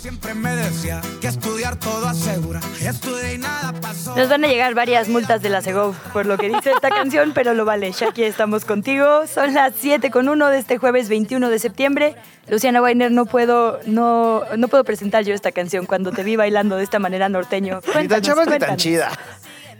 Siempre 0.00 0.32
me 0.34 0.56
decía 0.56 1.02
que 1.20 1.26
estudiar 1.28 1.76
todo 1.76 2.08
asegura. 2.08 2.60
Estudié 2.80 3.34
y 3.34 3.38
nada 3.38 3.74
pasó. 3.82 4.16
Nos 4.16 4.30
van 4.30 4.42
a 4.44 4.48
llegar 4.48 4.74
varias 4.74 5.08
multas 5.10 5.42
de 5.42 5.50
la 5.50 5.60
Segov 5.60 5.94
por 6.14 6.24
lo 6.24 6.38
que 6.38 6.48
dice 6.48 6.70
esta 6.72 6.88
canción, 6.88 7.32
pero 7.34 7.52
lo 7.52 7.66
vale. 7.66 7.92
Shaki, 7.92 8.22
estamos 8.24 8.64
contigo. 8.64 9.26
Son 9.26 9.52
las 9.52 9.74
7 9.78 10.10
con 10.10 10.30
1 10.30 10.48
de 10.48 10.58
este 10.58 10.78
jueves 10.78 11.10
21 11.10 11.50
de 11.50 11.58
septiembre. 11.58 12.14
Luciana 12.48 12.80
Weiner, 12.80 13.12
no 13.12 13.26
puedo, 13.26 13.78
no, 13.84 14.42
no 14.56 14.68
puedo 14.68 14.84
presentar 14.84 15.24
yo 15.24 15.34
esta 15.34 15.52
canción 15.52 15.84
cuando 15.84 16.12
te 16.12 16.22
vi 16.24 16.34
bailando 16.34 16.76
de 16.76 16.84
esta 16.84 16.98
manera 16.98 17.28
norteño. 17.28 17.76
Ni 17.76 17.82
tan 17.82 17.92
Cuéntanos, 17.92 18.26
chavas 18.26 18.46
ni 18.46 18.50
tan 18.52 18.58
cuéntanos. 18.58 18.82
chida. 18.82 19.10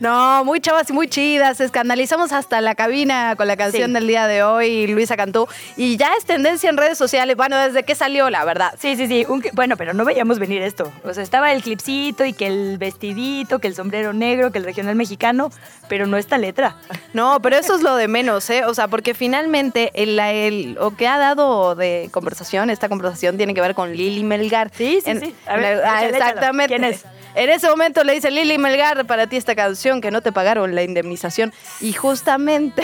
No, 0.00 0.44
muy 0.46 0.60
chavas 0.60 0.88
y 0.88 0.94
muy 0.94 1.08
chidas. 1.08 1.60
Escandalizamos 1.60 2.32
hasta 2.32 2.62
la 2.62 2.74
cabina 2.74 3.36
con 3.36 3.46
la 3.46 3.56
canción 3.58 3.88
Sí. 3.88 3.92
del 3.92 4.06
día 4.06 4.26
de 4.26 4.42
hoy, 4.42 4.86
Luisa 4.86 5.14
Cantú. 5.14 5.46
Y 5.76 5.98
ya 5.98 6.12
es 6.16 6.24
tendencia 6.24 6.70
en 6.70 6.78
redes 6.78 6.96
sociales. 6.96 7.36
Bueno, 7.36 7.58
desde 7.58 7.82
que 7.82 7.94
salió, 7.94 8.30
la 8.30 8.44
verdad. 8.46 8.72
Sí, 8.78 8.96
sí, 8.96 9.06
sí. 9.06 9.26
un- 9.28 9.44
bueno, 9.52 9.76
pero 9.76 9.92
no 9.92 10.06
veíamos 10.06 10.38
venir 10.38 10.62
esto. 10.62 10.90
O 11.04 11.12
sea, 11.12 11.22
estaba 11.22 11.52
el 11.52 11.62
clipcito 11.62 12.24
y 12.24 12.32
que 12.32 12.46
el 12.46 12.78
vestidito, 12.78 13.58
que 13.58 13.68
el 13.68 13.74
sombrero 13.74 14.14
negro, 14.14 14.50
que 14.52 14.58
el 14.58 14.64
regional 14.64 14.94
mexicano, 14.96 15.50
pero 15.88 16.06
no 16.06 16.16
esta 16.16 16.38
letra. 16.38 16.76
No, 17.12 17.40
pero 17.42 17.56
eso 17.58 17.74
es 17.76 17.82
lo 17.82 17.94
de 17.96 18.08
menos, 18.08 18.48
¿eh? 18.48 18.64
O 18.64 18.72
sea, 18.72 18.88
porque 18.88 19.12
finalmente 19.12 19.90
el, 19.94 20.18
el- 20.18 20.72
lo 20.74 20.96
que 20.96 21.08
ha 21.08 21.18
dado 21.18 21.74
de 21.74 22.08
conversación, 22.10 22.70
esta 22.70 22.88
conversación 22.88 23.36
tiene 23.36 23.52
que 23.52 23.60
ver 23.60 23.74
con 23.74 23.92
Lili 23.94 24.24
Melgar. 24.24 24.70
Sí, 24.74 25.00
sí, 25.04 25.10
En- 25.10 25.20
sí. 25.20 25.34
A 25.46 25.56
ver, 25.56 25.82
ah, 25.84 26.04
échalo. 26.06 26.16
exactamente. 26.16 26.74
¿Quién 26.74 26.84
es? 26.84 27.04
En 27.34 27.48
ese 27.48 27.68
momento 27.68 28.02
le 28.04 28.14
dice 28.14 28.30
Lili 28.30 28.58
Melgar 28.58 29.06
para 29.06 29.26
ti 29.26 29.36
esta 29.36 29.54
canción 29.54 30.00
que 30.00 30.10
no 30.10 30.20
te 30.20 30.32
pagaron 30.32 30.74
la 30.74 30.82
indemnización. 30.82 31.52
Y 31.80 31.92
justamente 31.92 32.82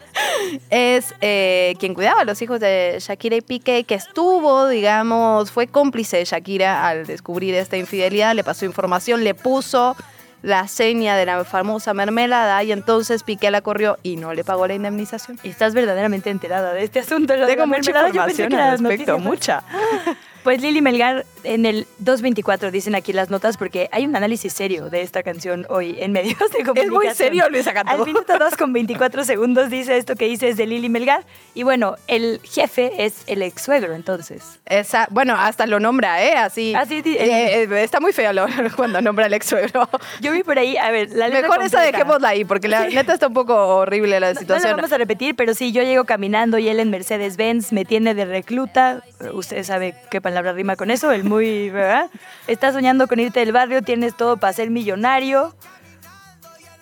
es 0.70 1.14
eh, 1.20 1.74
quien 1.78 1.94
cuidaba 1.94 2.22
a 2.22 2.24
los 2.24 2.40
hijos 2.40 2.60
de 2.60 2.96
Shakira 3.00 3.36
y 3.36 3.40
Piqué, 3.40 3.84
que 3.84 3.94
estuvo, 3.94 4.68
digamos, 4.68 5.50
fue 5.50 5.66
cómplice 5.66 6.18
de 6.18 6.24
Shakira 6.24 6.88
al 6.88 7.06
descubrir 7.06 7.54
esta 7.54 7.76
infidelidad, 7.76 8.34
le 8.34 8.44
pasó 8.44 8.64
información, 8.64 9.22
le 9.24 9.34
puso 9.34 9.96
la 10.42 10.68
seña 10.68 11.16
de 11.16 11.24
la 11.24 11.44
famosa 11.44 11.94
mermelada 11.94 12.62
y 12.62 12.72
entonces 12.72 13.22
Piqué 13.22 13.50
la 13.50 13.62
corrió 13.62 13.98
y 14.02 14.16
no 14.16 14.34
le 14.34 14.44
pagó 14.44 14.66
la 14.66 14.74
indemnización. 14.74 15.38
Estás 15.42 15.74
verdaderamente 15.74 16.30
enterada 16.30 16.74
de 16.74 16.84
este 16.84 17.00
asunto. 17.00 17.34
lo 17.34 17.46
de 17.46 17.56
Tengo 17.56 17.60
la 17.60 17.66
mucha 17.66 17.92
mermelada. 17.92 18.08
Yo 18.08 18.26
pensé 18.26 18.42
información 18.42 18.48
que 18.48 18.56
al 18.56 18.78
respecto, 18.78 19.18
mucha. 19.18 19.62
Pues 20.44 20.60
Lili 20.60 20.82
Melgar 20.82 21.24
en 21.42 21.64
el 21.64 21.86
224 22.00 22.70
dicen 22.70 22.94
aquí 22.94 23.14
las 23.14 23.30
notas 23.30 23.56
porque 23.56 23.88
hay 23.92 24.04
un 24.06 24.14
análisis 24.14 24.52
serio 24.52 24.90
de 24.90 25.00
esta 25.00 25.22
canción 25.22 25.64
hoy 25.70 25.96
en 25.98 26.12
medios 26.12 26.36
de 26.38 26.62
comunicación. 26.64 26.84
Es 26.84 26.90
muy 26.90 27.08
serio, 27.14 27.48
Luisa 27.48 27.72
Cantú. 27.72 27.92
Al 27.92 28.04
minuto 28.04 28.38
2 28.38 28.54
con 28.58 28.70
24 28.74 29.24
segundos 29.24 29.70
dice 29.70 29.96
esto 29.96 30.16
que 30.16 30.26
dice 30.26 30.50
es 30.50 30.58
de 30.58 30.66
Lili 30.66 30.90
Melgar 30.90 31.24
y 31.54 31.62
bueno, 31.62 31.96
el 32.08 32.40
jefe 32.44 32.92
es 33.06 33.22
el 33.26 33.40
ex 33.40 33.62
suegro 33.62 33.94
entonces. 33.94 34.60
Esa, 34.66 35.08
bueno, 35.10 35.34
hasta 35.34 35.66
lo 35.66 35.80
nombra, 35.80 36.22
¿eh? 36.22 36.34
Así. 36.36 36.74
Así 36.74 37.00
di- 37.00 37.16
Eh, 37.16 37.62
eh, 37.62 37.82
está 37.82 38.00
muy 38.00 38.12
feo 38.12 38.30
lo- 38.34 38.46
cuando 38.76 39.00
nombra 39.00 39.24
al 39.24 39.32
ex 39.32 39.46
suegro. 39.46 39.88
Yo 40.20 40.30
vi 40.32 40.42
por 40.42 40.58
ahí, 40.58 40.76
a 40.76 40.90
ver, 40.90 41.08
la 41.10 41.28
letra 41.28 41.40
Mejor 41.48 41.62
esa 41.62 41.78
completa. 41.78 41.98
dejémosla 41.98 42.28
ahí, 42.28 42.44
porque 42.44 42.68
la 42.68 42.86
Sí. 42.86 42.94
neta 42.94 43.14
está 43.14 43.28
un 43.28 43.34
poco 43.34 43.54
horrible 43.78 44.20
la 44.20 44.28
No- 44.28 44.34
No 44.34 44.40
situación. 44.40 44.70
lo 44.72 44.76
vamos 44.76 44.92
a 44.92 44.98
repetir, 44.98 45.34
pero 45.36 45.54
sí, 45.54 45.72
yo 45.72 45.82
llego 45.82 46.04
caminando 46.04 46.58
y 46.58 46.68
él 46.68 46.80
en 46.80 46.90
Mercedes-Benz 46.90 47.72
me 47.72 47.86
tiene 47.86 48.14
de 48.14 48.26
recluta. 48.26 49.02
Usted 49.32 49.62
sabe 49.64 49.94
qué 50.10 50.20
palabra 50.20 50.33
rima 50.42 50.76
con 50.76 50.90
eso, 50.90 51.12
el 51.12 51.24
muy, 51.24 51.70
¿verdad? 51.70 52.10
Estás 52.46 52.74
soñando 52.74 53.06
con 53.06 53.20
irte 53.20 53.40
del 53.40 53.52
barrio, 53.52 53.82
tienes 53.82 54.16
todo 54.16 54.36
para 54.36 54.52
ser 54.52 54.70
millonario. 54.70 55.54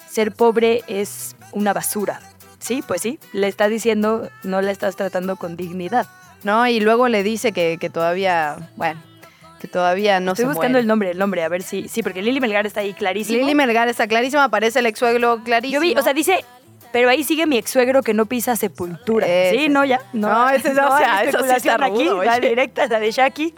Ser 0.09 0.33
pobre 0.33 0.83
es 0.89 1.37
una 1.53 1.73
basura. 1.73 2.21
Sí, 2.59 2.83
pues 2.87 3.01
sí, 3.03 3.19
le 3.33 3.49
está 3.49 3.69
diciendo, 3.69 4.29
no 4.45 4.61
la 4.63 4.71
estás 4.71 4.95
tratando 4.95 5.37
con 5.37 5.57
dignidad. 5.57 6.07
No, 6.45 6.67
y 6.67 6.81
luego 6.81 7.09
le 7.09 7.23
dice 7.23 7.53
que, 7.53 7.79
que 7.81 7.91
todavía, 7.91 8.71
bueno, 8.77 9.01
que 9.61 9.69
todavía 9.69 10.21
no 10.21 10.33
Estoy 10.33 10.45
se 10.45 10.49
buscando 10.49 10.71
muere. 10.71 10.81
el 10.81 10.87
nombre, 10.87 11.11
el 11.13 11.19
nombre, 11.19 11.43
a 11.45 11.49
ver 11.49 11.63
si, 11.63 11.89
sí, 11.89 12.03
porque 12.03 12.21
Lili 12.23 12.41
Melgar 12.41 12.67
está 12.67 12.81
ahí 12.81 12.95
clarísimo. 12.95 13.39
Lili 13.39 13.55
Melgar 13.55 13.89
está 13.89 14.07
clarísima, 14.07 14.45
aparece 14.45 14.81
el 14.81 14.87
ex 14.87 14.99
suegro 14.99 15.43
clarísimo. 15.45 15.75
Yo 15.75 15.81
vi, 15.81 15.95
o 15.99 16.03
sea, 16.03 16.13
dice, 16.15 16.45
pero 16.93 17.09
ahí 17.09 17.25
sigue 17.25 17.47
mi 17.47 17.59
ex 17.59 17.71
suegro 17.71 18.03
que 18.03 18.15
no 18.15 18.27
pisa 18.27 18.57
sepultura. 18.57 19.27
Ese. 19.27 19.59
Sí, 19.59 19.69
no, 19.69 19.85
ya. 19.85 20.01
No, 20.13 20.29
No, 20.29 20.51
ese 20.51 20.75
no, 20.75 20.89
o 20.89 20.93
hay 20.93 21.05
sea, 21.05 21.25
eso 21.25 21.39
sí 21.39 21.45
está 21.45 21.73
especulación 21.73 21.83
aquí, 21.83 22.09
rudo, 22.09 22.25
la 22.25 22.39
directa, 22.41 22.87
la 22.87 23.01
de 23.01 23.11
Shaki. 23.11 23.55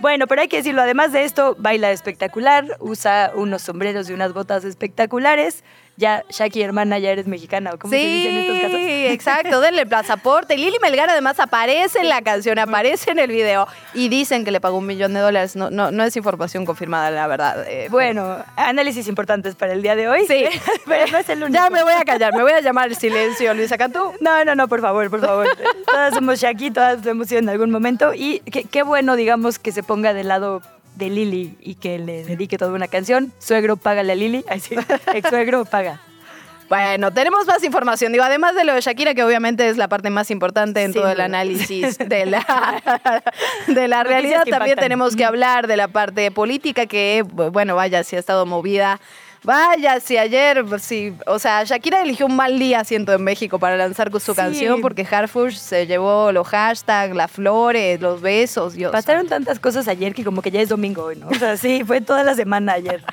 Bueno, 0.00 0.26
pero 0.26 0.42
hay 0.42 0.48
que 0.48 0.58
decirlo, 0.58 0.82
además 0.82 1.12
de 1.12 1.24
esto, 1.24 1.56
baila 1.58 1.90
espectacular, 1.90 2.76
usa 2.80 3.32
unos 3.34 3.62
sombreros 3.62 4.10
y 4.10 4.12
unas 4.12 4.32
botas 4.34 4.64
espectaculares. 4.64 5.64
Ya, 5.98 6.24
Shaki, 6.28 6.60
hermana, 6.60 6.98
ya 6.98 7.10
eres 7.10 7.26
mexicana, 7.26 7.70
¿o 7.72 7.78
cómo 7.78 7.90
se 7.90 7.96
dice 7.96 8.28
en 8.28 8.36
estos 8.36 8.58
casos? 8.60 8.76
Sí, 8.80 9.06
exacto, 9.06 9.60
denle 9.62 9.82
el 9.82 9.88
pasaporte. 9.88 10.54
Lili 10.58 10.76
Melgar 10.82 11.08
además 11.08 11.40
aparece 11.40 12.00
en 12.00 12.10
la 12.10 12.20
canción, 12.20 12.58
aparece 12.58 13.12
en 13.12 13.18
el 13.18 13.30
video 13.30 13.66
y 13.94 14.10
dicen 14.10 14.44
que 14.44 14.50
le 14.50 14.60
pagó 14.60 14.76
un 14.76 14.86
millón 14.86 15.14
de 15.14 15.20
dólares. 15.20 15.56
No, 15.56 15.70
no, 15.70 15.90
no 15.90 16.04
es 16.04 16.14
información 16.14 16.66
confirmada, 16.66 17.10
la 17.10 17.26
verdad. 17.26 17.64
eh, 17.66 17.88
Bueno, 17.90 18.36
análisis 18.56 19.08
importantes 19.08 19.54
para 19.54 19.72
el 19.72 19.80
día 19.80 19.96
de 19.96 20.06
hoy. 20.06 20.26
Sí. 20.26 20.44
pero 20.86 21.10
no 21.10 21.16
es 21.16 21.28
el 21.30 21.42
único. 21.42 21.54
Ya 21.54 21.70
me 21.70 21.82
voy 21.82 21.94
a 21.94 22.04
callar, 22.04 22.34
me 22.34 22.42
voy 22.42 22.52
a 22.52 22.60
llamar 22.60 22.88
el 22.88 22.96
silencio, 22.96 23.54
Luisa 23.54 23.78
Cantú. 23.78 24.12
No, 24.20 24.44
no, 24.44 24.54
no, 24.54 24.68
por 24.68 24.82
favor, 24.82 25.08
por 25.08 25.20
favor. 25.22 25.46
todas 25.86 26.12
somos 26.12 26.38
Shaki, 26.40 26.72
todas 26.72 27.02
lo 27.06 27.10
hemos 27.12 27.26
sido 27.28 27.38
en 27.38 27.48
algún 27.48 27.70
momento. 27.70 28.12
Y 28.14 28.40
qué, 28.40 28.64
qué 28.64 28.82
bueno, 28.82 29.16
digamos, 29.16 29.58
que 29.58 29.72
se 29.72 29.82
ponga 29.82 30.12
del 30.12 30.28
lado 30.28 30.60
de 30.96 31.10
Lili 31.10 31.56
y 31.60 31.76
que 31.76 31.98
le 31.98 32.24
dedique 32.24 32.58
toda 32.58 32.72
una 32.72 32.88
canción. 32.88 33.32
Suegro, 33.38 33.76
págale 33.76 34.12
a 34.12 34.16
Lili. 34.16 34.44
Ay, 34.48 34.60
sí. 34.60 34.74
Ex 35.14 35.28
suegro, 35.28 35.64
paga. 35.64 36.00
Bueno, 36.68 37.12
tenemos 37.12 37.46
más 37.46 37.62
información. 37.62 38.12
Digo, 38.12 38.24
además 38.24 38.56
de 38.56 38.64
lo 38.64 38.74
de 38.74 38.80
Shakira, 38.80 39.14
que 39.14 39.22
obviamente 39.22 39.68
es 39.68 39.76
la 39.76 39.88
parte 39.88 40.10
más 40.10 40.30
importante 40.30 40.82
en 40.82 40.92
todo 40.92 41.08
el 41.08 41.20
análisis 41.20 41.96
de 41.98 42.26
la, 42.26 43.22
de 43.68 43.88
la 43.88 44.02
realidad, 44.02 44.42
también 44.50 44.76
tenemos 44.76 45.14
que 45.14 45.24
hablar 45.24 45.68
de 45.68 45.76
la 45.76 45.88
parte 45.88 46.30
política 46.32 46.86
que, 46.86 47.22
bueno, 47.22 47.76
vaya, 47.76 48.02
si 48.02 48.16
ha 48.16 48.18
estado 48.18 48.46
movida. 48.46 49.00
Vaya, 49.46 50.00
si 50.00 50.18
ayer, 50.18 50.64
sí, 50.80 51.14
o 51.24 51.38
sea, 51.38 51.62
Shakira 51.62 52.02
eligió 52.02 52.26
un 52.26 52.34
mal 52.34 52.58
día, 52.58 52.82
siento, 52.82 53.12
en 53.12 53.22
México 53.22 53.60
para 53.60 53.76
lanzar 53.76 54.10
su 54.18 54.32
Sí. 54.32 54.34
canción, 54.34 54.80
porque 54.80 55.06
Harfush 55.08 55.54
se 55.54 55.86
llevó 55.86 56.32
los 56.32 56.48
hashtags, 56.48 57.14
las 57.14 57.30
flores, 57.30 58.00
los 58.00 58.20
besos. 58.20 58.72
Dios 58.74 58.90
Pasaron 58.90 59.28
tantas 59.28 59.60
cosas 59.60 59.86
ayer 59.86 60.14
que 60.16 60.24
como 60.24 60.42
que 60.42 60.50
ya 60.50 60.60
es 60.60 60.68
domingo 60.68 61.04
hoy, 61.04 61.14
¿no? 61.14 61.28
O 61.28 61.34
sea, 61.34 61.56
sí, 61.56 61.84
fue 61.86 62.00
toda 62.00 62.24
la 62.24 62.34
semana 62.34 62.72
ayer. 62.72 63.04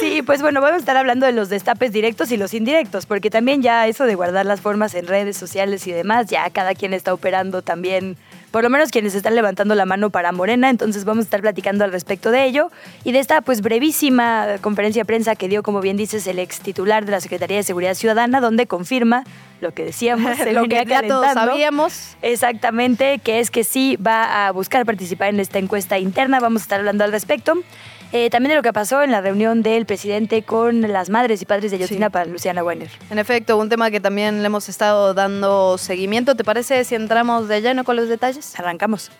Sí, 0.00 0.22
pues 0.22 0.42
bueno, 0.42 0.60
vamos 0.60 0.74
a 0.78 0.80
estar 0.80 0.96
hablando 0.96 1.24
de 1.24 1.30
los 1.30 1.48
destapes 1.50 1.92
directos 1.92 2.32
y 2.32 2.36
los 2.36 2.52
indirectos, 2.52 3.06
porque 3.06 3.30
también 3.30 3.62
ya 3.62 3.86
eso 3.86 4.06
de 4.06 4.16
guardar 4.16 4.44
las 4.44 4.60
formas 4.60 4.92
en 4.96 5.06
redes 5.06 5.36
sociales 5.36 5.86
y 5.86 5.92
demás, 5.92 6.26
ya 6.26 6.50
cada 6.50 6.74
quien 6.74 6.94
está 6.94 7.14
operando 7.14 7.62
también, 7.62 8.16
por 8.50 8.62
lo 8.62 8.70
menos 8.70 8.90
quienes 8.90 9.14
están 9.14 9.34
levantando 9.34 9.74
la 9.74 9.86
mano 9.86 10.10
para 10.10 10.32
Morena, 10.32 10.70
entonces 10.70 11.04
vamos 11.04 11.22
a 11.22 11.26
estar 11.26 11.40
platicando 11.40 11.84
al 11.84 11.92
respecto 11.92 12.30
de 12.30 12.44
ello 12.44 12.70
y 13.04 13.12
de 13.12 13.18
esta 13.18 13.40
pues 13.40 13.60
brevísima 13.60 14.56
conferencia 14.60 15.02
de 15.02 15.04
prensa 15.06 15.36
que 15.36 15.48
dio, 15.48 15.62
como 15.62 15.80
bien 15.80 15.96
dices, 15.96 16.26
el 16.26 16.38
ex 16.38 16.60
titular 16.60 17.04
de 17.04 17.12
la 17.12 17.20
Secretaría 17.20 17.58
de 17.58 17.62
Seguridad 17.62 17.94
Ciudadana, 17.94 18.40
donde 18.40 18.66
confirma 18.66 19.24
lo 19.60 19.72
que 19.72 19.84
decíamos, 19.84 20.38
lo 20.52 20.64
que 20.64 20.84
ya 20.86 21.02
todos 21.02 21.32
sabíamos. 21.32 22.16
Exactamente, 22.22 23.18
que 23.18 23.40
es 23.40 23.50
que 23.50 23.64
sí 23.64 23.96
va 23.96 24.46
a 24.46 24.52
buscar 24.52 24.84
participar 24.84 25.28
en 25.28 25.40
esta 25.40 25.58
encuesta 25.58 25.98
interna. 25.98 26.40
Vamos 26.40 26.62
a 26.62 26.64
estar 26.64 26.78
hablando 26.80 27.04
al 27.04 27.12
respecto. 27.12 27.54
Eh, 28.12 28.30
también 28.30 28.50
de 28.50 28.56
lo 28.56 28.62
que 28.62 28.72
pasó 28.72 29.02
en 29.02 29.10
la 29.10 29.20
reunión 29.20 29.62
del 29.62 29.84
presidente 29.84 30.42
con 30.42 30.80
las 30.80 31.10
madres 31.10 31.42
y 31.42 31.44
padres 31.44 31.70
de 31.72 31.78
Yotinapa, 31.78 32.24
Luciana 32.24 32.62
Weiner. 32.62 32.90
En 33.10 33.18
efecto, 33.18 33.56
un 33.58 33.68
tema 33.68 33.90
que 33.90 34.00
también 34.00 34.42
le 34.42 34.46
hemos 34.46 34.68
estado 34.68 35.12
dando 35.12 35.76
seguimiento. 35.76 36.36
¿Te 36.36 36.44
parece 36.44 36.84
si 36.84 36.94
entramos 36.94 37.48
de 37.48 37.60
lleno 37.62 37.84
con 37.84 37.96
los 37.96 38.08
detalles? 38.08 38.58
Arrancamos. 38.58 39.10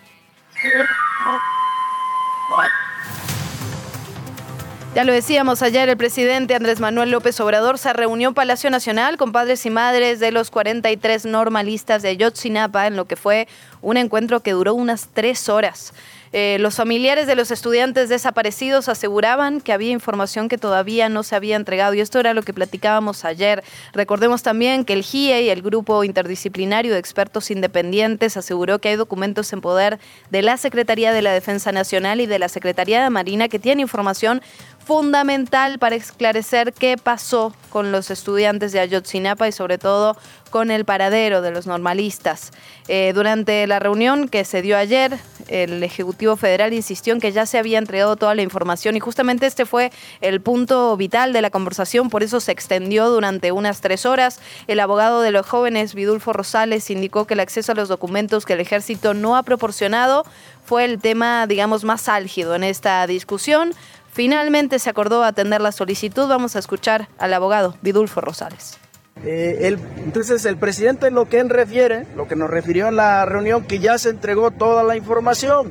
Ya 4.95 5.05
lo 5.05 5.13
decíamos 5.13 5.63
ayer, 5.63 5.91
el 5.91 5.97
presidente 5.99 6.55
Andrés 6.55 6.81
Manuel 6.81 7.11
López 7.11 7.39
Obrador 7.41 7.77
se 7.77 7.93
reunió 7.93 8.31
en 8.31 8.35
Palacio 8.35 8.71
Nacional 8.71 9.19
con 9.19 9.31
padres 9.31 9.67
y 9.67 9.71
madres 9.71 10.21
de 10.21 10.33
los 10.33 10.51
43 10.51 11.27
normalistas 11.27 12.01
de 12.01 12.09
Ayotzinapa, 12.09 12.87
en 12.87 12.97
lo 12.97 13.05
que 13.05 13.17
fue 13.17 13.47
un 13.83 13.99
encuentro 13.99 14.41
que 14.41 14.53
duró 14.53 14.73
unas 14.73 15.09
tres 15.13 15.51
horas. 15.51 15.93
Eh, 16.39 16.59
los 16.61 16.75
familiares 16.75 17.27
de 17.27 17.35
los 17.35 17.51
estudiantes 17.51 18.11
desaparecidos 18.11 18.91
aseguraban 18.91 19.63
que 19.63 19.73
había 19.73 19.91
información 19.91 20.51
que 20.51 20.59
todavía 20.59 21.09
no 21.09 21.23
se 21.23 21.35
había 21.35 21.57
entregado 21.57 21.95
y 21.95 22.01
esto 22.01 22.21
era 22.21 22.35
lo 22.35 22.43
que 22.43 22.53
platicábamos 22.53 23.25
ayer. 23.25 23.65
Recordemos 23.95 24.43
también 24.43 24.85
que 24.85 24.93
el 24.93 25.03
GIE, 25.03 25.51
el 25.51 25.63
Grupo 25.63 26.05
Interdisciplinario 26.05 26.93
de 26.93 26.99
Expertos 26.99 27.51
Independientes, 27.51 28.37
aseguró 28.37 28.81
que 28.81 28.91
hay 28.91 28.97
documentos 28.97 29.51
en 29.55 29.63
poder 29.63 29.99
de 30.29 30.43
la 30.43 30.59
Secretaría 30.59 31.11
de 31.11 31.23
la 31.23 31.33
Defensa 31.33 31.73
Nacional 31.73 32.21
y 32.21 32.27
de 32.27 32.39
la 32.39 32.51
Secretaría 32.51 33.03
de 33.03 33.09
Marina 33.09 33.49
que 33.49 33.59
tienen 33.59 33.81
información 33.81 34.43
fundamental 34.87 35.81
para 35.81 35.97
esclarecer 35.97 36.73
qué 36.73 36.97
pasó 36.97 37.53
con 37.71 37.91
los 37.91 38.13
estudiantes 38.13 38.71
de 38.71 38.79
Ayotzinapa 38.79 39.49
y 39.49 39.53
sobre 39.53 39.79
todo 39.79 40.17
con 40.51 40.71
el 40.71 40.85
paradero 40.85 41.43
de 41.43 41.51
los 41.51 41.67
normalistas. 41.67 42.53
Eh, 42.87 43.11
durante 43.13 43.67
la 43.67 43.81
reunión 43.81 44.29
que 44.29 44.45
se 44.45 44.63
dio 44.63 44.79
ayer, 44.79 45.19
el 45.49 45.83
Ejecutivo 45.83 46.37
Federal 46.37 46.73
insistió 46.73 47.13
en 47.13 47.21
que 47.21 47.33
ya 47.33 47.47
se 47.47 47.59
había 47.59 47.79
entregado 47.79 48.15
toda 48.15 48.37
la 48.37 48.43
información 48.43 48.97
y 48.97 49.01
justamente 49.01 49.47
este 49.47 49.67
fue 49.67 49.91
el 50.21 50.41
punto 50.41 50.97
vital 50.97 51.33
de 51.33 51.43
la 51.43 51.51
conversación, 51.51 52.09
por 52.09 52.23
eso 52.23 52.39
se 52.39 52.53
extendió 52.53 53.11
durante 53.11 53.51
unas 53.51 53.81
tres 53.81 54.07
horas. 54.07 54.41
El 54.69 54.79
abogado 54.79 55.21
de 55.21 55.33
los 55.33 55.47
jóvenes, 55.47 55.95
Vidulfo 55.95 56.33
Rosales, 56.33 56.91
indicó 56.91 57.27
que 57.27 57.35
el 57.35 57.41
acceso 57.41 57.73
a 57.73 57.75
los 57.75 57.89
documentos 57.89 58.47
que 58.47 58.53
el 58.53 58.61
ejército 58.61 59.15
no 59.15 59.37
ha 59.37 59.43
proporcionado 59.43 60.25
fue 60.65 60.85
el 60.85 61.01
tema, 61.01 61.49
digamos, 61.49 61.83
más 61.83 62.09
álgido 62.09 62.55
en 62.55 62.63
esta 62.63 63.05
discusión. 63.09 63.75
Finalmente 64.17 64.79
se 64.79 64.89
acordó 64.89 65.23
atender 65.25 65.61
la 65.61 65.73
solicitud. 65.73 66.27
Vamos 66.27 66.57
a 66.57 66.59
escuchar 66.59 67.11
al 67.19 67.35
abogado 67.35 67.75
Vidulfo 67.83 68.23
Rosales. 68.23 68.79
Eh, 69.23 69.77
entonces 69.99 70.47
el 70.47 70.57
presidente 70.57 71.11
lo 71.11 71.29
que 71.29 71.39
él 71.39 71.51
refiere, 71.51 72.07
lo 72.17 72.27
que 72.27 72.35
nos 72.35 72.49
refirió 72.49 72.89
en 72.89 72.97
la 72.97 73.27
reunión, 73.27 73.65
que 73.65 73.79
ya 73.79 73.99
se 73.99 74.09
entregó 74.09 74.53
toda 74.53 74.85
la 74.85 74.97
información. 74.97 75.71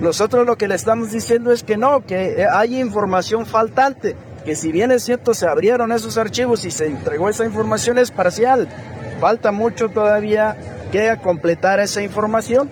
Nosotros 0.00 0.44
lo 0.44 0.58
que 0.58 0.66
le 0.66 0.74
estamos 0.74 1.12
diciendo 1.12 1.52
es 1.52 1.62
que 1.62 1.76
no, 1.76 2.04
que 2.04 2.42
eh, 2.42 2.46
hay 2.50 2.80
información 2.80 3.46
faltante, 3.46 4.16
que 4.44 4.56
si 4.56 4.72
bien 4.72 4.90
es 4.90 5.04
cierto 5.04 5.32
se 5.32 5.46
abrieron 5.46 5.92
esos 5.92 6.18
archivos 6.18 6.64
y 6.64 6.72
se 6.72 6.86
entregó 6.86 7.28
esa 7.28 7.44
información 7.44 7.98
es 7.98 8.10
parcial, 8.10 8.66
falta 9.20 9.52
mucho 9.52 9.90
todavía 9.90 10.56
que 10.90 11.16
completar 11.22 11.78
esa 11.78 12.02
información. 12.02 12.68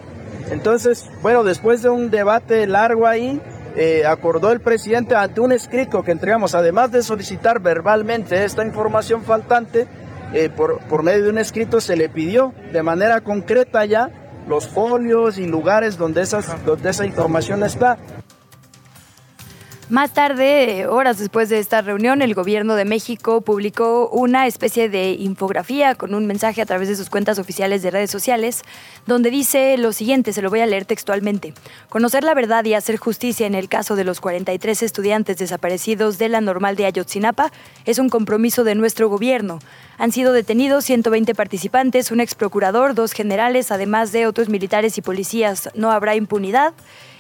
Entonces, 0.51 1.09
bueno, 1.23 1.45
después 1.45 1.83
de 1.83 1.91
un 1.91 2.11
debate 2.11 2.67
largo 2.67 3.07
ahí, 3.07 3.41
eh, 3.77 4.05
acordó 4.07 4.53
el 4.53 4.61
presidente 4.61 5.15
ante 5.15 5.41
un 5.41 5.53
escrito 5.53 6.03
que 6.03 6.13
entregamos, 6.13 6.55
además 6.55 6.93
de 6.93 7.03
solicitar 7.03 7.61
verbalmente 7.61 8.45
esta 8.45 8.65
información 8.65 9.23
faltante, 9.23 9.87
eh, 10.33 10.49
por, 10.49 10.79
por 10.87 11.03
medio 11.03 11.25
de 11.25 11.31
un 11.31 11.39
escrito 11.39 11.81
se 11.81 11.97
le 11.97 12.09
pidió 12.09 12.53
de 12.73 12.83
manera 12.83 13.21
concreta 13.21 13.85
ya 13.85 14.11
los 14.49 14.69
folios 14.69 15.39
y 15.39 15.47
lugares 15.47 15.97
donde, 15.97 16.23
esas, 16.23 16.65
donde 16.65 16.91
esa 16.91 17.07
información 17.07 17.63
está. 17.63 17.99
Más 19.91 20.15
tarde, 20.15 20.87
horas 20.87 21.19
después 21.19 21.51
de 21.51 21.59
esta 21.59 21.83
reunión, 21.83 22.23
el 22.23 22.35
gobierno 22.35 22.75
de 22.75 22.87
México 22.87 23.43
publicó 23.43 24.09
una 24.09 24.47
especie 24.47 24.89
de 24.89 25.11
infografía 25.13 25.95
con 25.95 26.15
un 26.15 26.27
mensaje 26.27 26.63
a 26.63 26.67
través 26.67 26.89
de 26.89 26.97
sus 26.97 27.11
cuentas 27.11 27.39
oficiales 27.39 27.83
de 27.83 27.91
redes 27.91 28.11
sociales, 28.11 28.63
donde 29.05 29.31
dice 29.31 29.77
lo 29.77 29.93
siguiente, 29.93 30.33
se 30.33 30.41
lo 30.41 30.49
voy 30.49 30.61
a 30.61 30.67
leer 30.67 30.87
textualmente. 30.87 31.53
Conocer 31.91 32.25
la 32.25 32.33
verdad 32.33 32.65
y 32.65 32.73
hacer 32.73 32.97
justicia 32.97 33.47
en 33.47 33.55
el 33.55 33.69
caso 33.69 33.95
de 33.95 34.05
los 34.05 34.23
43 34.23 34.83
estudiantes 34.83 35.37
desaparecidos 35.37 36.17
de 36.17 36.31
la 36.31 36.41
normal 36.41 36.77
de 36.77 36.87
Ayotzinapa 36.87 37.53
es 37.85 37.99
un 37.99 38.09
compromiso 38.09 38.65
de 38.65 38.75
nuestro 38.75 39.11
gobierno. 39.11 39.59
Han 39.99 40.13
sido 40.13 40.33
detenidos 40.33 40.87
120 40.87 41.35
participantes, 41.35 42.11
un 42.11 42.21
ex 42.21 42.35
procurador, 42.35 42.95
dos 42.95 43.13
generales, 43.13 43.71
además 43.71 44.13
de 44.13 44.27
otros 44.27 44.49
militares 44.49 44.97
y 44.97 45.03
policías. 45.03 45.69
No 45.75 45.91
habrá 45.91 46.17
impunidad. 46.17 46.73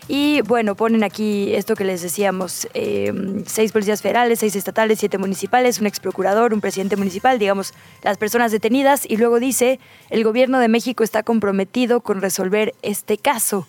Y 0.06 0.42
bueno, 0.42 0.74
ponen 0.74 1.02
aquí 1.02 1.54
esto 1.54 1.74
que 1.74 1.84
les 1.84 2.02
decíamos, 2.02 2.68
em, 2.74 3.42
seis 3.46 3.72
policías 3.72 4.02
federales, 4.02 4.38
seis 4.38 4.54
estatales, 4.54 4.98
siete 4.98 5.16
municipales, 5.16 5.80
un 5.80 5.86
ex 5.86 5.98
procurador, 5.98 6.52
un 6.52 6.60
presidente 6.60 6.96
municipal, 6.96 7.38
digamos, 7.38 7.72
las 8.02 8.18
personas 8.18 8.52
detenidas. 8.52 9.06
Y 9.08 9.16
luego 9.16 9.40
dice, 9.40 9.80
el 10.10 10.22
gobierno 10.22 10.58
de 10.58 10.68
México 10.68 11.04
está 11.04 11.22
comprometido 11.22 12.02
con 12.02 12.20
resolver 12.20 12.74
este 12.82 13.16
caso. 13.16 13.66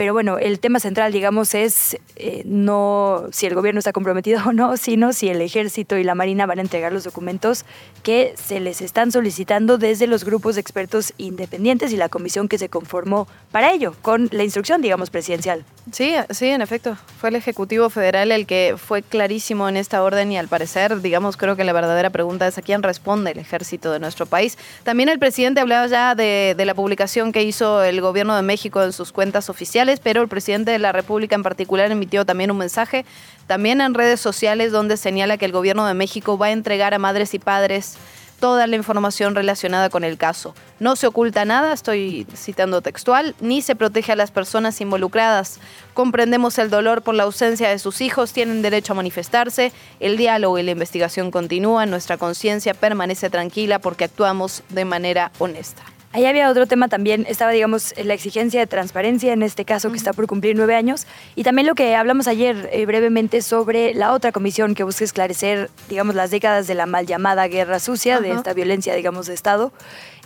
Pero 0.00 0.14
bueno, 0.14 0.38
el 0.38 0.60
tema 0.60 0.80
central, 0.80 1.12
digamos, 1.12 1.54
es 1.54 1.98
eh, 2.16 2.40
no 2.46 3.26
si 3.32 3.44
el 3.44 3.54
gobierno 3.54 3.80
está 3.80 3.92
comprometido 3.92 4.40
o 4.46 4.54
no, 4.54 4.78
sino 4.78 5.12
si 5.12 5.28
el 5.28 5.42
ejército 5.42 5.98
y 5.98 6.04
la 6.04 6.14
marina 6.14 6.46
van 6.46 6.58
a 6.58 6.62
entregar 6.62 6.90
los 6.90 7.04
documentos 7.04 7.66
que 8.02 8.32
se 8.34 8.60
les 8.60 8.80
están 8.80 9.12
solicitando 9.12 9.76
desde 9.76 10.06
los 10.06 10.24
grupos 10.24 10.54
de 10.54 10.62
expertos 10.62 11.12
independientes 11.18 11.92
y 11.92 11.98
la 11.98 12.08
comisión 12.08 12.48
que 12.48 12.56
se 12.56 12.70
conformó 12.70 13.28
para 13.52 13.72
ello, 13.72 13.94
con 14.00 14.30
la 14.32 14.42
instrucción, 14.42 14.80
digamos, 14.80 15.10
presidencial. 15.10 15.66
Sí, 15.92 16.14
sí, 16.30 16.46
en 16.46 16.62
efecto. 16.62 16.96
Fue 17.18 17.28
el 17.28 17.36
Ejecutivo 17.36 17.90
Federal 17.90 18.32
el 18.32 18.46
que 18.46 18.76
fue 18.78 19.02
clarísimo 19.02 19.68
en 19.68 19.76
esta 19.76 20.02
orden 20.02 20.32
y 20.32 20.38
al 20.38 20.48
parecer, 20.48 21.02
digamos, 21.02 21.36
creo 21.36 21.56
que 21.56 21.64
la 21.64 21.74
verdadera 21.74 22.08
pregunta 22.08 22.46
es 22.48 22.56
a 22.56 22.62
quién 22.62 22.82
responde 22.82 23.32
el 23.32 23.38
ejército 23.38 23.92
de 23.92 23.98
nuestro 23.98 24.24
país. 24.24 24.56
También 24.82 25.10
el 25.10 25.18
presidente 25.18 25.60
hablaba 25.60 25.86
ya 25.88 26.14
de, 26.14 26.54
de 26.56 26.64
la 26.64 26.74
publicación 26.74 27.32
que 27.32 27.42
hizo 27.42 27.82
el 27.82 28.00
gobierno 28.00 28.34
de 28.34 28.40
México 28.40 28.82
en 28.82 28.94
sus 28.94 29.12
cuentas 29.12 29.50
oficiales 29.50 29.89
pero 29.98 30.22
el 30.22 30.28
presidente 30.28 30.70
de 30.70 30.78
la 30.78 30.92
República 30.92 31.34
en 31.34 31.42
particular 31.42 31.90
emitió 31.90 32.24
también 32.24 32.52
un 32.52 32.58
mensaje, 32.58 33.04
también 33.48 33.80
en 33.80 33.94
redes 33.94 34.20
sociales, 34.20 34.70
donde 34.70 34.96
señala 34.96 35.38
que 35.38 35.46
el 35.46 35.52
gobierno 35.52 35.86
de 35.86 35.94
México 35.94 36.38
va 36.38 36.46
a 36.46 36.52
entregar 36.52 36.94
a 36.94 36.98
madres 36.98 37.34
y 37.34 37.40
padres 37.40 37.96
toda 38.40 38.66
la 38.66 38.74
información 38.74 39.34
relacionada 39.34 39.90
con 39.90 40.02
el 40.02 40.16
caso. 40.16 40.54
No 40.80 40.96
se 40.96 41.06
oculta 41.06 41.44
nada, 41.44 41.72
estoy 41.72 42.26
citando 42.34 42.80
textual, 42.80 43.36
ni 43.40 43.62
se 43.62 43.76
protege 43.76 44.12
a 44.12 44.16
las 44.16 44.30
personas 44.30 44.80
involucradas. 44.80 45.60
Comprendemos 45.94 46.58
el 46.58 46.70
dolor 46.70 47.02
por 47.02 47.14
la 47.14 47.24
ausencia 47.24 47.68
de 47.68 47.78
sus 47.78 48.00
hijos, 48.00 48.32
tienen 48.32 48.62
derecho 48.62 48.94
a 48.94 48.96
manifestarse, 48.96 49.72
el 50.00 50.16
diálogo 50.16 50.58
y 50.58 50.62
la 50.62 50.70
investigación 50.72 51.30
continúan, 51.30 51.90
nuestra 51.90 52.16
conciencia 52.16 52.74
permanece 52.74 53.30
tranquila 53.30 53.78
porque 53.78 54.04
actuamos 54.04 54.62
de 54.70 54.86
manera 54.86 55.30
honesta. 55.38 55.82
Ahí 56.12 56.26
había 56.26 56.50
otro 56.50 56.66
tema 56.66 56.88
también, 56.88 57.24
estaba, 57.28 57.52
digamos, 57.52 57.94
la 58.02 58.14
exigencia 58.14 58.58
de 58.58 58.66
transparencia 58.66 59.32
en 59.32 59.44
este 59.44 59.64
caso 59.64 59.92
que 59.92 59.96
está 59.96 60.12
por 60.12 60.26
cumplir 60.26 60.56
nueve 60.56 60.74
años. 60.74 61.06
Y 61.36 61.44
también 61.44 61.68
lo 61.68 61.76
que 61.76 61.94
hablamos 61.94 62.26
ayer 62.26 62.68
eh, 62.72 62.84
brevemente 62.84 63.42
sobre 63.42 63.94
la 63.94 64.12
otra 64.12 64.32
comisión 64.32 64.74
que 64.74 64.82
busca 64.82 65.04
esclarecer, 65.04 65.70
digamos, 65.88 66.16
las 66.16 66.32
décadas 66.32 66.66
de 66.66 66.74
la 66.74 66.86
mal 66.86 67.06
llamada 67.06 67.46
guerra 67.46 67.78
sucia, 67.78 68.20
de 68.20 68.32
esta 68.32 68.54
violencia, 68.54 68.96
digamos, 68.96 69.28
de 69.28 69.34
Estado. 69.34 69.72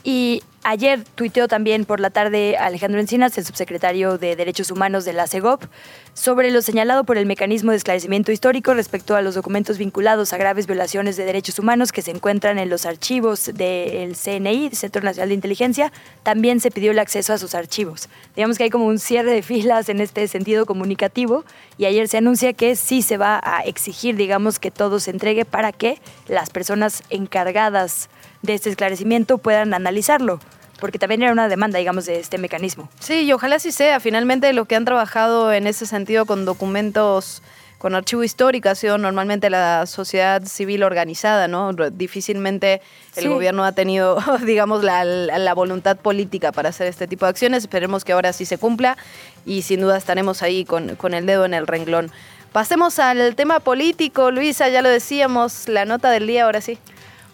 Y 0.06 0.42
ayer 0.64 1.02
tuiteó 1.14 1.48
también 1.48 1.86
por 1.86 1.98
la 1.98 2.10
tarde 2.10 2.58
Alejandro 2.58 3.00
Encinas, 3.00 3.38
el 3.38 3.44
subsecretario 3.46 4.18
de 4.18 4.36
Derechos 4.36 4.70
Humanos 4.70 5.06
de 5.06 5.14
la 5.14 5.26
CEGOP, 5.26 5.64
sobre 6.12 6.50
lo 6.50 6.60
señalado 6.60 7.04
por 7.04 7.16
el 7.16 7.24
mecanismo 7.24 7.70
de 7.70 7.78
esclarecimiento 7.78 8.30
histórico 8.30 8.74
respecto 8.74 9.16
a 9.16 9.22
los 9.22 9.34
documentos 9.34 9.78
vinculados 9.78 10.34
a 10.34 10.36
graves 10.36 10.66
violaciones 10.66 11.16
de 11.16 11.24
derechos 11.24 11.58
humanos 11.58 11.90
que 11.90 12.02
se 12.02 12.10
encuentran 12.10 12.58
en 12.58 12.68
los 12.68 12.84
archivos 12.84 13.46
del 13.54 14.14
CNI, 14.14 14.70
Centro 14.72 15.02
Nacional 15.02 15.30
de 15.30 15.36
Inteligencia. 15.36 15.90
También 16.22 16.60
se 16.60 16.70
pidió 16.70 16.90
el 16.90 16.98
acceso 16.98 17.32
a 17.32 17.38
sus 17.38 17.54
archivos. 17.54 18.10
Digamos 18.36 18.58
que 18.58 18.64
hay 18.64 18.70
como 18.70 18.84
un 18.84 18.98
cierre 18.98 19.32
de 19.32 19.42
filas 19.42 19.88
en 19.88 20.02
este 20.02 20.28
sentido 20.28 20.66
comunicativo 20.66 21.46
y 21.78 21.86
ayer 21.86 22.08
se 22.08 22.18
anuncia 22.18 22.52
que 22.52 22.76
sí 22.76 23.00
se 23.00 23.16
va 23.16 23.40
a 23.42 23.60
exigir, 23.60 24.16
digamos, 24.16 24.58
que 24.58 24.70
todo 24.70 25.00
se 25.00 25.12
entregue 25.12 25.46
para 25.46 25.73
que 25.73 25.99
las 26.28 26.50
personas 26.50 27.02
encargadas 27.08 28.11
de 28.44 28.54
este 28.54 28.70
esclarecimiento 28.70 29.38
puedan 29.38 29.74
analizarlo 29.74 30.38
porque 30.80 30.98
también 30.98 31.22
era 31.22 31.32
una 31.32 31.48
demanda, 31.48 31.78
digamos, 31.78 32.04
de 32.04 32.20
este 32.20 32.36
mecanismo. 32.36 32.90
Sí, 33.00 33.22
y 33.22 33.32
ojalá 33.32 33.58
sí 33.58 33.72
sea. 33.72 34.00
Finalmente, 34.00 34.52
lo 34.52 34.66
que 34.66 34.76
han 34.76 34.84
trabajado 34.84 35.52
en 35.52 35.66
ese 35.66 35.86
sentido 35.86 36.26
con 36.26 36.44
documentos, 36.44 37.42
con 37.78 37.94
archivo 37.94 38.22
histórico, 38.22 38.68
ha 38.68 38.74
sido 38.74 38.98
normalmente 38.98 39.48
la 39.48 39.86
sociedad 39.86 40.42
civil 40.44 40.82
organizada, 40.82 41.48
¿no? 41.48 41.72
Difícilmente 41.72 42.82
el 43.16 43.28
gobierno 43.30 43.64
ha 43.64 43.72
tenido, 43.72 44.18
digamos, 44.44 44.84
la, 44.84 45.04
la, 45.04 45.54
voluntad 45.54 45.96
política 45.96 46.52
para 46.52 46.68
hacer 46.68 46.86
este 46.86 47.06
tipo 47.06 47.24
de 47.24 47.30
acciones. 47.30 47.62
Esperemos 47.62 48.04
que 48.04 48.12
ahora 48.12 48.34
sí 48.34 48.44
se 48.44 48.58
cumpla 48.58 48.98
y 49.46 49.62
sin 49.62 49.80
duda 49.80 49.96
estaremos 49.96 50.42
ahí 50.42 50.66
con, 50.66 50.96
con 50.96 51.14
el 51.14 51.24
dedo 51.24 51.46
en 51.46 51.54
el 51.54 51.66
renglón. 51.66 52.10
Pasemos 52.52 52.98
al 52.98 53.34
tema 53.36 53.58
político, 53.60 54.30
Luisa, 54.30 54.68
ya 54.68 54.82
lo 54.82 54.88
decíamos, 54.88 55.68
la 55.68 55.86
nota 55.86 56.10
del 56.10 56.26
día 56.26 56.44
ahora 56.44 56.60
sí. 56.60 56.78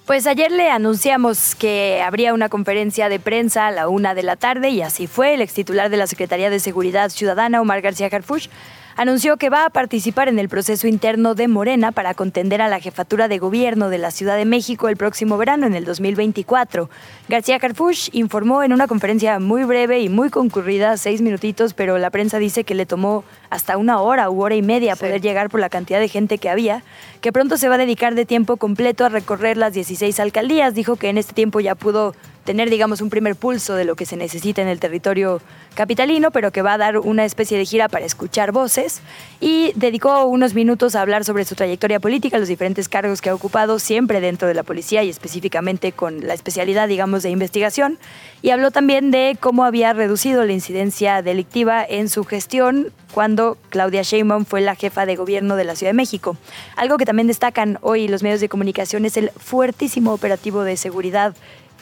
Pues 0.07 0.27
ayer 0.27 0.51
le 0.51 0.71
anunciamos 0.71 1.55
que 1.55 2.03
habría 2.03 2.35
una 2.35 2.49
conferencia 2.49 3.09
de 3.09 3.21
prensa 3.21 3.69
a 3.69 3.71
la 3.71 3.89
una 3.89 4.15
de 4.15 4.25
la 4.25 4.37
tarde 4.37 4.71
y 4.71 4.83
así 4.83 5.07
fue. 5.07 5.35
El 5.35 5.41
ex 5.41 5.55
titular 5.55 5.89
de 5.89 5.97
la 5.97 6.09
Secretaría 6.09 6.51
de 6.51 6.59
Seguridad 6.59 7.11
Ciudadana, 7.11 7.61
Omar 7.61 7.81
García 7.81 8.09
Harfuch, 8.11 8.49
anunció 8.97 9.37
que 9.37 9.51
va 9.51 9.65
a 9.65 9.71
participar 9.71 10.29
en 10.29 10.39
el 10.39 10.49
proceso 10.49 10.89
interno 10.89 11.35
de 11.35 11.49
Morena 11.49 11.93
para 11.93 12.15
contender 12.15 12.61
a 12.61 12.69
la 12.69 12.81
jefatura 12.81 13.29
de 13.29 13.39
gobierno 13.39 13.89
de 13.89 13.99
la 13.99 14.11
Ciudad 14.11 14.37
de 14.37 14.45
México 14.45 14.89
el 14.89 14.97
próximo 14.97 15.39
verano, 15.39 15.67
en 15.67 15.75
el 15.75 15.85
2024. 15.85 16.91
García 17.29 17.59
Carfush 17.59 18.09
informó 18.13 18.63
en 18.63 18.73
una 18.73 18.89
conferencia 18.89 19.39
muy 19.39 19.65
breve 19.65 20.01
y 20.01 20.09
muy 20.09 20.29
concurrida, 20.29 20.97
seis 20.97 21.23
minutitos, 21.23 21.73
pero 21.73 21.99
la 21.99 22.11
prensa 22.11 22.39
dice 22.39 22.65
que 22.65 22.75
le 22.75 22.85
tomó 22.85 23.25
hasta 23.51 23.77
una 23.77 24.01
hora 24.01 24.31
u 24.31 24.43
hora 24.43 24.55
y 24.55 24.63
media 24.63 24.97
poder 24.97 25.21
llegar 25.21 25.51
por 25.51 25.61
la 25.61 25.69
cantidad 25.69 26.01
de 26.01 26.09
gente 26.09 26.39
que 26.39 26.49
había, 26.49 26.83
que 27.21 27.33
pronto 27.33 27.57
se 27.57 27.69
va 27.69 27.75
a 27.75 27.79
dedicar 27.79 28.15
de 28.15 28.25
tiempo 28.25 28.57
completo 28.57 29.05
a 29.05 29.09
recorrer 29.09 29.57
las 29.57 29.75
16 29.75 30.19
alcaldías. 30.21 30.75
Dijo 30.75 30.97
que 30.97 31.09
en 31.09 31.19
este 31.19 31.35
tiempo 31.35 31.61
ya 31.61 31.75
pudo 31.75 32.15
tener, 32.45 32.71
digamos, 32.71 33.01
un 33.01 33.11
primer 33.11 33.37
pulso 33.37 33.75
de 33.75 33.85
lo 33.85 33.97
que 33.97 34.07
se 34.07 34.17
necesita 34.17 34.63
en 34.63 34.69
el 34.69 34.81
territorio 34.81 35.41
capitalino, 35.75 36.31
pero 36.31 36.51
que 36.51 36.63
va 36.63 36.75
a 36.75 36.79
dar 36.79 36.99
una 36.99 37.25
especie 37.25 37.59
de 37.59 37.65
gira 37.65 37.89
para 37.89 38.05
escuchar 38.05 38.51
voces 38.51 39.03
y 39.41 39.73
dedicó 39.77 40.25
unos 40.25 40.55
minutos 40.55 40.95
a 40.95 41.03
hablar 41.03 41.25
sobre 41.25 41.45
su 41.45 41.55
trayectoria 41.55 42.01
política, 42.01 42.39
los 42.39 42.49
diferentes 42.49 42.89
cargos 42.89 43.21
que 43.21 43.31
ha 43.31 43.35
ocupado 43.35 43.79
siempre 43.79 44.21
dentro 44.21 44.49
de 44.49 44.55
la 44.55 44.63
policía 44.63 45.03
y 45.03 45.11
específicamente 45.11 45.93
con 45.93 46.27
la 46.27 46.35
especialidad, 46.35 46.89
digamos, 46.89 47.23
de 47.23 47.31
investigación. 47.31 47.99
Y 48.43 48.51
habló 48.51 48.71
también 48.71 49.11
de 49.11 49.37
cómo 49.39 49.65
había 49.65 49.93
reducido 49.93 50.45
la 50.45 50.53
incidencia 50.53 51.23
delictiva 51.23 51.85
en 51.89 52.09
su 52.09 52.25
gestión 52.25 52.93
cuando 53.13 53.40
Claudia 53.71 54.03
Sheinbaum 54.03 54.45
fue 54.45 54.61
la 54.61 54.75
jefa 54.75 55.07
de 55.07 55.17
gobierno 55.17 55.57
de 55.57 55.65
la 55.65 55.77
Ciudad 55.77 55.91
de 55.91 55.97
México. 55.97 56.37
Algo 56.77 56.99
que 56.99 57.07
también 57.07 57.27
destacan 57.27 57.79
hoy 57.83 58.09
los 58.09 58.23
medios 58.23 58.41
de 58.41 58.49
comunicación 58.49 59.05
es 59.05 59.17
el 59.17 59.31
fuertísimo 59.31 60.13
operativo 60.13 60.63
de 60.63 60.77
seguridad 60.77 61.35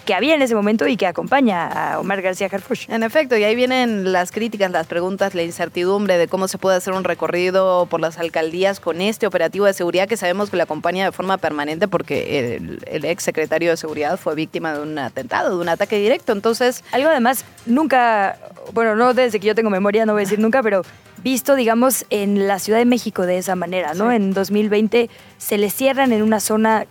que 0.08 0.14
había 0.14 0.34
en 0.34 0.40
ese 0.40 0.54
momento 0.54 0.88
y 0.88 0.96
que 0.96 1.06
acompaña 1.06 1.66
a 1.66 2.00
Omar 2.00 2.22
García 2.22 2.48
Harfuch. 2.50 2.88
En 2.88 3.02
efecto, 3.02 3.36
y 3.36 3.44
ahí 3.44 3.54
vienen 3.54 4.10
las 4.10 4.32
críticas, 4.32 4.70
las 4.70 4.86
preguntas, 4.86 5.34
la 5.34 5.42
incertidumbre 5.42 6.16
de 6.16 6.28
cómo 6.28 6.48
se 6.48 6.56
puede 6.56 6.78
hacer 6.78 6.94
un 6.94 7.04
recorrido 7.04 7.84
por 7.90 8.00
las 8.00 8.16
alcaldías 8.16 8.80
con 8.80 9.02
este 9.02 9.26
operativo 9.26 9.66
de 9.66 9.74
seguridad 9.74 10.08
que 10.08 10.16
sabemos 10.16 10.48
que 10.48 10.56
le 10.56 10.62
acompaña 10.62 11.04
de 11.04 11.12
forma 11.12 11.36
permanente 11.36 11.88
porque 11.88 12.56
el, 12.56 12.82
el 12.86 13.04
ex 13.04 13.22
secretario 13.22 13.68
de 13.70 13.76
seguridad 13.76 14.18
fue 14.18 14.34
víctima 14.34 14.72
de 14.72 14.80
un 14.80 14.98
atentado, 14.98 15.50
de 15.54 15.60
un 15.60 15.68
ataque 15.68 15.98
directo. 15.98 16.32
Entonces, 16.32 16.84
algo 16.90 17.10
además 17.10 17.44
nunca, 17.66 18.38
bueno, 18.72 18.96
no 18.96 19.12
desde 19.12 19.38
que 19.38 19.48
yo 19.48 19.54
tengo 19.54 19.68
memoria, 19.68 20.06
no 20.06 20.14
voy 20.14 20.22
a 20.22 20.24
decir 20.24 20.38
nunca, 20.38 20.62
pero 20.62 20.84
visto, 21.22 21.54
digamos, 21.54 22.06
en 22.08 22.48
la 22.48 22.58
Ciudad 22.60 22.78
de 22.78 22.86
México 22.86 23.26
de 23.26 23.36
esa 23.36 23.56
manera, 23.56 23.92
¿no? 23.92 24.10
En 24.10 24.32
2020 24.32 25.10
se 25.36 25.58
le 25.58 25.68
cierran 25.68 26.12
en 26.12 26.22
una 26.22 26.40
zona 26.40 26.86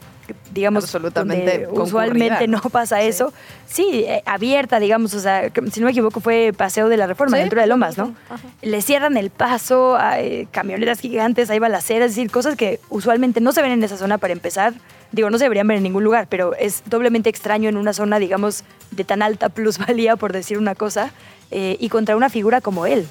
digamos, 0.53 0.83
absolutamente 0.83 1.67
usualmente 1.71 2.47
no 2.47 2.59
pasa 2.61 3.01
eso. 3.01 3.33
Sí, 3.65 4.05
eh, 4.07 4.23
abierta, 4.25 4.79
digamos, 4.79 5.13
o 5.13 5.19
sea, 5.19 5.51
si 5.71 5.79
no 5.79 5.85
me 5.85 5.91
equivoco 5.91 6.19
fue 6.19 6.53
Paseo 6.55 6.89
de 6.89 6.97
la 6.97 7.07
Reforma, 7.07 7.37
dentro 7.37 7.59
de 7.61 7.67
Lomas, 7.67 7.97
¿no? 7.97 8.15
Le 8.61 8.81
cierran 8.81 9.17
el 9.17 9.29
paso, 9.29 9.97
hay 9.97 10.47
camionetas 10.51 10.99
gigantes, 10.99 11.49
hay 11.49 11.59
balaceras, 11.59 12.11
es 12.11 12.15
decir, 12.15 12.31
cosas 12.31 12.55
que 12.55 12.79
usualmente 12.89 13.41
no 13.41 13.51
se 13.51 13.61
ven 13.61 13.71
en 13.71 13.83
esa 13.83 13.97
zona 13.97 14.17
para 14.17 14.33
empezar. 14.33 14.73
Digo, 15.11 15.29
no 15.29 15.37
se 15.37 15.45
deberían 15.45 15.67
ver 15.67 15.77
en 15.77 15.83
ningún 15.83 16.03
lugar, 16.03 16.27
pero 16.29 16.53
es 16.55 16.83
doblemente 16.85 17.29
extraño 17.29 17.69
en 17.69 17.77
una 17.77 17.93
zona, 17.93 18.19
digamos, 18.19 18.63
de 18.91 19.03
tan 19.03 19.21
alta 19.21 19.49
plusvalía, 19.49 20.15
por 20.17 20.33
decir 20.33 20.57
una 20.57 20.75
cosa, 20.75 21.11
eh, 21.51 21.77
y 21.79 21.89
contra 21.89 22.17
una 22.17 22.29
figura 22.29 22.59
como 22.59 22.85
él. 22.85 23.07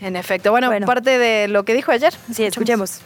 En 0.00 0.16
efecto, 0.16 0.50
bueno, 0.50 0.70
parte 0.86 1.18
de 1.18 1.48
lo 1.48 1.64
que 1.64 1.74
dijo 1.74 1.92
ayer. 1.92 2.14
Sí, 2.32 2.44
escuchemos. 2.44 3.02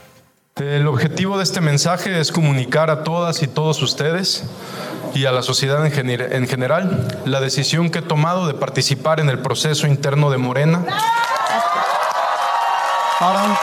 El 0.60 0.86
objetivo 0.86 1.36
de 1.36 1.42
este 1.42 1.60
mensaje 1.60 2.20
es 2.20 2.30
comunicar 2.30 2.88
a 2.88 3.02
todas 3.02 3.42
y 3.42 3.48
todos 3.48 3.82
ustedes 3.82 4.44
y 5.12 5.24
a 5.24 5.32
la 5.32 5.42
sociedad 5.42 5.84
en, 5.84 6.46
general 6.46 7.08
la 7.24 7.40
decisión 7.40 7.90
que 7.90 7.98
he 7.98 8.02
tomado 8.02 8.46
de 8.46 8.54
participar 8.54 9.18
en 9.18 9.30
el 9.30 9.40
proceso 9.40 9.88
interno 9.88 10.30
de 10.30 10.38
Morena 10.38 10.84
para, 13.18 13.58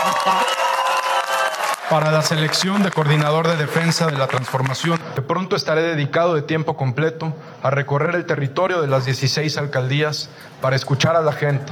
para 1.90 2.12
la 2.12 2.24
selección 2.24 2.84
de 2.84 2.92
coordinador 2.92 3.48
de 3.48 3.56
defensa 3.56 4.08
de 4.08 4.18
la 4.18 4.28
transformación. 4.28 5.00
De 5.16 5.22
pronto 5.22 5.56
estaré 5.56 5.84
dedicado 5.84 6.36
de 6.36 6.42
tiempo 6.42 6.76
completo 6.76 7.34
a 7.64 7.70
recorrer 7.70 8.16
el 8.16 8.26
territorio 8.26 8.82
de 8.82 8.90
las 8.90 9.06
16 9.06 9.56
alcaldías 9.56 10.28
para 10.60 10.76
escuchar 10.76 11.16
a 11.16 11.22
la 11.22 11.32
gente 11.32 11.72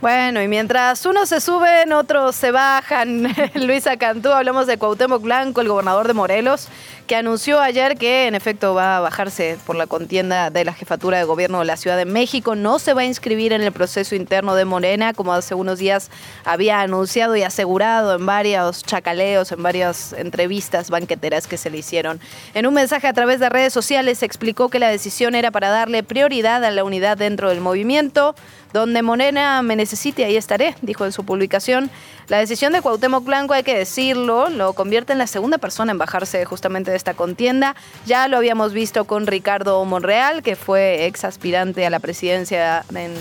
bueno, 0.00 0.40
y 0.42 0.48
mientras 0.48 1.04
unos 1.06 1.28
se 1.28 1.40
suben, 1.40 1.92
otros 1.92 2.36
se 2.36 2.50
bajan. 2.50 3.34
Luisa 3.54 3.96
Cantú, 3.96 4.30
hablamos 4.30 4.66
de 4.66 4.78
Cuauhtémoc 4.78 5.22
Blanco, 5.22 5.60
el 5.60 5.68
gobernador 5.68 6.06
de 6.06 6.14
Morelos, 6.14 6.68
que 7.08 7.16
anunció 7.16 7.58
ayer 7.58 7.96
que 7.96 8.26
en 8.26 8.34
efecto 8.34 8.74
va 8.74 8.98
a 8.98 9.00
bajarse 9.00 9.58
por 9.66 9.76
la 9.76 9.86
contienda 9.86 10.50
de 10.50 10.66
la 10.66 10.74
jefatura 10.74 11.16
de 11.16 11.24
gobierno 11.24 11.58
de 11.58 11.64
la 11.64 11.78
Ciudad 11.78 11.96
de 11.96 12.04
México. 12.04 12.54
No 12.54 12.78
se 12.78 12.92
va 12.92 13.00
a 13.00 13.04
inscribir 13.06 13.54
en 13.54 13.62
el 13.62 13.72
proceso 13.72 14.14
interno 14.14 14.54
de 14.54 14.66
Morena, 14.66 15.14
como 15.14 15.32
hace 15.32 15.54
unos 15.54 15.78
días 15.78 16.10
había 16.44 16.82
anunciado 16.82 17.34
y 17.34 17.42
asegurado 17.42 18.14
en 18.14 18.26
varios 18.26 18.84
chacaleos, 18.84 19.50
en 19.52 19.62
varias 19.62 20.12
entrevistas 20.12 20.90
banqueteras 20.90 21.46
que 21.46 21.56
se 21.56 21.70
le 21.70 21.78
hicieron. 21.78 22.20
En 22.52 22.66
un 22.66 22.74
mensaje 22.74 23.06
a 23.06 23.14
través 23.14 23.40
de 23.40 23.48
redes 23.48 23.72
sociales 23.72 24.22
explicó 24.22 24.68
que 24.68 24.78
la 24.78 24.88
decisión 24.88 25.34
era 25.34 25.50
para 25.50 25.70
darle 25.70 26.02
prioridad 26.02 26.62
a 26.62 26.70
la 26.70 26.84
unidad 26.84 27.16
dentro 27.16 27.48
del 27.48 27.62
movimiento 27.62 28.34
donde 28.72 29.02
Morena 29.02 29.62
me 29.62 29.76
necesite, 29.76 30.24
ahí 30.24 30.36
estaré, 30.36 30.74
dijo 30.82 31.04
en 31.04 31.12
su 31.12 31.24
publicación. 31.24 31.90
La 32.28 32.38
decisión 32.38 32.72
de 32.72 32.82
Cuauhtémoc 32.82 33.24
Blanco, 33.24 33.54
hay 33.54 33.62
que 33.62 33.76
decirlo, 33.76 34.50
lo 34.50 34.74
convierte 34.74 35.12
en 35.12 35.18
la 35.18 35.26
segunda 35.26 35.56
persona 35.58 35.92
en 35.92 35.98
bajarse 35.98 36.44
justamente 36.44 36.90
de 36.90 36.96
esta 36.98 37.14
contienda. 37.14 37.74
Ya 38.04 38.28
lo 38.28 38.36
habíamos 38.36 38.74
visto 38.74 39.06
con 39.06 39.26
Ricardo 39.26 39.82
Monreal, 39.86 40.42
que 40.42 40.54
fue 40.54 41.06
ex 41.06 41.24
aspirante 41.24 41.86
a 41.86 41.90
la 41.90 42.00
presidencia 42.00 42.84
en 42.94 43.14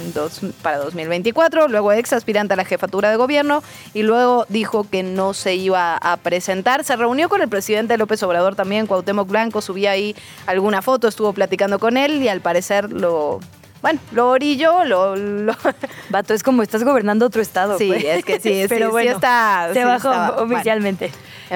para 0.61 0.77
2024, 0.79 1.69
luego 1.69 1.93
ex 1.93 2.11
aspirante 2.11 2.53
a 2.53 2.57
la 2.57 2.65
jefatura 2.65 3.09
de 3.09 3.15
gobierno 3.15 3.63
y 3.93 4.03
luego 4.03 4.45
dijo 4.49 4.85
que 4.89 5.03
no 5.03 5.33
se 5.33 5.55
iba 5.55 5.95
a 5.95 6.17
presentar. 6.17 6.83
Se 6.83 6.95
reunió 6.95 7.29
con 7.29 7.41
el 7.41 7.47
presidente 7.47 7.97
López 7.97 8.21
Obrador 8.23 8.55
también, 8.55 8.87
Cuauhtémoc 8.87 9.29
Blanco, 9.29 9.61
subía 9.61 9.91
ahí 9.91 10.15
alguna 10.45 10.81
foto, 10.81 11.07
estuvo 11.07 11.31
platicando 11.33 11.79
con 11.79 11.95
él 11.95 12.21
y 12.21 12.27
al 12.27 12.41
parecer 12.41 12.91
lo 12.91 13.39
bueno, 13.81 13.99
lo 14.11 14.29
orillo, 14.29 14.83
lo, 14.85 15.15
lo... 15.15 15.55
Vato, 16.09 16.33
es 16.33 16.43
como 16.43 16.63
estás 16.63 16.83
gobernando 16.83 17.25
otro 17.25 17.41
estado. 17.41 17.77
Sí, 17.77 17.87
pues. 17.87 18.03
es 18.03 18.25
que 18.25 18.39
sí, 18.39 18.65
pero 18.69 18.91
bueno, 18.91 19.11
está, 19.11 19.69
se 19.73 19.83
bajó 19.85 20.11
oficialmente. 20.43 21.11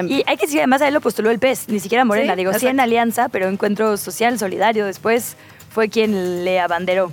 Y 0.08 0.22
hay 0.26 0.36
que 0.36 0.46
decir, 0.46 0.58
además 0.60 0.82
a 0.82 0.88
él 0.88 0.94
lo 0.94 1.00
postuló 1.00 1.30
el 1.30 1.38
PES, 1.38 1.68
ni 1.68 1.80
siquiera 1.80 2.04
Morena, 2.04 2.36
digo, 2.36 2.52
sí 2.54 2.66
en 2.66 2.80
alianza, 2.80 3.28
pero 3.28 3.48
Encuentro 3.48 3.96
Social, 3.96 4.38
Solidario, 4.38 4.86
después 4.86 5.36
fue 5.70 5.88
quien 5.88 6.44
le 6.44 6.60
abanderó. 6.60 7.12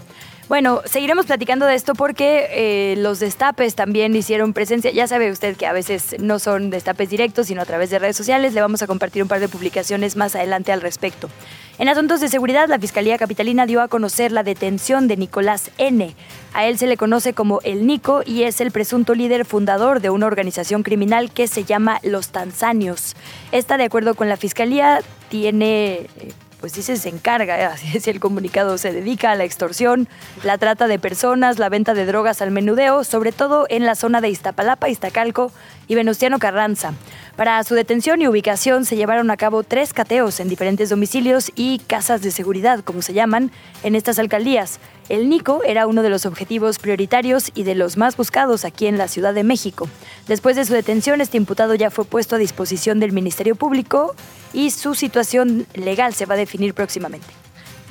Bueno, 0.50 0.82
seguiremos 0.86 1.27
platicando 1.27 1.68
de 1.68 1.75
esto 1.75 1.94
porque 1.94 2.48
eh, 2.50 2.96
los 2.98 3.20
destapes 3.20 3.75
también 3.75 4.15
hicieron 4.15 4.53
presencia. 4.53 4.89
Ya 4.89 5.06
sabe 5.06 5.29
usted 5.29 5.56
que 5.56 5.68
a 5.68 5.74
veces 5.74 6.15
no 6.20 6.39
son 6.39 6.72
destapes 6.72 7.12
directos, 7.12 7.46
sino 7.46 7.62
a 7.62 7.65
través 7.65 7.91
de 7.91 8.00
redes 8.00 8.18
sociales. 8.18 8.56
Le 8.56 8.62
vamos 8.62 8.82
a 8.82 8.88
compartir 8.88 9.22
un 9.22 9.29
par 9.29 9.39
de 9.41 9.48
publicaciones 9.48 10.15
más 10.15 10.36
adelante 10.36 10.72
al 10.72 10.82
respecto. 10.82 11.29
En 11.77 11.88
asuntos 11.88 12.20
de 12.20 12.29
seguridad, 12.29 12.68
la 12.68 12.79
Fiscalía 12.79 13.20
Capitalina 13.20 13.68
dio 13.68 13.79
a 13.79 13.88
conocer 13.88 14.32
la 14.32 14.41
detención 14.41 15.08
de 15.08 15.18
Nicolás 15.18 15.70
N. 15.77 16.15
A 16.56 16.65
él 16.65 16.79
se 16.79 16.88
le 16.88 16.98
conoce 16.98 17.34
como 17.34 17.62
el 17.63 17.86
Nico 17.86 18.24
y 18.25 18.41
es 18.41 18.60
el 18.60 18.72
presunto 18.72 19.13
líder 19.13 19.46
fundador 19.46 20.01
de 20.01 20.10
una 20.10 20.25
organización 20.25 20.82
criminal 20.82 21.32
que 21.32 21.48
se 21.48 21.63
llama 21.63 22.00
Los 22.01 22.29
Tanzanios. 22.29 23.15
Esta, 23.51 23.77
de 23.77 23.84
acuerdo 23.84 24.15
con 24.15 24.27
la 24.29 24.36
Fiscalía, 24.36 25.01
tiene 25.29 26.08
eh, 26.18 26.34
pues 26.60 26.74
dice 26.74 26.98
se 26.98 27.10
encarga, 27.10 27.68
así 27.68 27.96
es 27.96 28.08
el 28.08 28.20
comunicado, 28.20 28.78
se 28.78 28.92
dedica 28.92 29.32
a 29.32 29.36
la 29.36 29.46
extorsión, 29.46 30.08
la 30.44 30.58
trata 30.58 30.88
de 30.88 31.00
personas, 31.00 31.60
la 31.60 31.70
venta 31.70 31.94
de 31.94 32.06
drogas 32.06 32.42
al 32.42 32.51
menudeo, 32.51 33.04
sobre 33.04 33.32
todo 33.32 33.66
en 33.70 33.86
la 33.86 33.96
zona 33.96 34.22
de 34.22 34.30
Iztapalapa, 34.30 34.89
Iztacalco 34.89 35.51
y 35.88 35.96
Venustiano 35.96 36.39
Carranza. 36.39 36.94
Para 37.36 37.63
su 37.63 37.75
detención 37.75 38.22
y 38.22 38.28
ubicación 38.28 38.84
se 38.84 38.98
llevaron 38.98 39.32
a 39.32 39.38
cabo 39.38 39.63
tres 39.63 39.94
cateos 39.94 40.39
en 40.42 40.50
diferentes 40.50 40.89
domicilios 40.89 41.51
y 41.56 41.80
casas 41.80 42.22
de 42.22 42.32
seguridad, 42.32 42.84
como 42.84 43.01
se 43.01 43.13
llaman, 43.13 43.51
en 43.84 43.96
estas 43.96 44.20
alcaldías. 44.20 44.80
El 45.10 45.28
Nico 45.28 45.63
era 45.66 45.88
uno 45.88 46.04
de 46.04 46.10
los 46.12 46.28
objetivos 46.28 46.78
prioritarios 46.78 47.51
y 47.56 47.63
de 47.63 47.74
los 47.74 47.98
más 47.98 48.16
buscados 48.16 48.63
aquí 48.63 48.86
en 48.86 49.00
la 49.00 49.08
Ciudad 49.08 49.34
de 49.34 49.44
México. 49.44 49.89
Después 50.28 50.56
de 50.56 50.66
su 50.66 50.74
detención, 50.74 51.20
este 51.20 51.38
imputado 51.38 51.74
ya 51.74 51.89
fue 51.89 52.06
puesto 52.06 52.36
a 52.36 52.39
disposición 52.39 53.00
del 53.00 53.12
Ministerio 53.12 53.56
Público 53.56 54.16
y 54.54 54.70
su 54.70 54.94
situación 54.94 55.66
legal 55.74 56.13
se 56.13 56.28
va 56.28 56.36
a 56.36 56.38
definir 56.38 56.75
próximamente. 56.75 57.25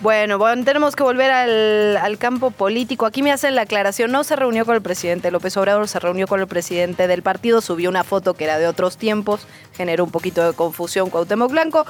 Bueno, 0.00 0.38
tenemos 0.64 0.94
que 0.94 1.02
volver 1.02 1.32
al, 1.32 2.18
campo 2.18 2.52
político. 2.52 3.04
Aquí 3.04 3.24
me 3.24 3.32
hacen 3.32 3.56
la 3.56 3.62
aclaración, 3.62 4.12
no 4.12 4.22
se 4.22 4.36
reunió 4.36 4.64
con 4.64 4.76
el 4.76 4.82
presidente 4.82 5.32
López 5.32 5.56
Obrador, 5.56 5.88
se 5.88 5.98
reunió 5.98 6.28
con 6.28 6.38
el 6.38 6.46
presidente 6.46 7.08
del 7.08 7.22
partido, 7.22 7.60
subió 7.60 7.90
una 7.90 8.04
foto 8.04 8.34
que 8.34 8.44
era 8.44 8.60
de 8.60 8.68
otros 8.68 8.96
tiempos, 8.96 9.48
generó 9.76 10.04
un 10.04 10.12
poquito 10.12 10.46
de 10.46 10.52
confusión 10.52 11.10
Cuauhtémoc 11.10 11.50
Blanco. 11.50 11.84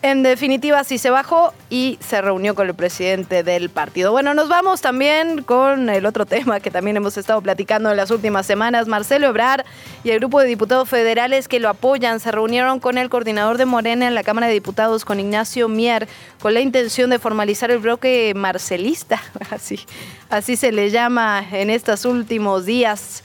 En 0.00 0.22
definitiva, 0.22 0.84
sí 0.84 0.96
se 0.96 1.10
bajó 1.10 1.52
y 1.70 1.98
se 2.00 2.22
reunió 2.22 2.54
con 2.54 2.68
el 2.68 2.74
presidente 2.74 3.42
del 3.42 3.68
partido. 3.68 4.12
Bueno, 4.12 4.32
nos 4.32 4.48
vamos 4.48 4.80
también 4.80 5.42
con 5.42 5.88
el 5.88 6.06
otro 6.06 6.24
tema 6.26 6.60
que 6.60 6.70
también 6.70 6.96
hemos 6.96 7.16
estado 7.16 7.42
platicando 7.42 7.90
en 7.90 7.96
las 7.96 8.12
últimas 8.12 8.46
semanas. 8.46 8.86
Marcelo 8.86 9.26
Ebrar 9.26 9.64
y 10.04 10.10
el 10.10 10.20
grupo 10.20 10.40
de 10.40 10.46
diputados 10.46 10.88
federales 10.88 11.48
que 11.48 11.58
lo 11.58 11.68
apoyan 11.68 12.20
se 12.20 12.30
reunieron 12.30 12.78
con 12.78 12.96
el 12.96 13.10
coordinador 13.10 13.58
de 13.58 13.64
Morena 13.64 14.06
en 14.06 14.14
la 14.14 14.22
Cámara 14.22 14.46
de 14.46 14.52
Diputados, 14.52 15.04
con 15.04 15.18
Ignacio 15.18 15.68
Mier, 15.68 16.06
con 16.40 16.54
la 16.54 16.60
intención 16.60 17.10
de 17.10 17.18
formalizar 17.18 17.72
el 17.72 17.78
bloque 17.78 18.32
marcelista, 18.36 19.20
así, 19.50 19.80
así 20.30 20.56
se 20.56 20.70
le 20.70 20.90
llama 20.90 21.44
en 21.50 21.70
estos 21.70 22.04
últimos 22.04 22.66
días. 22.66 23.24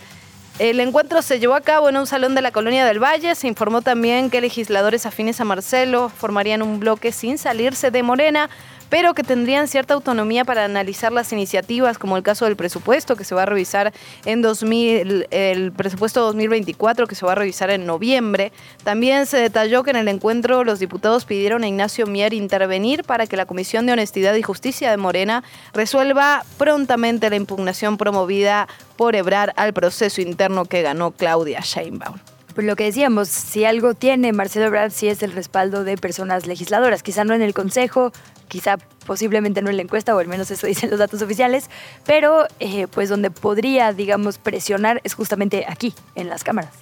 El 0.59 0.79
encuentro 0.79 1.23
se 1.23 1.39
llevó 1.39 1.55
a 1.55 1.61
cabo 1.61 1.89
en 1.89 1.97
un 1.97 2.05
salón 2.05 2.35
de 2.35 2.41
la 2.41 2.51
Colonia 2.51 2.85
del 2.85 3.03
Valle. 3.03 3.33
Se 3.33 3.47
informó 3.47 3.81
también 3.81 4.29
que 4.29 4.39
legisladores 4.39 5.07
afines 5.07 5.41
a 5.41 5.45
Marcelo 5.45 6.09
formarían 6.09 6.61
un 6.61 6.79
bloque 6.79 7.11
sin 7.11 7.39
salirse 7.39 7.89
de 7.89 8.03
Morena, 8.03 8.51
pero 8.93 9.15
que 9.15 9.23
tendrían 9.23 9.67
cierta 9.67 9.95
autonomía 9.95 10.45
para 10.45 10.65
analizar 10.65 11.11
las 11.11 11.33
iniciativas, 11.33 11.97
como 11.97 12.15
el 12.15 12.21
caso 12.21 12.45
del 12.45 12.55
presupuesto 12.55 13.15
que 13.15 13.23
se 13.23 13.33
va 13.33 13.41
a 13.41 13.45
revisar 13.47 13.91
en 14.23 14.43
2000, 14.43 15.29
el 15.31 15.71
presupuesto 15.71 16.21
2024 16.21 17.07
que 17.07 17.15
se 17.15 17.25
va 17.25 17.31
a 17.31 17.35
revisar 17.35 17.71
en 17.71 17.87
noviembre. 17.87 18.51
También 18.83 19.25
se 19.25 19.37
detalló 19.37 19.81
que 19.81 19.89
en 19.89 19.95
el 19.95 20.07
encuentro 20.09 20.63
los 20.63 20.77
diputados 20.77 21.25
pidieron 21.25 21.63
a 21.63 21.67
Ignacio 21.67 22.05
Mier 22.05 22.35
intervenir 22.35 23.03
para 23.03 23.25
que 23.25 23.35
la 23.35 23.47
Comisión 23.47 23.87
de 23.87 23.93
Honestidad 23.93 24.35
y 24.35 24.43
Justicia 24.43 24.91
de 24.91 24.97
Morena 24.97 25.43
resuelva 25.73 26.45
prontamente 26.59 27.31
la 27.31 27.35
impugnación 27.35 27.97
promovida 27.97 28.67
por 28.95 29.15
Ebrar 29.15 29.53
al 29.55 29.73
proceso 29.73 30.21
interno 30.21 30.65
que 30.65 30.83
ganó 30.83 31.09
Claudia 31.09 31.61
Sheinbaum. 31.61 32.19
Pues 32.53 32.67
lo 32.67 32.75
que 32.75 32.83
decíamos, 32.83 33.29
si 33.29 33.65
algo 33.65 33.95
tiene 33.95 34.31
Marcelo 34.31 34.67
Ebrard, 34.67 34.91
sí 34.91 35.07
es 35.07 35.23
el 35.23 35.31
respaldo 35.31 35.83
de 35.83 35.97
personas 35.97 36.45
legisladoras, 36.45 37.01
quizá 37.01 37.23
no 37.23 37.33
en 37.33 37.41
el 37.41 37.53
Consejo, 37.53 38.11
quizá 38.47 38.77
posiblemente 39.07 39.63
no 39.63 39.71
en 39.71 39.77
la 39.77 39.81
encuesta, 39.81 40.15
o 40.15 40.19
al 40.19 40.27
menos 40.27 40.51
eso 40.51 40.67
dicen 40.67 40.91
los 40.91 40.99
datos 40.99 41.21
oficiales, 41.21 41.69
pero 42.05 42.45
eh, 42.59 42.87
pues 42.87 43.09
donde 43.09 43.31
podría, 43.31 43.91
digamos, 43.93 44.37
presionar 44.37 45.01
es 45.03 45.15
justamente 45.15 45.65
aquí, 45.67 45.95
en 46.15 46.29
las 46.29 46.43
cámaras. 46.43 46.73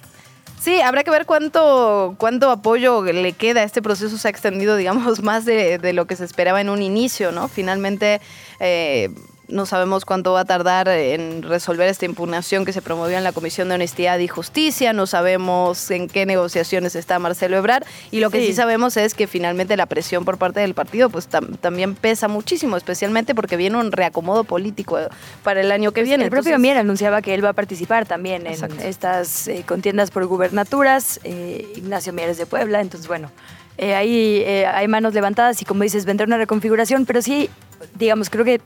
Sí, 0.60 0.80
habrá 0.80 1.02
que 1.02 1.10
ver 1.10 1.26
cuánto, 1.26 2.14
cuánto 2.18 2.48
apoyo 2.50 3.02
le 3.02 3.32
queda. 3.32 3.64
Este 3.64 3.82
proceso 3.82 4.16
se 4.16 4.28
ha 4.28 4.30
extendido, 4.30 4.76
digamos, 4.82 5.22
más 5.22 5.44
de, 5.44 5.78
de 5.78 5.92
lo 5.92 6.06
que 6.06 6.14
se 6.16 6.24
esperaba 6.24 6.60
en 6.60 6.68
un 6.68 6.82
inicio, 6.82 7.32
¿no? 7.32 7.48
Finalmente, 7.48 8.20
eh, 8.60 9.10
no 9.48 9.66
sabemos 9.66 10.04
cuánto 10.04 10.32
va 10.32 10.40
a 10.40 10.44
tardar 10.44 10.88
en 10.88 11.42
resolver 11.42 11.88
esta 11.88 12.04
impugnación 12.06 12.64
que 12.64 12.72
se 12.72 12.80
promovió 12.80 13.18
en 13.18 13.24
la 13.24 13.32
Comisión 13.32 13.68
de 13.68 13.74
Honestidad 13.74 14.18
y 14.18 14.28
Justicia. 14.28 14.92
No 14.92 15.06
sabemos 15.06 15.90
en 15.90 16.08
qué 16.08 16.26
negociaciones 16.26 16.94
está 16.94 17.18
Marcelo 17.18 17.56
Ebrard. 17.56 17.84
Y 18.10 18.20
lo 18.20 18.30
que 18.30 18.44
sí, 18.46 18.52
sabemos 18.54 18.96
es 18.96 19.14
que 19.14 19.26
finalmente 19.26 19.76
la 19.76 19.86
presión 19.86 20.24
por 20.24 20.38
parte 20.38 20.60
del 20.60 20.74
partido 20.74 21.10
pues 21.10 21.28
también 21.28 21.94
pesa 21.94 22.28
muchísimo, 22.28 22.76
especialmente 22.76 23.34
porque 23.34 23.56
viene 23.56 23.76
un 23.78 23.92
reacomodo 23.92 24.44
político 24.44 24.98
para 25.42 25.60
el 25.60 25.72
año 25.72 25.92
que 25.92 26.00
pues 26.00 26.08
viene. 26.08 26.24
El 26.24 26.30
propio 26.30 26.58
Mier 26.58 26.78
anunciaba 26.78 27.20
que 27.20 27.34
él 27.34 27.44
va 27.44 27.50
a 27.50 27.54
participar 27.54 28.06
también 28.06 28.46
en 28.46 28.80
estas 28.80 29.48
eh, 29.48 29.64
contiendas 29.66 30.10
por 30.10 30.24
gubernaturas. 30.26 31.20
Eh, 31.24 31.72
Ignacio 31.76 32.12
Mieres 32.12 32.38
de 32.38 32.46
Puebla. 32.46 32.80
Entonces, 32.80 33.08
bueno, 33.08 33.30
eh, 33.76 33.94
ahí 33.94 34.44
hay 34.44 34.88
manos 34.88 35.14
levantadas 35.14 35.60
y 35.60 35.64
como 35.64 35.82
dices, 35.82 36.04
vendrá 36.04 36.26
una 36.26 36.38
reconfiguración, 36.38 37.06
pero 37.06 37.20
sí, 37.22 37.50
digamos, 37.98 38.30
creo 38.30 38.44
que 38.44 38.60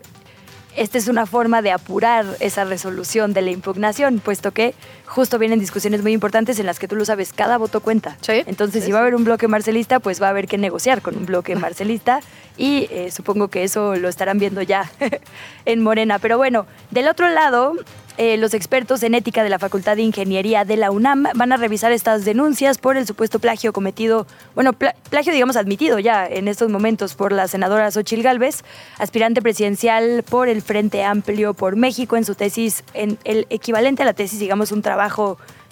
esta 0.76 0.98
es 0.98 1.08
una 1.08 1.26
forma 1.26 1.62
de 1.62 1.72
apurar 1.72 2.24
esa 2.40 2.64
resolución 2.64 3.32
de 3.32 3.42
la 3.42 3.50
impugnación, 3.50 4.20
puesto 4.20 4.52
que 4.52 4.74
justo 5.16 5.38
vienen 5.38 5.58
discusiones 5.58 6.02
muy 6.02 6.12
importantes 6.12 6.58
en 6.58 6.66
las 6.66 6.78
que 6.78 6.88
tú 6.88 6.94
lo 6.94 7.06
sabes, 7.06 7.32
cada 7.32 7.56
voto 7.56 7.80
cuenta. 7.80 8.18
Entonces, 8.28 8.84
si 8.84 8.92
va 8.92 8.98
a 8.98 9.00
haber 9.00 9.14
un 9.14 9.24
bloque 9.24 9.48
marcelista, 9.48 9.98
pues 9.98 10.20
va 10.20 10.26
a 10.26 10.30
haber 10.30 10.46
que 10.46 10.58
negociar 10.58 11.00
con 11.00 11.16
un 11.16 11.24
bloque 11.24 11.56
marcelista 11.66 12.20
y 12.58 12.86
eh, 12.90 13.10
supongo 13.10 13.48
que 13.48 13.64
eso 13.64 13.96
lo 13.96 14.10
estarán 14.10 14.38
viendo 14.38 14.60
ya 14.60 14.90
en 15.64 15.82
Morena. 15.82 16.18
Pero 16.18 16.36
bueno, 16.36 16.66
del 16.90 17.08
otro 17.08 17.30
lado, 17.30 17.76
eh, 18.18 18.38
los 18.38 18.54
expertos 18.54 19.02
en 19.02 19.14
ética 19.14 19.42
de 19.42 19.50
la 19.50 19.58
Facultad 19.58 19.96
de 19.96 20.02
Ingeniería 20.02 20.64
de 20.64 20.78
la 20.78 20.90
UNAM 20.90 21.24
van 21.34 21.52
a 21.52 21.58
revisar 21.58 21.92
estas 21.92 22.24
denuncias 22.24 22.78
por 22.78 22.96
el 22.96 23.06
supuesto 23.06 23.38
plagio 23.40 23.74
cometido, 23.74 24.26
bueno, 24.54 24.72
plagio 24.72 25.34
digamos 25.34 25.56
admitido 25.56 25.98
ya 25.98 26.26
en 26.26 26.48
estos 26.48 26.70
momentos 26.70 27.14
por 27.14 27.32
la 27.32 27.46
senadora 27.46 27.90
Xochil 27.90 28.22
Gálvez, 28.22 28.64
aspirante 28.98 29.42
presidencial 29.42 30.24
por 30.28 30.48
el 30.48 30.62
Frente 30.62 31.04
Amplio 31.04 31.52
por 31.52 31.76
México 31.76 32.16
en 32.16 32.24
su 32.24 32.34
tesis, 32.34 32.84
en 32.94 33.18
el 33.24 33.46
equivalente 33.50 34.02
a 34.02 34.06
la 34.06 34.14
tesis, 34.14 34.40
digamos, 34.40 34.72
un 34.72 34.80
trabajo 34.80 35.05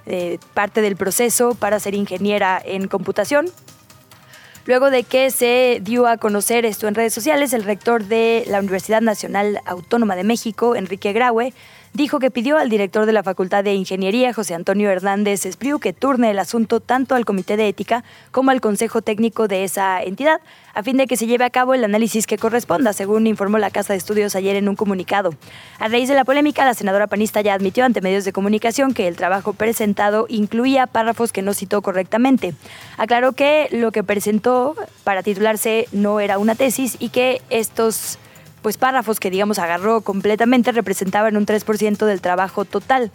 eh, 0.06 0.38
parte 0.52 0.80
del 0.80 0.96
proceso 0.96 1.54
para 1.54 1.80
ser 1.80 1.94
ingeniera 1.94 2.60
en 2.64 2.88
computación. 2.88 3.46
Luego 4.66 4.90
de 4.90 5.02
que 5.02 5.30
se 5.30 5.80
dio 5.82 6.06
a 6.06 6.16
conocer 6.16 6.64
esto 6.64 6.88
en 6.88 6.94
redes 6.94 7.12
sociales, 7.12 7.52
el 7.52 7.64
rector 7.64 8.04
de 8.04 8.44
la 8.46 8.60
Universidad 8.60 9.02
Nacional 9.02 9.60
Autónoma 9.66 10.16
de 10.16 10.24
México, 10.24 10.74
Enrique 10.74 11.12
Graue, 11.12 11.52
dijo 11.94 12.18
que 12.18 12.32
pidió 12.32 12.58
al 12.58 12.68
director 12.68 13.06
de 13.06 13.12
la 13.12 13.22
Facultad 13.22 13.62
de 13.62 13.72
Ingeniería, 13.74 14.34
José 14.34 14.54
Antonio 14.54 14.90
Hernández 14.90 15.46
Espriu, 15.46 15.78
que 15.78 15.92
turne 15.92 16.32
el 16.32 16.40
asunto 16.40 16.80
tanto 16.80 17.14
al 17.14 17.24
Comité 17.24 17.56
de 17.56 17.68
Ética 17.68 18.02
como 18.32 18.50
al 18.50 18.60
Consejo 18.60 19.00
Técnico 19.00 19.46
de 19.46 19.62
esa 19.62 20.02
entidad, 20.02 20.40
a 20.74 20.82
fin 20.82 20.96
de 20.96 21.06
que 21.06 21.16
se 21.16 21.28
lleve 21.28 21.44
a 21.44 21.50
cabo 21.50 21.72
el 21.72 21.84
análisis 21.84 22.26
que 22.26 22.36
corresponda, 22.36 22.92
según 22.92 23.28
informó 23.28 23.58
la 23.58 23.70
Casa 23.70 23.92
de 23.92 23.98
Estudios 23.98 24.34
ayer 24.34 24.56
en 24.56 24.68
un 24.68 24.74
comunicado. 24.74 25.30
A 25.78 25.86
raíz 25.86 26.08
de 26.08 26.16
la 26.16 26.24
polémica, 26.24 26.64
la 26.64 26.74
senadora 26.74 27.06
panista 27.06 27.40
ya 27.42 27.54
admitió 27.54 27.84
ante 27.84 28.00
medios 28.00 28.24
de 28.24 28.32
comunicación 28.32 28.92
que 28.92 29.06
el 29.06 29.14
trabajo 29.14 29.52
presentado 29.52 30.26
incluía 30.28 30.88
párrafos 30.88 31.32
que 31.32 31.42
no 31.42 31.54
citó 31.54 31.80
correctamente. 31.80 32.54
Aclaró 32.98 33.34
que 33.34 33.68
lo 33.70 33.92
que 33.92 34.02
presentó 34.02 34.74
para 35.04 35.22
titularse 35.22 35.86
no 35.92 36.18
era 36.18 36.38
una 36.38 36.56
tesis 36.56 36.96
y 36.98 37.10
que 37.10 37.40
estos 37.50 38.18
pues 38.64 38.78
párrafos 38.78 39.21
que 39.21 39.30
digamos 39.30 39.59
agarró 39.59 40.00
completamente 40.00 40.73
representaban 40.73 41.37
un 41.37 41.44
3% 41.44 42.06
del 42.06 42.23
trabajo 42.23 42.64
total. 42.64 43.12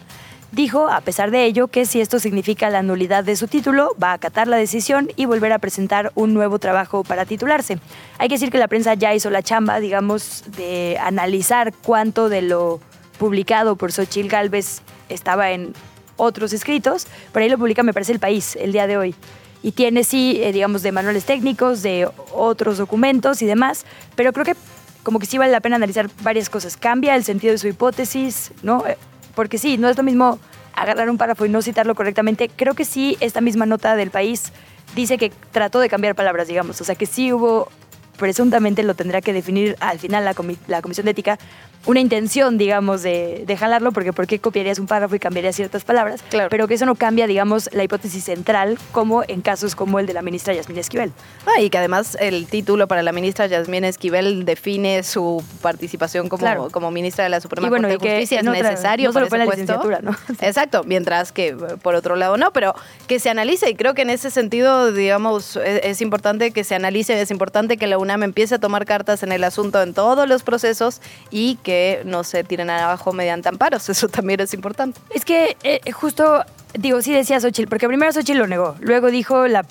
Dijo, 0.52 0.90
a 0.90 1.02
pesar 1.02 1.32
de 1.32 1.46
ello, 1.46 1.70
que 1.70 1.88
si 1.88 2.02
esto 2.02 2.20
significa 2.20 2.70
la 2.70 2.84
nulidad 2.84 3.24
de 3.24 3.36
su 3.36 3.48
título, 3.48 3.96
va 4.02 4.12
a 4.12 4.14
acatar 4.14 4.48
la 4.48 4.58
decisión 4.58 5.10
y 5.16 5.26
volver 5.26 5.52
a 5.52 5.58
presentar 5.58 6.12
un 6.14 6.36
nuevo 6.36 6.60
trabajo 6.60 7.04
para 7.04 7.26
titularse. 7.26 7.80
Hay 8.20 8.28
que 8.28 8.36
decir 8.36 8.52
que 8.52 8.60
la 8.60 8.68
prensa 8.68 8.94
ya 8.94 9.16
hizo 9.16 9.32
la 9.32 9.42
chamba, 9.42 9.80
digamos, 9.80 10.44
de 10.56 11.00
analizar 11.02 11.74
cuánto 11.74 12.30
de 12.30 12.44
lo 12.44 12.80
publicado 13.18 13.76
por 13.76 13.92
Xochil 13.92 14.30
Gálvez 14.30 14.84
estaba 15.10 15.50
en 15.50 15.74
otros 16.16 16.54
escritos. 16.54 17.08
Por 17.32 17.42
ahí 17.42 17.50
lo 17.50 17.58
publica, 17.58 17.82
me 17.82 17.94
parece, 17.94 18.12
El 18.12 18.20
País, 18.20 18.56
el 18.56 18.72
día 18.72 18.86
de 18.86 18.98
hoy. 18.98 19.16
Y 19.64 19.72
tiene, 19.72 20.04
sí, 20.04 20.40
eh, 20.44 20.52
digamos, 20.52 20.84
de 20.84 20.92
manuales 20.92 21.26
técnicos, 21.26 21.82
de 21.82 22.08
otros 22.34 22.78
documentos 22.78 23.42
y 23.42 23.48
demás, 23.48 23.86
pero 24.16 24.32
creo 24.32 24.46
que 24.46 24.56
como 25.04 25.20
que 25.20 25.26
sí 25.26 25.38
vale 25.38 25.52
la 25.52 25.62
pena 25.62 25.76
analizar 25.76 26.10
varias 26.22 26.50
cosas. 26.50 26.78
Cambia 26.78 27.16
el 27.16 27.24
sentido 27.24 27.52
de 27.52 27.58
su 27.58 27.68
hipótesis, 27.68 28.52
¿no? 28.64 28.86
Eh, 28.86 28.98
porque 29.36 29.58
sí, 29.58 29.78
no 29.78 29.90
es 29.90 29.98
lo 29.98 30.04
mismo 30.04 30.40
agarrar 30.76 31.10
un 31.10 31.18
párrafo 31.18 31.46
y 31.46 31.50
no 31.50 31.62
citarlo 31.62 31.96
correctamente. 31.96 32.50
Creo 32.56 32.74
que 32.74 32.86
sí, 32.86 33.18
esta 33.20 33.42
misma 33.42 33.66
nota 33.66 33.96
del 33.96 34.12
país 34.12 34.52
dice 34.96 35.18
que 35.18 35.32
trató 35.52 35.80
de 35.80 35.90
cambiar 35.90 36.16
palabras, 36.16 36.48
digamos. 36.48 36.80
O 36.82 36.84
sea, 36.84 36.96
que 36.96 37.06
sí 37.06 37.32
hubo, 37.34 37.70
presuntamente 38.18 38.84
lo 38.84 38.96
tendrá 38.96 39.22
que 39.22 39.34
definir 39.34 39.76
al 39.80 40.00
final 40.00 40.26
la, 40.26 40.36
la 40.68 40.82
Comisión 40.82 41.06
de 41.06 41.12
Ética, 41.12 41.40
una 41.86 42.00
intención, 42.00 42.58
digamos, 42.58 43.02
de, 43.04 43.44
de, 43.48 43.58
jalarlo, 43.58 43.92
porque 43.92 44.14
¿por 44.14 44.28
qué 44.28 44.40
copiarías 44.40 44.80
un 44.80 44.88
párrafo 44.88 45.16
y 45.16 45.20
cambiarías 45.20 45.56
ciertas 45.56 45.84
palabras? 45.84 46.22
Claro. 46.30 46.50
Pero 46.50 46.68
que 46.68 46.74
eso 46.74 46.86
no 46.86 46.96
cambia, 46.96 47.26
digamos, 47.26 47.70
la 47.72 47.84
hipótesis 47.84 48.24
central, 48.24 48.78
como 48.92 49.24
en 49.28 49.42
casos 49.42 49.76
como 49.76 50.00
el 50.00 50.06
de 50.06 50.14
la 50.14 50.22
ministra 50.22 50.54
Yasmín 50.54 50.78
Esquivel. 50.78 51.14
Ah, 51.46 51.62
y 51.62 51.70
que 51.70 51.78
además 51.78 52.18
el 52.20 52.48
título 52.48 52.88
para 52.88 53.02
la 53.02 53.12
ministra 53.12 53.48
Yasmín 53.48 53.86
Esquivel 53.86 54.46
define 54.46 55.04
su 55.04 55.44
participación 55.62 56.28
como, 56.28 56.42
claro. 56.42 56.70
como 56.70 56.92
ministra 56.92 57.24
de 57.24 57.30
la 57.30 57.40
Suprema 57.40 57.68
y 57.68 57.70
bueno, 57.70 57.88
Corte 57.88 58.08
de 58.08 58.20
Justicia. 58.20 58.40
Es 58.40 58.46
necesario 58.46 59.10
no 59.10 59.14
solo 59.14 59.28
para 59.28 59.46
fue 59.46 59.54
ese 59.56 59.66
la 59.66 59.82
puesto. 59.82 60.02
¿no? 60.02 60.18
Exacto, 60.42 60.84
mientras 60.84 61.32
que 61.32 61.56
por 61.82 61.96
otro 61.96 62.16
lado 62.18 62.36
no, 62.38 62.52
pero 62.52 62.76
que 63.08 63.20
se 63.20 63.30
analice 63.30 63.70
y 63.70 63.76
creo 63.76 63.94
que 63.94 64.02
en 64.02 64.10
ese 64.10 64.32
sentido, 64.32 64.92
digamos, 64.92 65.56
es, 65.56 65.82
es 65.84 66.02
importante 66.02 66.52
que 66.52 66.64
se 66.64 66.76
analice, 66.76 67.20
es 67.22 67.32
importante 67.32 67.78
que 67.78 67.88
la 67.88 67.98
UNAM 67.98 68.24
empiece 68.24 68.56
a 68.56 68.60
tomar 68.60 68.86
cartas 68.86 69.24
en 69.24 69.32
el 69.32 69.44
asunto 69.44 69.82
en 69.82 69.94
todos 69.94 70.28
los 70.28 70.44
procesos 70.44 71.02
y 71.32 71.56
que 71.64 71.69
no 72.06 72.24
se 72.24 72.44
tiren 72.44 72.70
abajo 72.70 73.14
mediante 73.14 73.50
amparos. 73.50 73.90
Eso 73.90 74.08
también 74.08 74.40
es 74.42 74.54
importante. 74.54 75.00
Es 75.10 75.26
que 75.26 75.58
eh, 75.64 75.80
justo, 75.92 76.44
digo, 76.74 77.02
sí 77.02 77.14
decía 77.14 77.40
Xochitl, 77.40 77.70
porque 77.70 77.88
primero 77.88 78.12
Xochitl 78.12 78.40
lo 78.40 78.48
negó, 78.48 78.76
luego 78.80 79.12
dijo 79.12 79.48
la, 79.48 79.66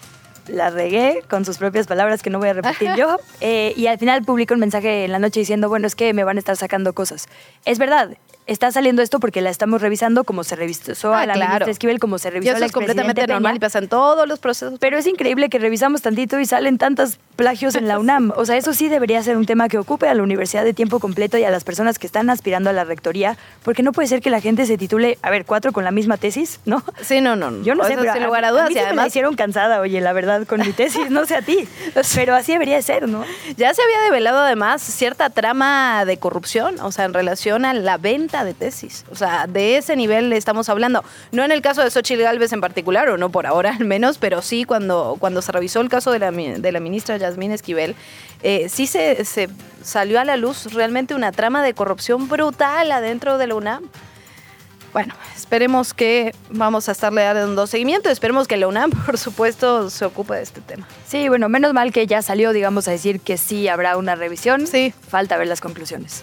la 0.49 0.71
regué 0.71 1.23
con 1.29 1.45
sus 1.45 1.59
propias 1.59 1.87
palabras 1.87 2.23
que 2.23 2.31
no 2.31 2.39
voy 2.39 2.49
a 2.49 2.55
repetir 2.55 2.91
yo, 2.97 3.19
eh, 3.41 3.73
y 3.77 3.87
al 3.87 3.99
final 3.99 4.23
publicó 4.23 4.55
un 4.55 4.61
mensaje 4.61 5.05
en 5.05 5.13
la 5.13 5.19
noche 5.19 5.41
diciendo, 5.41 5.69
bueno, 5.69 5.87
es 5.87 5.95
que 5.95 6.13
me 6.15 6.25
van 6.25 6.37
a 6.37 6.41
estar 6.41 6.57
sacando 6.57 6.93
cosas. 6.93 7.29
Es 7.65 7.79
verdad, 7.79 8.17
está 8.49 8.73
saliendo 8.73 9.03
esto 9.03 9.21
porque 9.21 9.41
la 9.41 9.51
estamos 9.51 9.81
revisando 9.81 10.25
como 10.25 10.43
se 10.43 10.57
revisó 10.57 11.15
Ah, 11.15 11.21
a 11.23 11.27
la 11.27 11.35
claro. 11.35 11.51
ministra 11.51 11.71
Esquivel, 11.71 11.99
como 12.01 12.19
se 12.19 12.29
Y 12.29 12.31
revisó 12.33 12.51
a 12.51 12.55
eso 12.55 12.61
la 12.61 12.67
es 12.67 12.73
completamente 12.73 13.27
normal 13.27 13.57
y 13.57 13.59
pasa 13.61 13.79
en 13.79 13.89
todos 13.89 14.27
los 14.27 14.39
procesos. 14.41 14.79
Pero 14.81 14.99
es 14.99 15.07
increíble 15.07 15.49
que 15.49 15.59
revisamos 15.59 16.03
tantito 16.03 16.41
y 16.41 16.47
salen 16.47 16.79
tantos 16.79 17.19
plagios 17.37 17.75
en 17.77 17.87
la 17.87 17.99
UNAM. 18.01 18.33
O 18.37 18.45
sea, 18.45 18.57
eso 18.57 18.73
sí 18.73 18.89
debería 18.89 19.23
ser 19.23 19.37
un 19.37 19.47
tema 19.47 19.69
que 19.69 19.79
ocupe 19.79 20.09
a 20.09 20.15
la 20.15 20.23
universidad 20.23 20.65
de 20.65 20.75
tiempo 20.75 20.99
completo 20.99 21.39
y 21.39 21.45
a 21.45 21.51
las 21.51 21.63
personas 21.65 21.99
que 21.99 22.07
están 22.07 22.31
aspirando 22.31 22.71
a 22.71 22.73
la 22.73 22.85
rectoría, 22.85 23.37
porque 23.63 23.83
no 23.83 23.93
puede 23.93 24.09
ser 24.09 24.21
que 24.21 24.31
la 24.31 24.41
gente 24.41 24.67
se 24.67 24.77
titule, 24.79 25.19
a 25.23 25.31
ver, 25.31 25.45
cuatro 25.45 25.73
con 25.73 25.85
la 25.85 25.91
misma 25.91 26.17
tesis, 26.17 26.61
¿no? 26.65 26.83
Sí, 27.03 27.21
no, 27.21 27.37
no. 27.37 27.51
no. 27.51 27.63
Yo 27.63 27.75
no 27.75 27.85
sé, 27.85 27.97
pero 27.99 28.13
sin 28.13 28.23
a- 28.23 28.27
lugar 28.27 28.45
a 28.45 28.49
a 28.49 28.51
dudas. 28.53 28.69
mí 28.69 28.73
y 28.73 28.75
sí 28.75 28.79
me 28.79 28.83
la 28.83 28.89
además, 28.89 29.07
hicieron 29.09 29.37
cansada, 29.37 29.81
oye, 29.81 30.01
la 30.01 30.13
verdad, 30.13 30.47
con 30.47 30.61
mi 30.61 30.73
tesis, 30.73 31.11
no 31.11 31.27
sé 31.27 31.37
a 31.37 31.43
ti, 31.43 31.69
pero 32.15 32.35
así 32.35 32.53
debería 32.53 32.77
de 32.77 32.83
ser, 32.83 33.09
¿no? 33.09 33.25
ya 33.57 33.75
se 33.75 33.83
había 33.83 34.01
develado 34.01 34.39
además 34.41 34.81
cierta 34.83 35.31
trama 35.31 36.05
de 36.07 36.17
corrupción, 36.17 36.81
o 36.81 36.91
sea, 36.93 37.05
en 37.05 37.13
relación 37.15 37.65
a 37.65 37.75
la 37.75 37.99
venta 37.99 38.38
de 38.45 38.55
tesis. 38.55 39.05
O 39.11 39.17
sea, 39.17 39.47
de 39.47 39.77
ese 39.77 39.97
nivel 39.97 40.33
estamos 40.33 40.69
hablando. 40.69 41.05
No 41.33 41.45
en 41.45 41.53
el 41.53 41.63
caso 41.63 41.83
de 41.83 41.91
Xochitl 41.91 42.23
Galvez 42.23 42.53
en 42.53 42.61
particular, 42.61 43.09
o 43.09 43.17
no 43.17 43.31
por 43.31 43.47
ahora 43.47 43.75
al 43.79 43.85
menos, 43.85 44.19
pero 44.19 44.43
sí 44.43 44.65
cuando, 44.65 45.17
cuando 45.19 45.43
se 45.43 45.53
revisó 45.53 45.81
el 45.81 45.89
caso 45.89 46.13
de 46.13 46.19
la, 46.19 46.31
de 46.31 46.73
la 46.73 46.81
ministra 46.81 47.17
Yasmín 47.17 47.53
Esquivel, 47.53 47.95
eh, 48.43 48.69
sí 48.69 48.87
se, 48.87 49.25
se 49.25 49.49
salió 49.83 50.21
a 50.21 50.25
la 50.25 50.37
luz 50.37 50.73
realmente 50.73 51.15
una 51.15 51.33
trama 51.33 51.63
de 51.63 51.75
corrupción 51.75 52.29
brutal 52.29 52.93
adentro 52.93 53.39
de 53.39 53.47
la 53.47 53.55
UNAM. 53.55 53.89
Bueno, 54.93 55.15
esperemos 55.37 55.93
que 55.93 56.35
vamos 56.51 56.89
a 56.89 56.93
estarle 56.93 57.23
dando 57.23 57.67
seguimiento. 57.67 58.09
Esperemos 58.09 58.49
que 58.49 58.57
la 58.57 58.69
UNAM, 58.69 58.91
por 59.07 59.19
supuesto, 59.19 59.91
se 59.91 60.05
ocupe 60.05 60.35
de 60.35 60.43
este 60.43 60.61
tema. 60.61 60.87
Sí, 61.07 61.29
bueno, 61.29 61.49
menos 61.49 61.75
mal 61.75 61.93
que 61.93 62.07
ya 62.07 62.23
salió, 62.23 62.53
digamos, 62.53 62.89
a 62.89 62.93
decir 62.93 63.21
que 63.21 63.37
sí 63.37 63.69
habrá 63.69 63.97
una 63.97 64.15
revisión. 64.15 64.67
Sí. 64.67 64.95
Falta 65.09 65.37
ver 65.37 65.49
las 65.49 65.61
conclusiones. 65.61 66.23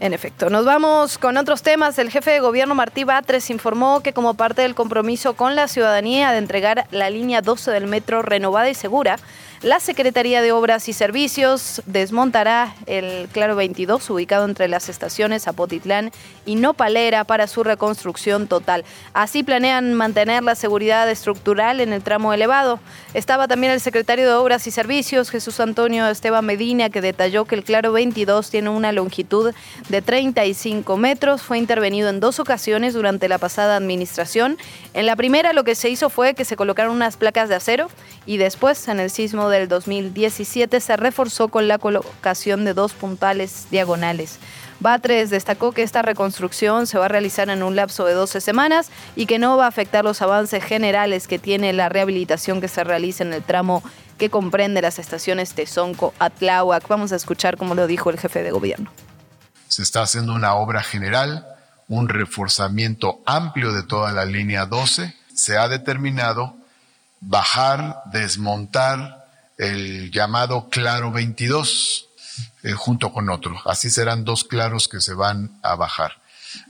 En 0.00 0.12
efecto, 0.12 0.50
nos 0.50 0.64
vamos 0.64 1.18
con 1.18 1.36
otros 1.36 1.62
temas. 1.62 1.98
El 1.98 2.10
jefe 2.10 2.32
de 2.32 2.40
gobierno 2.40 2.74
Martí 2.74 3.04
Batres 3.04 3.48
informó 3.50 4.00
que 4.00 4.12
como 4.12 4.34
parte 4.34 4.62
del 4.62 4.74
compromiso 4.74 5.34
con 5.34 5.54
la 5.54 5.68
ciudadanía 5.68 6.32
de 6.32 6.38
entregar 6.38 6.86
la 6.90 7.10
línea 7.10 7.42
12 7.42 7.70
del 7.70 7.86
metro 7.86 8.20
renovada 8.20 8.68
y 8.68 8.74
segura, 8.74 9.18
la 9.64 9.80
Secretaría 9.80 10.42
de 10.42 10.52
Obras 10.52 10.90
y 10.90 10.92
Servicios 10.92 11.80
desmontará 11.86 12.74
el 12.84 13.28
Claro 13.32 13.56
22 13.56 14.10
ubicado 14.10 14.44
entre 14.44 14.68
las 14.68 14.90
estaciones 14.90 15.48
Apotitlán 15.48 16.12
y 16.44 16.56
Nopalera 16.56 17.24
para 17.24 17.46
su 17.46 17.64
reconstrucción 17.64 18.46
total. 18.46 18.84
Así 19.14 19.42
planean 19.42 19.94
mantener 19.94 20.42
la 20.42 20.54
seguridad 20.54 21.10
estructural 21.10 21.80
en 21.80 21.94
el 21.94 22.02
tramo 22.02 22.34
elevado. 22.34 22.78
Estaba 23.14 23.48
también 23.48 23.72
el 23.72 23.80
secretario 23.80 24.26
de 24.28 24.34
Obras 24.34 24.66
y 24.66 24.70
Servicios, 24.70 25.30
Jesús 25.30 25.58
Antonio 25.60 26.06
Esteban 26.08 26.44
Medina, 26.44 26.90
que 26.90 27.00
detalló 27.00 27.46
que 27.46 27.54
el 27.54 27.64
Claro 27.64 27.92
22 27.92 28.50
tiene 28.50 28.68
una 28.68 28.92
longitud 28.92 29.54
de 29.88 30.02
35 30.02 30.94
metros. 30.98 31.40
Fue 31.40 31.56
intervenido 31.56 32.10
en 32.10 32.20
dos 32.20 32.38
ocasiones 32.38 32.92
durante 32.92 33.30
la 33.30 33.38
pasada 33.38 33.76
administración. 33.76 34.58
En 34.92 35.06
la 35.06 35.16
primera 35.16 35.54
lo 35.54 35.64
que 35.64 35.74
se 35.74 35.88
hizo 35.88 36.10
fue 36.10 36.34
que 36.34 36.44
se 36.44 36.54
colocaron 36.54 36.94
unas 36.94 37.16
placas 37.16 37.48
de 37.48 37.54
acero 37.54 37.88
y 38.26 38.36
después 38.36 38.88
en 38.88 39.00
el 39.00 39.08
sismo 39.08 39.53
del 39.54 39.68
2017 39.68 40.80
se 40.80 40.96
reforzó 40.96 41.48
con 41.48 41.68
la 41.68 41.78
colocación 41.78 42.64
de 42.64 42.74
dos 42.74 42.92
puntales 42.92 43.66
diagonales. 43.70 44.38
Batres 44.80 45.30
destacó 45.30 45.72
que 45.72 45.82
esta 45.82 46.02
reconstrucción 46.02 46.86
se 46.86 46.98
va 46.98 47.06
a 47.06 47.08
realizar 47.08 47.48
en 47.48 47.62
un 47.62 47.76
lapso 47.76 48.04
de 48.04 48.12
12 48.12 48.40
semanas 48.40 48.90
y 49.16 49.26
que 49.26 49.38
no 49.38 49.56
va 49.56 49.64
a 49.64 49.68
afectar 49.68 50.04
los 50.04 50.20
avances 50.20 50.62
generales 50.62 51.28
que 51.28 51.38
tiene 51.38 51.72
la 51.72 51.88
rehabilitación 51.88 52.60
que 52.60 52.68
se 52.68 52.84
realiza 52.84 53.24
en 53.24 53.32
el 53.32 53.42
tramo 53.42 53.82
que 54.18 54.30
comprende 54.30 54.82
las 54.82 54.98
estaciones 54.98 55.54
Tezonco, 55.54 56.12
Atláhuac. 56.18 56.86
Vamos 56.88 57.12
a 57.12 57.16
escuchar 57.16 57.56
cómo 57.56 57.74
lo 57.74 57.86
dijo 57.86 58.10
el 58.10 58.18
jefe 58.18 58.42
de 58.42 58.50
gobierno. 58.50 58.90
Se 59.68 59.82
está 59.82 60.02
haciendo 60.02 60.34
una 60.34 60.54
obra 60.54 60.82
general, 60.82 61.46
un 61.88 62.08
reforzamiento 62.08 63.20
amplio 63.26 63.72
de 63.72 63.82
toda 63.82 64.12
la 64.12 64.24
línea 64.24 64.66
12. 64.66 65.14
Se 65.34 65.56
ha 65.56 65.68
determinado 65.68 66.56
bajar, 67.20 68.02
desmontar 68.12 69.23
el 69.58 70.10
llamado 70.10 70.68
Claro 70.68 71.12
22 71.12 72.08
eh, 72.62 72.72
junto 72.72 73.12
con 73.12 73.28
otro. 73.28 73.60
Así 73.66 73.90
serán 73.90 74.24
dos 74.24 74.44
claros 74.44 74.88
que 74.88 75.00
se 75.00 75.14
van 75.14 75.58
a 75.62 75.74
bajar. 75.74 76.20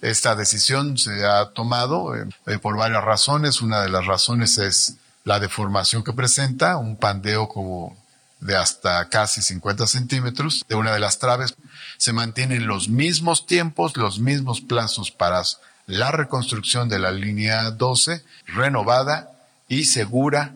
Esta 0.02 0.34
decisión 0.34 0.98
se 0.98 1.24
ha 1.24 1.50
tomado 1.50 2.16
eh, 2.16 2.26
eh, 2.46 2.58
por 2.58 2.76
varias 2.76 3.04
razones. 3.04 3.60
Una 3.60 3.80
de 3.82 3.88
las 3.88 4.06
razones 4.06 4.58
es 4.58 4.96
la 5.24 5.40
deformación 5.40 6.02
que 6.02 6.12
presenta, 6.12 6.76
un 6.76 6.96
pandeo 6.96 7.48
como 7.48 7.96
de 8.40 8.56
hasta 8.56 9.08
casi 9.08 9.40
50 9.40 9.86
centímetros 9.86 10.64
de 10.68 10.74
una 10.74 10.92
de 10.92 11.00
las 11.00 11.18
traves. 11.18 11.54
Se 11.96 12.12
mantienen 12.12 12.66
los 12.66 12.88
mismos 12.88 13.46
tiempos, 13.46 13.96
los 13.96 14.18
mismos 14.18 14.60
plazos 14.60 15.10
para 15.10 15.42
la 15.86 16.10
reconstrucción 16.10 16.88
de 16.88 16.98
la 16.98 17.10
línea 17.10 17.70
12, 17.70 18.24
renovada 18.48 19.30
y 19.68 19.84
segura. 19.84 20.54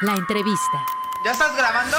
La 0.00 0.14
entrevista. 0.14 0.99
¿Ya 1.22 1.32
estás 1.32 1.54
grabando? 1.54 1.96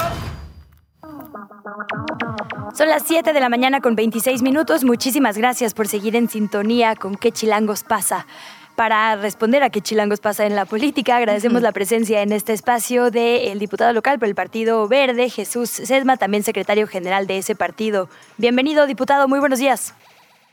Son 2.74 2.88
las 2.88 3.04
7 3.06 3.32
de 3.32 3.40
la 3.40 3.48
mañana 3.48 3.80
con 3.80 3.94
26 3.94 4.42
minutos. 4.42 4.82
Muchísimas 4.82 5.38
gracias 5.38 5.74
por 5.74 5.86
seguir 5.86 6.16
en 6.16 6.28
sintonía 6.28 6.96
con 6.96 7.14
qué 7.14 7.30
chilangos 7.30 7.84
pasa. 7.84 8.26
Para 8.74 9.14
responder 9.14 9.62
a 9.62 9.70
qué 9.70 9.80
chilangos 9.80 10.18
pasa 10.18 10.44
en 10.46 10.56
la 10.56 10.64
política, 10.64 11.18
agradecemos 11.18 11.62
la 11.62 11.70
presencia 11.70 12.22
en 12.22 12.32
este 12.32 12.52
espacio 12.52 13.12
del 13.12 13.60
diputado 13.60 13.92
local 13.92 14.18
por 14.18 14.26
el 14.26 14.34
Partido 14.34 14.88
Verde, 14.88 15.28
Jesús 15.28 15.70
Sesma, 15.70 16.16
también 16.16 16.42
secretario 16.42 16.88
general 16.88 17.28
de 17.28 17.38
ese 17.38 17.54
partido. 17.54 18.08
Bienvenido, 18.38 18.86
diputado. 18.86 19.28
Muy 19.28 19.38
buenos 19.38 19.60
días. 19.60 19.94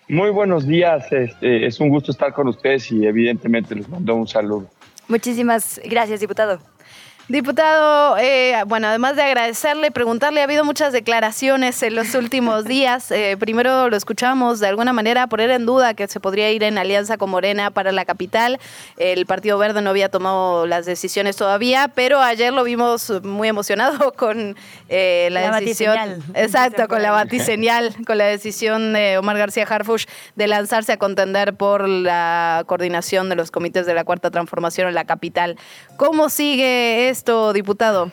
Muy 0.09 0.29
buenos 0.29 0.67
días. 0.67 1.11
Este, 1.11 1.65
es 1.65 1.79
un 1.79 1.89
gusto 1.89 2.11
estar 2.11 2.33
con 2.33 2.47
ustedes 2.47 2.91
y 2.91 3.07
evidentemente 3.07 3.73
les 3.73 3.89
mando 3.89 4.13
un 4.13 4.27
saludo. 4.27 4.69
Muchísimas 5.07 5.81
gracias, 5.85 6.19
diputado. 6.19 6.59
Diputado, 7.29 8.17
eh, 8.17 8.55
bueno, 8.65 8.87
además 8.87 9.15
de 9.15 9.21
agradecerle, 9.21 9.91
preguntarle, 9.91 10.41
ha 10.41 10.45
habido 10.45 10.65
muchas 10.65 10.91
declaraciones 10.93 11.83
en 11.83 11.93
los 11.93 12.15
últimos 12.15 12.65
días. 12.65 13.11
Eh, 13.11 13.37
primero 13.39 13.87
lo 13.87 13.95
escuchamos 13.95 14.59
de 14.59 14.67
alguna 14.67 14.93
manera 14.93 15.27
poner 15.27 15.51
en 15.51 15.67
duda 15.67 15.93
que 15.93 16.07
se 16.07 16.19
podría 16.19 16.51
ir 16.51 16.63
en 16.63 16.79
alianza 16.79 17.19
con 17.19 17.29
Morena 17.29 17.69
para 17.69 17.91
la 17.91 18.03
capital. 18.03 18.57
El 18.97 19.27
Partido 19.27 19.59
Verde 19.59 19.83
no 19.83 19.91
había 19.91 20.09
tomado 20.09 20.65
las 20.65 20.87
decisiones 20.87 21.35
todavía, 21.35 21.91
pero 21.93 22.19
ayer 22.19 22.51
lo 22.51 22.63
vimos 22.63 23.11
muy 23.21 23.47
emocionado 23.47 24.11
con 24.17 24.55
eh, 24.87 25.29
la, 25.31 25.59
decisión. 25.59 26.23
Exacto, 26.33 26.87
con 26.87 27.03
la 27.03 27.11
batiseñal, 27.11 27.95
con 28.07 28.17
la 28.17 28.25
decisión 28.25 28.93
de 28.93 29.19
Omar 29.19 29.37
García 29.37 29.67
Harfush 29.69 30.05
de 30.35 30.47
lanzarse 30.47 30.93
a 30.93 30.97
contender 30.97 31.53
por 31.53 31.87
la 31.87 32.63
coordinación 32.65 33.29
de 33.29 33.35
los 33.35 33.51
comités 33.51 33.85
de 33.85 33.93
la 33.93 34.03
Cuarta 34.03 34.31
Transformación 34.31 34.87
en 34.87 34.95
la 34.95 35.05
capital. 35.05 35.57
¿Cómo 35.95 36.29
sigue 36.29 37.18
esto, 37.19 37.51
diputado? 37.53 38.11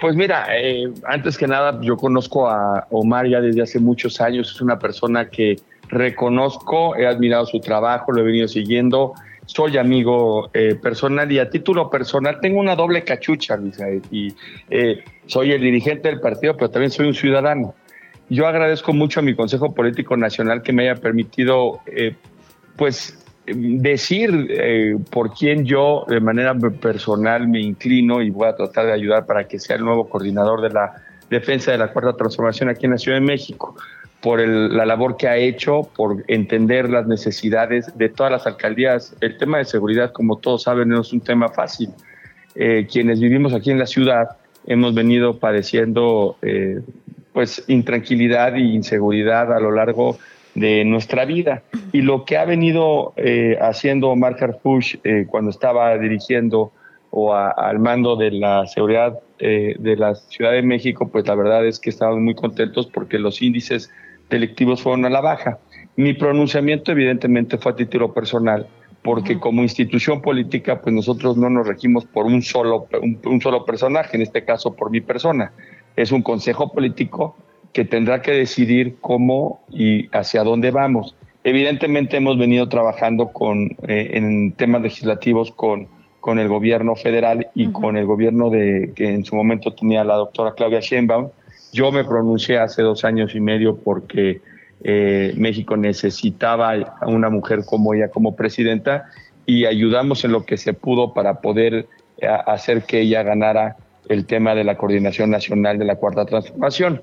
Pues 0.00 0.16
mira, 0.16 0.46
eh, 0.50 0.90
antes 1.06 1.36
que 1.38 1.46
nada, 1.46 1.78
yo 1.82 1.96
conozco 1.96 2.48
a 2.48 2.86
Omar 2.90 3.26
ya 3.28 3.40
desde 3.40 3.62
hace 3.62 3.78
muchos 3.78 4.20
años. 4.20 4.50
Es 4.54 4.60
una 4.60 4.78
persona 4.78 5.28
que 5.28 5.56
reconozco, 5.88 6.96
he 6.96 7.06
admirado 7.06 7.46
su 7.46 7.60
trabajo, 7.60 8.12
lo 8.12 8.20
he 8.20 8.24
venido 8.24 8.48
siguiendo. 8.48 9.14
Soy 9.46 9.76
amigo 9.76 10.50
eh, 10.54 10.74
personal 10.74 11.30
y 11.30 11.38
a 11.38 11.48
título 11.48 11.88
personal 11.88 12.40
tengo 12.40 12.58
una 12.58 12.74
doble 12.74 13.04
cachucha, 13.04 13.56
Luisa, 13.56 13.86
y 14.10 14.34
eh, 14.70 15.04
soy 15.26 15.52
el 15.52 15.60
dirigente 15.60 16.08
del 16.08 16.20
partido, 16.20 16.56
pero 16.56 16.70
también 16.70 16.90
soy 16.90 17.06
un 17.06 17.14
ciudadano. 17.14 17.74
Yo 18.28 18.46
agradezco 18.46 18.92
mucho 18.92 19.20
a 19.20 19.22
mi 19.22 19.36
Consejo 19.36 19.72
Político 19.72 20.16
Nacional 20.16 20.62
que 20.62 20.72
me 20.72 20.82
haya 20.82 21.00
permitido, 21.00 21.80
pues, 22.76 23.25
decir 23.46 24.48
eh, 24.50 24.96
por 25.10 25.32
quién 25.32 25.64
yo 25.64 26.04
de 26.08 26.20
manera 26.20 26.54
personal 26.54 27.48
me 27.48 27.60
inclino 27.60 28.20
y 28.20 28.30
voy 28.30 28.48
a 28.48 28.56
tratar 28.56 28.86
de 28.86 28.92
ayudar 28.92 29.26
para 29.26 29.46
que 29.46 29.58
sea 29.58 29.76
el 29.76 29.84
nuevo 29.84 30.08
coordinador 30.08 30.60
de 30.60 30.70
la 30.70 30.94
defensa 31.30 31.72
de 31.72 31.78
la 31.78 31.92
cuarta 31.92 32.14
transformación 32.14 32.68
aquí 32.68 32.86
en 32.86 32.92
la 32.92 32.98
Ciudad 32.98 33.18
de 33.18 33.24
México, 33.24 33.76
por 34.20 34.40
la 34.40 34.84
labor 34.84 35.16
que 35.16 35.28
ha 35.28 35.36
hecho, 35.36 35.88
por 35.96 36.24
entender 36.28 36.90
las 36.90 37.06
necesidades 37.06 37.96
de 37.96 38.08
todas 38.08 38.32
las 38.32 38.46
alcaldías. 38.46 39.14
El 39.20 39.36
tema 39.38 39.58
de 39.58 39.64
seguridad, 39.64 40.12
como 40.12 40.38
todos 40.38 40.64
saben, 40.64 40.88
no 40.88 41.00
es 41.00 41.12
un 41.12 41.20
tema 41.20 41.48
fácil. 41.48 41.90
Eh, 42.54 42.86
quienes 42.90 43.20
vivimos 43.20 43.52
aquí 43.52 43.70
en 43.70 43.78
la 43.78 43.86
ciudad 43.86 44.30
hemos 44.66 44.94
venido 44.94 45.38
padeciendo 45.38 46.36
eh, 46.42 46.80
pues 47.32 47.62
intranquilidad 47.68 48.56
e 48.56 48.60
inseguridad 48.60 49.52
a 49.52 49.60
lo 49.60 49.70
largo 49.70 50.14
de 50.14 50.18
nuestra 50.56 51.24
vida. 51.24 51.62
Y 51.92 52.02
lo 52.02 52.24
que 52.24 52.36
ha 52.36 52.44
venido 52.44 53.12
eh, 53.16 53.58
haciendo 53.60 54.08
Omar 54.08 54.36
Harfush 54.40 54.96
eh, 55.04 55.26
cuando 55.28 55.50
estaba 55.50 55.96
dirigiendo 55.98 56.72
o 57.10 57.34
al 57.34 57.78
mando 57.78 58.16
de 58.16 58.30
la 58.30 58.66
seguridad 58.66 59.18
eh, 59.38 59.76
de 59.78 59.96
la 59.96 60.14
Ciudad 60.14 60.52
de 60.52 60.62
México, 60.62 61.08
pues 61.08 61.26
la 61.26 61.34
verdad 61.34 61.66
es 61.66 61.78
que 61.78 61.90
estamos 61.90 62.18
muy 62.18 62.34
contentos 62.34 62.86
porque 62.86 63.18
los 63.18 63.40
índices 63.40 63.90
delictivos 64.28 64.82
fueron 64.82 65.04
a 65.04 65.10
la 65.10 65.20
baja. 65.20 65.58
Mi 65.96 66.12
pronunciamiento 66.12 66.92
evidentemente 66.92 67.56
fue 67.56 67.72
a 67.72 67.76
título 67.76 68.12
personal, 68.12 68.66
porque 69.02 69.38
como 69.38 69.62
institución 69.62 70.20
política, 70.20 70.82
pues 70.82 70.94
nosotros 70.94 71.36
no 71.38 71.48
nos 71.48 71.66
regimos 71.66 72.04
por 72.04 72.26
un 72.26 72.42
solo, 72.42 72.86
un 73.24 73.40
solo 73.40 73.64
personaje, 73.64 74.16
en 74.16 74.22
este 74.22 74.44
caso 74.44 74.74
por 74.74 74.90
mi 74.90 75.00
persona. 75.00 75.52
Es 75.94 76.12
un 76.12 76.22
consejo 76.22 76.70
político 76.70 77.36
que 77.76 77.84
tendrá 77.84 78.22
que 78.22 78.32
decidir 78.32 78.96
cómo 79.02 79.60
y 79.70 80.08
hacia 80.16 80.42
dónde 80.42 80.70
vamos. 80.70 81.14
Evidentemente 81.44 82.16
hemos 82.16 82.38
venido 82.38 82.70
trabajando 82.70 83.34
con, 83.34 83.76
eh, 83.86 84.12
en 84.14 84.52
temas 84.52 84.80
legislativos 84.80 85.52
con, 85.52 85.86
con 86.20 86.38
el 86.38 86.48
gobierno 86.48 86.96
federal 86.96 87.48
y 87.54 87.70
con 87.72 87.98
el 87.98 88.06
gobierno 88.06 88.48
de, 88.48 88.92
que 88.96 89.12
en 89.12 89.26
su 89.26 89.36
momento 89.36 89.74
tenía 89.74 90.04
la 90.04 90.14
doctora 90.14 90.54
Claudia 90.54 90.80
Sheinbaum. 90.80 91.28
Yo 91.74 91.92
me 91.92 92.02
pronuncié 92.02 92.56
hace 92.58 92.80
dos 92.80 93.04
años 93.04 93.34
y 93.34 93.40
medio 93.40 93.76
porque 93.76 94.40
eh, 94.82 95.34
México 95.36 95.76
necesitaba 95.76 96.72
a 96.72 97.06
una 97.08 97.28
mujer 97.28 97.66
como 97.66 97.92
ella 97.92 98.08
como 98.08 98.36
presidenta 98.36 99.04
y 99.44 99.66
ayudamos 99.66 100.24
en 100.24 100.32
lo 100.32 100.46
que 100.46 100.56
se 100.56 100.72
pudo 100.72 101.12
para 101.12 101.42
poder 101.42 101.86
eh, 102.16 102.26
hacer 102.26 102.84
que 102.84 103.02
ella 103.02 103.22
ganara 103.22 103.76
el 104.08 104.24
tema 104.24 104.54
de 104.54 104.64
la 104.64 104.78
coordinación 104.78 105.28
nacional 105.28 105.78
de 105.78 105.84
la 105.84 105.96
cuarta 105.96 106.24
transformación. 106.24 107.02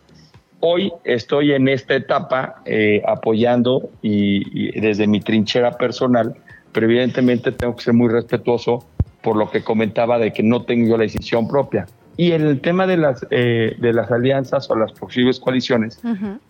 Hoy 0.66 0.94
estoy 1.04 1.52
en 1.52 1.68
esta 1.68 1.94
etapa 1.94 2.62
eh, 2.64 3.02
apoyando 3.06 3.90
y, 4.02 4.72
desde 4.80 5.08
mi 5.08 5.20
trinchera 5.20 5.74
personal, 5.74 6.38
pero 6.72 6.86
evidentemente 6.86 7.52
tengo 7.52 7.76
que 7.76 7.84
ser 7.84 7.94
muy 7.94 8.08
respetuoso 8.08 8.86
por 9.22 9.36
lo 9.36 9.52
que 9.52 9.62
comentaba 9.62 10.18
de 10.18 10.32
que 10.32 10.42
no 10.42 10.64
tengo 10.64 10.96
la 10.96 11.04
decisión 11.04 11.50
propia. 11.50 11.86
Y 12.16 12.32
en 12.32 12.44
el 12.44 12.62
tema 12.62 12.88
de 12.88 12.96
las, 12.96 13.28
eh, 13.30 13.76
de 13.78 13.92
las 13.92 14.10
alianzas 14.10 14.70
o 14.70 14.78
las 14.78 14.94
posibles 14.94 15.38
coaliciones, 15.38 16.02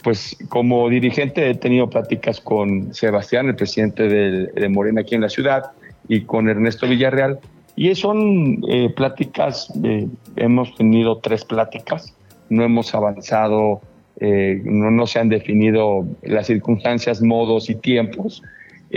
pues 0.04 0.38
como 0.48 0.88
dirigente 0.90 1.50
he 1.50 1.56
tenido 1.56 1.90
pláticas 1.90 2.40
con 2.40 2.94
Sebastián, 2.94 3.48
el 3.48 3.56
presidente 3.56 4.08
de, 4.08 4.70
Morena 4.70 5.02
aquí 5.02 5.16
en 5.16 5.22
la 5.22 5.30
ciudad, 5.30 5.72
y 6.08 6.22
con 6.22 6.50
Ernesto 6.50 6.86
Villarreal. 6.86 7.40
Y 7.76 7.96
son 7.96 8.64
eh, 8.70 8.94
pláticas, 8.96 9.74
eh, 9.84 10.08
hemos 10.36 10.76
tenido 10.76 11.18
tres 11.18 11.44
pláticas, 11.46 12.16
no 12.50 12.64
hemos 12.64 12.94
avanzado, 12.94 13.82
no, 14.20 14.92
no 14.92 15.08
se 15.08 15.20
han 15.20 15.30
definido 15.30 16.06
las 16.22 16.48
circunstancias, 16.48 17.22
modos 17.22 17.70
y 17.70 17.76
tiempos. 17.76 18.44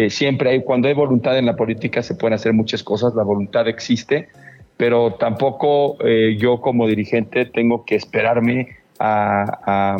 siempre 0.09 0.51
hay, 0.51 0.63
cuando 0.63 0.89
hay 0.89 0.95
voluntad 0.95 1.39
en 1.39 1.47
la 1.47 1.57
política 1.57 2.03
se 2.03 2.15
pueden 2.15 2.35
hacer 2.35 2.53
muchas 2.53 2.83
cosas, 2.83 3.15
la 3.15 3.23
voluntad 3.23 3.67
existe, 3.67 4.29
pero 4.77 5.15
tampoco 5.15 5.97
eh, 6.05 6.37
yo 6.39 6.61
como 6.61 6.87
dirigente 6.87 7.47
tengo 7.47 7.85
que 7.85 7.97
esperarme 7.97 8.77
a, 8.99 9.97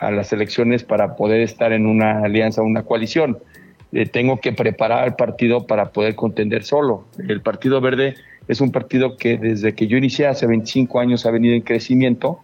las 0.00 0.32
elecciones 0.32 0.82
para 0.82 1.14
poder 1.14 1.42
estar 1.42 1.72
en 1.72 1.86
una 1.86 2.24
alianza, 2.24 2.62
una 2.62 2.82
coalición. 2.82 3.38
Eh, 3.92 4.06
tengo 4.06 4.40
que 4.40 4.52
preparar 4.52 5.04
al 5.04 5.14
partido 5.14 5.66
para 5.66 5.90
poder 5.90 6.16
contender 6.16 6.64
solo. 6.64 7.04
El 7.28 7.40
Partido 7.40 7.80
Verde 7.80 8.14
es 8.48 8.60
un 8.60 8.72
partido 8.72 9.16
que 9.16 9.38
desde 9.38 9.74
que 9.74 9.86
yo 9.86 9.96
inicié 9.96 10.26
hace 10.26 10.48
25 10.48 10.98
años 10.98 11.24
ha 11.24 11.30
venido 11.30 11.54
en 11.54 11.60
crecimiento 11.60 12.40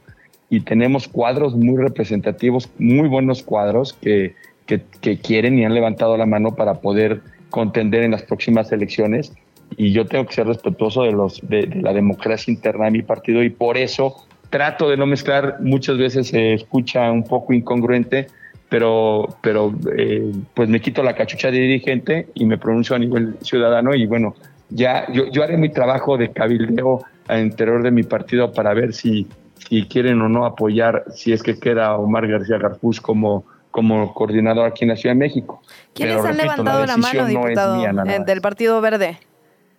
y 0.50 0.60
tenemos 0.60 1.08
cuadros 1.08 1.54
muy 1.54 1.76
representativos, 1.76 2.70
muy 2.78 3.08
buenos 3.08 3.42
cuadros 3.42 3.92
que, 3.92 4.34
que, 4.66 5.18
quieren 5.18 5.58
y 5.58 5.64
han 5.64 5.74
levantado 5.74 6.16
la 6.16 6.26
mano 6.26 6.54
para 6.54 6.74
poder 6.74 7.20
contender 7.50 8.02
en 8.02 8.12
las 8.12 8.22
próximas 8.22 8.70
elecciones. 8.72 9.32
Y 9.76 9.92
yo 9.92 10.06
tengo 10.06 10.26
que 10.26 10.34
ser 10.34 10.46
respetuoso 10.46 11.02
de, 11.02 11.12
los, 11.12 11.40
de, 11.46 11.66
la 11.66 11.92
democracia 11.92 12.52
interna 12.52 12.86
de 12.86 12.92
mi 12.92 13.02
partido 13.02 13.42
y 13.42 13.50
por 13.50 13.76
eso 13.76 14.16
trato 14.50 14.88
de 14.88 14.96
no 14.96 15.06
mezclar, 15.06 15.58
muchas 15.60 15.98
veces 15.98 16.28
se 16.28 16.54
escucha 16.54 17.10
un 17.12 17.24
poco 17.24 17.52
incongruente, 17.52 18.28
pero, 18.70 19.36
pero 19.42 19.74
eh, 19.96 20.32
pues 20.54 20.70
me 20.70 20.80
quito 20.80 21.02
la 21.02 21.14
cachucha 21.14 21.50
de 21.50 21.58
dirigente 21.58 22.28
y 22.34 22.46
me 22.46 22.56
pronuncio 22.56 22.96
a 22.96 22.98
nivel 22.98 23.36
ciudadano 23.42 23.94
y 23.94 24.06
bueno, 24.06 24.34
ya 24.70 25.10
yo, 25.12 25.30
yo 25.30 25.42
haré 25.42 25.58
mi 25.58 25.68
trabajo 25.68 26.16
de 26.16 26.30
cabildeo 26.30 27.02
al 27.26 27.42
interior 27.42 27.82
de 27.82 27.90
mi 27.90 28.02
partido 28.02 28.52
para 28.52 28.72
ver 28.72 28.94
si, 28.94 29.26
si 29.68 29.86
quieren 29.86 30.20
o 30.22 30.28
no 30.28 30.44
apoyar, 30.44 31.04
si 31.14 31.32
es 31.32 31.42
que 31.42 31.58
queda 31.58 31.96
Omar 31.96 32.26
García 32.26 32.58
Garfús 32.58 33.00
como 33.00 33.44
como 33.70 34.12
coordinador 34.14 34.66
aquí 34.66 34.84
en 34.84 34.90
la 34.90 34.96
Ciudad 34.96 35.14
de 35.14 35.18
México. 35.18 35.62
¿Quiénes 35.94 36.24
han 36.24 36.36
levantado 36.36 36.86
la, 36.86 36.96
mano, 36.96 37.26
diputado, 37.26 37.80
del 38.24 38.40
Partido 38.40 38.80
Verde? 38.80 39.18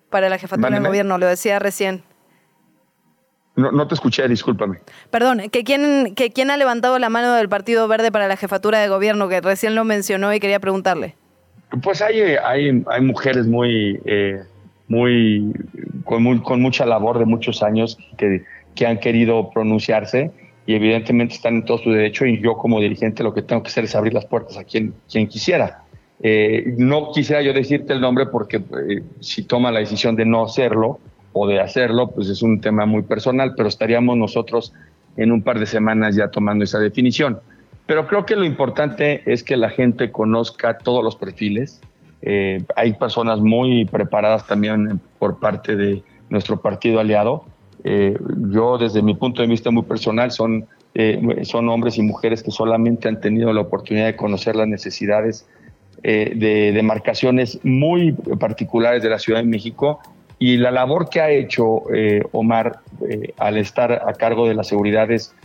para 0.09 0.29
la 0.29 0.37
jefatura 0.37 0.71
del 0.71 0.85
gobierno, 0.85 1.17
lo 1.17 1.27
decía 1.27 1.59
recién. 1.59 2.03
No, 3.55 3.71
no, 3.71 3.87
te 3.87 3.95
escuché, 3.95 4.27
discúlpame. 4.27 4.79
Perdón, 5.11 5.49
que 5.51 5.63
quién, 5.63 6.15
que 6.15 6.31
quién 6.31 6.49
ha 6.49 6.57
levantado 6.57 6.97
la 6.97 7.09
mano 7.09 7.33
del 7.33 7.49
Partido 7.49 7.87
Verde 7.87 8.11
para 8.11 8.27
la 8.27 8.37
jefatura 8.37 8.79
de 8.79 8.87
gobierno, 8.87 9.27
que 9.27 9.41
recién 9.41 9.75
lo 9.75 9.83
mencionó 9.83 10.33
y 10.33 10.39
quería 10.39 10.59
preguntarle. 10.59 11.15
Pues 11.83 12.01
hay, 12.01 12.21
hay, 12.21 12.83
hay 12.87 13.01
mujeres 13.01 13.47
muy, 13.47 13.99
eh, 14.05 14.41
muy, 14.87 15.53
con 16.05 16.39
con 16.39 16.61
mucha 16.61 16.85
labor 16.85 17.19
de 17.19 17.25
muchos 17.25 17.61
años 17.61 17.97
que, 18.17 18.45
que 18.79 18.87
han 18.87 18.97
querido 18.97 19.49
pronunciarse 19.49 20.31
y 20.65 20.73
evidentemente 20.73 21.33
están 21.33 21.55
en 21.55 21.65
todo 21.65 21.79
su 21.79 21.91
derecho 21.91 22.25
y 22.25 22.39
yo 22.39 22.55
como 22.55 22.79
dirigente 22.79 23.23
lo 23.23 23.33
que 23.33 23.41
tengo 23.41 23.61
que 23.61 23.67
hacer 23.67 23.83
es 23.83 23.93
abrir 23.93 24.13
las 24.13 24.25
puertas 24.25 24.55
a 24.55 24.63
quien, 24.63 24.93
quien 25.11 25.27
quisiera. 25.27 25.83
Eh, 26.23 26.75
no 26.77 27.11
quisiera 27.11 27.41
yo 27.41 27.51
decirte 27.51 27.91
el 27.91 27.99
nombre 27.99 28.27
porque 28.27 28.55
eh, 28.57 29.03
si 29.19 29.43
toma 29.43 29.69
la 29.69 29.79
decisión 29.79 30.15
de 30.15 30.25
no 30.25 30.45
hacerlo 30.45 31.01
o 31.33 31.45
de 31.45 31.59
hacerlo, 31.59 32.11
pues 32.11 32.29
es 32.29 32.41
un 32.41 32.61
tema 32.61 32.85
muy 32.85 33.01
personal, 33.01 33.53
pero 33.57 33.67
estaríamos 33.67 34.15
nosotros 34.15 34.71
en 35.17 35.33
un 35.33 35.41
par 35.41 35.59
de 35.59 35.65
semanas 35.65 36.15
ya 36.15 36.31
tomando 36.31 36.63
esa 36.63 36.79
definición. 36.79 37.37
Pero 37.85 38.07
creo 38.07 38.25
que 38.25 38.37
lo 38.37 38.45
importante 38.45 39.23
es 39.25 39.43
que 39.43 39.57
la 39.57 39.71
gente 39.71 40.09
conozca 40.09 40.77
todos 40.77 41.03
los 41.03 41.17
perfiles. 41.17 41.81
Eh, 42.21 42.63
hay 42.77 42.93
personas 42.93 43.41
muy 43.41 43.83
preparadas 43.83 44.47
también 44.47 45.01
por 45.17 45.37
parte 45.37 45.75
de 45.75 46.01
nuestro 46.29 46.61
partido 46.61 47.01
aliado. 47.01 47.43
Yo 47.83 48.77
desde 48.77 49.01
mi 49.01 49.13
punto 49.15 49.41
de 49.41 49.47
vista 49.47 49.71
muy 49.71 49.83
personal 49.83 50.31
son, 50.31 50.67
son 51.43 51.69
hombres 51.69 51.97
y 51.97 52.01
mujeres 52.01 52.43
que 52.43 52.51
solamente 52.51 53.07
han 53.07 53.21
tenido 53.21 53.53
la 53.53 53.61
oportunidad 53.61 54.05
de 54.07 54.15
conocer 54.15 54.55
las 54.55 54.67
necesidades 54.67 55.47
eh, 56.01 56.31
de 56.33 56.71
demarcaciones 56.71 57.59
muy 57.63 58.13
particulares 58.13 59.03
de 59.03 59.09
la 59.09 59.19
Ciudad 59.19 59.41
de 59.41 59.45
México 59.45 59.99
y 60.37 60.55
la 60.55 60.71
labor 60.71 61.09
que 61.09 61.19
ha 61.19 61.29
hecho 61.29 61.93
eh, 61.93 62.23
Omar 62.31 62.79
eh, 63.09 63.33
al 63.37 63.57
estar 63.57 63.91
a 63.91 64.13
cargo 64.13 64.47
de 64.47 64.55
las 64.55 64.67
seguridades, 64.67 65.35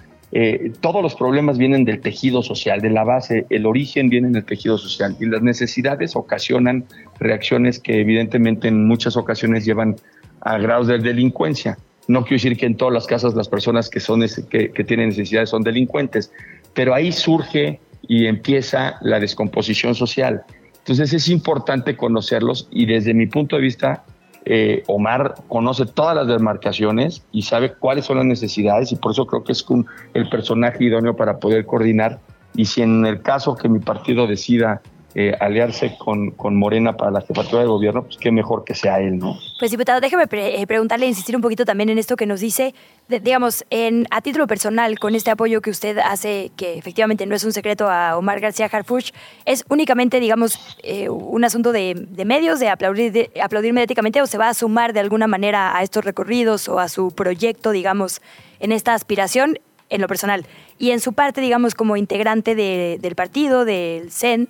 todos 0.80 1.00
los 1.00 1.14
problemas 1.14 1.58
vienen 1.58 1.84
del 1.84 2.00
tejido 2.00 2.42
social, 2.42 2.80
de 2.80 2.90
la 2.90 3.04
base, 3.04 3.46
el 3.50 3.66
origen 3.66 4.08
viene 4.08 4.30
del 4.30 4.44
tejido 4.44 4.78
social 4.78 5.16
y 5.20 5.26
las 5.26 5.42
necesidades 5.42 6.16
ocasionan 6.16 6.86
reacciones 7.20 7.78
que 7.78 8.00
evidentemente 8.00 8.66
en 8.66 8.84
muchas 8.84 9.16
ocasiones 9.16 9.64
llevan 9.64 9.94
a 10.40 10.58
grados 10.58 10.88
de 10.88 10.98
delincuencia. 10.98 11.78
No 12.06 12.22
quiero 12.22 12.36
decir 12.36 12.56
que 12.56 12.66
en 12.66 12.76
todas 12.76 12.92
las 12.92 13.06
casas 13.06 13.34
las 13.34 13.48
personas 13.48 13.88
que, 13.88 14.00
son, 14.00 14.20
que, 14.50 14.84
tienen 14.84 15.08
necesidades 15.08 15.50
son 15.50 15.62
delincuentes, 15.62 16.32
pero 16.74 16.94
ahí 16.94 17.12
surge 17.12 17.80
y 18.06 18.26
empieza 18.26 18.96
la 19.00 19.20
descomposición 19.20 19.94
social. 19.94 20.44
Entonces 20.78 21.12
es 21.14 21.28
importante 21.28 21.96
conocerlos 21.96 22.68
y 22.70 22.84
desde 22.86 23.14
mi 23.14 23.26
punto 23.26 23.56
de 23.56 23.62
vista, 23.62 24.04
eh, 24.44 24.82
Omar 24.86 25.34
conoce 25.48 25.86
todas 25.86 26.14
las 26.14 26.26
demarcaciones 26.26 27.24
y 27.32 27.42
sabe 27.42 27.72
cuáles 27.72 28.04
son 28.04 28.18
las 28.18 28.26
necesidades 28.26 28.92
y 28.92 28.96
por 28.96 29.12
eso 29.12 29.26
creo 29.26 29.42
que 29.42 29.52
es 29.52 29.64
el 30.12 30.28
personaje 30.28 30.84
idóneo 30.84 31.16
para 31.16 31.38
poder 31.38 31.64
coordinar 31.64 32.20
y 32.54 32.66
si 32.66 32.82
en 32.82 33.06
el 33.06 33.22
caso 33.22 33.56
que 33.56 33.68
mi 33.68 33.78
partido 33.78 34.26
decida 34.26 34.82
eh, 35.16 35.32
aliarse 35.38 35.96
con, 35.96 36.32
con, 36.32 36.56
Morena 36.56 36.96
para 36.96 37.12
la 37.12 37.20
jefatura 37.20 37.62
de 37.62 37.68
gobierno, 37.68 38.02
pues 38.02 38.16
qué 38.16 38.32
mejor 38.32 38.64
que 38.64 38.74
sea 38.74 38.98
él, 38.98 39.18
¿no? 39.18 39.38
Pues 39.60 39.70
diputado, 39.70 40.00
déjeme 40.00 40.24
eh, 40.28 40.66
preguntarle, 40.66 41.06
insistir 41.06 41.36
un 41.36 41.42
poquito 41.42 41.64
también 41.64 41.88
en 41.88 41.98
esto 41.98 42.16
que 42.16 42.26
nos 42.26 42.40
dice, 42.40 42.74
digamos, 43.08 43.64
en, 43.70 44.06
a 44.10 44.22
título 44.22 44.48
personal, 44.48 44.98
con 44.98 45.14
este 45.14 45.30
apoyo 45.30 45.60
que 45.60 45.70
usted 45.70 45.98
hace, 45.98 46.50
que 46.56 46.76
efectivamente 46.76 47.26
no 47.26 47.36
es 47.36 47.44
un 47.44 47.52
secreto 47.52 47.88
a 47.88 48.16
Omar 48.16 48.40
García 48.40 48.68
Harfuch, 48.72 49.12
¿es 49.44 49.64
únicamente, 49.68 50.18
digamos, 50.18 50.58
eh, 50.82 51.08
un 51.08 51.44
asunto 51.44 51.70
de, 51.70 51.94
de, 51.94 52.24
medios, 52.24 52.58
de 52.58 52.68
aplaudir, 52.68 53.12
de 53.12 53.30
aplaudir 53.40 53.72
mediáticamente, 53.72 54.20
o 54.20 54.26
se 54.26 54.36
va 54.36 54.48
a 54.48 54.54
sumar 54.54 54.92
de 54.92 55.00
alguna 55.00 55.28
manera 55.28 55.78
a 55.78 55.84
estos 55.84 56.04
recorridos 56.04 56.68
o 56.68 56.80
a 56.80 56.88
su 56.88 57.12
proyecto, 57.12 57.70
digamos, 57.70 58.20
en 58.58 58.72
esta 58.72 58.94
aspiración? 58.94 59.58
en 59.90 60.00
lo 60.00 60.08
personal. 60.08 60.46
Y 60.78 60.90
en 60.90 60.98
su 60.98 61.12
parte, 61.12 61.40
digamos, 61.40 61.74
como 61.74 61.96
integrante 61.96 62.54
de, 62.54 62.98
del 63.00 63.14
partido, 63.14 63.64
del 63.64 64.10
CEN, 64.10 64.48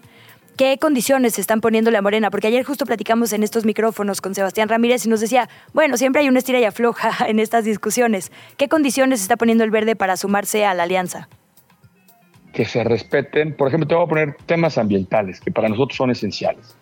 ¿Qué 0.57 0.79
condiciones 0.79 1.35
se 1.35 1.41
están 1.41 1.61
poniéndole 1.61 1.97
a 1.97 2.03
Morena? 2.03 2.31
Porque 2.31 2.47
ayer 2.47 2.63
justo 2.63 2.87
platicamos 2.87 3.33
en 3.33 3.43
estos 3.43 3.65
micrófonos 3.65 4.21
con 4.21 4.37
Sebastián 4.37 4.69
Ramírez 4.69 5.05
y 5.05 5.09
nos 5.09 5.21
decía, 5.21 5.49
bueno, 5.73 5.97
siempre 5.97 6.23
hay 6.23 6.29
una 6.29 6.39
estira 6.39 6.61
y 6.61 6.65
afloja 6.65 7.11
en 7.29 7.41
estas 7.41 7.65
discusiones. 7.65 8.31
¿Qué 8.57 8.69
condiciones 8.69 9.21
está 9.21 9.37
poniendo 9.37 9.65
el 9.65 9.73
verde 9.73 9.97
para 9.97 10.17
sumarse 10.17 10.65
a 10.65 10.73
la 10.75 10.85
alianza? 10.85 11.29
Que 12.53 12.65
se 12.65 12.85
respeten, 12.85 13.57
por 13.57 13.67
ejemplo, 13.67 13.89
te 13.89 13.97
voy 13.97 14.05
a 14.05 14.09
poner 14.09 14.37
temas 14.47 14.79
ambientales 14.79 15.41
que 15.41 15.51
para 15.51 15.69
nosotros 15.69 15.97
son 15.97 16.13
esenciales. 16.13 16.77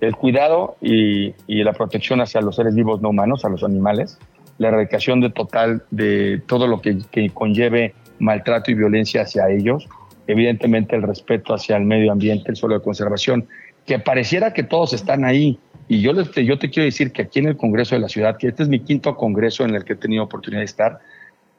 El 0.00 0.14
cuidado 0.14 0.76
y, 0.80 1.34
la 1.48 1.72
protección 1.72 2.20
hacia 2.20 2.40
los 2.40 2.54
seres 2.54 2.76
vivos 2.76 3.02
no 3.02 3.08
humanos, 3.08 3.44
a 3.44 3.48
los 3.48 3.64
animales, 3.64 4.16
la 4.58 4.68
erradicación 4.68 5.20
de 5.20 5.30
total 5.30 5.82
de 5.90 6.40
todo 6.46 6.68
lo 6.68 6.80
que, 6.80 6.98
que 7.10 7.30
conlleve 7.30 7.94
maltrato 8.20 8.70
y 8.70 8.74
violencia 8.74 9.22
hacia 9.22 9.48
ellos, 9.50 9.88
evidentemente 10.28 10.94
el 10.94 11.02
respeto 11.02 11.54
hacia 11.54 11.76
el 11.76 11.84
medio 11.84 12.12
ambiente, 12.12 12.50
el 12.50 12.56
suelo 12.56 12.76
de 12.76 12.84
conservación, 12.84 13.48
que 13.86 13.98
pareciera 13.98 14.52
que 14.52 14.62
todos 14.62 14.92
están 14.92 15.24
ahí. 15.24 15.58
Y 15.88 16.02
yo, 16.02 16.12
yo 16.12 16.58
te 16.58 16.70
quiero 16.70 16.84
decir 16.84 17.10
que 17.10 17.22
aquí 17.22 17.40
en 17.40 17.48
el 17.48 17.56
Congreso 17.56 17.94
de 17.94 18.02
la 18.02 18.08
Ciudad, 18.08 18.36
que 18.36 18.48
este 18.48 18.62
es 18.62 18.68
mi 18.68 18.80
quinto 18.80 19.16
Congreso 19.16 19.64
en 19.64 19.74
el 19.74 19.84
que 19.84 19.94
he 19.94 19.96
tenido 19.96 20.22
oportunidad 20.22 20.60
de 20.60 20.66
estar, 20.66 20.98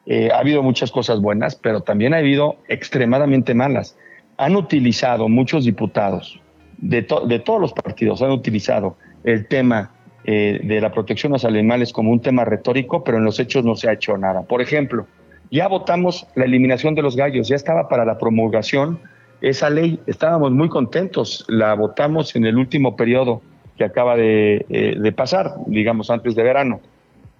eh, 0.05 0.29
ha 0.31 0.39
habido 0.39 0.63
muchas 0.63 0.91
cosas 0.91 1.19
buenas, 1.19 1.55
pero 1.55 1.81
también 1.81 2.13
ha 2.13 2.17
habido 2.17 2.57
extremadamente 2.67 3.53
malas. 3.53 3.97
Han 4.37 4.55
utilizado 4.55 5.27
muchos 5.27 5.65
diputados 5.65 6.39
de, 6.77 7.05
de 7.27 7.39
todos 7.39 7.59
los 7.59 7.73
partidos, 7.73 8.21
han 8.21 8.31
utilizado 8.31 8.95
el 9.23 9.47
tema 9.47 9.91
eh, 10.25 10.59
de 10.63 10.79
la 10.81 10.91
protección 10.91 11.31
a 11.31 11.35
los 11.35 11.45
animales 11.45 11.91
como 11.91 12.11
un 12.11 12.21
tema 12.21 12.45
retórico, 12.45 13.03
pero 13.03 13.17
en 13.17 13.23
los 13.23 13.39
hechos 13.39 13.65
no 13.65 13.75
se 13.75 13.89
ha 13.89 13.93
hecho 13.93 14.17
nada. 14.17 14.43
Por 14.43 14.61
ejemplo, 14.61 15.07
ya 15.51 15.67
votamos 15.67 16.27
la 16.35 16.45
eliminación 16.45 16.95
de 16.95 17.01
los 17.01 17.15
gallos, 17.15 17.47
ya 17.47 17.55
estaba 17.55 17.87
para 17.87 18.05
la 18.05 18.17
promulgación 18.17 18.99
esa 19.41 19.69
ley, 19.69 19.99
estábamos 20.05 20.51
muy 20.51 20.69
contentos, 20.69 21.45
la 21.47 21.73
votamos 21.73 22.35
en 22.35 22.45
el 22.45 22.57
último 22.57 22.95
periodo 22.95 23.41
que 23.77 23.85
acaba 23.85 24.17
de, 24.17 24.65
eh, 24.69 25.11
pasar, 25.13 25.53
digamos 25.67 26.09
antes 26.09 26.35
de 26.35 26.43
verano. 26.43 26.81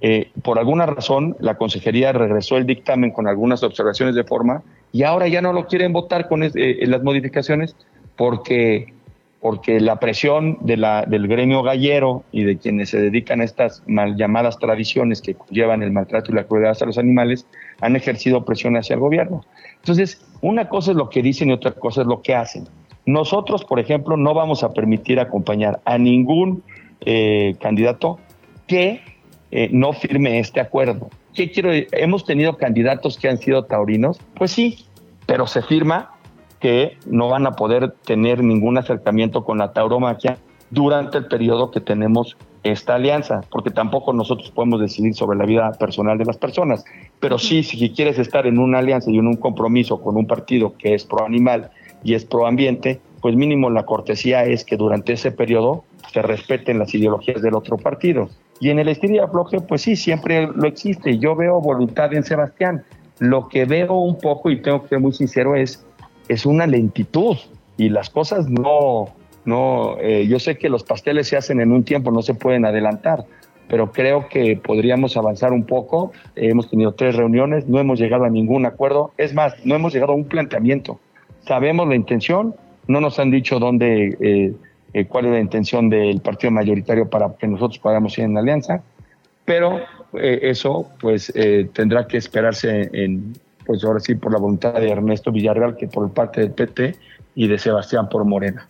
Eh, 0.01 0.31
por 0.43 0.59
alguna 0.59 0.85
razón, 0.85 1.35
la 1.41 1.57
consejería 1.57 2.13
regresó 2.13 2.55
el 2.55 2.65
dictamen 2.65 3.11
con 3.11 3.27
algunas 3.27 3.63
observaciones 3.63 4.15
de 4.15 4.23
forma 4.23 4.63
y 4.93 5.03
ahora 5.03 5.27
ya 5.27 5.41
no 5.41 5.51
lo 5.51 5.67
quieren 5.67 5.91
votar 5.91 6.29
con 6.29 6.41
eh, 6.43 6.51
las 6.87 7.03
modificaciones 7.03 7.75
porque 8.15 8.93
porque 9.41 9.79
la 9.79 9.99
presión 9.99 10.57
del 10.61 11.27
gremio 11.27 11.63
gallero 11.63 12.23
y 12.31 12.43
de 12.43 12.57
quienes 12.57 12.89
se 12.89 12.99
dedican 12.99 13.39
a 13.39 13.45
estas 13.45 13.83
mal 13.87 14.17
llamadas 14.17 14.59
tradiciones 14.59 15.21
que 15.21 15.35
llevan 15.49 15.81
el 15.81 15.91
maltrato 15.91 16.31
y 16.31 16.35
la 16.35 16.43
crueldad 16.43 16.71
hacia 16.71 16.87
los 16.87 16.97
animales 16.97 17.45
han 17.79 17.95
ejercido 17.95 18.43
presión 18.43 18.75
hacia 18.75 18.95
el 18.95 18.99
gobierno. 18.99 19.45
Entonces, 19.77 20.25
una 20.41 20.67
cosa 20.67 20.91
es 20.91 20.97
lo 20.97 21.09
que 21.09 21.21
dicen 21.21 21.49
y 21.49 21.53
otra 21.53 21.71
cosa 21.71 22.01
es 22.01 22.07
lo 22.07 22.21
que 22.21 22.35
hacen. 22.35 22.67
Nosotros, 23.05 23.63
por 23.63 23.79
ejemplo, 23.79 24.17
no 24.17 24.33
vamos 24.33 24.63
a 24.63 24.73
permitir 24.73 25.19
acompañar 25.19 25.79
a 25.85 25.97
ningún 25.97 26.63
eh, 27.01 27.55
candidato 27.61 28.19
que 28.67 29.01
eh, 29.51 29.69
no 29.71 29.93
firme 29.93 30.39
este 30.39 30.59
acuerdo. 30.59 31.09
¿Qué 31.33 31.49
quiero? 31.49 31.71
¿Hemos 31.73 32.25
tenido 32.25 32.57
candidatos 32.57 33.17
que 33.17 33.29
han 33.29 33.37
sido 33.37 33.63
taurinos? 33.63 34.19
Pues 34.35 34.51
sí, 34.51 34.85
pero 35.25 35.47
se 35.47 35.61
firma 35.61 36.11
que 36.59 36.97
no 37.05 37.29
van 37.29 37.47
a 37.47 37.51
poder 37.51 37.91
tener 38.05 38.43
ningún 38.43 38.77
acercamiento 38.77 39.43
con 39.43 39.57
la 39.57 39.73
tauromaquia 39.73 40.37
durante 40.69 41.17
el 41.17 41.25
periodo 41.25 41.71
que 41.71 41.81
tenemos 41.81 42.37
esta 42.63 42.95
alianza, 42.95 43.41
porque 43.49 43.71
tampoco 43.71 44.13
nosotros 44.13 44.51
podemos 44.51 44.81
decidir 44.81 45.15
sobre 45.15 45.37
la 45.37 45.45
vida 45.45 45.71
personal 45.79 46.17
de 46.17 46.25
las 46.25 46.37
personas. 46.37 46.83
Pero 47.19 47.39
sí, 47.39 47.63
si 47.63 47.89
quieres 47.91 48.19
estar 48.19 48.45
en 48.45 48.59
una 48.59 48.79
alianza 48.79 49.09
y 49.09 49.17
en 49.17 49.27
un 49.27 49.37
compromiso 49.37 50.01
con 50.01 50.17
un 50.17 50.27
partido 50.27 50.73
que 50.77 50.93
es 50.93 51.05
pro 51.05 51.25
animal 51.25 51.71
y 52.03 52.13
es 52.13 52.25
pro 52.25 52.45
ambiente, 52.45 52.99
pues 53.21 53.35
mínimo 53.35 53.69
la 53.69 53.85
cortesía 53.85 54.43
es 54.45 54.63
que 54.63 54.77
durante 54.77 55.13
ese 55.13 55.31
periodo 55.31 55.83
se 56.11 56.21
respeten 56.21 56.79
las 56.79 56.93
ideologías 56.93 57.41
del 57.41 57.55
otro 57.55 57.77
partido. 57.77 58.29
Y 58.59 58.69
en 58.69 58.79
el 58.79 58.89
estilo 58.89 59.13
de 59.13 59.21
afloje, 59.21 59.61
pues 59.61 59.81
sí, 59.81 59.95
siempre 59.95 60.47
lo 60.47 60.67
existe. 60.67 61.17
Yo 61.17 61.35
veo 61.35 61.61
voluntad 61.61 62.13
en 62.13 62.23
Sebastián. 62.23 62.83
Lo 63.19 63.47
que 63.47 63.65
veo 63.65 63.93
un 63.93 64.17
poco, 64.17 64.49
y 64.49 64.61
tengo 64.61 64.81
que 64.83 64.89
ser 64.89 64.99
muy 64.99 65.13
sincero, 65.13 65.55
es, 65.55 65.85
es 66.29 66.45
una 66.45 66.65
lentitud. 66.65 67.35
Y 67.75 67.89
las 67.89 68.09
cosas 68.09 68.47
no, 68.49 69.09
no, 69.43 69.97
eh, 69.99 70.27
yo 70.27 70.39
sé 70.39 70.57
que 70.57 70.69
los 70.69 70.83
pasteles 70.83 71.27
se 71.27 71.35
hacen 71.35 71.59
en 71.59 71.73
un 71.73 71.83
tiempo, 71.83 72.11
no 72.11 72.21
se 72.21 72.33
pueden 72.33 72.65
adelantar, 72.65 73.25
pero 73.67 73.91
creo 73.91 74.29
que 74.29 74.55
podríamos 74.57 75.17
avanzar 75.17 75.51
un 75.51 75.65
poco. 75.65 76.11
hemos 76.35 76.69
tenido 76.69 76.93
tres 76.93 77.15
reuniones, 77.15 77.67
no 77.67 77.79
hemos 77.79 77.99
llegado 77.99 78.23
a 78.23 78.29
ningún 78.29 78.65
acuerdo. 78.65 79.11
Es 79.17 79.33
más, 79.33 79.53
no 79.65 79.75
hemos 79.75 79.93
llegado 79.93 80.13
a 80.13 80.15
un 80.15 80.25
planteamiento. 80.25 80.99
Sabemos 81.41 81.87
la 81.87 81.95
intención, 81.95 82.55
no 82.87 83.01
nos 83.01 83.17
han 83.19 83.31
dicho 83.31 83.59
dónde, 83.59 84.17
eh, 84.19 84.53
eh, 84.93 85.05
cuál 85.05 85.25
es 85.25 85.31
la 85.31 85.39
intención 85.39 85.89
del 85.89 86.21
partido 86.21 86.51
mayoritario 86.51 87.09
para 87.09 87.33
que 87.37 87.47
nosotros 87.47 87.79
podamos 87.79 88.17
ir 88.17 88.25
en 88.25 88.33
la 88.33 88.41
alianza, 88.41 88.83
pero 89.45 89.79
eso 90.11 90.87
pues 90.99 91.31
tendrá 91.73 92.07
que 92.07 92.17
esperarse 92.17 92.89
en, 92.93 93.33
pues 93.69 93.83
ahora 93.83 93.99
sí, 93.99 94.15
por 94.15 94.31
la 94.31 94.39
voluntad 94.39 94.73
de 94.73 94.89
Ernesto 94.89 95.31
Villarreal 95.31 95.77
que 95.77 95.87
por 95.87 96.11
parte 96.11 96.41
del 96.41 96.49
PT 96.49 96.95
y 97.35 97.47
de 97.47 97.59
Sebastián 97.59 98.09
por 98.09 98.25
Morena. 98.25 98.67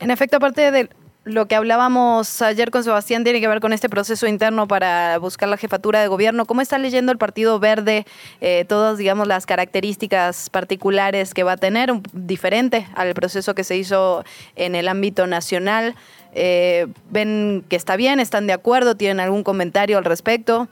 En 0.00 0.10
efecto, 0.10 0.38
aparte 0.38 0.70
de 0.70 0.88
lo 1.24 1.44
que 1.44 1.54
hablábamos 1.54 2.40
ayer 2.40 2.70
con 2.70 2.82
Sebastián 2.82 3.24
tiene 3.24 3.42
que 3.42 3.48
ver 3.48 3.60
con 3.60 3.74
este 3.74 3.90
proceso 3.90 4.26
interno 4.26 4.66
para 4.66 5.18
buscar 5.18 5.50
la 5.50 5.58
jefatura 5.58 6.00
de 6.00 6.08
gobierno. 6.08 6.46
¿Cómo 6.46 6.62
está 6.62 6.78
leyendo 6.78 7.12
el 7.12 7.18
Partido 7.18 7.60
Verde 7.60 8.06
eh, 8.40 8.64
todas, 8.66 8.96
digamos, 8.96 9.26
las 9.26 9.44
características 9.44 10.48
particulares 10.48 11.34
que 11.34 11.42
va 11.42 11.52
a 11.52 11.56
tener, 11.58 11.92
diferente 12.14 12.86
al 12.94 13.12
proceso 13.12 13.54
que 13.54 13.64
se 13.64 13.76
hizo 13.76 14.24
en 14.56 14.74
el 14.74 14.88
ámbito 14.88 15.26
nacional? 15.26 15.94
Eh, 16.32 16.86
¿Ven 17.10 17.66
que 17.68 17.76
está 17.76 17.96
bien? 17.96 18.18
¿Están 18.18 18.46
de 18.46 18.54
acuerdo? 18.54 18.94
¿Tienen 18.94 19.20
algún 19.20 19.42
comentario 19.42 19.98
al 19.98 20.06
respecto? 20.06 20.68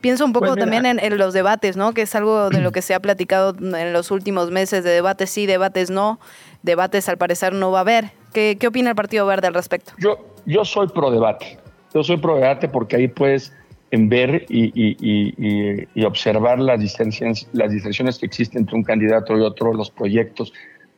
Pienso 0.00 0.24
un 0.24 0.32
poco 0.32 0.46
pues 0.46 0.58
también 0.58 0.86
en, 0.86 1.18
los 1.18 1.34
debates, 1.34 1.76
¿no? 1.76 1.92
Que 1.92 2.02
es 2.02 2.14
algo 2.14 2.50
de 2.50 2.60
lo 2.60 2.70
que 2.72 2.82
se 2.82 2.94
ha 2.94 3.00
platicado 3.00 3.54
en 3.58 3.92
los 3.92 4.10
últimos 4.10 4.50
meses, 4.50 4.84
de 4.84 4.90
debates 4.90 5.30
sí, 5.30 5.46
debates 5.46 5.90
no. 5.90 6.20
Debates 6.62 7.08
al 7.08 7.18
parecer 7.18 7.52
no 7.52 7.70
va 7.70 7.78
a 7.78 7.80
haber. 7.82 8.10
¿Qué, 8.32 8.56
qué 8.60 8.68
opina 8.68 8.90
el 8.90 8.96
Partido 8.96 9.26
Verde 9.26 9.48
al 9.48 9.54
respecto? 9.54 9.92
Yo, 9.98 10.18
yo 10.46 10.64
soy 10.64 10.88
pro 10.88 11.10
debate. 11.10 11.58
Yo 11.94 12.04
soy 12.04 12.18
pro 12.18 12.36
debate 12.36 12.68
porque 12.68 12.96
ahí 12.96 13.08
puedes 13.08 13.52
ver 13.90 14.44
y, 14.48 14.66
y, 14.74 15.86
y, 15.94 16.04
observar 16.04 16.58
las 16.58 16.80
distancias, 16.80 17.48
las 17.52 17.72
distracciones 17.72 18.18
que 18.18 18.26
existen 18.26 18.60
entre 18.60 18.76
un 18.76 18.82
candidato 18.82 19.36
y 19.36 19.40
otro, 19.40 19.72
los 19.72 19.90
proyectos. 19.90 20.52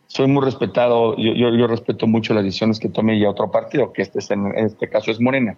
Soy 0.09 0.27
muy 0.27 0.45
respetado, 0.45 1.17
yo, 1.17 1.35
yo, 1.35 1.67
respeto 1.69 2.09
mucho 2.09 2.35
las 2.35 2.43
decisiones 2.43 2.81
que 2.81 2.89
tome 2.89 3.19
ya 3.21 3.31
otro 3.31 3.51
partido, 3.51 3.93
que 3.93 4.03
este, 4.03 4.19
en 4.35 4.59
este 4.59 4.89
caso 4.89 5.13
es 5.13 5.21
Morena. 5.21 5.57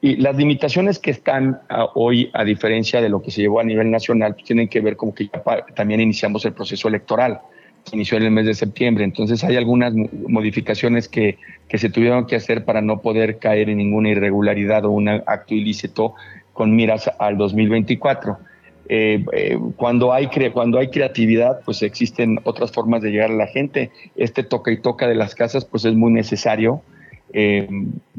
Y 0.00 0.16
las 0.16 0.36
limitaciones 0.36 0.98
que 0.98 1.10
están 1.10 1.60
ah, 1.68 1.88
hoy, 1.94 2.30
a 2.32 2.44
diferencia 2.44 3.00
de 3.00 3.08
lo 3.08 3.20
que 3.20 3.32
se 3.32 3.40
llevó 3.40 3.60
a 3.60 3.64
nivel 3.64 3.90
nacional, 3.90 4.34
pues 4.34 4.44
tienen 4.44 4.68
que 4.68 4.80
ver 4.80 4.96
con 4.96 5.12
que 5.12 5.26
ya 5.26 5.42
también 5.74 6.00
iniciamos 6.00 6.44
el 6.44 6.52
proceso 6.52 6.86
electoral, 6.86 7.40
que 7.84 7.96
inició 7.96 8.16
en 8.18 8.24
el 8.24 8.30
mes 8.30 8.46
de 8.46 8.54
septiembre. 8.54 9.02
Entonces 9.02 9.42
hay 9.42 9.56
algunas 9.56 9.92
modificaciones 9.94 11.08
que, 11.08 11.38
que 11.68 11.78
se 11.78 11.90
tuvieron 11.90 12.26
que 12.26 12.36
hacer 12.36 12.64
para 12.64 12.80
no 12.80 13.00
poder 13.00 13.38
caer 13.38 13.70
en 13.70 13.78
ninguna 13.78 14.10
irregularidad 14.10 14.84
o 14.84 14.92
un 14.92 15.08
acto 15.08 15.54
ilícito 15.54 16.14
con 16.52 16.76
miras 16.76 17.10
al 17.18 17.36
2024. 17.36 18.38
Eh, 18.90 19.24
eh, 19.32 19.58
cuando, 19.76 20.12
hay 20.12 20.28
cuando 20.52 20.78
hay 20.78 20.88
creatividad, 20.88 21.60
pues 21.64 21.82
existen 21.82 22.38
otras 22.44 22.70
formas 22.70 23.02
de 23.02 23.10
llegar 23.10 23.30
a 23.30 23.34
la 23.34 23.48
gente. 23.48 23.90
Este 24.14 24.44
toca 24.44 24.70
y 24.70 24.80
toca 24.80 25.08
de 25.08 25.16
las 25.16 25.34
casas, 25.34 25.64
pues 25.64 25.84
es 25.84 25.94
muy 25.94 26.12
necesario 26.12 26.82
eh, 27.32 27.68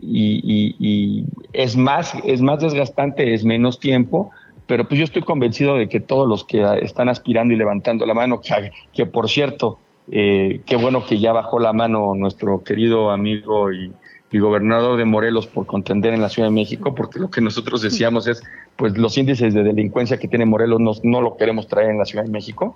y, 0.02 1.26
es, 1.54 1.76
más, 1.76 2.14
es 2.24 2.42
más 2.42 2.60
desgastante, 2.60 3.34
es 3.34 3.44
menos 3.44 3.80
tiempo, 3.80 4.32
pero 4.68 4.88
pues 4.88 5.00
yo 5.00 5.04
estoy 5.04 5.24
convencido 5.24 5.76
de 5.76 5.90
que 5.90 6.00
todos 6.00 6.28
los 6.28 6.44
que 6.44 6.64
están 6.82 7.10
aspirando 7.10 7.54
y 7.54 7.58
levantando 7.58 8.06
la 8.06 8.14
mano, 8.14 8.40
que, 8.40 8.72
que 8.94 9.06
por 9.06 9.30
cierto, 9.30 9.80
eh, 10.12 10.62
qué 10.66 10.76
bueno 10.76 11.06
que 11.06 11.20
ya 11.20 11.34
bajó 11.34 11.60
la 11.60 11.74
mano 11.74 12.16
nuestro 12.16 12.64
querido 12.64 13.12
amigo 13.12 13.72
y, 13.72 13.94
gobernador 14.32 14.96
de 14.98 15.06
Morelos 15.06 15.48
por 15.48 15.66
contender 15.66 16.14
en 16.14 16.22
la 16.22 16.30
Ciudad 16.30 16.50
de 16.50 16.54
México, 16.54 16.94
porque 16.94 17.18
lo 17.18 17.32
que 17.32 17.42
nosotros 17.42 17.82
decíamos 17.82 18.28
es, 18.28 18.44
pues 18.76 18.96
los 18.96 19.18
índices 19.18 19.56
de 19.56 19.64
delincuencia 19.64 20.18
que 20.18 20.28
tiene 20.28 20.46
Morelos 20.46 20.80
no, 20.80 20.92
no 21.02 21.22
lo 21.22 21.36
queremos 21.36 21.68
traer 21.68 21.90
en 21.90 21.98
la 21.98 22.06
Ciudad 22.06 22.26
de 22.26 22.30
México. 22.30 22.76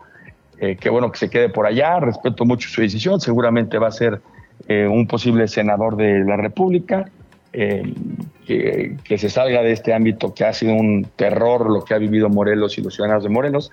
Eh, 0.57 0.77
qué 0.79 0.89
bueno 0.89 1.11
que 1.11 1.19
se 1.19 1.29
quede 1.29 1.49
por 1.49 1.67
allá, 1.67 1.99
respeto 1.99 2.43
mucho 2.43 2.69
su 2.69 2.81
decisión, 2.81 3.21
seguramente 3.21 3.77
va 3.77 3.89
a 3.89 3.91
ser 3.91 4.19
eh, 4.67 4.87
un 4.87 5.07
posible 5.07 5.47
senador 5.47 5.97
de 5.97 6.23
la 6.23 6.37
República, 6.37 7.09
eh, 7.51 7.93
que, 8.45 9.17
se 9.17 9.29
salga 9.29 9.61
de 9.61 9.73
este 9.73 9.93
ámbito 9.93 10.33
que 10.33 10.45
ha 10.45 10.53
sido 10.53 10.73
un 10.73 11.05
terror 11.15 11.69
lo 11.69 11.83
que 11.83 11.93
ha 11.93 11.97
vivido 11.97 12.29
Morelos 12.29 12.77
y 12.77 12.81
los 12.81 12.95
ciudadanos 12.95 13.23
de 13.23 13.29
Morelos. 13.29 13.71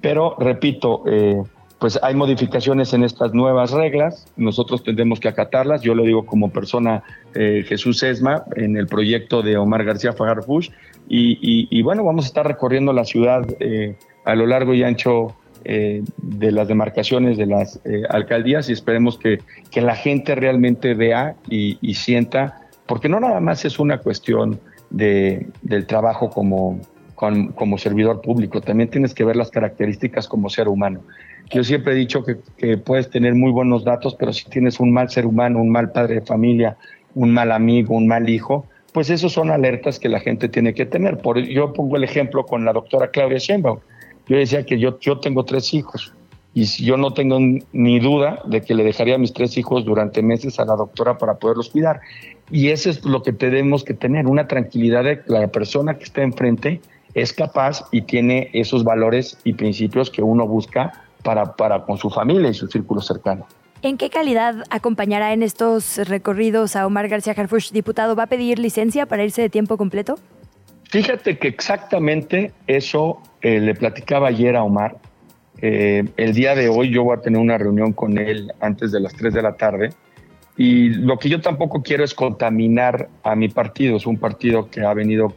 Pero, 0.00 0.34
repito, 0.38 1.04
eh, 1.06 1.42
pues 1.78 1.98
hay 2.02 2.14
modificaciones 2.14 2.92
en 2.92 3.04
estas 3.04 3.34
nuevas 3.34 3.70
reglas, 3.70 4.26
nosotros 4.36 4.82
tendremos 4.82 5.20
que 5.20 5.28
acatarlas, 5.28 5.82
yo 5.82 5.94
lo 5.94 6.04
digo 6.04 6.26
como 6.26 6.50
persona 6.50 7.02
Jesús 7.34 8.04
Esma 8.04 8.44
en 8.54 8.76
el 8.76 8.86
proyecto 8.86 9.42
de 9.42 9.56
Omar 9.56 9.82
García 9.82 10.12
Fajarfush, 10.12 10.70
y, 11.08 11.66
y, 11.70 11.82
bueno, 11.82 12.04
vamos 12.04 12.24
a 12.26 12.28
estar 12.28 12.46
recorriendo 12.46 12.92
la 12.92 13.04
ciudad 13.04 13.44
a 14.24 14.34
lo 14.36 14.46
largo 14.46 14.74
y 14.74 14.84
ancho 14.84 15.34
eh, 15.64 16.02
de 16.18 16.52
las 16.52 16.68
demarcaciones 16.68 17.36
de 17.36 17.46
las 17.46 17.80
eh, 17.84 18.02
alcaldías 18.08 18.68
y 18.68 18.72
esperemos 18.72 19.18
que, 19.18 19.40
que, 19.70 19.80
la 19.80 19.94
gente 19.94 20.34
realmente 20.34 20.94
vea 20.94 21.36
y, 21.48 21.94
sienta, 21.94 22.62
porque 22.86 23.08
no 23.08 23.20
nada 23.20 23.40
más 23.40 23.64
es 23.64 23.78
una 23.78 23.98
cuestión 23.98 24.60
de, 24.90 25.46
del 25.62 25.86
trabajo 25.86 26.30
como, 26.30 26.80
como 27.14 27.78
servidor 27.78 28.20
público, 28.20 28.60
también 28.60 28.90
tienes 28.90 29.14
que 29.14 29.24
ver 29.24 29.36
las 29.36 29.50
características 29.50 30.26
como 30.26 30.50
ser 30.50 30.68
humano. 30.68 31.00
Yo 31.50 31.62
siempre 31.62 31.92
he 31.92 31.96
dicho 31.96 32.24
que, 32.24 32.76
puedes 32.78 33.10
tener 33.10 33.34
muy 33.34 33.50
buenos 33.50 33.84
datos, 33.84 34.14
pero 34.18 34.32
si 34.32 34.48
tienes 34.48 34.80
un 34.80 34.92
mal 34.92 35.10
ser 35.10 35.26
humano, 35.26 35.60
un 35.60 35.70
mal 35.70 35.92
padre 35.92 36.16
de 36.16 36.20
familia, 36.22 36.76
un 37.14 37.32
mal 37.32 37.52
amigo, 37.52 37.94
un 37.94 38.06
mal 38.06 38.28
hijo, 38.28 38.66
pues 38.92 39.10
esos 39.10 39.32
son 39.32 39.50
alertas 39.50 39.98
que 39.98 40.08
la 40.08 40.20
gente 40.20 40.48
tiene 40.48 40.74
que 40.74 40.86
tener. 40.86 41.18
Por, 41.18 41.38
yo 41.38 41.72
pongo 41.72 41.96
el 41.96 42.04
ejemplo 42.04 42.44
con 42.44 42.64
la 42.64 42.72
doctora 42.72 43.10
Claudia 43.10 43.38
Sheinbaum. 43.38 43.78
Yo 44.32 44.38
decía 44.38 44.64
que 44.64 44.78
yo, 44.78 44.98
yo 44.98 45.18
tengo 45.18 45.44
tres 45.44 45.74
hijos 45.74 46.10
y 46.54 46.64
yo 46.64 46.96
no 46.96 47.12
tengo 47.12 47.38
ni 47.38 48.00
duda 48.00 48.40
de 48.46 48.62
que 48.62 48.74
le 48.74 48.82
dejaría 48.82 49.16
a 49.16 49.18
mis 49.18 49.34
tres 49.34 49.58
hijos 49.58 49.84
durante 49.84 50.22
meses 50.22 50.58
a 50.58 50.64
la 50.64 50.74
doctora 50.74 51.18
para 51.18 51.34
poderlos 51.34 51.68
cuidar. 51.68 52.00
Y 52.50 52.68
eso 52.68 52.88
es 52.88 53.04
lo 53.04 53.22
que 53.22 53.34
tenemos 53.34 53.84
que 53.84 53.92
tener, 53.92 54.26
una 54.26 54.48
tranquilidad 54.48 55.04
de 55.04 55.20
que 55.20 55.30
la 55.30 55.48
persona 55.48 55.98
que 55.98 56.04
está 56.04 56.22
enfrente 56.22 56.80
es 57.12 57.34
capaz 57.34 57.84
y 57.92 58.00
tiene 58.00 58.48
esos 58.54 58.84
valores 58.84 59.36
y 59.44 59.52
principios 59.52 60.08
que 60.08 60.22
uno 60.22 60.46
busca 60.48 61.04
para, 61.22 61.54
para 61.54 61.84
con 61.84 61.98
su 61.98 62.08
familia 62.08 62.48
y 62.48 62.54
su 62.54 62.68
círculo 62.68 63.02
cercano. 63.02 63.46
¿En 63.82 63.98
qué 63.98 64.08
calidad 64.08 64.64
acompañará 64.70 65.34
en 65.34 65.42
estos 65.42 65.98
recorridos 66.08 66.74
a 66.74 66.86
Omar 66.86 67.08
García 67.08 67.34
Harfush, 67.36 67.70
diputado? 67.70 68.16
¿Va 68.16 68.22
a 68.22 68.28
pedir 68.28 68.58
licencia 68.58 69.04
para 69.04 69.24
irse 69.24 69.42
de 69.42 69.50
tiempo 69.50 69.76
completo? 69.76 70.14
Fíjate 70.92 71.38
que 71.38 71.48
exactamente 71.48 72.52
eso 72.66 73.18
eh, 73.40 73.60
le 73.60 73.74
platicaba 73.74 74.28
ayer 74.28 74.56
a 74.56 74.62
Omar. 74.62 74.98
Eh, 75.62 76.04
el 76.18 76.34
día 76.34 76.54
de 76.54 76.68
hoy 76.68 76.90
yo 76.90 77.02
voy 77.04 77.16
a 77.16 77.22
tener 77.22 77.40
una 77.40 77.56
reunión 77.56 77.94
con 77.94 78.18
él 78.18 78.52
antes 78.60 78.92
de 78.92 79.00
las 79.00 79.14
3 79.14 79.32
de 79.32 79.40
la 79.40 79.54
tarde. 79.54 79.94
Y 80.54 80.90
lo 80.90 81.18
que 81.18 81.30
yo 81.30 81.40
tampoco 81.40 81.82
quiero 81.82 82.04
es 82.04 82.12
contaminar 82.12 83.08
a 83.22 83.34
mi 83.34 83.48
partido. 83.48 83.96
Es 83.96 84.04
un 84.04 84.18
partido 84.18 84.68
que 84.68 84.82
ha 84.82 84.92
venido, 84.92 85.32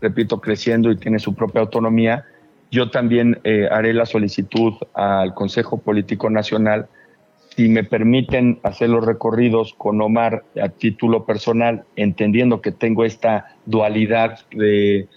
repito, 0.00 0.40
creciendo 0.40 0.90
y 0.90 0.96
tiene 0.96 1.20
su 1.20 1.36
propia 1.36 1.60
autonomía. 1.60 2.24
Yo 2.72 2.90
también 2.90 3.38
eh, 3.44 3.68
haré 3.70 3.94
la 3.94 4.06
solicitud 4.06 4.72
al 4.92 5.34
Consejo 5.34 5.78
Político 5.78 6.30
Nacional 6.30 6.88
si 7.56 7.68
me 7.68 7.84
permiten 7.84 8.60
hacer 8.62 8.90
los 8.90 9.04
recorridos 9.04 9.74
con 9.78 10.00
Omar 10.02 10.44
a 10.62 10.68
título 10.68 11.24
personal, 11.24 11.84
entendiendo 11.96 12.60
que 12.60 12.70
tengo 12.70 13.04
esta 13.04 13.56
dualidad 13.64 14.40
de, 14.50 15.08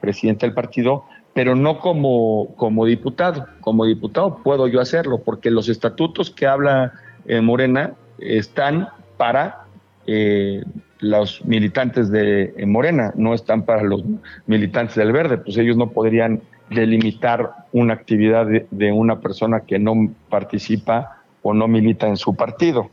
presidente 0.00 0.46
del 0.46 0.54
partido, 0.54 1.04
pero 1.32 1.54
no 1.56 1.78
como, 1.78 2.54
como 2.56 2.84
diputado. 2.84 3.46
Como 3.60 3.86
diputado 3.86 4.38
puedo 4.42 4.68
yo 4.68 4.80
hacerlo, 4.80 5.22
porque 5.24 5.50
los 5.50 5.68
estatutos 5.70 6.30
que 6.30 6.46
habla 6.46 6.92
eh, 7.26 7.40
Morena 7.40 7.94
están 8.18 8.88
para 9.16 9.64
eh, 10.06 10.62
los 10.98 11.42
militantes 11.44 12.10
de 12.10 12.52
Morena, 12.66 13.12
no 13.16 13.32
están 13.32 13.64
para 13.64 13.82
los 13.82 14.04
militantes 14.46 14.96
del 14.96 15.12
Verde, 15.12 15.38
pues 15.38 15.56
ellos 15.56 15.76
no 15.76 15.90
podrían 15.90 16.42
delimitar 16.72 17.50
una 17.72 17.94
actividad 17.94 18.46
de, 18.46 18.92
una 18.92 19.20
persona 19.20 19.60
que 19.60 19.78
no 19.78 20.12
participa 20.28 21.21
o 21.42 21.54
no 21.54 21.68
milita 21.68 22.06
en 22.06 22.16
su 22.16 22.34
partido. 22.34 22.90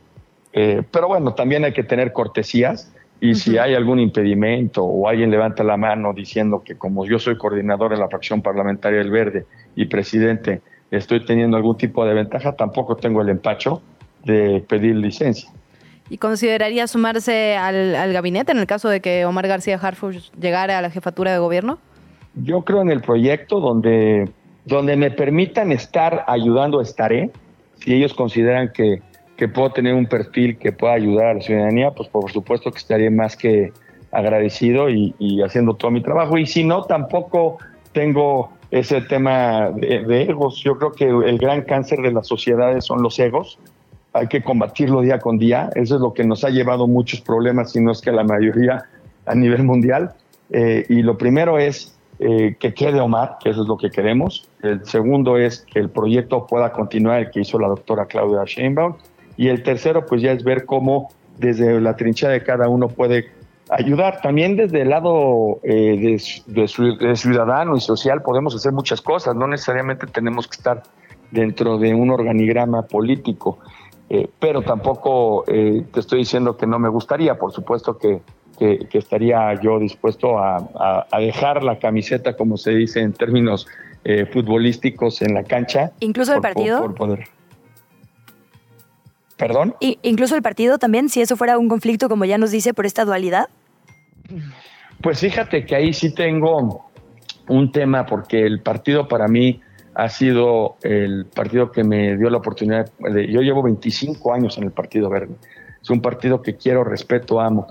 Eh, 0.52 0.82
pero 0.90 1.08
bueno, 1.08 1.34
también 1.34 1.64
hay 1.64 1.72
que 1.72 1.84
tener 1.84 2.12
cortesías 2.12 2.92
y 3.20 3.34
si 3.34 3.58
hay 3.58 3.74
algún 3.74 4.00
impedimento 4.00 4.82
o 4.82 5.06
alguien 5.06 5.30
levanta 5.30 5.62
la 5.62 5.76
mano 5.76 6.12
diciendo 6.12 6.62
que 6.64 6.76
como 6.76 7.04
yo 7.04 7.18
soy 7.18 7.36
coordinador 7.36 7.92
de 7.92 7.98
la 7.98 8.08
fracción 8.08 8.40
parlamentaria 8.40 8.98
del 8.98 9.10
Verde 9.10 9.44
y 9.76 9.84
presidente, 9.84 10.62
estoy 10.90 11.24
teniendo 11.24 11.56
algún 11.56 11.76
tipo 11.76 12.04
de 12.06 12.14
ventaja, 12.14 12.56
tampoco 12.56 12.96
tengo 12.96 13.20
el 13.20 13.28
empacho 13.28 13.82
de 14.24 14.64
pedir 14.66 14.96
licencia. 14.96 15.50
¿Y 16.08 16.18
consideraría 16.18 16.88
sumarse 16.88 17.56
al, 17.56 18.12
gabinete 18.12 18.50
en 18.50 18.58
el 18.58 18.66
caso 18.66 18.88
de 18.88 19.00
que 19.00 19.24
Omar 19.24 19.46
García 19.46 19.76
Harfuch 19.76 20.32
llegara 20.40 20.78
a 20.78 20.82
la 20.82 20.90
jefatura 20.90 21.32
de 21.32 21.38
gobierno? 21.38 21.78
Yo 22.34 22.62
creo 22.62 22.82
en 22.82 22.90
el 22.90 23.00
proyecto 23.00 23.60
donde, 23.60 24.28
donde 24.64 24.96
me 24.96 25.12
permitan 25.12 25.70
estar 25.70 26.24
ayudando, 26.26 26.80
estaré. 26.80 27.30
Si 27.84 27.94
ellos 27.94 28.14
consideran 28.14 28.72
que, 28.72 29.02
que 29.36 29.48
puedo 29.48 29.70
tener 29.72 29.94
un 29.94 30.06
perfil 30.06 30.58
que 30.58 30.72
pueda 30.72 30.94
ayudar 30.94 31.26
a 31.26 31.34
la 31.34 31.40
ciudadanía, 31.40 31.90
pues 31.92 32.08
por 32.08 32.30
supuesto 32.30 32.70
que 32.70 32.78
estaré 32.78 33.10
más 33.10 33.36
que 33.36 33.72
agradecido 34.12 34.90
y, 34.90 35.42
haciendo 35.44 35.74
todo 35.74 35.90
mi 35.90 36.02
trabajo. 36.02 36.36
Y 36.36 36.46
si 36.46 36.64
no, 36.64 36.82
tampoco 36.82 37.58
tengo 37.92 38.50
ese 38.70 39.00
tema 39.02 39.70
de, 39.70 40.04
de, 40.04 40.22
egos. 40.22 40.62
Yo 40.62 40.78
creo 40.78 40.92
que 40.92 41.04
el 41.04 41.38
gran 41.38 41.62
cáncer 41.62 42.00
de 42.00 42.12
las 42.12 42.26
sociedades 42.26 42.84
son 42.84 43.02
los 43.02 43.18
egos 43.18 43.58
hay 44.12 44.26
que 44.26 44.42
combatirlo 44.42 45.02
día 45.02 45.18
con 45.18 45.38
día. 45.38 45.70
Eso 45.74 45.96
es 45.96 46.00
lo 46.00 46.12
que 46.12 46.24
nos 46.24 46.44
ha 46.44 46.50
llevado 46.50 46.86
muchos 46.86 47.20
problemas, 47.20 47.72
si 47.72 47.80
no 47.80 47.92
es 47.92 48.00
que 48.00 48.12
la 48.12 48.24
mayoría 48.24 48.84
a 49.26 49.34
nivel 49.34 49.62
mundial. 49.62 50.12
Eh, 50.50 50.84
y 50.88 51.02
lo 51.02 51.16
primero 51.16 51.58
es 51.58 51.96
eh, 52.22 52.56
que 52.60 52.74
quede 52.74 53.00
Omar, 53.00 53.38
que 53.42 53.48
eso 53.50 53.62
es 53.62 53.68
lo 53.68 53.78
que 53.78 53.90
queremos. 53.90 54.46
El 54.62 54.84
segundo 54.84 55.38
es 55.38 55.62
que 55.62 55.78
el 55.78 55.88
proyecto 55.88 56.46
pueda 56.46 56.70
continuar, 56.70 57.20
el 57.20 57.30
que 57.30 57.40
hizo 57.40 57.58
la 57.58 57.68
doctora 57.68 58.04
Claudia 58.04 58.44
Sheinbaum. 58.44 58.94
Y 59.38 59.48
el 59.48 59.62
tercero, 59.62 60.04
pues 60.04 60.20
ya 60.20 60.32
es 60.32 60.44
ver 60.44 60.66
cómo 60.66 61.08
desde 61.38 61.80
la 61.80 61.96
trinchera 61.96 62.32
de 62.32 62.42
cada 62.42 62.68
uno 62.68 62.88
puede 62.88 63.30
ayudar. 63.70 64.20
También 64.20 64.56
desde 64.56 64.82
el 64.82 64.90
lado 64.90 65.60
eh, 65.62 66.20
de, 66.46 66.96
de 67.00 67.16
ciudadano 67.16 67.74
y 67.74 67.80
social 67.80 68.20
podemos 68.20 68.54
hacer 68.54 68.72
muchas 68.72 69.00
cosas. 69.00 69.34
No 69.34 69.46
necesariamente 69.46 70.06
tenemos 70.06 70.46
que 70.46 70.56
estar 70.56 70.82
dentro 71.30 71.78
de 71.78 71.94
un 71.94 72.10
organigrama 72.10 72.82
político. 72.82 73.58
Eh, 74.12 74.28
pero 74.40 74.62
tampoco 74.62 75.44
eh, 75.46 75.84
te 75.92 76.00
estoy 76.00 76.18
diciendo 76.18 76.56
que 76.56 76.66
no 76.66 76.80
me 76.80 76.88
gustaría, 76.88 77.38
por 77.38 77.52
supuesto 77.52 77.96
que, 77.96 78.20
estaría 78.60 79.60
yo 79.60 79.78
dispuesto 79.78 80.38
a, 80.38 81.06
dejar 81.18 81.62
la 81.62 81.78
camiseta, 81.78 82.36
como 82.36 82.56
se 82.56 82.72
dice 82.72 83.00
en 83.00 83.12
términos 83.12 83.66
eh, 84.04 84.26
futbolísticos, 84.26 85.22
en 85.22 85.34
la 85.34 85.44
cancha. 85.44 85.92
¿Incluso 86.00 86.34
el 86.34 86.40
partido? 86.40 86.94
poder. 86.94 87.28
¿Perdón? 89.36 89.74
¿Incluso 89.80 90.36
el 90.36 90.42
partido 90.42 90.78
también, 90.78 91.08
si 91.08 91.22
eso 91.22 91.36
fuera 91.36 91.56
un 91.58 91.68
conflicto, 91.68 92.08
como 92.08 92.26
ya 92.26 92.36
nos 92.36 92.50
dice, 92.50 92.74
por 92.74 92.84
esta 92.84 93.06
dualidad? 93.06 93.48
Pues 95.02 95.20
fíjate 95.20 95.64
que 95.64 95.74
ahí 95.74 95.94
sí 95.94 96.14
tengo 96.14 96.90
un 97.48 97.72
tema, 97.72 98.04
porque 98.04 98.44
el 98.44 98.60
partido 98.60 99.08
para 99.08 99.28
mí 99.28 99.60
ha 99.94 100.08
sido 100.08 100.76
el 100.82 101.26
partido 101.26 101.72
que 101.72 101.84
me 101.84 102.16
dio 102.16 102.30
la 102.30 102.38
oportunidad. 102.38 102.90
De, 102.98 103.26
yo 103.30 103.40
llevo 103.40 103.62
25 103.62 104.32
años 104.32 104.58
en 104.58 104.64
el 104.64 104.70
Partido 104.72 105.08
Verde. 105.08 105.34
Es 105.82 105.90
un 105.90 106.00
partido 106.00 106.42
que 106.42 106.56
quiero, 106.56 106.84
respeto, 106.84 107.40
amo. 107.40 107.66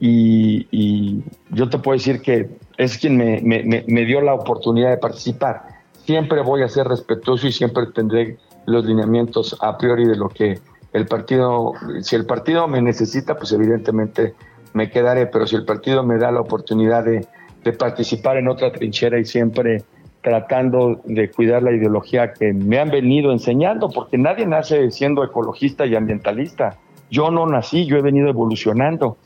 Y, 0.00 1.22
yo 1.50 1.68
te 1.68 1.78
puedo 1.78 1.96
decir 1.96 2.22
que 2.22 2.48
es 2.78 2.96
quien 2.96 3.16
me, 3.16 4.04
dio 4.04 4.20
la 4.20 4.34
oportunidad 4.34 4.90
de 4.90 4.96
participar. 4.96 5.62
Siempre 6.04 6.40
voy 6.42 6.62
a 6.62 6.68
ser 6.68 6.88
respetuoso 6.88 7.46
y 7.46 7.52
siempre 7.52 7.86
tendré 7.94 8.38
los 8.66 8.84
lineamientos 8.84 9.56
a 9.60 9.76
priori 9.76 10.06
de 10.06 10.16
lo 10.16 10.28
que 10.28 10.58
el 10.92 11.06
partido, 11.06 11.74
si 12.00 12.16
el 12.16 12.26
partido 12.26 12.66
me 12.66 12.80
necesita, 12.80 13.36
pues 13.36 13.52
evidentemente 13.52 14.34
me 14.72 14.90
quedaré, 14.90 15.26
pero 15.26 15.46
si 15.46 15.56
el 15.56 15.64
partido 15.64 16.02
me 16.02 16.18
da 16.18 16.32
la 16.32 16.40
oportunidad 16.40 17.04
de 17.04 17.72
participar 17.72 18.38
en 18.38 18.48
otra 18.48 18.72
trinchera 18.72 19.18
y 19.18 19.24
siempre 19.24 19.84
tratando 20.22 21.00
de 21.04 21.30
cuidar 21.30 21.62
la 21.62 21.72
ideología 21.72 22.32
que 22.32 22.52
me 22.52 22.78
han 22.78 22.90
venido 22.90 23.32
enseñando, 23.32 23.90
porque 23.90 24.18
nadie 24.18 24.46
nace 24.46 24.90
siendo 24.90 25.24
ecologista 25.24 25.86
y 25.86 25.94
ambientalista. 25.94 26.76
Yo 27.10 27.30
no 27.30 27.46
nací, 27.46 27.86
yo 27.86 27.96
he 27.96 28.02
venido 28.02 28.28
evolucionando. 28.28 29.16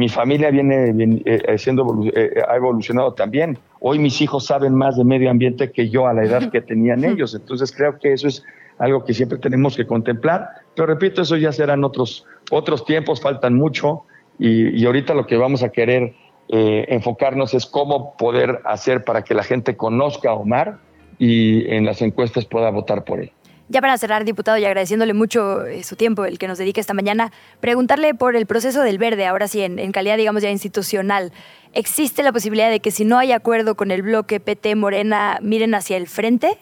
Mi 0.00 0.08
familia 0.08 0.50
viene 0.50 0.94
eh, 1.26 1.42
eh, 1.46 1.58
siendo 1.58 1.84
eh, 2.14 2.42
ha 2.48 2.56
evolucionado 2.56 3.12
también. 3.12 3.58
Hoy 3.80 3.98
mis 3.98 4.22
hijos 4.22 4.46
saben 4.46 4.74
más 4.74 4.96
de 4.96 5.04
medio 5.04 5.30
ambiente 5.30 5.70
que 5.70 5.90
yo 5.90 6.06
a 6.06 6.14
la 6.14 6.24
edad 6.24 6.50
que 6.50 6.62
tenían 6.62 7.04
ellos. 7.04 7.34
Entonces 7.34 7.70
creo 7.70 7.98
que 7.98 8.14
eso 8.14 8.26
es 8.26 8.42
algo 8.78 9.04
que 9.04 9.12
siempre 9.12 9.36
tenemos 9.36 9.76
que 9.76 9.86
contemplar. 9.86 10.48
Pero 10.74 10.86
repito, 10.86 11.20
eso 11.20 11.36
ya 11.36 11.52
serán 11.52 11.84
otros, 11.84 12.24
otros 12.50 12.86
tiempos, 12.86 13.20
faltan 13.20 13.54
mucho. 13.56 14.04
Y, 14.38 14.80
y 14.80 14.86
ahorita 14.86 15.12
lo 15.12 15.26
que 15.26 15.36
vamos 15.36 15.62
a 15.62 15.68
querer 15.68 16.14
eh, 16.48 16.86
enfocarnos 16.88 17.52
es 17.52 17.66
cómo 17.66 18.16
poder 18.16 18.62
hacer 18.64 19.04
para 19.04 19.22
que 19.22 19.34
la 19.34 19.42
gente 19.42 19.76
conozca 19.76 20.30
a 20.30 20.32
Omar 20.32 20.78
y 21.18 21.70
en 21.70 21.84
las 21.84 22.00
encuestas 22.00 22.46
pueda 22.46 22.70
votar 22.70 23.04
por 23.04 23.20
él. 23.20 23.32
Ya 23.70 23.80
para 23.80 23.96
cerrar, 23.98 24.24
diputado, 24.24 24.58
y 24.58 24.64
agradeciéndole 24.64 25.14
mucho 25.14 25.64
eh, 25.64 25.84
su 25.84 25.94
tiempo, 25.94 26.24
el 26.24 26.40
que 26.40 26.48
nos 26.48 26.58
dedica 26.58 26.80
esta 26.80 26.92
mañana, 26.92 27.30
preguntarle 27.60 28.16
por 28.16 28.34
el 28.34 28.44
proceso 28.44 28.82
del 28.82 28.98
verde, 28.98 29.26
ahora 29.26 29.46
sí, 29.46 29.62
en, 29.62 29.92
calidad, 29.92 30.16
digamos, 30.16 30.42
ya 30.42 30.50
institucional. 30.50 31.32
¿Existe 31.72 32.24
la 32.24 32.32
posibilidad 32.32 32.68
de 32.68 32.80
que 32.80 32.90
si 32.90 33.04
no 33.04 33.16
hay 33.16 33.30
acuerdo 33.30 33.76
con 33.76 33.92
el 33.92 34.02
bloque 34.02 34.40
PT 34.40 34.74
Morena, 34.74 35.38
miren 35.40 35.76
hacia 35.76 35.96
el 35.98 36.08
frente? 36.08 36.58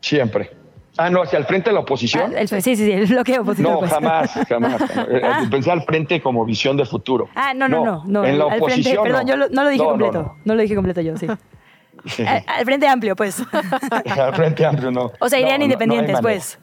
Siempre. 0.00 0.50
Ah, 0.96 1.08
no, 1.10 1.22
hacia 1.22 1.38
el 1.38 1.44
frente 1.44 1.70
de 1.70 1.74
la 1.74 1.80
oposición. 1.80 2.34
Ah, 2.36 2.44
sí, 2.44 2.60
sí, 2.60 2.74
sí, 2.74 2.90
el 2.90 3.06
bloque 3.06 3.34
de 3.34 3.38
oposición. 3.38 3.74
No, 3.74 3.78
pues. 3.78 3.92
jamás, 3.92 4.32
jamás. 4.48 4.82
Eh, 4.82 5.20
ah. 5.22 5.46
Pensé 5.48 5.70
al 5.70 5.84
frente 5.84 6.20
como 6.20 6.44
visión 6.44 6.76
de 6.76 6.84
futuro. 6.84 7.28
Ah, 7.36 7.54
no, 7.54 7.68
no, 7.68 7.84
no. 7.84 8.02
no, 8.04 8.24
en 8.24 8.36
la 8.36 8.46
oposición. 8.46 9.04
perdón, 9.04 9.28
yo 9.28 9.36
no 9.36 9.46
lo 9.62 9.68
dije 9.68 9.84
completo. 9.84 10.34
No, 10.44 10.54
lo 10.56 10.62
dije 10.62 10.74
completo 10.74 11.00
yo, 11.02 11.16
sí. 11.16 11.28
Al, 12.46 12.64
frente 12.64 12.86
amplio, 12.86 13.14
pues. 13.16 13.42
al 14.18 14.34
frente 14.34 14.64
amplio, 14.64 14.90
no. 14.90 15.12
O 15.20 15.28
sea, 15.28 15.38
irían 15.38 15.62
independientes, 15.62 16.18
pues. 16.20 16.58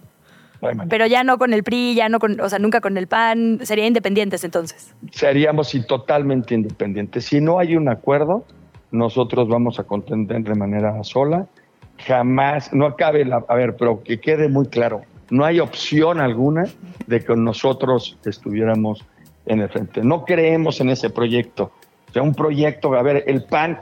Pero 0.90 1.06
ya 1.06 1.24
no 1.24 1.38
con 1.38 1.54
el 1.54 1.64
PRI, 1.64 1.96
ya 1.96 2.10
no 2.10 2.20
con, 2.20 2.42
o 2.42 2.50
sea, 2.50 2.60
nunca 2.60 2.82
con 2.82 2.98
el 2.98 3.08
PAN, 3.08 3.60
serían 3.64 3.88
independientes 3.88 4.44
entonces. 4.44 4.94
Seríamos 5.12 5.74
totalmente 5.88 6.54
independientes. 6.54 7.26
Si 7.26 7.40
no 7.40 7.60
hay 7.60 7.78
un 7.78 7.88
acuerdo, 7.88 8.44
nosotros 8.92 9.48
vamos 9.48 9.80
a 9.80 9.84
contender 9.84 10.44
de 10.44 10.56
manera 10.56 11.02
sola 11.04 11.48
jamás, 12.06 12.74
no 12.74 12.86
acabe 12.86 13.26
la, 13.26 13.44
a 13.48 13.56
ver, 13.56 13.76
pero 13.76 14.04
que 14.04 14.20
quede 14.20 14.50
muy 14.50 14.68
claro, 14.68 15.02
no 15.30 15.46
hay 15.46 15.60
opción 15.60 16.20
alguna 16.20 16.66
de 17.08 17.24
que 17.24 17.36
nosotros 17.36 18.18
estuviéramos 18.26 19.06
en 19.46 19.62
el 19.62 19.70
frente. 19.70 20.02
No 20.04 20.26
creemos 20.26 20.80
en 20.82 20.90
ese 20.90 21.10
proyecto. 21.10 21.72
O 22.10 22.14
sea, 22.14 22.24
un 22.24 22.34
proyecto, 22.34 22.94
a 22.96 23.04
ver, 23.04 23.24
el 23.28 23.44
PAN, 23.44 23.80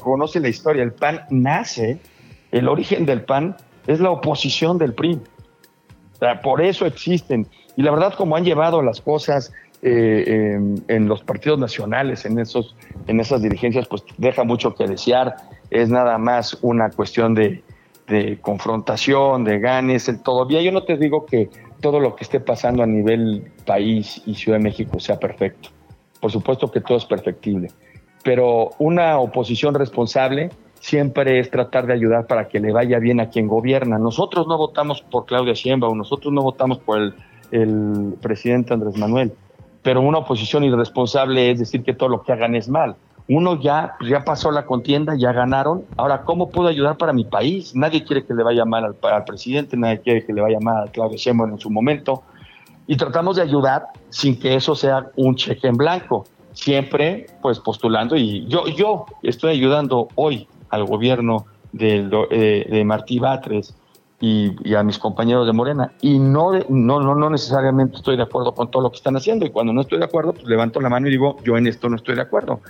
conoce 0.00 0.40
la 0.40 0.48
historia, 0.48 0.82
el 0.82 0.92
PAN 0.92 1.22
nace, 1.30 2.00
el 2.50 2.68
origen 2.68 3.06
del 3.06 3.22
PAN 3.22 3.56
es 3.86 4.00
la 4.00 4.10
oposición 4.10 4.76
del 4.78 4.92
PRI. 4.92 5.20
O 6.14 6.18
sea, 6.18 6.40
por 6.40 6.60
eso 6.60 6.84
existen. 6.84 7.46
Y 7.76 7.82
la 7.82 7.92
verdad, 7.92 8.14
como 8.14 8.36
han 8.36 8.44
llevado 8.44 8.82
las 8.82 9.00
cosas 9.00 9.52
eh, 9.82 10.58
en 10.88 11.08
los 11.08 11.22
partidos 11.22 11.58
nacionales, 11.58 12.24
en, 12.26 12.38
esos, 12.38 12.76
en 13.06 13.20
esas 13.20 13.40
dirigencias, 13.40 13.86
pues 13.88 14.02
deja 14.18 14.44
mucho 14.44 14.74
que 14.74 14.86
desear 14.86 15.36
es 15.70 15.88
nada 15.88 16.18
más 16.18 16.58
una 16.62 16.90
cuestión 16.90 17.34
de, 17.34 17.62
confrontación, 18.40 19.44
de 19.44 19.60
ganes, 19.60 20.08
el 20.08 20.20
todavía 20.20 20.60
yo 20.60 20.72
no 20.72 20.82
te 20.82 20.96
digo 20.96 21.24
que 21.26 21.48
todo 21.80 22.00
lo 22.00 22.16
que 22.16 22.24
esté 22.24 22.40
pasando 22.40 22.82
a 22.82 22.86
nivel 22.86 23.52
país 23.64 24.20
y 24.26 24.34
Ciudad 24.34 24.58
de 24.58 24.64
México 24.64 24.98
sea 24.98 25.18
perfecto. 25.20 25.68
Por 26.20 26.30
supuesto 26.30 26.70
que 26.70 26.80
todo 26.80 26.98
es 26.98 27.04
perfectible, 27.04 27.68
pero 28.22 28.70
una 28.78 29.18
oposición 29.18 29.74
responsable 29.74 30.50
siempre 30.80 31.38
es 31.38 31.50
tratar 31.50 31.86
de 31.86 31.92
ayudar 31.92 32.26
para 32.26 32.48
que 32.48 32.60
le 32.60 32.72
vaya 32.72 32.98
bien 32.98 33.20
a 33.20 33.28
quien 33.28 33.46
gobierna. 33.46 33.98
Nosotros 33.98 34.46
no 34.46 34.58
votamos 34.58 35.02
por 35.02 35.26
Claudia 35.26 35.54
Sheinbaum, 35.54 35.96
nosotros 35.96 36.32
no 36.32 36.42
votamos 36.42 36.78
por 36.78 37.14
el, 37.50 38.14
presidente 38.20 38.72
Andrés 38.74 38.96
Manuel, 38.96 39.32
pero 39.82 40.00
una 40.00 40.18
oposición 40.18 40.64
irresponsable 40.64 41.50
es 41.50 41.58
decir 41.58 41.82
que 41.82 41.94
todo 41.94 42.08
lo 42.08 42.22
que 42.22 42.32
hagan 42.32 42.54
es 42.54 42.68
mal 42.68 42.96
uno 43.30 43.60
ya, 43.60 43.94
pues, 43.98 44.10
ya 44.10 44.24
pasó 44.24 44.50
la 44.50 44.66
contienda, 44.66 45.14
ya 45.16 45.32
ganaron. 45.32 45.84
Ahora, 45.96 46.22
¿cómo 46.22 46.50
puedo 46.50 46.68
ayudar 46.68 46.96
para 46.96 47.12
mi 47.12 47.24
país? 47.24 47.76
Nadie 47.76 48.04
quiere 48.04 48.24
que 48.24 48.34
le 48.34 48.42
vaya 48.42 48.64
mal 48.64 48.84
al, 48.84 49.24
presidente, 49.24 49.76
nadie 49.76 50.00
quiere 50.00 50.26
que 50.26 50.32
le 50.32 50.40
vaya 50.40 50.58
mal 50.60 50.88
a 50.88 50.90
Claudio 50.90 51.16
Sheinbaum 51.16 51.52
en 51.52 51.60
su 51.60 51.70
momento. 51.70 52.24
Y 52.90 52.96
tratamos 52.96 53.36
de 53.36 53.42
ayudar 53.42 53.86
sin 54.08 54.36
que 54.36 54.56
eso 54.56 54.74
sea 54.74 55.12
un 55.14 55.36
cheque 55.36 55.68
en 55.68 55.76
blanco, 55.76 56.24
siempre 56.54 57.26
pues 57.40 57.60
postulando 57.60 58.16
y 58.16 58.44
yo, 58.48 58.66
yo 58.66 59.06
estoy 59.22 59.52
ayudando 59.52 60.08
hoy 60.16 60.48
al 60.70 60.86
gobierno 60.86 61.46
de, 61.70 62.10
eh, 62.32 62.66
de 62.68 62.84
Martí 62.84 63.20
Batres 63.20 63.76
y, 64.18 64.74
a 64.74 64.82
mis 64.82 64.98
compañeros 64.98 65.46
de 65.46 65.52
Morena. 65.52 65.92
Y 66.00 66.18
no, 66.18 66.50
no, 66.68 67.00
no, 67.00 67.14
no 67.14 67.30
necesariamente 67.30 67.96
estoy 67.96 68.16
de 68.16 68.24
acuerdo 68.24 68.54
con 68.54 68.72
todo 68.72 68.82
lo 68.82 68.90
que 68.90 68.96
están 68.96 69.16
haciendo. 69.16 69.46
Y 69.46 69.50
cuando 69.50 69.72
no 69.72 69.82
estoy 69.82 70.00
de 70.00 70.06
acuerdo, 70.06 70.32
pues 70.32 70.46
levanto 70.46 70.80
la 70.80 70.88
mano 70.88 71.06
y 71.06 71.12
digo, 71.12 71.36
yo 71.44 71.56
en 71.56 71.68
esto 71.68 71.88
no 71.88 71.94
estoy 71.94 72.16
de 72.16 72.22
acuerdo. 72.22 72.60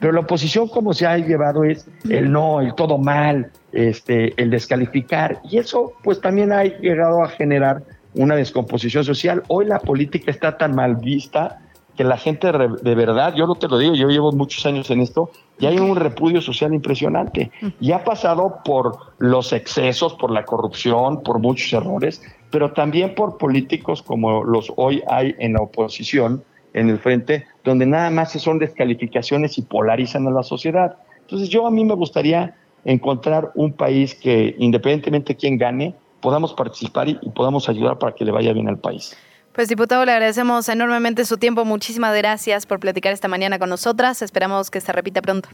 Pero 0.00 0.14
la 0.14 0.20
oposición, 0.20 0.68
como 0.68 0.94
se 0.94 1.06
ha 1.06 1.18
llevado, 1.18 1.62
es 1.64 1.86
el 2.08 2.32
no, 2.32 2.62
el 2.62 2.74
todo 2.74 2.96
mal, 2.96 3.50
este, 3.72 4.32
el 4.40 4.48
descalificar. 4.48 5.40
Y 5.44 5.58
eso, 5.58 5.92
pues 6.02 6.22
también 6.22 6.52
ha 6.52 6.64
llegado 6.64 7.22
a 7.22 7.28
generar 7.28 7.82
una 8.14 8.36
descomposición 8.36 9.04
social. 9.04 9.42
Hoy 9.48 9.66
la 9.66 9.78
política 9.80 10.30
está 10.30 10.56
tan 10.56 10.74
mal 10.74 10.96
vista 10.96 11.60
que 11.96 12.04
la 12.04 12.16
gente 12.16 12.52
de 12.52 12.94
verdad, 12.94 13.34
yo 13.34 13.48
no 13.48 13.56
te 13.56 13.66
lo 13.66 13.76
digo, 13.76 13.94
yo 13.96 14.08
llevo 14.08 14.30
muchos 14.30 14.64
años 14.66 14.88
en 14.90 15.00
esto, 15.00 15.30
y 15.58 15.66
hay 15.66 15.78
un 15.78 15.96
repudio 15.96 16.40
social 16.40 16.72
impresionante. 16.72 17.50
Y 17.80 17.90
ha 17.90 18.04
pasado 18.04 18.60
por 18.64 18.98
los 19.18 19.52
excesos, 19.52 20.14
por 20.14 20.30
la 20.30 20.44
corrupción, 20.44 21.24
por 21.24 21.40
muchos 21.40 21.72
errores, 21.72 22.22
pero 22.50 22.72
también 22.72 23.16
por 23.16 23.36
políticos 23.36 24.02
como 24.02 24.44
los 24.44 24.72
hoy 24.76 25.02
hay 25.08 25.34
en 25.40 25.54
la 25.54 25.62
oposición, 25.62 26.44
en 26.72 26.88
el 26.88 26.98
frente, 27.00 27.46
donde 27.64 27.84
nada 27.84 28.10
más 28.10 28.30
son 28.30 28.60
descalificaciones 28.60 29.58
y 29.58 29.62
polarizan 29.62 30.24
a 30.28 30.30
la 30.30 30.44
sociedad. 30.44 30.98
Entonces 31.22 31.48
yo 31.48 31.66
a 31.66 31.70
mí 31.72 31.84
me 31.84 31.94
gustaría 31.94 32.54
encontrar 32.84 33.50
un 33.56 33.72
país 33.72 34.14
que 34.14 34.54
independientemente 34.58 35.32
de 35.32 35.36
quién 35.36 35.58
gane, 35.58 35.96
podamos 36.20 36.54
participar 36.54 37.08
y 37.08 37.14
podamos 37.34 37.68
ayudar 37.68 37.98
para 37.98 38.14
que 38.14 38.24
le 38.24 38.32
vaya 38.32 38.52
bien 38.52 38.68
al 38.68 38.78
país. 38.78 39.16
Pues 39.52 39.68
diputado, 39.68 40.04
le 40.04 40.12
agradecemos 40.12 40.68
enormemente 40.68 41.24
su 41.24 41.36
tiempo. 41.36 41.64
Muchísimas 41.64 42.16
gracias 42.16 42.64
por 42.64 42.78
platicar 42.78 43.12
esta 43.12 43.26
mañana 43.26 43.58
con 43.58 43.68
nosotras. 43.68 44.22
Esperamos 44.22 44.70
que 44.70 44.80
se 44.80 44.92
repita 44.92 45.20
pronto. 45.20 45.48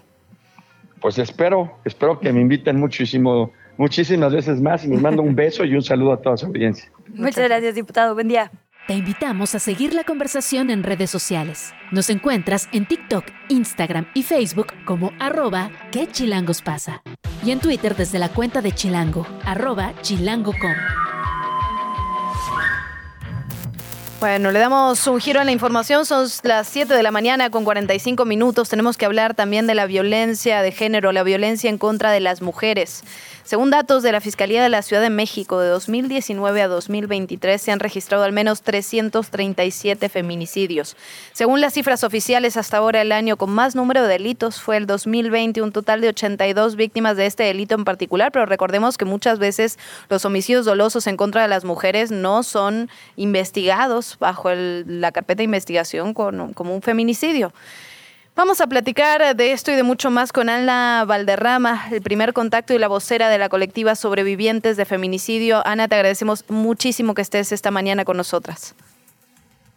Pues 1.00 1.18
espero, 1.18 1.78
espero 1.84 2.18
que 2.18 2.32
me 2.32 2.40
inviten 2.40 2.78
muchísimo, 2.78 3.52
muchísimas 3.76 4.32
veces 4.32 4.60
más 4.60 4.84
y 4.84 4.88
les 4.88 5.00
mando 5.00 5.22
un 5.22 5.34
beso 5.34 5.64
y 5.64 5.74
un 5.74 5.82
saludo 5.82 6.12
a 6.12 6.20
toda 6.20 6.36
su 6.36 6.46
audiencia. 6.46 6.90
Muchas 7.14 7.44
gracias, 7.44 7.74
diputado. 7.74 8.14
Buen 8.14 8.28
día. 8.28 8.50
Te 8.87 8.93
invitamos 8.93 9.55
a 9.55 9.61
seguir 9.61 9.95
la 9.95 10.05
conversación 10.05 10.68
en 10.68 10.82
redes 10.82 11.09
sociales. 11.09 11.72
Nos 11.91 12.11
encuentras 12.11 12.68
en 12.70 12.85
TikTok, 12.85 13.24
Instagram 13.49 14.07
y 14.12 14.24
Facebook 14.24 14.74
como 14.85 15.11
arroba 15.18 15.70
que 15.91 16.07
chilangos 16.07 16.61
pasa. 16.61 17.03
Y 17.43 17.53
en 17.53 17.61
Twitter 17.61 17.97
desde 17.97 18.18
la 18.18 18.28
cuenta 18.28 18.61
de 18.61 18.72
Chilango, 18.72 19.26
arroba 19.47 19.95
chilango.com. 20.03 20.74
Bueno, 24.20 24.53
le 24.53 24.59
damos 24.59 25.07
un 25.07 25.20
giro 25.20 25.41
en 25.41 25.47
la 25.47 25.53
información. 25.53 26.07
Son 26.07 26.26
las 26.45 26.68
7 26.68 26.95
de 26.95 27.03
la 27.03 27.11
mañana 27.11 27.51
con 27.51 27.64
45 27.64 28.24
minutos. 28.24 28.68
Tenemos 28.68 28.97
que 28.97 29.05
hablar 29.05 29.35
también 29.35 29.66
de 29.66 29.74
la 29.74 29.87
violencia 29.87 30.62
de 30.62 30.72
género, 30.72 31.12
la 31.12 31.22
violencia 31.22 31.68
en 31.68 31.76
contra 31.78 32.11
de 32.11 32.20
las 32.20 32.41
mujeres. 32.41 33.03
Según 33.45 33.68
datos 33.68 34.03
de 34.03 34.11
la 34.11 34.22
Fiscalía 34.22 34.62
de 34.62 34.70
la 34.70 34.80
Ciudad 34.80 35.03
de 35.03 35.11
México, 35.11 35.61
de 35.61 35.68
2019 35.68 36.62
a 36.62 36.68
2023 36.68 37.61
se 37.61 37.72
han 37.72 37.78
registrado 37.78 38.24
al 38.24 38.32
menos 38.32 38.62
337 38.62 40.09
feminicidios. 40.09 40.97
Según 41.34 41.61
las 41.61 41.74
cifras 41.74 42.05
oficiales, 42.05 42.57
hasta 42.57 42.78
ahora 42.78 43.03
el 43.03 43.12
año 43.12 43.36
con 43.36 43.51
más 43.51 43.74
número 43.74 44.01
de 44.01 44.09
delitos 44.09 44.62
fue 44.62 44.78
el 44.78 44.86
2020, 44.86 45.61
un 45.61 45.72
total 45.72 46.01
de 46.01 46.09
82 46.09 46.76
víctimas 46.76 47.18
de 47.18 47.26
este 47.26 47.42
delito 47.42 47.74
en 47.74 47.84
particular, 47.84 48.32
pero 48.32 48.47
recordemos 48.47 48.97
que 48.97 49.05
muchas 49.05 49.38
veces 49.38 49.78
los 50.09 50.24
homicidios 50.24 50.64
dolosos 50.64 51.07
en 51.07 51.18
contra 51.18 51.42
de 51.42 51.49
las 51.49 51.66
mujeres 51.66 52.11
no 52.11 52.45
son 52.45 52.88
investigados 53.16 54.16
bajo 54.18 54.49
la 54.55 55.12
carpeta 55.12 55.40
de 55.40 55.45
investigación 55.45 56.14
como 56.14 56.74
un 56.74 56.80
feminicidio. 56.80 57.53
Vamos 58.37 58.61
a 58.61 58.66
platicar 58.66 59.37
de 59.37 59.53
esto 59.53 59.70
y 59.70 59.76
de 59.76 59.85
mucho 59.85 60.11
más 60.11 60.32
con 60.32 60.49
Ana 60.49 61.05
Valderrama, 61.07 61.87
el 61.93 62.03
primer 62.03 62.32
contacto 62.32 62.74
y 62.74 62.78
la 62.78 62.89
vocera 62.89 63.28
de 63.28 63.39
la 63.39 63.49
colectiva 63.49 63.95
Sobrevivientes 63.95 64.76
de 64.76 64.85
Feminicidio. 64.85 65.64
Ana, 65.64 65.87
te 65.87 65.95
agradecemos 65.95 66.45
muchísimo 66.49 67.14
que 67.14 67.22
estés 67.22 67.53
esta 67.53 67.70
mañana 67.70 68.05
con 68.05 68.16
nosotras. 68.16 68.74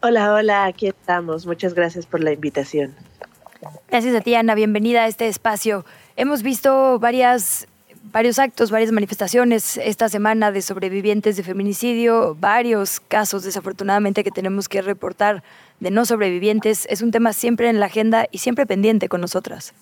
Hola, 0.02 0.34
hola, 0.34 0.66
aquí 0.66 0.88
estamos. 0.88 1.46
Muchas 1.46 1.76
gracias 1.76 2.08
por 2.08 2.24
la 2.24 2.32
invitación. 2.32 2.96
Gracias 3.90 4.16
a 4.16 4.22
ti, 4.22 4.34
Ana. 4.34 4.56
Bienvenida 4.56 5.04
a 5.04 5.08
este 5.08 5.28
espacio. 5.28 5.86
Hemos 6.16 6.42
visto 6.42 6.98
varias 6.98 7.68
varios 8.12 8.40
actos, 8.40 8.72
varias 8.72 8.92
manifestaciones 8.92 9.78
esta 9.78 10.10
semana 10.10 10.52
de 10.52 10.62
sobrevivientes 10.64 11.38
de 11.38 11.44
feminicidio, 11.44 12.36
varios 12.40 13.00
casos 13.02 13.44
desafortunadamente 13.44 14.24
que 14.24 14.32
tenemos 14.32 14.68
que 14.70 14.82
reportar 14.82 15.44
de 15.80 15.92
no 15.92 16.06
sobrevivientes. 16.06 16.88
Es 16.90 17.02
un 17.02 17.12
tema 17.12 17.34
siempre 17.34 17.70
en 17.70 17.80
la 17.80 17.88
agenda 17.88 18.28
y 18.32 18.40
siempre 18.40 18.66
pendiente 18.66 19.10
con 19.10 19.22
nosotras. 19.22 19.74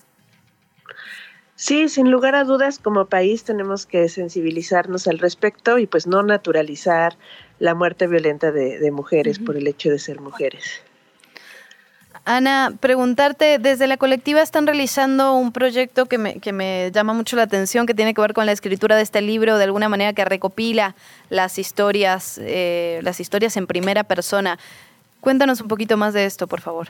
Sí, 1.56 1.88
sin 1.88 2.10
lugar 2.10 2.34
a 2.34 2.44
dudas, 2.44 2.78
como 2.78 3.06
país 3.06 3.42
tenemos 3.44 3.86
que 3.86 4.10
sensibilizarnos 4.10 5.08
al 5.08 5.18
respecto 5.18 5.78
y 5.78 5.86
pues 5.86 6.06
no 6.06 6.22
naturalizar 6.22 7.16
la 7.58 7.74
muerte 7.74 8.06
violenta 8.06 8.52
de, 8.52 8.90
mujeres 8.90 9.38
por 9.38 9.56
el 9.56 9.66
hecho 9.66 9.88
de 9.88 9.98
ser 9.98 10.20
mujeres. 10.20 10.82
Ana, 12.26 12.74
preguntarte, 12.78 13.58
desde 13.58 13.86
la 13.86 13.96
colectiva 13.96 14.42
están 14.42 14.66
realizando 14.66 15.34
un 15.34 15.52
proyecto 15.52 16.06
que 16.06 16.18
me, 16.18 16.40
que 16.40 16.52
me 16.52 16.90
llama 16.92 17.14
mucho 17.14 17.36
la 17.36 17.44
atención, 17.44 17.86
que 17.86 17.94
tiene 17.94 18.12
que 18.12 18.20
ver 18.20 18.34
con 18.34 18.44
la 18.44 18.52
escritura 18.52 18.96
de 18.96 19.02
este 19.02 19.22
libro, 19.22 19.56
de 19.56 19.64
alguna 19.64 19.88
manera 19.88 20.12
que 20.12 20.24
recopila 20.24 20.94
las 21.30 21.58
historias, 21.58 22.38
eh, 22.42 23.00
las 23.02 23.20
historias 23.20 23.56
en 23.56 23.66
primera 23.66 24.04
persona. 24.04 24.58
Cuéntanos 25.26 25.60
un 25.60 25.66
poquito 25.66 25.96
más 25.96 26.14
de 26.14 26.24
esto, 26.24 26.46
por 26.46 26.60
favor. 26.60 26.86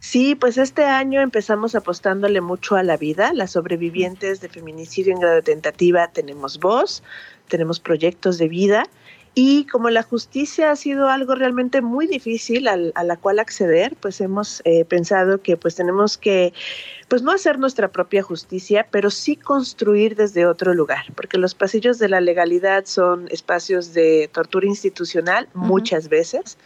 Sí, 0.00 0.34
pues 0.34 0.58
este 0.58 0.82
año 0.82 1.20
empezamos 1.20 1.76
apostándole 1.76 2.40
mucho 2.40 2.74
a 2.74 2.82
la 2.82 2.96
vida. 2.96 3.32
Las 3.32 3.52
sobrevivientes 3.52 4.40
de 4.40 4.48
feminicidio 4.48 5.12
en 5.12 5.20
grado 5.20 5.36
de 5.36 5.42
tentativa 5.42 6.08
tenemos 6.08 6.58
voz, 6.58 7.04
tenemos 7.46 7.78
proyectos 7.78 8.38
de 8.38 8.48
vida 8.48 8.82
y 9.38 9.66
como 9.66 9.90
la 9.90 10.02
justicia 10.02 10.70
ha 10.70 10.76
sido 10.76 11.10
algo 11.10 11.34
realmente 11.34 11.82
muy 11.82 12.06
difícil 12.06 12.66
a 12.66 13.04
la 13.04 13.16
cual 13.18 13.38
acceder, 13.38 13.94
pues 14.00 14.20
hemos 14.22 14.62
eh, 14.64 14.86
pensado 14.86 15.42
que 15.42 15.58
pues 15.58 15.74
tenemos 15.74 16.16
que, 16.16 16.54
pues 17.08 17.20
no 17.20 17.32
hacer 17.32 17.58
nuestra 17.58 17.88
propia 17.88 18.22
justicia, 18.22 18.88
pero 18.90 19.10
sí 19.10 19.36
construir 19.36 20.16
desde 20.16 20.46
otro 20.46 20.72
lugar, 20.72 21.04
porque 21.14 21.36
los 21.36 21.54
pasillos 21.54 21.98
de 21.98 22.08
la 22.08 22.22
legalidad 22.22 22.86
son 22.86 23.28
espacios 23.30 23.92
de 23.92 24.30
tortura 24.32 24.66
institucional 24.66 25.48
muchas 25.52 26.08
veces. 26.08 26.56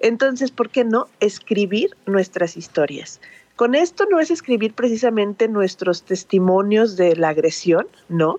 Entonces, 0.00 0.50
¿por 0.50 0.70
qué 0.70 0.84
no 0.84 1.08
escribir 1.20 1.96
nuestras 2.06 2.56
historias? 2.56 3.20
Con 3.56 3.74
esto 3.74 4.06
no 4.08 4.20
es 4.20 4.30
escribir 4.30 4.72
precisamente 4.74 5.48
nuestros 5.48 6.02
testimonios 6.02 6.96
de 6.96 7.16
la 7.16 7.30
agresión, 7.30 7.88
¿no? 8.08 8.38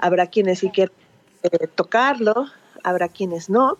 Habrá 0.00 0.26
quienes 0.26 0.58
sí 0.58 0.70
quieren 0.70 0.92
eh, 1.44 1.68
tocarlo, 1.72 2.46
habrá 2.82 3.08
quienes 3.08 3.48
no, 3.48 3.78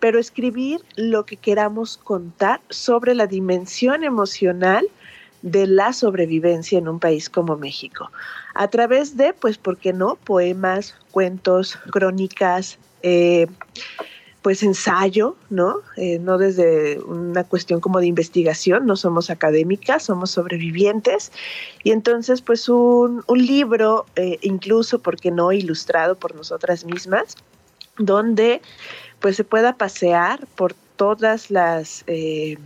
pero 0.00 0.18
escribir 0.18 0.80
lo 0.96 1.24
que 1.24 1.36
queramos 1.36 1.98
contar 1.98 2.60
sobre 2.68 3.14
la 3.14 3.28
dimensión 3.28 4.02
emocional 4.02 4.88
de 5.42 5.66
la 5.66 5.92
sobrevivencia 5.92 6.78
en 6.78 6.88
un 6.88 6.98
país 6.98 7.30
como 7.30 7.56
México. 7.56 8.10
A 8.54 8.68
través 8.68 9.16
de, 9.16 9.34
pues, 9.34 9.56
¿por 9.56 9.76
qué 9.76 9.92
no? 9.92 10.16
Poemas, 10.16 10.96
cuentos, 11.10 11.78
crónicas, 11.92 12.78
eh, 13.02 13.46
pues 14.44 14.62
ensayo, 14.62 15.36
¿no? 15.48 15.76
Eh, 15.96 16.18
no 16.18 16.36
desde 16.36 17.00
una 17.00 17.44
cuestión 17.44 17.80
como 17.80 17.98
de 18.00 18.08
investigación, 18.08 18.84
no 18.84 18.94
somos 18.94 19.30
académicas, 19.30 20.02
somos 20.02 20.32
sobrevivientes. 20.32 21.32
Y 21.82 21.92
entonces, 21.92 22.42
pues 22.42 22.68
un, 22.68 23.24
libro, 23.26 24.04
eh, 24.16 24.38
incluso, 24.42 24.98
¿por 24.98 25.16
qué 25.16 25.30
no? 25.30 25.50
Ilustrado 25.50 26.16
por 26.16 26.34
nosotras 26.34 26.84
mismas, 26.84 27.36
donde 27.96 28.60
pues 29.18 29.36
se 29.36 29.44
pueda 29.44 29.78
pasear 29.78 30.46
por 30.56 30.74
todas 30.96 31.50
las 31.50 32.04
eh, 32.06 32.58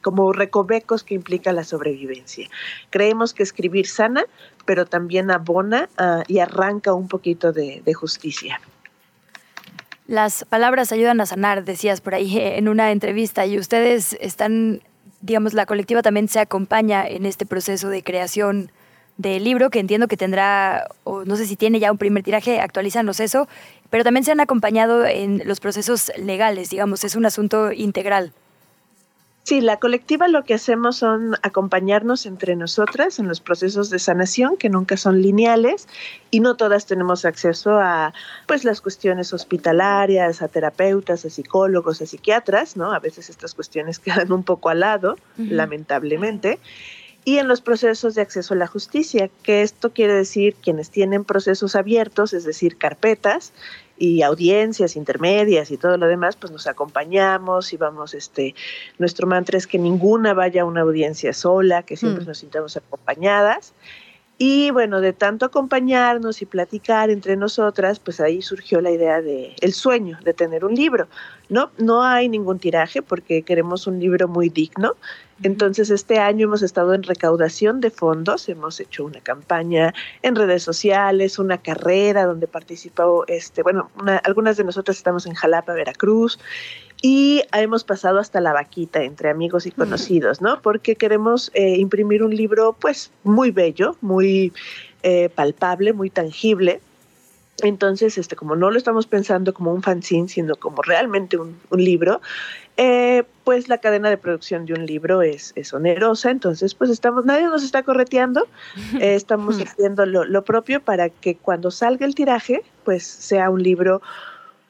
como 0.00 0.32
recovecos 0.32 1.02
que 1.02 1.14
implica 1.14 1.52
la 1.52 1.64
sobrevivencia. 1.64 2.48
Creemos 2.90 3.34
que 3.34 3.42
escribir 3.42 3.88
sana, 3.88 4.26
pero 4.64 4.86
también 4.86 5.32
abona 5.32 5.88
ah, 5.98 6.22
y 6.28 6.38
arranca 6.38 6.92
un 6.94 7.08
poquito 7.08 7.50
de 7.50 7.94
justicia. 7.94 8.60
Las 10.12 10.44
palabras 10.44 10.92
ayudan 10.92 11.22
a 11.22 11.24
sanar, 11.24 11.64
decías 11.64 12.02
por 12.02 12.14
ahí 12.14 12.36
en 12.38 12.68
una 12.68 12.92
entrevista, 12.92 13.46
y 13.46 13.58
ustedes 13.58 14.14
están, 14.20 14.82
digamos, 15.22 15.54
la 15.54 15.64
colectiva 15.64 16.02
también 16.02 16.28
se 16.28 16.38
acompaña 16.38 17.08
en 17.08 17.24
este 17.24 17.46
proceso 17.46 17.88
de 17.88 18.02
creación 18.02 18.70
del 19.16 19.42
libro, 19.42 19.70
que 19.70 19.78
entiendo 19.78 20.08
que 20.08 20.18
tendrá, 20.18 20.86
o 21.04 21.24
no 21.24 21.36
sé 21.36 21.46
si 21.46 21.56
tiene 21.56 21.80
ya 21.80 21.90
un 21.90 21.96
primer 21.96 22.22
tiraje, 22.22 22.60
actualízanos 22.60 23.20
eso, 23.20 23.48
pero 23.88 24.04
también 24.04 24.22
se 24.22 24.32
han 24.32 24.40
acompañado 24.40 25.06
en 25.06 25.40
los 25.46 25.60
procesos 25.60 26.12
legales, 26.18 26.68
digamos, 26.68 27.04
es 27.04 27.16
un 27.16 27.24
asunto 27.24 27.72
integral. 27.72 28.34
Sí, 29.44 29.60
la 29.60 29.78
colectiva 29.78 30.28
lo 30.28 30.44
que 30.44 30.54
hacemos 30.54 30.98
son 30.98 31.34
acompañarnos 31.42 32.26
entre 32.26 32.54
nosotras 32.54 33.18
en 33.18 33.26
los 33.26 33.40
procesos 33.40 33.90
de 33.90 33.98
sanación 33.98 34.56
que 34.56 34.68
nunca 34.68 34.96
son 34.96 35.20
lineales 35.20 35.88
y 36.30 36.38
no 36.38 36.54
todas 36.56 36.86
tenemos 36.86 37.24
acceso 37.24 37.72
a 37.72 38.14
pues 38.46 38.64
las 38.64 38.80
cuestiones 38.80 39.32
hospitalarias, 39.32 40.42
a 40.42 40.48
terapeutas, 40.48 41.24
a 41.24 41.30
psicólogos, 41.30 42.00
a 42.00 42.06
psiquiatras, 42.06 42.76
¿no? 42.76 42.92
A 42.92 43.00
veces 43.00 43.30
estas 43.30 43.54
cuestiones 43.54 43.98
quedan 43.98 44.30
un 44.30 44.44
poco 44.44 44.68
al 44.68 44.80
lado, 44.80 45.16
lamentablemente 45.36 46.60
y 47.24 47.38
en 47.38 47.46
los 47.46 47.60
procesos 47.60 48.14
de 48.14 48.22
acceso 48.22 48.54
a 48.54 48.56
la 48.56 48.66
justicia, 48.66 49.30
que 49.42 49.62
esto 49.62 49.92
quiere 49.92 50.12
decir 50.12 50.56
quienes 50.60 50.90
tienen 50.90 51.24
procesos 51.24 51.76
abiertos, 51.76 52.32
es 52.32 52.44
decir, 52.44 52.76
carpetas 52.76 53.52
y 54.02 54.22
audiencias 54.22 54.96
intermedias 54.96 55.70
y 55.70 55.76
todo 55.76 55.96
lo 55.96 56.08
demás, 56.08 56.34
pues 56.34 56.50
nos 56.50 56.66
acompañamos 56.66 57.72
y 57.72 57.76
vamos, 57.76 58.14
este, 58.14 58.56
nuestro 58.98 59.28
mantra 59.28 59.56
es 59.56 59.68
que 59.68 59.78
ninguna 59.78 60.34
vaya 60.34 60.62
a 60.62 60.64
una 60.64 60.80
audiencia 60.80 61.32
sola, 61.32 61.84
que 61.84 61.96
siempre 61.96 62.24
mm. 62.24 62.26
nos 62.26 62.38
sintamos 62.38 62.76
acompañadas. 62.76 63.74
Y 64.38 64.72
bueno, 64.72 65.00
de 65.00 65.12
tanto 65.12 65.46
acompañarnos 65.46 66.42
y 66.42 66.46
platicar 66.46 67.10
entre 67.10 67.36
nosotras, 67.36 68.00
pues 68.00 68.18
ahí 68.18 68.42
surgió 68.42 68.80
la 68.80 68.90
idea 68.90 69.22
de 69.22 69.54
el 69.60 69.72
sueño 69.72 70.18
de 70.24 70.34
tener 70.34 70.64
un 70.64 70.74
libro. 70.74 71.06
No, 71.48 71.70
no 71.78 72.02
hay 72.02 72.28
ningún 72.28 72.58
tiraje 72.58 73.02
porque 73.02 73.42
queremos 73.42 73.86
un 73.86 74.00
libro 74.00 74.26
muy 74.26 74.48
digno. 74.48 74.96
Entonces 75.42 75.90
este 75.90 76.18
año 76.18 76.46
hemos 76.46 76.62
estado 76.62 76.94
en 76.94 77.02
recaudación 77.02 77.80
de 77.80 77.90
fondos, 77.90 78.48
hemos 78.48 78.78
hecho 78.80 79.04
una 79.04 79.20
campaña 79.20 79.92
en 80.22 80.36
redes 80.36 80.62
sociales, 80.62 81.38
una 81.38 81.58
carrera 81.58 82.26
donde 82.26 82.46
participó, 82.46 83.24
este, 83.26 83.62
bueno, 83.62 83.90
algunas 84.24 84.56
de 84.56 84.64
nosotras 84.64 84.96
estamos 84.96 85.26
en 85.26 85.34
Jalapa, 85.34 85.72
Veracruz, 85.72 86.38
y 87.02 87.42
hemos 87.52 87.82
pasado 87.82 88.20
hasta 88.20 88.40
la 88.40 88.52
vaquita 88.52 89.02
entre 89.02 89.28
amigos 89.28 89.66
y 89.66 89.72
conocidos, 89.72 90.40
¿no? 90.40 90.62
Porque 90.62 90.94
queremos 90.94 91.50
eh, 91.52 91.76
imprimir 91.78 92.22
un 92.22 92.34
libro, 92.34 92.76
pues, 92.80 93.10
muy 93.24 93.50
bello, 93.50 93.96
muy 94.00 94.52
eh, 95.02 95.28
palpable, 95.28 95.92
muy 95.92 96.10
tangible. 96.10 96.80
Entonces, 97.58 98.18
este, 98.18 98.34
como 98.34 98.56
no 98.56 98.70
lo 98.70 98.78
estamos 98.78 99.06
pensando 99.06 99.52
como 99.52 99.72
un 99.72 99.82
fanzine, 99.82 100.28
sino 100.28 100.56
como 100.56 100.82
realmente 100.82 101.36
un, 101.36 101.60
libro, 101.70 102.20
eh, 102.76 103.24
pues 103.44 103.68
la 103.68 103.78
cadena 103.78 104.08
de 104.08 104.16
producción 104.16 104.64
de 104.64 104.72
un 104.72 104.86
libro 104.86 105.22
es, 105.22 105.52
es, 105.54 105.72
onerosa, 105.72 106.30
entonces 106.30 106.74
pues 106.74 106.90
estamos, 106.90 107.24
nadie 107.24 107.44
nos 107.44 107.62
está 107.62 107.82
correteando, 107.82 108.48
estamos 109.00 109.60
haciendo 109.60 110.06
lo, 110.06 110.24
lo, 110.24 110.42
propio 110.44 110.80
para 110.80 111.10
que 111.10 111.36
cuando 111.36 111.70
salga 111.70 112.06
el 112.06 112.14
tiraje, 112.14 112.62
pues 112.84 113.04
sea 113.04 113.50
un 113.50 113.62
libro 113.62 114.00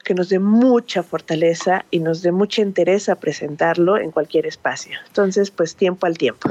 que 0.05 0.15
nos 0.15 0.29
dé 0.29 0.39
mucha 0.39 1.03
fortaleza 1.03 1.85
y 1.91 2.01
nos 2.01 2.23
dé 2.23 2.33
mucha 2.33 2.63
interés 2.63 3.09
a 3.09 3.17
presentarlo 3.17 3.97
en 3.97 4.11
cualquier 4.11 4.47
espacio. 4.47 4.99
Entonces, 5.07 5.51
pues 5.51 5.77
tiempo 5.77 6.07
al 6.07 6.19
tiempo. 6.19 6.49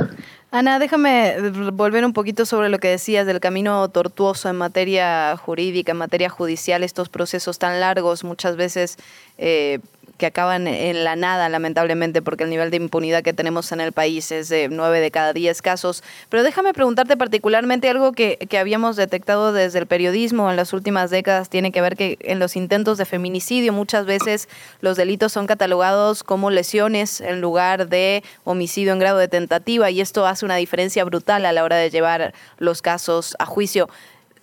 Ana, 0.52 0.80
déjame 0.80 1.36
volver 1.72 2.04
un 2.04 2.14
poquito 2.14 2.46
sobre 2.46 2.70
lo 2.70 2.80
que 2.80 2.90
decías 2.90 3.26
del 3.26 3.40
camino 3.40 3.88
tortuoso 3.90 4.50
en 4.50 4.58
materia 4.58 5.38
jurídica, 5.38 5.94
en 5.94 5.98
materia 5.98 6.30
judicial, 6.30 6.84
estos 6.84 7.10
procesos 7.10 7.58
tan 7.58 7.80
largos, 7.80 8.24
muchas 8.24 8.58
veces 8.58 8.98
eh, 9.38 9.80
que 10.22 10.28
acaban 10.28 10.68
en 10.68 11.04
la 11.04 11.16
nada, 11.16 11.50
lamentablemente, 11.50 12.22
porque 12.22 12.44
el 12.44 12.52
nivel 12.52 12.70
de 12.70 12.78
impunidad 12.78 13.24
que 13.24 13.34
tenemos 13.34 13.72
en 13.72 13.82
el 13.82 13.92
país 13.92 14.32
es 14.32 14.50
de 14.50 14.70
9 14.70 15.00
de 15.00 15.10
cada 15.10 15.34
10 15.34 15.64
casos. 15.64 16.04
Pero 16.30 16.44
déjame 16.44 16.74
preguntarte 16.74 17.18
particularmente 17.18 17.90
algo 17.90 18.12
que, 18.12 18.38
que 18.38 18.60
habíamos 18.60 18.98
detectado 18.98 19.52
desde 19.52 19.80
el 19.80 19.88
periodismo 19.88 20.52
en 20.52 20.58
las 20.58 20.74
últimas 20.74 21.10
décadas, 21.10 21.50
tiene 21.50 21.72
que 21.72 21.82
ver 21.82 21.98
que 21.98 22.20
en 22.22 22.38
los 22.38 22.56
intentos 22.56 23.00
de 23.00 23.06
feminicidio 23.06 23.74
muchas 23.74 24.06
veces 24.06 24.48
los 24.80 24.96
delitos 24.96 25.32
son 25.32 25.48
catalogados 25.48 26.24
como 26.24 26.52
lesiones 26.52 27.20
en 27.20 27.42
lugar 27.42 27.90
de 27.90 28.24
homicidio 28.44 28.94
en 28.94 29.00
grado 29.00 29.18
de 29.18 29.28
tentativa 29.28 29.90
y 29.90 30.02
esto 30.02 30.28
hace 30.28 30.46
una 30.46 30.58
diferencia 30.58 31.04
brutal 31.04 31.48
a 31.48 31.52
la 31.52 31.64
hora 31.64 31.78
de 31.78 31.90
llevar 31.90 32.36
los 32.60 32.84
casos 32.84 33.36
a 33.40 33.48
juicio. 33.48 33.90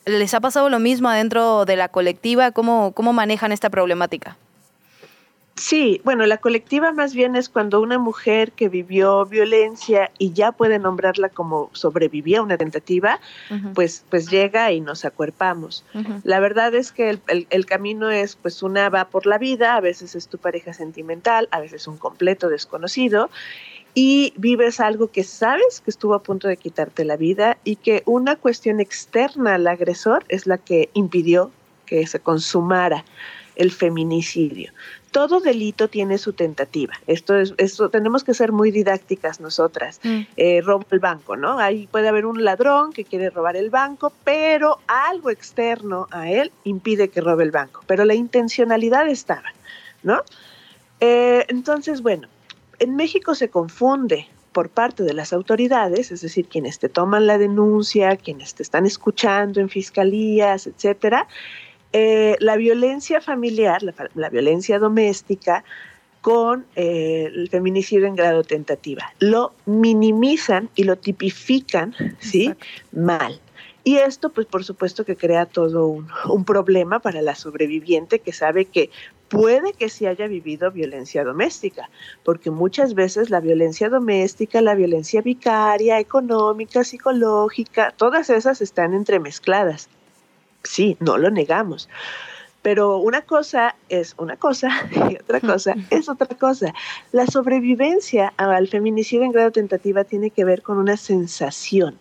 ¿Les 0.06 0.34
ha 0.34 0.40
pasado 0.40 0.70
lo 0.70 0.80
mismo 0.80 1.08
adentro 1.08 1.66
de 1.66 1.76
la 1.76 1.86
colectiva? 1.86 2.50
¿Cómo, 2.50 2.90
cómo 2.96 3.12
manejan 3.12 3.52
esta 3.52 3.70
problemática? 3.70 4.36
Sí, 5.58 6.00
bueno, 6.04 6.24
la 6.26 6.36
colectiva 6.36 6.92
más 6.92 7.14
bien 7.14 7.34
es 7.34 7.48
cuando 7.48 7.80
una 7.80 7.98
mujer 7.98 8.52
que 8.52 8.68
vivió 8.68 9.26
violencia 9.26 10.12
y 10.16 10.32
ya 10.32 10.52
puede 10.52 10.78
nombrarla 10.78 11.30
como 11.30 11.68
sobrevivía 11.72 12.38
a 12.38 12.42
una 12.42 12.56
tentativa, 12.56 13.18
pues, 13.74 14.04
pues 14.08 14.30
llega 14.30 14.70
y 14.70 14.80
nos 14.80 15.04
acuerpamos. 15.04 15.84
La 16.22 16.38
verdad 16.38 16.74
es 16.76 16.92
que 16.92 17.18
el, 17.28 17.66
camino 17.66 18.08
es, 18.08 18.36
pues 18.36 18.62
una 18.62 18.88
va 18.88 19.06
por 19.06 19.26
la 19.26 19.36
vida, 19.36 19.74
a 19.74 19.80
veces 19.80 20.14
es 20.14 20.28
tu 20.28 20.38
pareja 20.38 20.72
sentimental, 20.72 21.48
a 21.50 21.58
veces 21.58 21.88
un 21.88 21.98
completo 21.98 22.48
desconocido, 22.48 23.28
y 23.94 24.34
vives 24.36 24.78
algo 24.78 25.10
que 25.10 25.24
sabes 25.24 25.80
que 25.80 25.90
estuvo 25.90 26.14
a 26.14 26.22
punto 26.22 26.46
de 26.46 26.56
quitarte 26.56 27.04
la 27.04 27.16
vida 27.16 27.58
y 27.64 27.76
que 27.76 28.04
una 28.06 28.36
cuestión 28.36 28.78
externa 28.78 29.56
al 29.56 29.66
agresor 29.66 30.24
es 30.28 30.46
la 30.46 30.58
que 30.58 30.88
impidió 30.94 31.50
que 31.84 32.06
se 32.06 32.20
consumara 32.20 33.04
el 33.56 33.72
feminicidio 33.72 34.72
todo 35.10 35.40
delito 35.40 35.88
tiene 35.88 36.18
su 36.18 36.32
tentativa. 36.32 36.94
Esto 37.06 37.36
es, 37.36 37.54
esto 37.56 37.88
tenemos 37.88 38.24
que 38.24 38.34
ser 38.34 38.52
muy 38.52 38.70
didácticas 38.70 39.40
nosotras. 39.40 40.00
Mm. 40.02 40.20
Eh, 40.36 40.60
robo 40.62 40.86
el 40.90 40.98
banco, 40.98 41.36
¿no? 41.36 41.58
Ahí 41.58 41.86
puede 41.90 42.08
haber 42.08 42.26
un 42.26 42.44
ladrón 42.44 42.92
que 42.92 43.04
quiere 43.04 43.30
robar 43.30 43.56
el 43.56 43.70
banco, 43.70 44.12
pero 44.24 44.78
algo 44.86 45.30
externo 45.30 46.06
a 46.10 46.30
él 46.30 46.52
impide 46.64 47.08
que 47.08 47.20
robe 47.20 47.44
el 47.44 47.50
banco. 47.50 47.82
Pero 47.86 48.04
la 48.04 48.14
intencionalidad 48.14 49.08
estaba, 49.08 49.52
¿no? 50.02 50.22
Eh, 51.00 51.44
entonces, 51.48 52.02
bueno, 52.02 52.28
en 52.78 52.96
México 52.96 53.34
se 53.34 53.48
confunde 53.48 54.28
por 54.52 54.70
parte 54.70 55.04
de 55.04 55.12
las 55.12 55.32
autoridades, 55.32 56.10
es 56.10 56.20
decir, 56.20 56.48
quienes 56.48 56.78
te 56.78 56.88
toman 56.88 57.26
la 57.26 57.38
denuncia, 57.38 58.16
quienes 58.16 58.54
te 58.54 58.62
están 58.62 58.86
escuchando 58.86 59.60
en 59.60 59.68
fiscalías, 59.68 60.66
etcétera, 60.66 61.28
eh, 61.92 62.36
la 62.40 62.56
violencia 62.56 63.20
familiar, 63.20 63.82
la, 64.14 64.28
violencia 64.28 64.78
doméstica, 64.78 65.64
con 66.20 66.66
eh, 66.76 67.30
el 67.32 67.48
feminicidio 67.48 68.06
en 68.06 68.16
grado 68.16 68.42
tentativa. 68.42 69.14
Lo 69.20 69.54
minimizan 69.66 70.68
y 70.74 70.84
lo 70.84 70.96
tipifican, 70.96 71.94
¿sí? 72.18 72.52
Mal. 72.92 73.40
Y 73.84 73.96
esto, 73.96 74.30
pues 74.30 74.46
por 74.46 74.64
supuesto 74.64 75.06
que 75.06 75.16
crea 75.16 75.46
todo 75.46 75.86
un, 75.86 76.08
un, 76.28 76.44
problema 76.44 76.98
para 76.98 77.22
la 77.22 77.34
sobreviviente 77.34 78.18
que 78.18 78.32
sabe 78.32 78.66
que 78.66 78.90
puede 79.28 79.72
que 79.72 79.88
sí 79.88 80.04
haya 80.04 80.26
vivido 80.26 80.70
violencia 80.70 81.24
doméstica, 81.24 81.88
porque 82.24 82.50
muchas 82.50 82.92
veces 82.92 83.30
la 83.30 83.40
violencia 83.40 83.88
doméstica, 83.88 84.60
la 84.60 84.74
violencia 84.74 85.22
vicaria, 85.22 85.98
económica, 86.00 86.84
psicológica, 86.84 87.94
todas 87.96 88.28
esas 88.28 88.60
están 88.60 88.92
entremezcladas 88.92 89.88
sí, 90.62 90.96
no 91.00 91.18
lo 91.18 91.30
negamos. 91.30 91.88
Pero 92.62 92.98
una 92.98 93.22
cosa 93.22 93.76
es 93.88 94.14
una 94.18 94.36
cosa 94.36 94.68
y 95.10 95.16
otra 95.16 95.40
cosa 95.40 95.74
es 95.90 96.08
otra 96.08 96.36
cosa. 96.36 96.74
La 97.12 97.26
sobrevivencia 97.26 98.32
al 98.36 98.68
feminicidio 98.68 99.24
en 99.24 99.32
grado 99.32 99.52
tentativa 99.52 100.04
tiene 100.04 100.30
que 100.30 100.44
ver 100.44 100.62
con 100.62 100.78
una 100.78 100.96
sensación. 100.96 101.98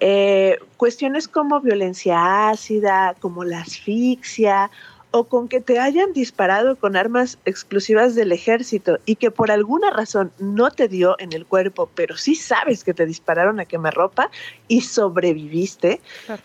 Eh, 0.00 0.58
cuestiones 0.78 1.28
como 1.28 1.60
violencia 1.60 2.48
ácida, 2.48 3.14
como 3.20 3.44
la 3.44 3.60
asfixia 3.60 4.68
o 5.12 5.24
con 5.24 5.48
que 5.48 5.60
te 5.60 5.78
hayan 5.78 6.12
disparado 6.12 6.76
con 6.76 6.96
armas 6.96 7.38
exclusivas 7.44 8.14
del 8.14 8.32
ejército 8.32 8.98
y 9.06 9.16
que 9.16 9.30
por 9.30 9.50
alguna 9.50 9.90
razón 9.90 10.32
no 10.38 10.70
te 10.70 10.88
dio 10.88 11.16
en 11.18 11.32
el 11.32 11.46
cuerpo, 11.46 11.88
pero 11.94 12.16
sí 12.16 12.34
sabes 12.34 12.82
que 12.82 12.94
te 12.94 13.06
dispararon 13.06 13.60
a 13.60 13.66
quemarropa 13.66 14.30
y 14.68 14.80
sobreviviste, 14.80 16.00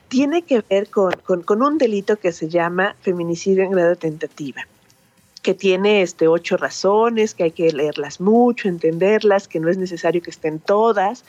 tiene 0.09 0.43
que 0.43 0.63
ver 0.70 0.89
con, 0.89 1.13
con, 1.24 1.61
un 1.61 1.78
delito 1.78 2.18
que 2.18 2.32
se 2.32 2.49
llama 2.49 2.95
feminicidio 3.01 3.63
en 3.63 3.72
grado 3.72 3.89
de 3.89 3.95
tentativa 3.95 4.68
que 5.41 5.53
tiene 5.53 6.01
este 6.01 6.28
ocho 6.28 6.57
razones, 6.57 7.34
que 7.34 7.43
hay 7.43 7.51
que 7.51 7.72
leerlas 7.72 8.20
mucho, 8.20 8.68
entenderlas, 8.68 9.47
que 9.47 9.61
no 9.61 9.70
es 9.70 9.78
necesario 9.78 10.22
que 10.22 10.30
estén 10.30 10.59
todas 10.59 11.24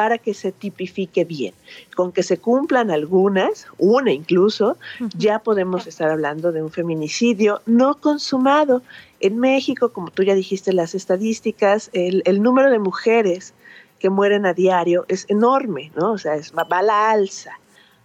para 0.00 0.16
que 0.16 0.32
se 0.32 0.50
tipifique 0.50 1.26
bien. 1.26 1.52
Con 1.94 2.10
que 2.10 2.22
se 2.22 2.38
cumplan 2.38 2.90
algunas, 2.90 3.66
una 3.76 4.10
incluso, 4.10 4.78
ya 5.14 5.40
podemos 5.40 5.86
estar 5.86 6.08
hablando 6.08 6.52
de 6.52 6.62
un 6.62 6.70
feminicidio 6.70 7.60
no 7.66 7.96
consumado. 8.00 8.82
En 9.20 9.36
México, 9.36 9.92
como 9.92 10.10
tú 10.10 10.22
ya 10.22 10.34
dijiste, 10.34 10.72
las 10.72 10.94
estadísticas, 10.94 11.90
el, 11.92 12.40
número 12.40 12.70
de 12.70 12.78
mujeres 12.78 13.52
que 13.98 14.08
mueren 14.08 14.46
a 14.46 14.54
diario 14.54 15.04
es 15.08 15.26
enorme, 15.28 15.92
¿no? 15.94 16.12
O 16.12 16.18
sea, 16.18 16.34
es, 16.34 16.54
va 16.54 16.64
a 16.70 16.82
la 16.82 17.10
alza. 17.10 17.60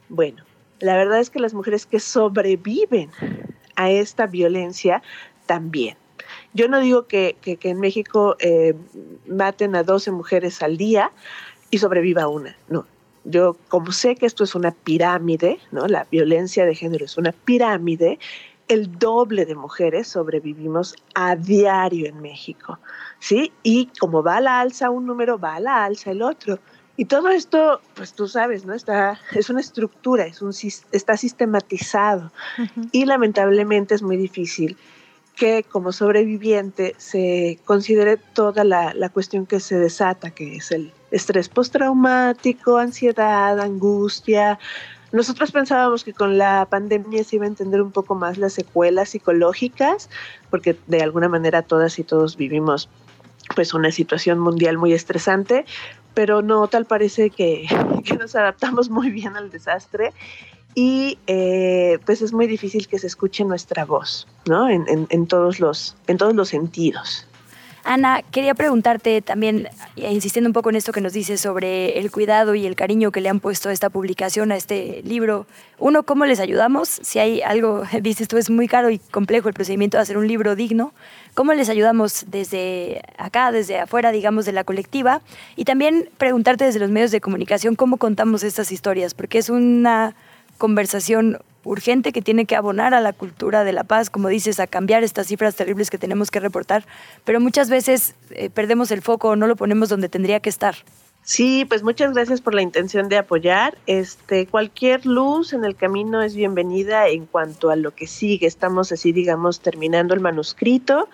Bueno, 0.09 0.43
la 0.81 0.97
verdad 0.97 1.21
es 1.21 1.29
que 1.29 1.39
las 1.39 1.53
mujeres 1.53 1.85
que 1.85 2.01
sobreviven 2.01 3.09
a 3.77 3.89
esta 3.89 4.27
violencia 4.27 5.01
también. 5.45 5.95
Yo 6.53 6.69
no 6.69 6.79
digo 6.79 7.07
que, 7.07 7.37
en 7.43 7.79
México 7.79 8.37
eh, 8.39 8.75
maten 9.27 9.75
a 9.75 9.83
12 9.83 10.11
mujeres 10.11 10.63
al 10.63 10.77
día 10.77 11.11
y 11.71 11.77
sobreviva 11.77 12.27
una, 12.27 12.55
no. 12.69 12.85
Yo 13.27 13.57
como 13.69 13.91
sé 13.91 14.15
que 14.15 14.27
esto 14.27 14.43
es 14.43 14.53
una 14.53 14.71
pirámide, 14.71 15.59
¿no? 15.71 15.87
La 15.87 16.05
violencia 16.11 16.63
de 16.63 16.75
género 16.75 17.05
es 17.05 17.17
una 17.17 17.31
pirámide, 17.31 18.19
el 18.67 18.97
doble 18.97 19.45
de 19.45 19.55
mujeres 19.55 20.07
sobrevivimos 20.07 20.95
a 21.13 21.35
diario 21.35 22.07
en 22.07 22.21
México, 22.21 22.79
¿sí? 23.19 23.51
Y 23.63 23.89
como 23.99 24.23
va 24.23 24.37
a 24.37 24.41
la 24.41 24.59
alza 24.59 24.89
un 24.89 25.05
número, 25.05 25.39
va 25.39 25.55
a 25.55 25.59
la 25.59 25.85
alza 25.85 26.11
el 26.11 26.21
otro. 26.21 26.59
Y 26.97 27.05
todo 27.05 27.29
esto, 27.29 27.81
pues 27.93 28.13
tú 28.13 28.27
sabes, 28.27 28.65
¿no? 28.65 28.73
Está, 28.73 29.19
es 29.33 29.49
una 29.49 29.59
estructura, 29.59 30.25
es 30.25 30.41
un, 30.41 30.51
está 30.91 31.17
sistematizado 31.17 32.31
y 32.91 33.05
lamentablemente 33.05 33.95
es 33.95 34.01
muy 34.01 34.17
difícil 34.17 34.77
que 35.35 35.63
como 35.63 35.91
sobreviviente 35.91 36.95
se 36.97 37.59
considere 37.65 38.15
toda 38.17 38.63
la, 38.63 38.93
la 38.93 39.09
cuestión 39.09 39.45
que 39.45 39.59
se 39.59 39.77
desata, 39.77 40.31
que 40.31 40.55
es 40.55 40.71
el 40.71 40.93
estrés 41.15 41.49
postraumático, 41.49 42.77
ansiedad, 42.77 43.59
angustia, 43.59 44.59
nosotros 45.15 45.51
pensábamos 45.51 46.03
que 46.03 46.13
con 46.13 46.37
la 46.37 46.67
pandemia 46.69 47.23
se 47.23 47.37
iba 47.37 47.45
a 47.45 47.47
entender 47.47 47.81
un 47.81 47.91
poco 47.91 48.15
más 48.15 48.37
las 48.37 48.51
secuelas 48.51 49.09
psicológicas, 49.09 50.09
porque 50.49 50.77
de 50.87 51.01
alguna 51.01 51.29
manera 51.29 51.61
todas 51.61 51.99
y 51.99 52.03
todos 52.03 52.35
vivimos 52.35 52.89
pues 53.55 53.73
una 53.73 53.91
situación 53.91 54.39
mundial 54.39 54.77
muy 54.77 54.91
estresante, 54.91 55.65
pero 56.13 56.41
no, 56.41 56.67
tal 56.67 56.85
parece 56.85 57.29
que, 57.29 57.65
nos 58.19 58.35
adaptamos 58.35 58.89
muy 58.89 59.09
bien 59.09 59.37
al 59.37 59.49
desastre 59.49 60.11
y 60.73 61.17
eh, 61.27 61.99
pues 62.05 62.21
es 62.21 62.33
muy 62.33 62.47
difícil 62.47 62.89
que 62.89 62.99
se 62.99 63.07
escuche 63.07 63.45
nuestra 63.45 63.85
voz, 63.85 64.27
¿no? 64.47 64.67
En, 64.67 65.27
todos, 65.27 65.61
los, 65.61 65.95
en 66.07 66.17
todos 66.17 66.35
los 66.35 66.49
sentidos. 66.49 67.25
Ana, 67.87 68.23
quería 68.23 68.55
preguntarte 68.55 69.21
también, 69.21 69.69
eh, 69.95 70.11
insistiendo 70.11 70.49
un 70.49 70.53
poco 70.53 70.71
en 70.71 70.75
esto 70.75 70.91
que 70.91 71.01
nos 71.01 71.13
dices 71.13 71.39
sobre 71.39 71.99
el 71.99 72.09
cuidado 72.09 72.55
y 72.55 72.65
el 72.65 72.75
cariño 72.75 73.11
que 73.11 73.21
le 73.21 73.29
han 73.29 73.39
puesto 73.39 73.69
a 73.69 73.73
esta 73.73 73.91
publicación, 73.91 74.51
a 74.51 74.55
este 74.55 75.03
libro. 75.03 75.45
Uno, 75.77 76.01
¿cómo 76.01 76.25
les 76.25 76.39
ayudamos? 76.39 76.89
Si 76.89 77.19
hay 77.19 77.43
algo, 77.43 77.83
dices 78.01 78.27
tú, 78.27 78.37
es 78.37 78.49
muy 78.49 78.67
caro 78.67 78.89
y 78.89 78.97
complejo 78.97 79.49
el 79.49 79.53
procedimiento 79.53 79.97
de 79.97 80.01
hacer 80.01 80.17
un 80.17 80.27
libro 80.27 80.55
digno. 80.55 80.93
¿Cómo 81.35 81.53
les 81.53 81.69
ayudamos 81.69 82.25
desde 82.27 83.03
acá, 83.19 83.51
desde 83.51 83.77
afuera, 83.77 84.11
digamos, 84.11 84.45
de 84.47 84.53
la 84.53 84.63
colectiva? 84.63 85.21
Y 85.55 85.65
también 85.65 86.09
preguntarte 86.17 86.65
desde 86.65 86.79
los 86.79 86.89
medios 86.89 87.11
de 87.11 87.21
comunicación 87.21 87.75
cómo 87.75 87.97
contamos 87.97 88.41
estas 88.41 88.71
historias, 88.71 89.13
porque 89.13 89.37
es 89.37 89.51
una 89.51 90.15
conversación 90.57 91.37
urgente 91.65 92.11
que 92.11 92.21
tiene 92.21 92.45
que 92.45 92.55
abonar 92.55 92.93
a 92.93 93.01
la 93.01 93.13
cultura 93.13 93.63
de 93.63 93.73
la 93.73 93.83
paz, 93.83 94.09
como 94.09 94.29
dices, 94.29 94.59
a 94.59 94.67
cambiar 94.67 95.03
estas 95.03 95.27
cifras 95.27 95.55
terribles 95.55 95.89
que 95.89 95.97
tenemos 95.97 96.31
que 96.31 96.39
reportar, 96.39 96.85
pero 97.23 97.39
muchas 97.39 97.69
veces 97.69 98.15
eh, 98.31 98.49
perdemos 98.49 98.91
el 98.91 99.01
foco 99.01 99.29
o 99.29 99.35
no 99.35 99.47
lo 99.47 99.55
ponemos 99.55 99.89
donde 99.89 100.09
tendría 100.09 100.39
que 100.39 100.49
estar. 100.49 100.75
Sí, 101.23 101.65
pues 101.65 101.81
muchas 101.81 102.13
gracias 102.13 102.39
por 102.39 102.53
la 102.53 102.61
intención 102.61 103.09
de 103.09 103.17
apoyar. 103.17 103.75
Este, 103.87 104.45
cualquier 104.45 105.07
luz 105.07 105.53
en 105.53 105.65
el 105.65 105.75
camino 105.75 106.21
es 106.21 106.35
bienvenida 106.35 107.07
en 107.07 107.25
cuanto 107.25 107.71
a 107.71 107.75
lo 107.75 107.95
que 107.95 108.05
sigue. 108.05 108.45
Estamos 108.45 108.91
así, 108.91 109.11
digamos, 109.11 109.59
terminando 109.59 110.13
el 110.13 110.19
manuscrito 110.19 111.09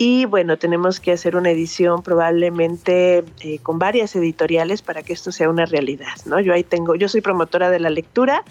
y 0.00 0.26
bueno, 0.26 0.58
tenemos 0.58 1.00
que 1.00 1.10
hacer 1.10 1.34
una 1.34 1.50
edición 1.50 2.04
probablemente 2.04 3.24
eh, 3.40 3.58
con 3.60 3.80
varias 3.80 4.14
editoriales 4.14 4.80
para 4.80 5.02
que 5.02 5.12
esto 5.12 5.32
sea 5.32 5.50
una 5.50 5.66
realidad, 5.66 6.14
¿no? 6.24 6.38
Yo 6.38 6.54
ahí 6.54 6.62
tengo, 6.62 6.94
yo 6.94 7.08
soy 7.08 7.20
promotora 7.20 7.68
de 7.68 7.80
la 7.80 7.90
lectura 7.90 8.44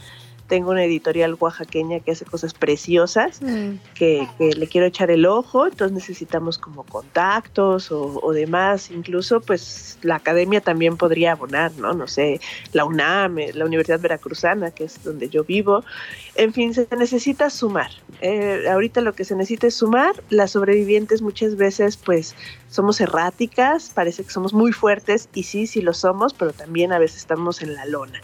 tengo 0.47 0.71
una 0.71 0.83
editorial 0.83 1.35
oaxaqueña 1.39 1.99
que 1.99 2.11
hace 2.11 2.25
cosas 2.25 2.53
preciosas, 2.53 3.41
mm. 3.41 3.75
que, 3.95 4.27
le 4.39 4.67
quiero 4.67 4.87
echar 4.87 5.11
el 5.11 5.25
ojo, 5.25 5.67
entonces 5.67 5.93
necesitamos 5.93 6.57
como 6.57 6.83
contactos 6.83 7.91
o, 7.91 8.31
demás, 8.33 8.91
incluso 8.91 9.41
pues 9.41 9.97
la 10.01 10.15
academia 10.15 10.61
también 10.61 10.97
podría 10.97 11.33
abonar, 11.33 11.71
¿no? 11.77 11.93
No 11.93 12.07
sé, 12.07 12.39
la 12.73 12.85
UNAM, 12.85 13.39
eh, 13.39 13.51
la 13.53 13.65
Universidad 13.65 13.99
Veracruzana, 13.99 14.71
que 14.71 14.85
es 14.85 15.03
donde 15.03 15.29
yo 15.29 15.43
vivo, 15.43 15.83
en 16.35 16.53
fin, 16.53 16.73
se 16.73 16.87
necesita 16.97 17.49
sumar. 17.49 17.91
Eh, 18.21 18.65
ahorita 18.69 19.01
lo 19.01 19.13
que 19.13 19.25
se 19.25 19.35
necesita 19.35 19.67
es 19.67 19.75
sumar, 19.75 20.23
las 20.29 20.51
sobrevivientes 20.51 21.21
muchas 21.21 21.55
veces 21.55 21.97
pues 21.97 22.35
somos 22.69 23.01
erráticas, 23.01 23.91
parece 23.93 24.23
que 24.23 24.31
somos 24.31 24.53
muy 24.53 24.71
fuertes 24.71 25.29
y 25.33 25.43
sí, 25.43 25.67
sí 25.67 25.81
lo 25.81 25.93
somos, 25.93 26.33
pero 26.33 26.53
también 26.53 26.93
a 26.93 26.99
veces 26.99 27.17
estamos 27.17 27.61
en 27.61 27.75
la 27.75 27.85
lona. 27.85 28.21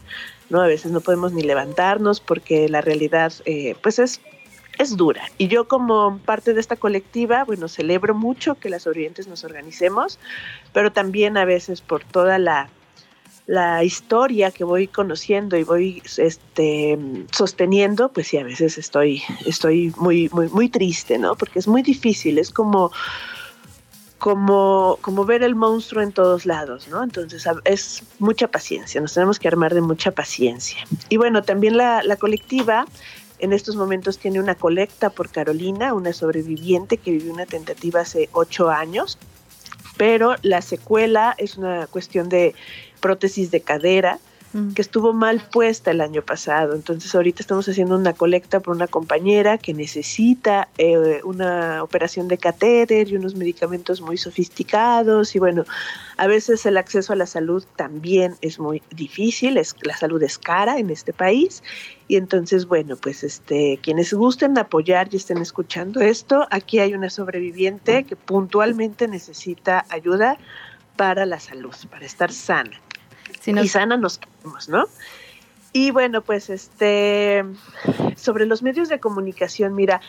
A 0.62 0.68
veces 0.68 0.91
no 0.91 1.01
podemos 1.01 1.34
ni 1.34 1.41
levantarnos 1.41 2.20
porque 2.20 2.70
la 2.70 2.82
realidad 2.82 3.34
eh, 3.45 3.76
pues 3.82 3.99
es, 3.99 4.22
es 4.80 4.95
dura. 4.97 5.24
Y 5.38 5.47
yo 5.47 5.68
como 5.68 6.20
parte 6.20 6.54
de 6.54 6.60
esta 6.60 6.76
colectiva, 6.76 7.43
bueno, 7.43 7.68
celebro 7.68 8.14
mucho 8.14 8.56
que 8.56 8.70
las 8.70 8.84
sobrevivientes 8.84 9.28
nos 9.28 9.43
organicemos, 9.43 10.20
pero 10.72 10.91
también 10.91 11.38
a 11.38 11.45
veces 11.45 11.82
por 11.82 12.04
toda 12.04 12.38
la 12.39 12.70
la 13.45 13.84
historia 13.84 14.51
que 14.51 14.64
voy 14.64 14.88
conociendo 14.88 15.58
y 15.58 15.64
voy 15.64 16.01
este, 16.18 16.97
sosteniendo, 17.32 18.10
pues 18.10 18.28
sí, 18.28 18.38
a 18.38 18.43
veces 18.43 18.78
estoy, 18.78 19.22
estoy 19.45 19.93
muy, 19.97 20.30
muy, 20.32 20.47
muy 20.49 20.70
triste, 20.70 21.18
¿no? 21.18 21.36
Porque 21.36 21.60
es 21.60 21.68
muy 21.68 21.82
difícil, 21.82 22.38
es 22.38 22.51
como 22.51 22.91
como, 24.24 25.00
como 25.02 25.26
ver 25.26 25.44
el 25.44 25.54
monstruo 25.54 26.02
en 26.02 26.14
todos 26.14 26.46
lados, 26.46 26.88
¿no? 26.88 27.04
Entonces 27.04 27.46
es 27.66 28.04
mucha 28.20 28.48
paciencia, 28.48 29.02
nos 29.02 29.14
tenemos 29.14 29.38
que 29.38 29.50
armar 29.50 29.74
de 29.74 29.82
mucha 29.82 30.12
paciencia. 30.12 30.78
Y 31.10 31.18
bueno, 31.18 31.44
también 31.44 31.76
la, 31.76 32.02
la 32.04 32.16
colectiva 32.16 32.86
en 33.40 33.52
estos 33.52 33.76
momentos 33.76 34.20
tiene 34.20 34.40
una 34.40 34.56
colecta 34.56 35.10
por 35.10 35.30
Carolina, 35.30 35.94
una 35.94 36.14
sobreviviente 36.14 36.96
que 36.96 37.12
vivió 37.12 37.34
una 37.34 37.46
tentativa 37.46 38.00
hace 38.00 38.30
ocho 38.32 38.70
años, 38.70 39.18
pero 39.98 40.38
la 40.42 40.62
secuela 40.62 41.36
es 41.38 41.58
una 41.58 41.86
cuestión 41.88 42.30
de 42.30 42.56
prótesis 43.02 43.52
de 43.52 43.60
cadera 43.60 44.20
que 44.76 44.82
estuvo 44.84 45.14
mal 45.14 45.41
puesta 45.51 45.91
el 45.91 46.01
año 46.01 46.22
pasado. 46.22 46.76
Entonces 46.76 47.14
ahorita 47.16 47.41
estamos 47.41 47.68
haciendo 47.68 47.95
una 47.95 48.14
colecta 48.14 48.60
por 48.60 48.76
una 48.76 48.88
compañera 48.88 49.58
que 49.58 49.74
necesita 49.74 50.70
eh, 50.78 51.22
una 51.24 51.82
operación 51.82 52.28
de 52.28 52.38
catéter 52.38 53.10
y 53.10 53.16
unos 53.16 53.36
medicamentos 53.36 54.01
muy 54.01 54.18
sofisticados. 54.18 55.36
Y 55.36 55.39
bueno, 55.39 55.66
a 56.18 56.28
veces 56.28 56.66
el 56.68 56.78
acceso 56.78 57.14
a 57.14 57.16
la 57.16 57.26
salud 57.26 57.64
también 57.76 58.36
es 58.41 58.60
muy 58.60 58.84
difícil, 58.91 59.56
la 59.56 59.97
salud 59.97 60.22
es 60.22 60.38
cara 60.38 60.78
en 60.78 60.91
este 60.91 61.14
país. 61.14 61.64
Y 62.08 62.18
entonces 62.18 62.68
bueno, 62.68 62.95
pues 62.95 63.24
este 63.24 63.80
quienes 63.82 64.14
gusten 64.14 64.58
apoyar 64.60 65.10
y 65.12 65.18
estén 65.18 65.39
escuchando 65.39 65.99
esto, 65.99 66.47
aquí 66.51 66.80
hay 66.80 66.93
una 66.93 67.10
sobreviviente 67.10 68.04
que 68.04 68.16
puntualmente 68.16 69.08
necesita 69.08 69.86
ayuda 69.89 70.38
para 70.95 71.26
la 71.26 71.39
salud, 71.39 71.74
para 71.89 72.06
estar 72.06 72.32
sana 72.32 72.80
y 73.46 73.68
sana 73.68 73.98
nos 73.98 74.18
queremos, 74.18 74.70
¿no? 74.70 74.86
Y 75.74 75.90
bueno, 75.90 76.22
pues 76.22 76.52
este, 76.52 77.44
sobre 78.16 78.46
los 78.46 78.62
medios 78.62 78.90
de 78.90 79.00
comunicación, 79.00 79.74
mira, 79.74 80.02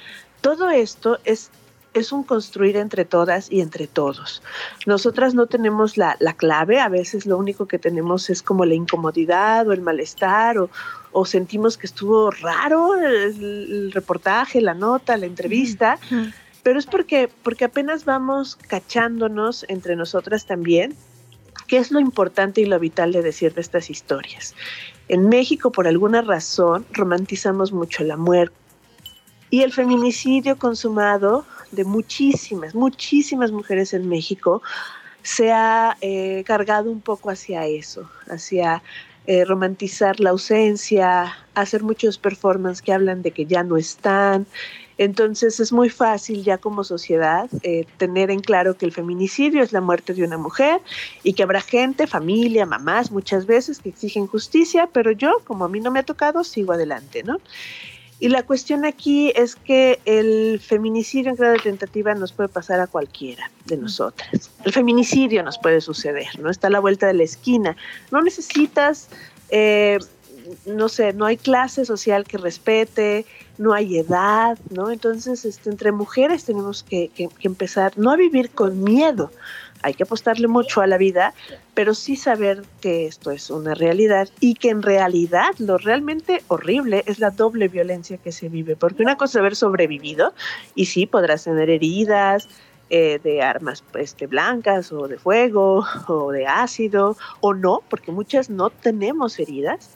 todo 0.43 0.69
esto 0.69 1.19
es, 1.25 1.51
es 1.95 2.13
un 2.13 2.23
construir 2.23 2.77
entre 2.77 3.07
todas 3.07 3.51
y 3.51 3.63
entre 3.63 3.87
todos. 3.87 4.43
Nosotras 4.85 5.33
no 5.33 5.47
tenemos 5.47 5.97
la, 5.97 6.17
clave, 6.37 6.81
a 6.81 6.91
veces 6.91 7.25
lo 7.25 7.39
único 7.39 7.67
que 7.67 7.79
tenemos 7.79 8.29
es 8.29 8.43
como 8.43 8.67
la 8.67 8.75
incomodidad 8.75 9.67
o 9.67 9.73
el 9.73 9.81
malestar 9.81 10.59
o, 10.59 10.69
o 11.13 11.25
sentimos 11.25 11.79
que 11.79 11.87
estuvo 11.87 12.31
raro 12.31 12.97
el, 12.97 13.91
reportaje, 13.91 14.61
la 14.61 14.75
nota, 14.75 15.17
la 15.17 15.25
entrevista. 15.25 15.99
Pero 16.63 16.79
es 16.79 16.85
porque, 16.85 17.31
porque 17.43 17.65
apenas 17.65 18.05
vamos 18.05 18.57
cachándonos 18.57 19.65
entre 19.69 19.97
nosotras 19.97 20.45
también 20.45 20.95
¿Qué 21.67 21.79
es 21.79 21.91
lo 21.91 22.01
importante 22.01 22.61
y 22.61 22.67
lo 22.67 22.79
vital 22.79 23.13
de 23.13 23.23
decir 23.23 23.55
de 23.55 23.61
estas 23.61 23.91
historias? 23.91 24.55
En 25.09 25.29
México, 25.29 25.73
por 25.73 25.87
alguna 25.87 26.23
razón, 26.23 26.87
romantizamos 26.93 27.73
mucho 27.73 28.05
la 28.05 28.17
muerte. 28.17 28.55
Y 29.51 29.63
el 29.63 29.73
feminicidio 29.73 30.57
consumado 30.59 31.45
de 31.71 31.85
muchísimas, 31.85 32.75
muchísimas 32.75 33.53
mujeres 33.53 33.95
en 33.95 34.09
México 34.09 34.63
se 35.23 35.53
ha 35.53 35.97
eh, 36.01 36.45
cargado 36.47 36.91
un 36.91 37.01
poco 37.01 37.31
hacia 37.31 37.67
eso, 37.67 38.11
hacia 38.29 38.83
eh, 39.27 39.45
romantizar 39.45 40.21
la 40.21 40.31
ausencia, 40.31 41.35
hacer 41.55 41.83
muchos 41.83 42.19
performances 42.19 42.83
que 42.83 42.93
hablan 42.93 43.23
de 43.23 43.31
que 43.31 43.47
ya 43.47 43.63
no 43.63 43.79
están, 43.79 44.47
entonces 44.99 45.61
es 45.61 45.73
muy 45.73 45.91
fácil 45.91 46.45
ya 46.45 46.59
como 46.59 46.85
sociedad 46.85 47.49
eh, 47.63 47.87
tener 47.97 48.31
en 48.31 48.41
claro 48.41 48.77
que 48.77 48.87
el 48.87 48.93
feminicidio 48.93 49.63
es 49.63 49.73
la 49.73 49.81
muerte 49.81 50.15
de 50.15 50.25
una 50.25 50.39
mujer 50.39 50.81
y 51.23 51.33
que 51.33 51.43
habrá 51.43 51.61
gente, 51.61 52.07
familia, 52.07 52.67
mamás 52.67 53.11
muchas 53.11 53.47
veces 53.47 53.81
que 53.81 53.89
exigen 53.89 54.27
justicia, 54.27 54.89
pero 54.93 55.11
yo, 55.11 55.41
como 55.45 55.65
a 55.65 55.69
mí 55.69 55.81
no 55.81 55.91
me 55.91 56.01
ha 56.01 56.05
tocado, 56.05 56.45
sigo 56.45 56.73
adelante, 56.73 57.23
¿no? 57.23 57.39
Y 58.21 58.29
la 58.29 58.45
cuestión 58.45 58.85
aquí 58.85 59.33
es 59.35 59.57
que 59.57 60.01
el 60.05 60.61
feminicidio 60.61 61.31
en 61.31 61.37
grado 61.37 61.55
de 61.55 61.59
tentativa 61.59 62.15
nos 62.15 62.33
puede 62.33 62.49
pasar 62.49 62.79
a 62.81 62.87
cualquiera 62.87 63.51
de 63.67 63.77
nosotras. 63.77 64.51
El 64.65 64.73
feminicidio 64.73 65.43
nos 65.43 65.59
puede 65.59 65.81
suceder, 65.81 66.29
¿no? 66.39 66.49
Está 66.49 66.69
a 66.69 66.71
la 66.71 66.81
vuelta 66.81 67.07
de 67.07 67.15
la 67.15 67.25
esquina. 67.25 67.77
No 68.11 68.23
necesitas... 68.23 69.09
Eh, 69.51 69.99
no 70.67 70.89
sé, 70.89 71.13
no 71.13 71.27
hay 71.27 71.37
clase 71.37 71.85
social 71.85 72.25
que 72.25 72.39
respete, 72.39 73.25
no 73.59 73.73
hay 73.73 73.99
edad, 73.99 74.59
¿no? 74.71 74.91
Entonces, 74.91 75.45
este, 75.45 75.71
entre 75.71 75.93
mujeres 75.93 76.45
tenemos 76.45 76.83
que, 76.83 77.11
empezar 77.43 77.97
no 77.97 78.11
a 78.11 78.17
vivir 78.17 78.51
con 78.51 78.83
miedo, 78.83 79.31
hay 79.83 79.95
que 79.95 80.05
apostarle 80.05 80.49
mucho 80.49 80.81
a 80.81 80.87
la 80.87 80.97
vida, 80.97 81.35
pero 81.75 81.95
sí 81.95 82.17
saber 82.17 82.63
que 82.81 83.07
esto 83.07 83.31
es 83.31 83.51
una 83.51 83.75
realidad 83.75 84.29
y 84.41 84.55
que 84.55 84.71
en 84.71 84.83
realidad 84.83 85.51
lo 85.59 85.77
realmente 85.77 86.43
horrible 86.49 87.05
es 87.07 87.19
la 87.19 87.31
doble 87.31 87.69
violencia 87.69 88.17
que 88.17 88.33
se 88.33 88.49
vive, 88.49 88.77
porque 88.77 89.03
una 89.03 89.17
cosa 89.17 89.39
es 89.39 89.41
haber 89.41 89.57
sobrevivido 89.57 90.33
y 90.75 90.87
sí 90.87 91.07
podrás 91.07 91.45
tener 91.45 91.69
heridas, 91.69 92.49
eh, 92.91 93.19
de 93.25 93.41
armas 93.41 93.83
este, 93.95 94.27
blancas 94.27 94.93
o 94.93 95.09
de 95.09 95.17
fuego 95.19 95.87
o 96.07 96.31
de 96.31 96.47
ácido 96.47 97.17
o 97.41 97.55
no, 97.55 97.83
porque 97.89 98.13
muchas 98.13 98.51
no 98.51 98.69
tenemos 98.69 99.39
heridas, 99.39 99.91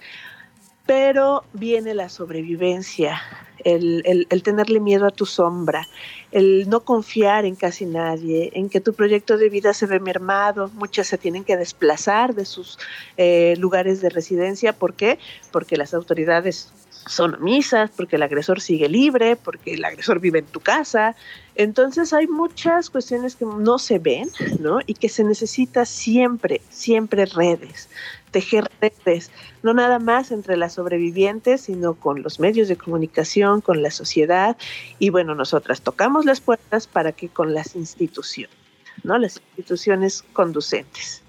pero 0.88 1.44
viene 1.52 1.92
la 1.92 2.08
sobrevivencia, 2.08 3.20
el, 3.62 4.26
el, 4.30 4.42
tenerle 4.42 4.80
miedo 4.80 5.06
a 5.06 5.10
tu 5.10 5.26
sombra, 5.26 5.86
el 6.32 6.66
no 6.70 6.80
confiar 6.80 7.44
en 7.44 7.56
casi 7.56 7.84
nadie, 7.84 8.52
en 8.54 8.70
que 8.70 8.80
tu 8.80 8.94
proyecto 8.94 9.36
de 9.36 9.50
vida 9.50 9.74
se 9.74 9.84
ve 9.84 10.00
mermado, 10.00 10.70
muchas 10.76 11.08
se 11.08 11.18
tienen 11.18 11.44
que 11.44 11.58
desplazar 11.58 12.34
de 12.34 12.46
sus 12.46 12.78
eh, 13.18 13.54
lugares 13.58 14.00
de 14.00 14.08
residencia, 14.08 14.72
¿por 14.72 14.94
qué? 14.94 15.18
Porque 15.52 15.76
las 15.76 15.92
autoridades 15.92 16.72
son 17.08 17.34
omisas, 17.34 17.90
porque 17.94 18.16
el 18.16 18.22
agresor 18.22 18.60
sigue 18.60 18.88
libre, 18.88 19.36
porque 19.36 19.74
el 19.74 19.84
agresor 19.84 20.20
vive 20.20 20.38
en 20.38 20.46
tu 20.46 20.60
casa. 20.60 21.16
Entonces 21.54 22.12
hay 22.12 22.26
muchas 22.26 22.90
cuestiones 22.90 23.36
que 23.36 23.44
no 23.44 23.78
se 23.78 23.98
ven, 23.98 24.30
¿no? 24.60 24.78
Y 24.86 24.94
que 24.94 25.08
se 25.08 25.24
necesita 25.24 25.84
siempre, 25.84 26.60
siempre 26.70 27.26
redes, 27.26 27.88
tejer 28.30 28.70
redes, 28.80 29.30
no 29.62 29.74
nada 29.74 29.98
más 29.98 30.30
entre 30.30 30.56
las 30.56 30.74
sobrevivientes, 30.74 31.62
sino 31.62 31.94
con 31.94 32.22
los 32.22 32.40
medios 32.40 32.68
de 32.68 32.76
comunicación, 32.76 33.60
con 33.60 33.82
la 33.82 33.90
sociedad. 33.90 34.56
Y 34.98 35.10
bueno, 35.10 35.34
nosotras 35.34 35.82
tocamos 35.82 36.24
las 36.24 36.40
puertas 36.40 36.86
para 36.86 37.12
que 37.12 37.28
con 37.28 37.54
las 37.54 37.74
instituciones, 37.74 38.56
¿no? 39.02 39.18
Las 39.18 39.40
instituciones 39.56 40.22
conducentes. 40.32 41.22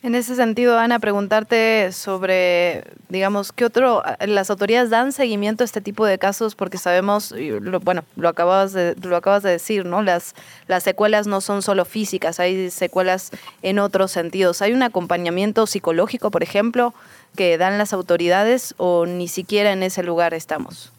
En 0.00 0.14
ese 0.14 0.36
sentido, 0.36 0.78
Ana, 0.78 1.00
preguntarte 1.00 1.90
sobre, 1.90 2.84
digamos, 3.08 3.50
¿qué 3.50 3.64
otro, 3.64 4.04
las 4.20 4.48
autoridades 4.48 4.90
dan 4.90 5.10
seguimiento 5.10 5.64
a 5.64 5.66
este 5.66 5.80
tipo 5.80 6.06
de 6.06 6.18
casos? 6.18 6.54
Porque 6.54 6.78
sabemos, 6.78 7.34
bueno, 7.82 8.04
lo 8.14 8.28
acabas 8.28 8.72
de, 8.72 8.94
lo 9.02 9.16
acabas 9.16 9.42
de 9.42 9.50
decir, 9.50 9.84
¿no? 9.84 10.02
Las, 10.02 10.36
las 10.68 10.84
secuelas 10.84 11.26
no 11.26 11.40
son 11.40 11.62
solo 11.62 11.84
físicas, 11.84 12.38
hay 12.38 12.70
secuelas 12.70 13.32
en 13.62 13.80
otros 13.80 14.12
sentidos. 14.12 14.62
¿Hay 14.62 14.72
un 14.72 14.84
acompañamiento 14.84 15.66
psicológico, 15.66 16.30
por 16.30 16.44
ejemplo, 16.44 16.94
que 17.34 17.58
dan 17.58 17.76
las 17.76 17.92
autoridades 17.92 18.76
o 18.76 19.04
ni 19.04 19.26
siquiera 19.26 19.72
en 19.72 19.82
ese 19.82 20.04
lugar 20.04 20.32
estamos? 20.32 20.92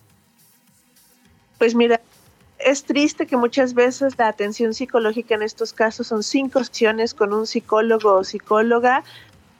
Pues 1.57 1.73
mira, 1.73 2.01
es 2.59 2.83
triste 2.83 3.25
que 3.25 3.37
muchas 3.37 3.73
veces 3.73 4.17
la 4.17 4.27
atención 4.27 4.73
psicológica 4.73 5.35
en 5.35 5.41
estos 5.41 5.73
casos 5.73 6.07
son 6.07 6.23
cinco 6.23 6.63
sesiones 6.63 7.13
con 7.13 7.33
un 7.33 7.47
psicólogo 7.47 8.15
o 8.15 8.23
psicóloga 8.23 9.03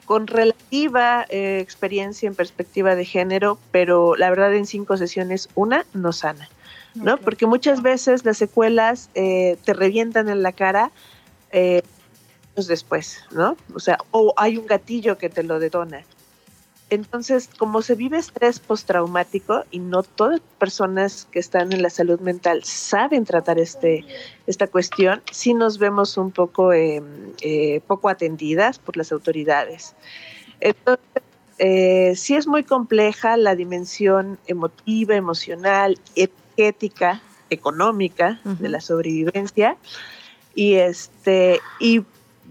con 0.06 0.28
relativa 0.28 1.26
eh, 1.30 1.60
experiencia 1.60 2.28
en 2.28 2.36
perspectiva 2.36 2.96
de 2.96 3.06
género, 3.06 3.60
pero 3.72 4.16
la 4.16 4.30
verdad 4.30 4.54
en 4.56 4.66
cinco 4.66 4.98
sesiones 4.98 5.50
una 5.56 5.86
no 5.94 6.12
sana, 6.12 6.50
¿no? 6.96 7.18
Porque 7.18 7.46
muchas 7.46 7.82
veces 7.82 8.26
las 8.26 8.38
secuelas 8.38 9.10
eh, 9.14 9.58
te 9.64 9.74
revientan 9.74 10.28
en 10.28 10.42
la 10.42 10.52
cara 10.52 10.92
eh, 11.52 11.84
después, 12.56 13.24
¿no? 13.32 13.56
O 13.74 13.80
sea, 13.80 14.00
o 14.12 14.34
hay 14.36 14.58
un 14.58 14.66
gatillo 14.66 15.18
que 15.18 15.30
te 15.30 15.44
lo 15.44 15.60
detona. 15.60 16.04
Entonces, 16.90 17.50
como 17.58 17.82
se 17.84 17.94
vive 17.96 18.18
estrés 18.18 18.60
postraumático 18.60 19.64
y 19.70 19.80
no 19.80 20.02
todas 20.02 20.40
las 20.40 20.58
personas 20.58 21.28
que 21.32 21.38
están 21.40 21.72
en 21.72 21.84
la 21.84 21.92
salud 21.92 22.20
mental 22.20 22.64
saben 22.64 23.26
tratar 23.26 23.60
este, 23.60 24.06
esta 24.48 24.66
cuestión, 24.66 25.22
sí 25.32 25.54
nos 25.54 25.78
vemos 25.78 26.18
un 26.18 26.32
poco, 26.32 26.74
em, 26.74 27.34
eh, 27.42 27.82
poco 27.86 28.10
atendidas 28.10 28.80
por 28.80 28.98
las 28.98 29.12
autoridades. 29.12 29.96
Entonces, 30.62 31.24
eh, 31.60 32.14
sí 32.16 32.36
es 32.36 32.48
muy 32.48 32.64
compleja 32.64 33.38
la 33.38 33.54
dimensión 33.56 34.40
emotiva, 34.48 35.16
emocional, 35.16 36.00
ética, 36.58 37.22
económica 37.52 38.40
de 38.44 38.70
la 38.70 38.82
sobrevivencia. 38.82 39.78
Y 40.56 40.76
este, 40.76 41.60
y 41.80 42.04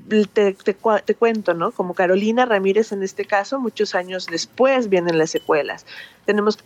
te, 0.09 0.53
te, 0.55 1.15
cuento, 1.15 1.55
¿no? 1.55 1.71
Como 1.71 1.95
Carolina 1.95 2.47
Ramírez 2.47 2.93
en 2.93 3.03
este 3.03 3.25
caso, 3.25 3.61
muchos 3.61 3.95
años 3.95 4.27
después 4.27 4.89
vienen 4.89 5.19
las 5.19 5.31
secuelas. 5.31 5.87
Tenemos 6.25 6.59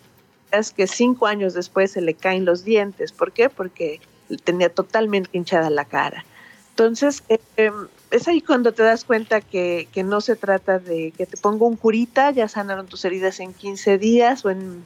que 0.76 0.86
cinco 0.86 1.26
años 1.26 1.55
después 1.55 1.93
se 1.93 2.01
le 2.01 2.14
caen 2.14 2.45
los 2.45 2.64
dientes. 2.64 3.12
¿Por 3.12 3.32
qué? 3.32 3.49
Porque 3.49 4.01
tenía 4.45 4.68
totalmente 4.68 5.30
hinchada 5.32 5.70
la 5.70 5.84
cara. 5.84 6.24
Entonces, 6.70 7.22
em, 7.57 7.88
es 8.11 8.28
ahí 8.28 8.40
cuando 8.40 8.72
te 8.72 8.82
das 8.82 9.05
cuenta 9.05 9.40
que, 9.40 9.88
que, 9.93 10.03
no 10.05 10.20
se 10.20 10.36
trata 10.36 10.78
de 10.78 11.12
que 11.12 11.26
te 11.26 11.36
pongo 11.36 11.66
un 11.66 11.76
curita, 11.76 12.30
ya 12.30 12.49
sanaron 12.49 12.86
tus 12.86 13.05
heridas 13.05 13.40
en 13.40 13.53
15 13.53 13.99
días 13.99 14.45
o 14.45 14.51
en 14.51 14.82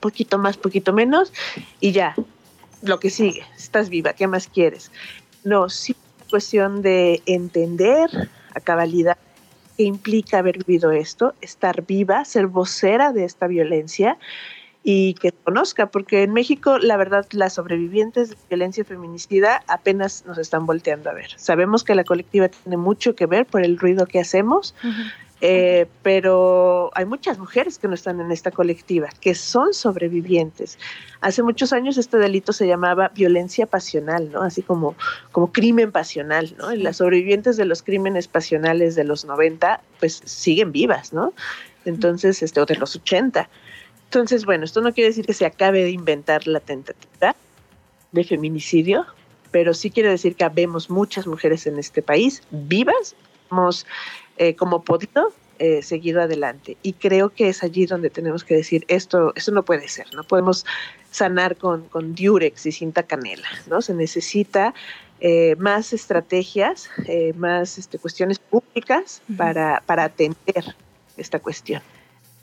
poquito 0.00 0.38
más, 0.38 0.56
poquito 0.56 0.92
menos, 0.92 1.32
y 1.80 1.92
ya, 1.92 2.14
lo 2.82 2.98
que 2.98 3.10
sigue, 3.10 3.44
estás 3.56 3.88
viva, 3.88 4.12
¿qué 4.12 4.26
más 4.26 4.48
quieres? 4.48 4.90
No, 5.44 5.68
sí 5.68 5.94
cuestión 6.28 6.82
de 6.82 7.22
entender 7.26 8.08
a 8.54 8.60
cabalidad 8.60 9.16
qué 9.76 9.84
implica 9.84 10.38
haber 10.38 10.58
vivido 10.64 10.90
esto, 10.90 11.34
estar 11.40 11.86
viva, 11.86 12.24
ser 12.24 12.46
vocera 12.46 13.12
de 13.12 13.24
esta 13.24 13.46
violencia 13.46 14.18
y 14.82 15.14
que 15.14 15.32
conozca, 15.32 15.86
porque 15.86 16.22
en 16.22 16.32
México 16.32 16.78
la 16.78 16.96
verdad 16.96 17.26
las 17.32 17.54
sobrevivientes 17.54 18.30
de 18.30 18.36
violencia 18.48 18.84
feminicida 18.84 19.62
apenas 19.66 20.24
nos 20.26 20.38
están 20.38 20.66
volteando 20.66 21.10
a 21.10 21.14
ver. 21.14 21.30
Sabemos 21.36 21.84
que 21.84 21.94
la 21.94 22.04
colectiva 22.04 22.48
tiene 22.48 22.76
mucho 22.76 23.14
que 23.14 23.26
ver 23.26 23.44
por 23.44 23.64
el 23.64 23.78
ruido 23.78 24.06
que 24.06 24.20
hacemos, 24.20 24.74
eh, 25.40 25.86
pero 26.02 26.90
hay 26.94 27.04
muchas 27.04 27.38
mujeres 27.38 27.78
que 27.78 27.86
no 27.86 27.94
están 27.94 28.20
en 28.20 28.32
esta 28.32 28.50
colectiva, 28.50 29.08
que 29.20 29.34
son 29.34 29.72
sobrevivientes. 29.72 30.78
Hace 31.20 31.42
muchos 31.42 31.72
años 31.72 31.96
este 31.96 32.18
delito 32.18 32.52
se 32.52 32.66
llamaba 32.66 33.08
violencia 33.08 33.66
pasional, 33.66 34.30
¿no? 34.32 34.42
Así 34.42 34.62
como, 34.62 34.96
como 35.30 35.52
crimen 35.52 35.92
pasional, 35.92 36.54
¿no? 36.58 36.72
Y 36.72 36.78
las 36.78 36.96
sobrevivientes 36.96 37.56
de 37.56 37.66
los 37.66 37.82
crímenes 37.82 38.26
pasionales 38.26 38.96
de 38.96 39.04
los 39.04 39.24
90, 39.24 39.80
pues 40.00 40.20
siguen 40.24 40.72
vivas, 40.72 41.12
¿no? 41.12 41.32
Entonces, 41.84 42.42
este, 42.42 42.60
o 42.60 42.66
de 42.66 42.74
los 42.74 42.96
80. 42.96 43.48
Entonces, 44.04 44.44
bueno, 44.44 44.64
esto 44.64 44.80
no 44.80 44.92
quiere 44.92 45.10
decir 45.10 45.24
que 45.24 45.34
se 45.34 45.46
acabe 45.46 45.84
de 45.84 45.90
inventar 45.90 46.46
la 46.48 46.60
tentativa 46.60 47.36
de 48.10 48.24
feminicidio, 48.24 49.06
pero 49.50 49.72
sí 49.72 49.90
quiere 49.90 50.08
decir 50.08 50.34
que 50.34 50.44
habemos 50.44 50.90
muchas 50.90 51.26
mujeres 51.26 51.66
en 51.66 51.78
este 51.78 52.02
país 52.02 52.42
vivas, 52.50 53.14
hemos 53.50 53.86
eh, 54.38 54.54
como 54.54 54.82
podido 54.82 55.32
eh, 55.58 55.82
seguido 55.82 56.22
adelante. 56.22 56.76
Y 56.82 56.94
creo 56.94 57.30
que 57.30 57.48
es 57.48 57.62
allí 57.62 57.86
donde 57.86 58.10
tenemos 58.10 58.44
que 58.44 58.54
decir, 58.54 58.84
esto, 58.88 59.32
esto 59.34 59.52
no 59.52 59.64
puede 59.64 59.88
ser, 59.88 60.06
no 60.14 60.22
podemos 60.24 60.64
sanar 61.10 61.56
con, 61.56 61.88
con 61.88 62.14
diurex 62.14 62.66
y 62.66 62.72
cinta 62.72 63.02
canela, 63.02 63.48
¿no? 63.66 63.82
Se 63.82 63.94
necesita 63.94 64.74
eh, 65.20 65.56
más 65.58 65.92
estrategias, 65.92 66.88
más 67.34 67.78
este, 67.78 67.98
cuestiones 67.98 68.38
públicas 68.38 69.20
para, 69.36 69.82
para 69.84 70.04
atender 70.04 70.76
esta 71.16 71.40
cuestión. 71.40 71.82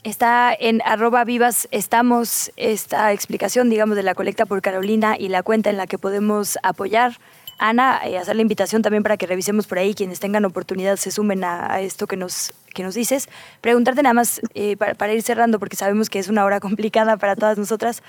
Está 0.06 0.54
en 0.54 0.82
arroba 0.84 1.24
vivas, 1.24 1.66
estamos 1.72 2.52
esta 2.56 3.12
explicación, 3.12 3.70
digamos, 3.70 3.96
de 3.96 4.04
la 4.04 4.14
colecta 4.14 4.46
por 4.46 4.62
Carolina 4.62 5.16
y 5.18 5.28
la 5.28 5.42
cuenta 5.42 5.68
en 5.68 5.76
la 5.76 5.88
que 5.88 5.98
podemos 5.98 6.58
apoyar 6.62 7.18
Ana, 7.58 8.00
eh, 8.04 8.18
hacer 8.18 8.36
la 8.36 8.42
invitación 8.42 8.82
también 8.82 9.02
para 9.02 9.16
que 9.16 9.26
revisemos 9.26 9.66
por 9.66 9.78
ahí, 9.78 9.94
quienes 9.94 10.20
tengan 10.20 10.44
oportunidad 10.44 10.96
se 10.96 11.10
sumen 11.10 11.42
a, 11.44 11.80
esto 11.80 12.06
que 12.06 12.16
nos, 12.16 12.52
que 12.74 12.82
nos 12.82 12.94
dices. 12.94 13.28
Preguntarte 13.60 14.02
nada 14.02 14.14
más 14.14 14.40
eh, 14.54 14.76
para, 14.76 15.12
ir 15.12 15.22
cerrando, 15.22 15.58
porque 15.58 15.76
sabemos 15.76 16.10
que 16.10 16.18
es 16.18 16.28
una 16.28 16.44
hora 16.44 16.60
complicada 16.66 17.16
para 17.16 17.34
todas 17.36 17.56
nosotras. 17.56 18.02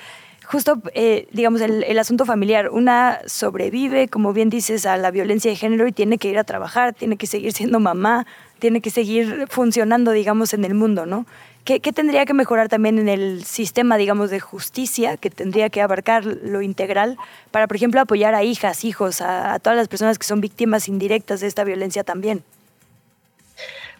Justo, 0.46 0.82
eh, 0.94 1.28
digamos, 1.32 1.62
el, 1.62 1.84
el, 1.84 2.00
asunto 2.00 2.26
familiar. 2.26 2.70
Una 2.70 3.20
sobrevive, 3.26 4.08
como 4.08 4.34
bien 4.34 4.50
dices, 4.50 4.86
a 4.86 4.98
la 4.98 5.12
violencia 5.12 5.52
de 5.52 5.58
género 5.58 5.88
y 5.88 5.92
tiene 5.92 6.18
que 6.18 6.30
ir 6.30 6.38
a 6.38 6.44
trabajar, 6.44 6.94
tiene 6.94 7.18
que 7.18 7.28
seguir 7.28 7.52
siendo 7.52 7.80
mamá, 7.80 8.26
tiene 8.60 8.82
que 8.82 8.90
seguir 8.90 9.46
funcionando, 9.50 10.12
digamos, 10.12 10.54
en 10.54 10.66
el 10.66 10.74
mundo, 10.74 11.06
¿no? 11.06 11.26
¿Qué, 11.68 11.82
tendría 11.82 12.26
que 12.26 12.34
mejorar 12.34 12.70
también 12.70 12.98
en 12.98 13.10
el 13.10 13.44
sistema, 13.44 13.98
digamos, 13.98 14.30
de 14.30 14.40
justicia, 14.40 15.18
que 15.18 15.30
tendría 15.30 15.70
que 15.70 15.82
abarcar 15.82 16.24
lo 16.24 16.62
integral 16.62 17.18
para, 17.52 17.68
por 17.68 17.76
ejemplo, 17.76 18.00
apoyar 18.00 18.34
a 18.36 18.44
hijas, 18.46 18.86
hijos, 18.86 19.20
a, 19.20 19.60
todas 19.60 19.76
las 19.76 19.90
personas 19.90 20.18
que 20.18 20.26
son 20.26 20.40
víctimas 20.40 20.88
indirectas 20.88 21.42
de 21.42 21.48
esta 21.48 21.66
violencia 21.66 22.06
también? 22.06 22.42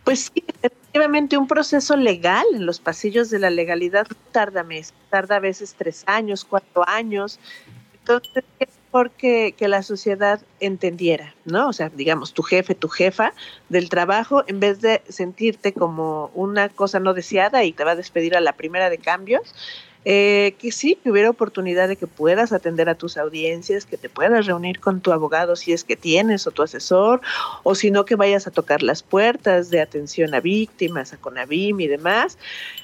Pues 0.06 0.32
sí, 0.34 0.46
efectivamente 0.48 1.38
un 1.38 1.46
proceso 1.46 1.98
legal 1.98 2.46
en 2.54 2.66
los 2.66 2.80
pasillos 2.80 3.30
de 3.30 3.40
la 3.40 3.50
legalidad 3.50 4.08
tarda 4.32 4.64
meses, 4.64 4.94
tarda 5.10 5.36
a 5.36 5.40
veces 5.40 5.76
tres 5.78 6.06
años, 6.06 6.46
cuatro 6.46 6.88
años. 6.88 7.38
Entonces, 8.00 8.46
porque 8.92 9.54
que 9.58 9.68
la 9.68 9.84
sociedad 9.84 10.42
entendiera, 10.60 11.36
¿no? 11.46 11.70
O 11.70 11.74
sea, 11.74 11.90
digamos, 11.90 12.34
tu 12.34 12.44
jefe, 12.44 12.76
tu 12.76 12.90
jefa 12.90 13.34
del 13.70 13.90
trabajo, 13.90 14.44
en 14.48 14.60
vez 14.60 14.82
de 14.82 15.02
sentirte 15.10 15.74
como 15.74 16.32
una 16.34 16.70
cosa 16.70 17.00
no 17.00 17.14
deseada 17.14 17.64
y 17.64 17.74
te 17.74 17.84
va 17.84 17.92
a 17.92 17.96
despedir 17.96 18.36
a 18.36 18.42
la 18.42 18.54
primera 18.54 18.90
de 18.90 18.98
cambios, 18.98 19.54
eh, 20.10 20.56
que 20.60 20.72
sí, 20.72 20.98
que 21.04 21.12
hubiera 21.12 21.30
oportunidad 21.30 21.90
de 21.90 21.98
que 21.98 22.08
puedas 22.08 22.54
atender 22.54 22.88
a 22.88 22.96
tus 22.96 23.18
audiencias, 23.18 23.86
que 23.86 23.98
te 23.98 24.08
puedas 24.08 24.46
reunir 24.46 24.80
con 24.80 25.02
tu 25.02 25.12
abogado 25.12 25.58
si 25.58 25.74
es 25.74 25.84
que 25.84 25.98
tienes 25.98 26.48
o 26.48 26.52
tu 26.52 26.64
asesor, 26.64 27.20
o 27.64 27.76
si 27.76 27.92
no 27.92 28.06
que 28.06 28.16
vayas 28.16 28.48
a 28.48 28.52
tocar 28.52 28.84
las 28.84 29.04
puertas 29.04 29.70
de 29.70 29.82
atención 29.82 30.34
a 30.34 30.40
víctimas, 30.40 31.12
a 31.12 31.18
CONAVIM 31.18 31.82
y 31.82 31.88
demás, 31.88 32.38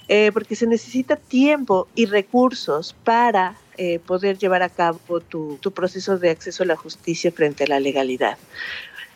eh, 0.10 0.32
porque 0.34 0.58
se 0.58 0.68
necesita 0.68 1.16
tiempo 1.16 1.88
y 1.95 2.08
recursos 2.08 2.93
para 3.06 3.56
eh, 3.78 3.99
poder 3.99 4.38
llevar 4.38 4.61
a 4.63 4.69
cabo 4.69 5.19
tu, 5.19 5.57
proceso 5.74 6.17
de 6.17 6.30
acceso 6.30 6.63
a 6.63 6.65
la 6.65 6.76
justicia 6.76 7.32
frente 7.32 7.63
a 7.63 7.67
la 7.67 7.80
legalidad. 7.80 8.38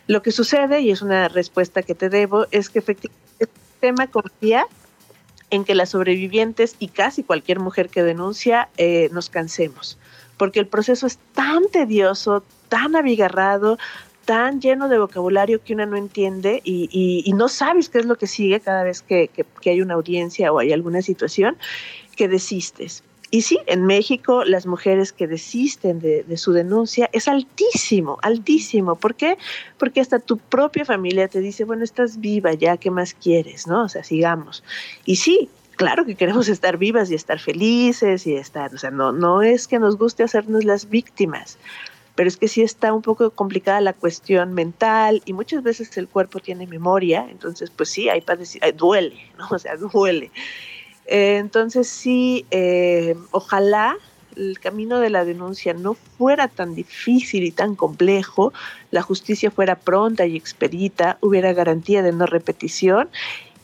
Lo 0.06 0.22
que 0.22 0.32
sucede, 0.32 0.80
y 0.80 0.90
es 0.90 1.02
una 1.02 1.28
respuesta 1.28 1.82
que 1.82 1.94
te 1.94 2.08
debo, 2.08 2.46
es 2.50 2.70
que 2.70 2.78
efectivamente 2.78 3.22
el 3.38 3.48
sistema 3.48 4.06
confía 4.06 4.66
en 5.50 5.64
que 5.64 5.74
las 5.74 5.90
sobrevivientes 5.90 6.76
y 6.78 6.88
casi 6.88 7.22
cualquier 7.22 7.60
mujer 7.60 7.88
que 7.88 8.02
denuncia 8.02 8.68
eh, 8.76 9.08
nos 9.12 9.30
cansemos, 9.30 9.98
porque 10.36 10.60
el 10.60 10.66
proceso 10.66 11.06
es 11.06 11.18
tan 11.34 11.68
tedioso, 11.68 12.42
tan 12.68 12.96
abigarrado, 12.96 13.78
tan 14.24 14.60
lleno 14.60 14.88
de 14.88 14.98
vocabulario 14.98 15.62
que 15.62 15.72
una 15.72 15.86
no 15.86 15.96
entiende 15.96 16.60
y, 16.64 17.32
no 17.34 17.48
sabes 17.48 17.88
qué 17.88 17.98
es 17.98 18.04
lo 18.04 18.16
que 18.16 18.26
sigue 18.26 18.60
cada 18.60 18.82
vez 18.82 19.00
que 19.02 19.30
hay 19.64 19.80
una 19.80 19.94
audiencia 19.94 20.52
o 20.52 20.58
hay 20.58 20.72
alguna 20.72 21.00
situación, 21.00 21.56
que 22.18 22.28
desistes. 22.28 23.04
Y 23.30 23.42
sí, 23.42 23.58
en 23.66 23.84
México 23.84 24.44
las 24.44 24.66
mujeres 24.66 25.12
que 25.12 25.26
desisten 25.26 26.00
de, 26.00 26.24
su 26.38 26.52
denuncia 26.52 27.10
es 27.12 27.28
altísimo, 27.28 28.18
altísimo. 28.22 28.96
¿Por 28.96 29.14
qué? 29.14 29.36
Porque 29.76 30.00
hasta 30.00 30.18
tu 30.18 30.38
propia 30.38 30.86
familia 30.86 31.28
te 31.28 31.40
dice, 31.40 31.64
bueno, 31.64 31.84
estás 31.84 32.20
viva 32.20 32.54
ya, 32.54 32.78
¿qué 32.78 32.90
más 32.90 33.12
quieres? 33.12 33.66
¿No? 33.66 33.84
O 33.84 33.88
sea, 33.88 34.02
sigamos. 34.02 34.64
Y 35.04 35.16
sí, 35.16 35.50
claro 35.76 36.06
que 36.06 36.14
queremos 36.14 36.48
estar 36.48 36.78
vivas 36.78 37.10
y 37.10 37.14
estar 37.14 37.38
felices 37.38 38.26
y 38.26 38.34
estar, 38.34 38.74
o 38.74 38.78
sea, 38.78 38.90
no, 38.90 39.12
no 39.12 39.42
es 39.42 39.68
que 39.68 39.78
nos 39.78 39.98
guste 39.98 40.22
hacernos 40.22 40.64
las 40.64 40.88
víctimas, 40.88 41.58
pero 42.14 42.28
es 42.28 42.36
que 42.38 42.48
sí 42.48 42.62
está 42.62 42.94
un 42.94 43.02
poco 43.02 43.30
complicada 43.30 43.80
la 43.82 43.92
cuestión 43.92 44.54
mental 44.54 45.22
y 45.26 45.34
muchas 45.34 45.62
veces 45.62 45.96
el 45.98 46.08
cuerpo 46.08 46.40
tiene 46.40 46.66
memoria, 46.66 47.26
entonces 47.30 47.70
pues 47.70 47.90
sí, 47.90 48.08
hay 48.08 48.22
duele, 48.74 49.30
¿no? 49.36 49.48
O 49.50 49.58
sea, 49.58 49.76
duele. 49.92 50.30
Eh, 51.08 51.38
entonces 51.38 51.88
sí, 51.88 52.46
eh, 52.50 53.16
ojalá 53.30 53.96
el 54.36 54.60
camino 54.60 55.00
de 55.00 55.10
la 55.10 55.24
denuncia 55.24 55.72
no 55.72 55.94
fuera 55.94 56.48
tan 56.48 56.74
difícil 56.74 57.44
y 57.44 57.50
tan 57.50 57.74
complejo, 57.74 58.52
la 58.90 59.02
justicia 59.02 59.50
fuera 59.50 59.74
pronta 59.74 60.26
y 60.26 60.36
expedita, 60.36 61.16
hubiera 61.22 61.52
garantía 61.54 62.02
de 62.02 62.12
no 62.12 62.26
repetición 62.26 63.08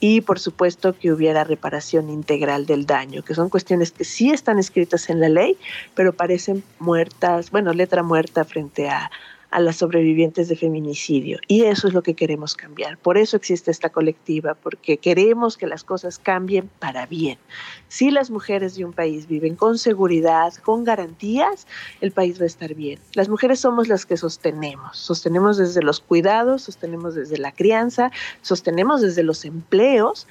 y 0.00 0.22
por 0.22 0.40
supuesto 0.40 0.98
que 0.98 1.12
hubiera 1.12 1.44
reparación 1.44 2.08
integral 2.08 2.66
del 2.66 2.86
daño, 2.86 3.22
que 3.22 3.34
son 3.34 3.50
cuestiones 3.50 3.92
que 3.92 4.04
sí 4.04 4.30
están 4.30 4.58
escritas 4.58 5.08
en 5.10 5.20
la 5.20 5.28
ley, 5.28 5.56
pero 5.94 6.14
parecen 6.14 6.64
muertas, 6.78 7.50
bueno, 7.50 7.72
letra 7.72 8.02
muerta 8.02 8.44
frente 8.44 8.88
a, 8.88 9.10
a 9.54 9.60
las 9.60 9.76
sobrevivientes 9.76 10.48
de 10.48 10.56
feminicidio. 10.56 11.38
Y 11.46 11.62
eso 11.62 11.86
es 11.86 11.94
lo 11.94 12.02
que 12.02 12.14
queremos 12.14 12.56
cambiar. 12.56 12.98
Por 12.98 13.16
eso 13.16 13.36
existe 13.36 13.70
esta 13.70 13.88
colectiva, 13.88 14.54
porque 14.54 14.98
queremos 14.98 15.56
que 15.56 15.68
las 15.68 15.84
cosas 15.84 16.18
cambien 16.18 16.68
para 16.80 17.06
bien. 17.06 17.38
Si 17.86 18.10
las 18.10 18.32
mujeres 18.32 18.74
de 18.74 18.84
un 18.84 18.92
país 18.92 19.28
viven 19.28 19.54
con 19.54 19.78
seguridad, 19.78 20.52
con 20.64 20.82
garantías, 20.82 21.68
el 22.00 22.10
país 22.10 22.40
va 22.40 22.42
a 22.42 22.46
estar 22.46 22.74
bien. 22.74 22.98
Las 23.12 23.28
mujeres 23.28 23.60
somos 23.60 23.86
las 23.86 24.06
que 24.06 24.16
sostenemos. 24.16 24.98
Sostenemos 24.98 25.56
desde 25.56 25.82
los 25.82 26.00
cuidados, 26.00 26.62
sostenemos 26.62 27.14
desde 27.14 27.38
la 27.38 27.52
crianza, 27.52 28.10
sostenemos 28.42 29.02
desde 29.02 29.22
los 29.22 29.44
empleos. 29.44 30.26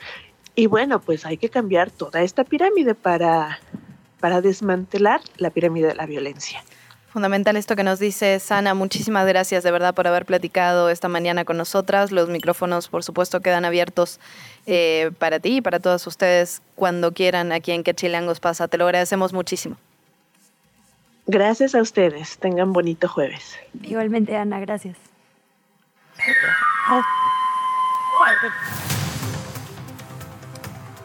Y 0.53 0.67
bueno, 0.67 0.99
pues 0.99 1.26
hay 1.26 1.38
que 1.38 1.47
cambiar 1.47 1.91
toda 1.91 2.24
esta 2.24 2.43
pirámide 2.43 2.93
para, 2.93 3.61
para 4.19 4.41
desmantelar 4.41 5.21
la 5.38 5.49
pirámide 5.49 5.88
de 5.88 5.95
la 5.95 6.07
violencia. 6.07 6.61
Fundamental 7.14 7.55
esto 7.57 7.76
que 7.76 7.84
nos 7.84 7.99
dice 7.99 8.39
Sana. 8.39 8.74
Muchísimas 8.74 9.28
gracias 9.28 9.64
de 9.64 9.70
verdad 9.70 9.93
por 9.93 10.07
haber 10.07 10.26
platicado 10.26 10.89
esta 10.89 11.09
mañana 11.09 11.45
con 11.45 11.57
nosotras. 11.57 12.11
Los 12.11 12.28
micrófonos, 12.28 12.88
por 12.88 13.03
supuesto, 13.03 13.39
quedan 13.39 13.66
abiertos 13.66 14.20
eh, 14.66 15.11
para 15.20 15.39
ti 15.39 15.57
y 15.57 15.61
para 15.61 15.80
todos 15.80 16.07
ustedes 16.07 16.64
cuando 16.76 17.11
quieran 17.11 17.51
aquí 17.51 17.72
en 17.72 17.84
Que 17.84 17.93
Chilangos 17.93 18.39
pasa. 18.39 18.68
Te 18.68 18.80
lo 18.80 18.86
agradecemos 18.86 19.32
muchísimo. 19.32 19.78
Gracias 21.28 21.76
a 21.76 21.84
ustedes. 21.84 22.39
Tengan 22.39 22.74
bonito 22.74 23.07
jueves. 23.07 23.57
Igualmente, 23.84 24.36
Ana. 24.36 24.59
Gracias. 24.59 24.97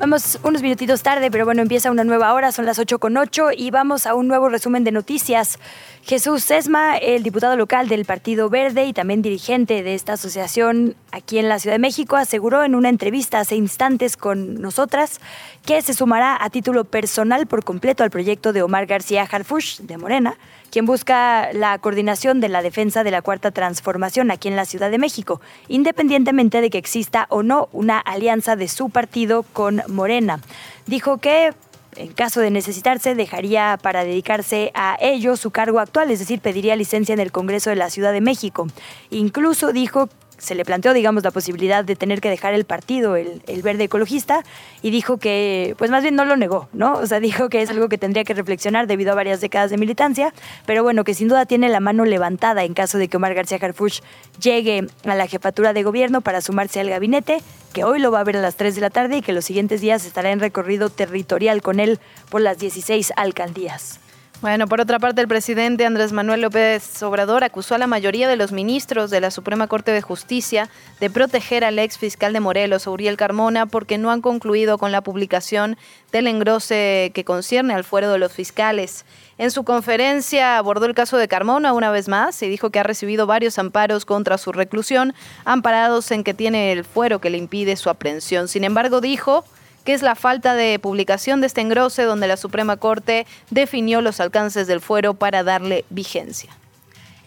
Vamos 0.01 0.39
unos 0.45 0.63
minutitos 0.63 1.03
tarde, 1.03 1.29
pero 1.29 1.45
bueno, 1.45 1.61
empieza 1.61 1.91
una 1.91 2.05
nueva 2.05 2.33
hora, 2.33 2.53
son 2.53 2.65
las 2.65 2.79
8 2.79 3.01
con 3.01 3.17
8 3.17 3.49
y 3.57 3.73
vamos 3.73 4.07
a 4.07 4.15
un 4.15 4.29
nuevo 4.29 4.49
resumen 4.49 4.85
de 4.85 4.93
noticias. 4.93 5.59
Jesús 6.05 6.45
Sesma, 6.45 6.97
el 6.97 7.25
diputado 7.25 7.57
local 7.57 7.89
del 7.89 8.05
Partido 8.05 8.49
Verde 8.49 8.85
y 8.85 8.93
también 8.93 9.23
dirigente 9.23 9.83
de 9.83 9.95
esta 9.95 10.13
asociación 10.13 10.95
aquí 11.11 11.39
en 11.39 11.49
la 11.49 11.59
Ciudad 11.59 11.75
de 11.75 11.81
México, 11.81 12.15
aseguró 12.15 12.63
en 12.63 12.77
una 12.77 12.91
entrevista 12.91 13.41
hace 13.41 13.57
instantes 13.57 14.17
con 14.17 14.61
nosotras 14.61 15.21
que 15.67 15.83
se 15.83 15.95
sumará 15.95 16.39
a 16.41 16.49
título 16.49 16.85
personal 16.85 17.49
por 17.49 17.65
completo 17.65 18.05
al 18.05 18.11
proyecto 18.11 18.53
de 18.53 18.63
Omar 18.63 18.87
García 18.87 19.27
Harfush 19.29 19.81
de 19.81 19.99
Morena, 19.99 20.39
quien 20.71 20.87
busca 20.87 21.53
la 21.53 21.79
coordinación 21.79 22.41
de 22.41 22.49
la 22.49 22.63
defensa 22.63 23.05
de 23.05 23.11
la 23.11 23.23
Cuarta 23.23 23.51
Transformación 23.51 24.31
aquí 24.31 24.49
en 24.49 24.57
la 24.57 24.65
Ciudad 24.65 24.91
de 24.91 24.99
México, 24.99 25.41
independientemente 25.69 26.61
de 26.61 26.71
que 26.71 26.79
exista 26.79 27.27
o 27.31 27.43
no 27.43 27.69
una 27.73 27.99
alianza 27.99 28.57
de 28.57 28.69
su 28.69 28.91
partido 28.91 29.43
con 29.43 29.83
Morena. 29.89 30.41
Dijo 30.87 31.19
que 31.19 31.53
en 31.97 32.13
caso 32.13 32.41
de 32.41 32.51
necesitarse, 32.51 33.15
dejaría 33.15 33.79
para 33.83 34.05
dedicarse 34.05 34.71
a 34.75 34.97
ello 35.01 35.37
su 35.37 35.51
cargo 35.51 35.81
actual, 35.81 36.11
es 36.11 36.21
decir, 36.21 36.41
pediría 36.41 36.77
licencia 36.77 37.13
en 37.13 37.19
el 37.19 37.33
Congreso 37.33 37.71
de 37.71 37.77
la 37.77 37.91
Ciudad 37.91 38.13
de 38.13 38.21
México. 38.21 38.69
Incluso 39.11 39.73
dijo 39.73 40.09
se 40.39 40.55
le 40.55 40.65
planteó, 40.65 40.93
digamos, 40.93 41.23
la 41.25 41.31
posibilidad 41.31 41.85
de 41.85 41.97
tener 41.97 42.21
que 42.21 42.31
dejar 42.31 42.55
el 42.55 42.65
partido, 42.65 43.17
el, 43.17 43.43
verde 43.63 43.85
ecologista, 43.85 44.45
y 44.83 44.91
dijo 44.91 45.19
que, 45.19 45.75
pues 45.79 45.91
más 45.91 46.03
bien 46.03 46.15
no 46.15 46.25
lo 46.25 46.37
negó, 46.37 46.69
¿no? 46.73 46.95
O 46.95 47.07
sea, 47.07 47.21
dijo 47.21 47.49
que 47.49 47.63
es 47.63 47.71
algo 47.71 47.89
que 47.89 47.99
tendría 47.99 48.25
que 48.25 48.35
reflexionar 48.35 48.87
debido 48.87 49.13
a 49.13 49.15
varias 49.15 49.41
décadas 49.41 49.71
de 49.71 49.77
militancia, 49.77 50.33
pero 50.65 50.83
bueno, 50.83 51.05
que 51.05 51.15
sin 51.15 51.29
duda 51.29 51.45
tiene 51.45 51.69
la 51.69 51.81
mano 51.81 52.05
levantada 52.05 52.65
en 52.65 52.75
caso 52.75 52.99
de 52.99 53.09
que 53.09 53.17
Omar 53.17 53.35
García 53.35 53.59
Harfuch 53.61 54.01
llegue 54.41 54.87
a 55.05 55.15
la 55.15 55.27
jefatura 55.27 55.73
de 55.73 55.83
gobierno 55.83 56.21
para 56.21 56.41
sumarse 56.41 56.81
al 56.81 56.89
gabinete, 56.89 57.43
que 57.73 57.85
hoy 57.85 57.99
lo 57.99 58.11
va 58.11 58.21
a 58.21 58.25
ver 58.25 58.37
a 58.37 58.41
las 58.41 58.57
3 58.57 58.75
de 58.75 58.81
la 58.81 58.91
tarde 58.91 59.19
y 59.19 59.23
que 59.23 59.33
los 59.33 59.45
siguientes 59.45 59.81
días 59.81 60.07
estará 60.07 60.31
en 60.31 60.41
recorrido 60.41 60.89
territorial 60.89 61.63
con 61.63 61.81
él 61.81 61.99
por 62.31 62.41
las 62.41 62.59
16 62.59 63.13
alcaldías. 63.17 64.01
Bueno, 64.41 64.69
por 64.69 64.81
otra 64.81 65.01
parte, 65.01 65.21
el 65.21 65.27
presidente 65.27 65.85
Andrés 65.85 66.13
Manuel 66.13 66.43
López 66.43 67.03
Obrador 67.03 67.43
acusó 67.43 67.75
a 67.75 67.79
la 67.79 67.89
mayoría 67.89 68.29
de 68.29 68.37
los 68.37 68.53
ministros 68.53 69.11
de 69.11 69.21
la 69.21 69.33
Suprema 69.33 69.67
Corte 69.67 69.91
de 69.91 70.01
Justicia 70.01 70.71
de 71.01 71.11
proteger 71.11 71.65
al 71.65 71.77
ex 71.81 71.99
fiscal 71.99 72.33
de 72.33 72.39
Morelos, 72.39 72.87
Uriel 72.87 73.17
Carmona, 73.17 73.67
porque 73.67 73.99
no 73.99 74.13
han 74.13 74.21
concluido 74.21 74.79
con 74.79 74.93
la 74.93 75.01
publicación 75.01 75.77
del 76.13 76.29
engrose 76.29 77.11
que 77.15 77.25
concierne 77.25 77.75
al 77.75 77.83
fuero 77.83 78.13
de 78.13 78.19
los 78.19 78.33
fiscales. 78.33 79.05
En 79.39 79.51
su 79.51 79.65
conferencia 79.65 80.57
abordó 80.57 80.87
el 80.87 80.95
caso 80.95 81.17
de 81.17 81.27
Carmona 81.27 81.73
una 81.73 81.91
vez 81.91 82.07
más 82.07 82.41
y 82.41 82.49
dijo 82.49 82.71
que 82.71 82.79
ha 82.79 82.85
recibido 82.85 83.27
varios 83.27 83.59
amparos 83.59 84.05
contra 84.05 84.39
su 84.39 84.53
reclusión, 84.53 85.15
amparados 85.45 86.13
en 86.13 86.23
que 86.23 86.33
tiene 86.33 86.71
el 86.71 86.85
fuero 86.85 87.21
que 87.21 87.31
le 87.31 87.39
impide 87.39 87.75
su 87.75 87.91
aprehensión. 87.91 88.47
Sin 88.47 88.63
embargo, 88.63 89.01
dijo 89.01 89.45
que 89.89 89.95
es 89.95 90.03
la 90.03 90.17
falta 90.17 90.53
de 90.53 90.79
publicación 90.79 91.41
de 91.41 91.47
este 91.47 91.63
engrose 91.63 92.03
donde 92.03 92.29
la 92.29 92.37
Suprema 92.37 92.77
Corte 92.77 93.27
definió 93.49 94.03
los 94.03 94.21
alcances 94.21 94.67
del 94.67 94.83
fuero 94.83 95.15
para 95.15 95.43
darle 95.43 95.87
vigencia. 95.89 96.51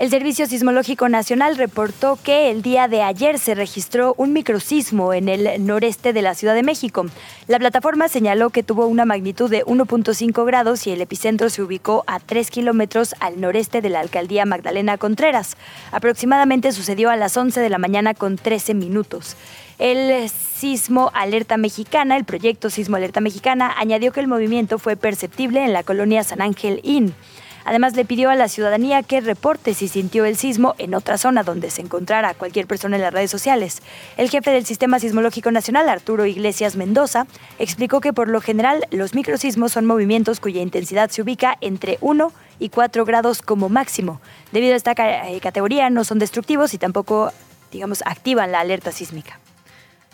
El 0.02 0.10
Servicio 0.10 0.48
Sismológico 0.48 1.10
Nacional 1.10 1.58
reportó 1.58 2.18
que 2.24 2.50
el 2.50 2.64
día 2.64 2.88
de 2.88 3.04
ayer 3.04 3.38
se 3.38 3.54
registró 3.54 4.16
un 4.18 4.34
microsismo 4.34 5.14
en 5.14 5.30
el 5.30 5.64
noreste 5.64 6.12
de 6.12 6.24
la 6.24 6.34
Ciudad 6.34 6.56
de 6.56 6.64
México. 6.64 7.06
La 7.46 7.60
plataforma 7.60 8.08
señaló 8.08 8.50
que 8.50 8.64
tuvo 8.64 8.88
una 8.88 9.06
magnitud 9.06 9.48
de 9.48 9.64
1.5 9.64 10.44
grados 10.44 10.88
y 10.88 10.90
el 10.90 11.02
epicentro 11.02 11.52
se 11.52 11.62
ubicó 11.62 12.04
a 12.08 12.20
3 12.20 12.50
kilómetros 12.50 13.14
al 13.20 13.40
noreste 13.40 13.82
de 13.82 13.90
la 13.90 14.00
alcaldía 14.00 14.44
Magdalena 14.44 14.98
Contreras. 14.98 15.56
Aproximadamente 15.92 16.72
sucedió 16.72 17.12
a 17.12 17.16
las 17.16 17.38
11 17.38 17.60
de 17.60 17.70
la 17.70 17.78
mañana 17.78 18.16
con 18.16 18.38
13 18.38 18.74
minutos. 18.74 19.36
El 19.78 20.28
Sismo 20.30 21.12
Alerta 21.14 21.58
Mexicana, 21.58 22.18
el 22.18 22.26
proyecto 22.26 22.72
Sismo 22.72 22.96
Alerta 22.96 23.22
Mexicana, 23.22 23.72
añadió 23.78 24.12
que 24.12 24.22
el 24.22 24.28
movimiento 24.28 24.80
fue 24.80 24.96
perceptible 24.96 25.64
en 25.64 25.74
la 25.74 25.84
colonia 25.84 26.24
San 26.24 26.42
Ángel 26.42 26.80
Inn. 26.82 27.14
Además, 27.66 27.96
le 27.96 28.06
pidió 28.06 28.30
a 28.30 28.36
la 28.36 28.48
ciudadanía 28.48 29.04
que 29.04 29.22
reporte 29.22 29.74
si 29.74 29.88
sintió 29.88 30.26
el 30.26 30.38
sismo 30.38 30.76
en 30.78 30.96
otra 30.96 31.18
zona 31.18 31.44
donde 31.44 31.70
se 31.70 31.82
encontrara 31.82 32.34
cualquier 32.34 32.68
persona 32.68 32.96
en 32.96 33.02
las 33.02 33.14
redes 33.14 33.32
sociales. 33.32 33.82
El 34.18 34.30
jefe 34.30 34.52
del 34.52 34.66
Sistema 34.66 35.00
Sismológico 35.00 35.52
Nacional, 35.52 35.90
Arturo 35.90 36.26
Iglesias 36.26 36.76
Mendoza, 36.76 37.28
explicó 37.60 38.02
que 38.02 38.14
por 38.14 38.30
lo 38.30 38.42
general 38.42 38.86
los 38.92 39.14
microsismos 39.14 39.72
son 39.72 39.86
movimientos 39.86 40.40
cuya 40.40 40.62
intensidad 40.62 41.10
se 41.10 41.22
ubica 41.22 41.58
entre 41.62 41.98
1 42.02 42.32
y 42.60 42.70
4 42.70 43.06
grados 43.06 43.42
como 43.42 43.70
máximo. 43.70 44.22
Debido 44.52 44.74
a 44.74 44.78
esta 44.78 44.94
eh, 44.98 45.40
categoría 45.42 45.90
no 45.90 46.04
son 46.04 46.20
destructivos 46.20 46.74
y 46.74 46.78
tampoco, 46.78 47.34
digamos, 47.72 48.04
activan 48.06 48.52
la 48.52 48.62
alerta 48.62 48.92
sísmica. 48.92 49.41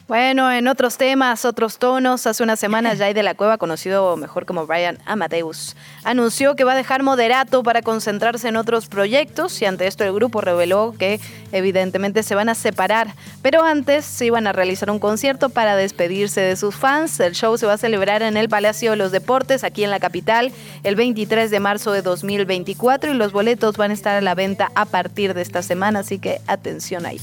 Bueno, 0.07 0.49
en 0.49 0.69
otros 0.69 0.97
temas, 0.97 1.43
otros 1.43 1.79
tonos, 1.79 2.27
hace 2.27 2.41
unas 2.41 2.61
semanas 2.61 2.97
Jay 2.97 3.13
de 3.13 3.23
la 3.23 3.35
Cueva, 3.35 3.57
conocido 3.57 4.15
mejor 4.15 4.45
como 4.45 4.65
Brian 4.65 4.99
Amadeus, 5.05 5.75
anunció 6.05 6.55
que 6.55 6.63
va 6.63 6.71
a 6.71 6.75
dejar 6.77 7.03
moderato 7.03 7.61
para 7.61 7.81
concentrarse 7.81 8.47
en 8.47 8.55
otros 8.55 8.87
proyectos 8.87 9.61
y 9.61 9.65
ante 9.65 9.85
esto 9.85 10.05
el 10.05 10.13
grupo 10.13 10.39
reveló 10.39 10.95
que 10.97 11.19
evidentemente 11.51 12.23
se 12.23 12.35
van 12.35 12.47
a 12.47 12.55
separar, 12.55 13.15
pero 13.41 13.65
antes 13.65 14.05
se 14.05 14.27
iban 14.27 14.47
a 14.47 14.53
realizar 14.53 14.89
un 14.89 14.99
concierto 14.99 15.49
para 15.49 15.75
despedirse 15.75 16.39
de 16.39 16.55
sus 16.55 16.73
fans. 16.73 17.19
El 17.19 17.35
show 17.35 17.57
se 17.57 17.65
va 17.65 17.73
a 17.73 17.77
celebrar 17.77 18.21
en 18.21 18.37
el 18.37 18.47
Palacio 18.47 18.91
de 18.91 18.97
los 18.97 19.11
Deportes, 19.11 19.65
aquí 19.65 19.83
en 19.83 19.89
la 19.89 19.99
capital, 19.99 20.53
el 20.83 20.95
23 20.95 21.51
de 21.51 21.59
marzo 21.59 21.91
de 21.91 22.01
2024 22.01 23.11
y 23.11 23.13
los 23.13 23.33
boletos 23.33 23.75
van 23.75 23.91
a 23.91 23.95
estar 23.95 24.15
a 24.15 24.21
la 24.21 24.35
venta 24.35 24.71
a 24.73 24.85
partir 24.85 25.33
de 25.33 25.41
esta 25.41 25.61
semana, 25.61 25.99
así 25.99 26.17
que 26.17 26.39
atención 26.47 27.05
ahí. 27.05 27.19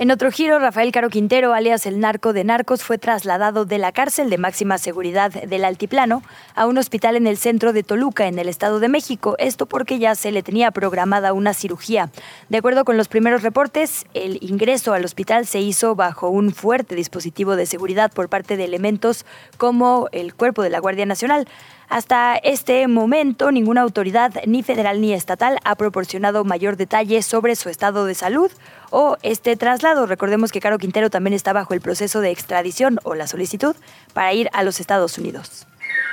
En 0.00 0.10
otro 0.10 0.30
giro, 0.30 0.58
Rafael 0.58 0.92
Caro 0.92 1.10
Quintero, 1.10 1.52
alias 1.52 1.84
el 1.84 2.00
narco 2.00 2.32
de 2.32 2.42
narcos, 2.42 2.82
fue 2.82 2.96
trasladado 2.96 3.66
de 3.66 3.76
la 3.76 3.92
cárcel 3.92 4.30
de 4.30 4.38
máxima 4.38 4.78
seguridad 4.78 5.30
del 5.30 5.62
Altiplano 5.62 6.22
a 6.54 6.66
un 6.66 6.78
hospital 6.78 7.16
en 7.16 7.26
el 7.26 7.36
centro 7.36 7.74
de 7.74 7.82
Toluca, 7.82 8.26
en 8.26 8.38
el 8.38 8.48
Estado 8.48 8.80
de 8.80 8.88
México. 8.88 9.34
Esto 9.38 9.66
porque 9.66 9.98
ya 9.98 10.14
se 10.14 10.32
le 10.32 10.42
tenía 10.42 10.70
programada 10.70 11.34
una 11.34 11.52
cirugía. 11.52 12.08
De 12.48 12.56
acuerdo 12.56 12.86
con 12.86 12.96
los 12.96 13.08
primeros 13.08 13.42
reportes, 13.42 14.06
el 14.14 14.38
ingreso 14.40 14.94
al 14.94 15.04
hospital 15.04 15.44
se 15.44 15.60
hizo 15.60 15.94
bajo 15.94 16.30
un 16.30 16.54
fuerte 16.54 16.94
dispositivo 16.94 17.54
de 17.54 17.66
seguridad 17.66 18.10
por 18.10 18.30
parte 18.30 18.56
de 18.56 18.64
elementos 18.64 19.26
como 19.58 20.08
el 20.12 20.32
cuerpo 20.32 20.62
de 20.62 20.70
la 20.70 20.78
Guardia 20.78 21.04
Nacional. 21.04 21.46
Hasta 21.90 22.36
este 22.36 22.86
momento, 22.86 23.50
ninguna 23.50 23.80
autoridad, 23.80 24.32
ni 24.46 24.62
federal 24.62 25.00
ni 25.00 25.12
estatal, 25.12 25.58
ha 25.64 25.74
proporcionado 25.74 26.44
mayor 26.44 26.76
detalle 26.76 27.20
sobre 27.20 27.56
su 27.56 27.68
estado 27.68 28.04
de 28.04 28.14
salud 28.14 28.48
o 28.90 29.16
este 29.22 29.56
traslado. 29.56 30.06
Recordemos 30.06 30.52
que 30.52 30.60
Caro 30.60 30.78
Quintero 30.78 31.10
también 31.10 31.34
está 31.34 31.52
bajo 31.52 31.74
el 31.74 31.80
proceso 31.80 32.20
de 32.20 32.30
extradición 32.30 33.00
o 33.02 33.16
la 33.16 33.26
solicitud 33.26 33.74
para 34.14 34.32
ir 34.32 34.48
a 34.52 34.62
los 34.62 34.78
Estados 34.78 35.18
Unidos. 35.18 35.66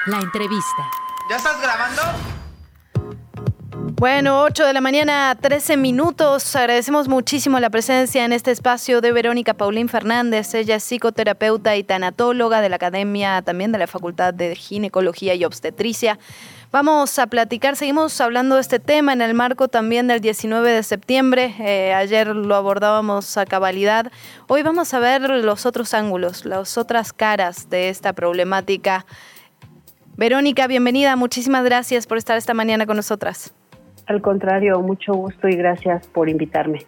La 0.08 0.18
entrevista. 0.18 0.90
¿Ya 1.30 1.36
estás 1.38 1.62
grabando? 1.62 2.02
Bueno, 4.00 4.44
8 4.44 4.66
de 4.66 4.74
la 4.74 4.82
mañana, 4.82 5.36
13 5.42 5.76
minutos. 5.76 6.56
Agradecemos 6.56 7.08
muchísimo 7.08 7.60
la 7.60 7.72
presencia 7.72 8.26
en 8.26 8.32
este 8.32 8.52
espacio 8.52 9.02
de 9.02 9.12
Verónica 9.12 9.56
Paulín 9.56 9.90
Fernández. 9.90 10.54
Ella 10.54 10.76
es 10.76 10.84
psicoterapeuta 10.84 11.76
y 11.76 11.84
tanatóloga 11.84 12.62
de 12.62 12.70
la 12.70 12.76
Academia, 12.76 13.42
también 13.42 13.72
de 13.72 13.80
la 13.80 13.88
Facultad 13.88 14.36
de 14.36 14.56
Ginecología 14.56 15.34
y 15.34 15.46
Obstetricia. 15.46 16.20
Vamos 16.72 17.18
a 17.18 17.26
platicar, 17.26 17.76
seguimos 17.76 18.22
hablando 18.22 18.54
de 18.54 18.62
este 18.62 18.78
tema 18.78 19.14
en 19.14 19.22
el 19.22 19.34
marco 19.34 19.68
también 19.68 20.06
del 20.06 20.22
19 20.22 20.70
de 20.70 20.84
septiembre. 20.84 21.56
Eh, 21.58 21.94
ayer 21.96 22.28
lo 22.36 22.54
abordábamos 22.56 23.36
a 23.38 23.48
cabalidad. 23.48 24.12
Hoy 24.48 24.62
vamos 24.62 24.94
a 24.94 25.00
ver 25.00 25.28
los 25.28 25.66
otros 25.66 25.96
ángulos, 25.96 26.46
las 26.46 26.78
otras 26.78 27.14
caras 27.14 27.70
de 27.72 27.90
esta 27.90 28.14
problemática. 28.14 29.08
Verónica, 30.18 30.68
bienvenida. 30.68 31.16
Muchísimas 31.16 31.64
gracias 31.64 32.06
por 32.06 32.20
estar 32.20 32.38
esta 32.38 32.54
mañana 32.54 32.86
con 32.86 32.98
nosotras. 32.98 33.54
Al 34.08 34.22
contrario, 34.22 34.80
mucho 34.82 35.14
gusto 35.14 35.48
y 35.50 35.56
gracias 35.56 36.08
por 36.08 36.30
invitarme. 36.30 36.86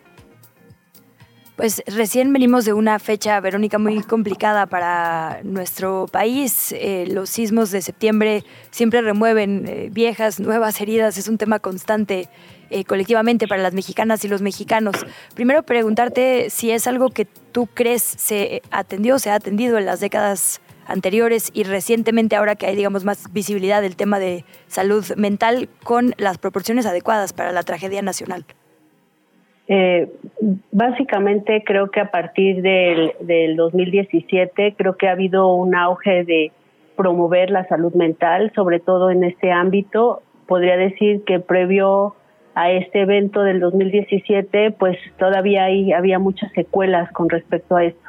Pues 1.60 1.84
recién 1.88 2.32
venimos 2.32 2.64
de 2.64 2.72
una 2.72 3.00
fecha, 3.00 3.38
Verónica, 3.42 3.78
muy 3.78 4.02
complicada 4.02 4.66
para 4.66 5.42
nuestro 5.44 6.06
país. 6.10 6.72
Eh, 6.72 7.06
los 7.12 7.30
sismos 7.30 7.70
de 7.72 7.82
septiembre 7.82 8.46
siempre 8.72 9.02
remueven 9.02 9.66
eh, 9.68 9.90
viejas, 9.92 10.40
nuevas 10.40 10.80
heridas. 10.80 11.18
Es 11.18 11.28
un 11.28 11.38
tema 11.38 11.60
constante 11.60 12.30
eh, 12.70 12.86
colectivamente 12.86 13.46
para 13.46 13.62
las 13.62 13.74
mexicanas 13.74 14.24
y 14.24 14.30
los 14.30 14.42
mexicanos. 14.42 14.96
Primero 15.36 15.64
preguntarte 15.64 16.50
si 16.50 16.72
es 16.72 16.88
algo 16.88 17.10
que 17.10 17.26
tú 17.26 17.68
crees 17.68 18.04
se 18.04 18.62
atendió, 18.72 19.20
se 19.20 19.30
ha 19.30 19.36
atendido 19.36 19.78
en 19.78 19.86
las 19.86 20.00
décadas 20.00 20.62
anteriores 20.90 21.52
y 21.54 21.64
recientemente 21.64 22.36
ahora 22.36 22.56
que 22.56 22.66
hay, 22.66 22.76
digamos, 22.76 23.06
más 23.06 23.32
visibilidad 23.32 23.82
del 23.82 23.96
tema 23.96 24.20
de 24.20 24.44
salud 24.68 25.06
mental 25.16 25.70
con 25.84 26.14
las 26.18 26.38
proporciones 26.38 26.86
adecuadas 26.86 27.32
para 27.32 27.52
la 27.52 27.64
tragedia 27.64 28.02
nacional? 28.02 28.44
Eh, 29.68 30.12
básicamente 30.72 31.64
creo 31.64 31.92
que 31.92 32.00
a 32.00 32.10
partir 32.10 32.64
del, 32.64 33.14
del 33.22 33.56
2017 33.56 34.74
creo 34.76 34.98
que 34.98 35.08
ha 35.08 35.12
habido 35.12 35.54
un 35.54 35.76
auge 35.76 36.24
de 36.24 36.52
promover 36.98 37.52
la 37.52 37.68
salud 37.68 37.94
mental, 37.94 38.52
sobre 38.56 38.80
todo 38.80 39.12
en 39.12 39.24
este 39.24 39.52
ámbito. 39.52 40.24
Podría 40.48 40.76
decir 40.76 41.24
que 41.24 41.40
previo 41.40 42.16
a 42.56 42.72
este 42.72 43.02
evento 43.02 43.44
del 43.44 43.60
2017, 43.60 44.72
pues 44.72 44.98
todavía 45.18 45.66
hay, 45.66 45.94
había 45.94 46.18
muchas 46.18 46.52
secuelas 46.54 47.12
con 47.12 47.30
respecto 47.30 47.76
a 47.76 47.86
esto 47.86 48.09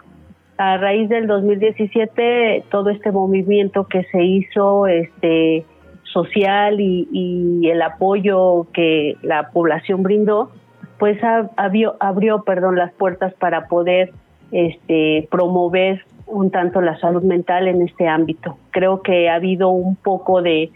a 0.60 0.76
raíz 0.76 1.08
del 1.08 1.26
2017 1.26 2.64
todo 2.70 2.90
este 2.90 3.10
movimiento 3.10 3.86
que 3.86 4.04
se 4.12 4.22
hizo 4.22 4.86
este 4.86 5.64
social 6.02 6.80
y, 6.80 7.66
el 7.70 7.80
apoyo 7.80 8.66
que 8.74 9.16
la 9.22 9.50
población 9.52 10.02
brindó 10.02 10.50
pues 10.98 11.18
abrió, 11.56 11.96
abrió 11.98 12.42
perdón 12.42 12.76
las 12.76 12.92
puertas 12.92 13.32
para 13.34 13.68
poder 13.68 14.12
este 14.52 15.26
promover 15.30 16.04
un 16.26 16.50
tanto 16.50 16.82
la 16.82 16.98
salud 16.98 17.22
mental 17.22 17.66
en 17.66 17.80
este 17.80 18.06
ámbito. 18.06 18.58
Creo 18.70 19.00
que 19.00 19.30
ha 19.30 19.36
habido 19.36 19.70
un 19.70 19.96
poco 19.96 20.42
de 20.42 20.70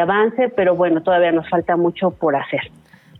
avance 0.00 0.48
pero 0.50 0.76
bueno 0.76 1.02
todavía 1.02 1.32
nos 1.32 1.48
falta 1.48 1.76
mucho 1.76 2.12
por 2.12 2.36
hacer 2.36 2.70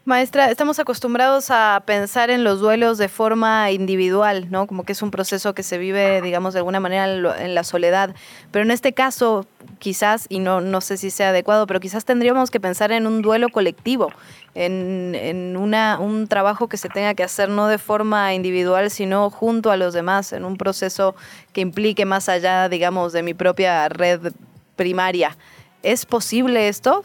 Maestra, 0.07 0.51
estamos 0.51 0.79
acostumbrados 0.79 1.51
a 1.51 1.83
pensar 1.87 2.29
en 2.29 2.45
los 2.45 2.61
duelos 2.61 2.99
de 2.99 3.09
forma 3.09 3.71
individual, 3.71 4.49
¿no? 4.51 4.67
Como 4.67 4.85
que 4.85 4.93
es 4.93 5.01
un 5.01 5.11
proceso 5.11 5.55
que 5.55 5.63
se 5.63 5.79
vive, 5.79 6.21
digamos, 6.21 6.53
de 6.53 6.59
alguna 6.59 6.79
manera 6.79 7.11
en 7.43 7.55
la 7.55 7.65
soledad. 7.65 8.15
Pero 8.51 8.67
en 8.67 8.71
este 8.71 8.93
caso, 8.93 9.47
quizás, 9.79 10.27
y 10.29 10.41
no, 10.41 10.61
no 10.61 10.83
sé 10.83 10.99
si 10.99 11.11
sea 11.11 11.31
adecuado, 11.31 11.67
pero 11.67 11.81
quizás 11.81 12.05
tendríamos 12.05 12.51
que 12.51 12.61
pensar 12.61 12.93
en 12.93 13.07
un 13.07 13.23
duelo 13.23 13.49
colectivo, 13.49 14.13
en, 14.55 15.15
en 15.15 15.57
una, 15.57 15.99
un 15.99 16.29
trabajo 16.29 16.69
que 16.69 16.77
se 16.77 16.91
tenga 16.91 17.15
que 17.15 17.23
hacer 17.23 17.49
no 17.49 17.67
de 17.69 17.79
forma 17.79 18.35
individual, 18.35 18.91
sino 18.91 19.31
junto 19.31 19.71
a 19.71 19.79
los 19.79 19.95
demás, 19.95 20.35
en 20.35 20.45
un 20.45 20.59
proceso 20.59 21.15
que 21.55 21.63
implique 21.63 22.05
más 22.05 22.29
allá, 22.29 22.69
digamos, 22.69 23.15
de 23.15 23.23
mi 23.23 23.33
propia 23.33 23.89
red 23.89 24.35
primaria. 24.77 25.39
¿Es 25.83 26.05
posible 26.05 26.69
esto? 26.69 27.05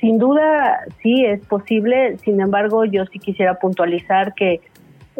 Sin 0.00 0.18
duda, 0.18 0.80
sí 1.02 1.24
es 1.24 1.44
posible. 1.46 2.18
Sin 2.18 2.40
embargo, 2.40 2.84
yo 2.84 3.04
sí 3.06 3.18
quisiera 3.18 3.58
puntualizar 3.58 4.34
que 4.34 4.60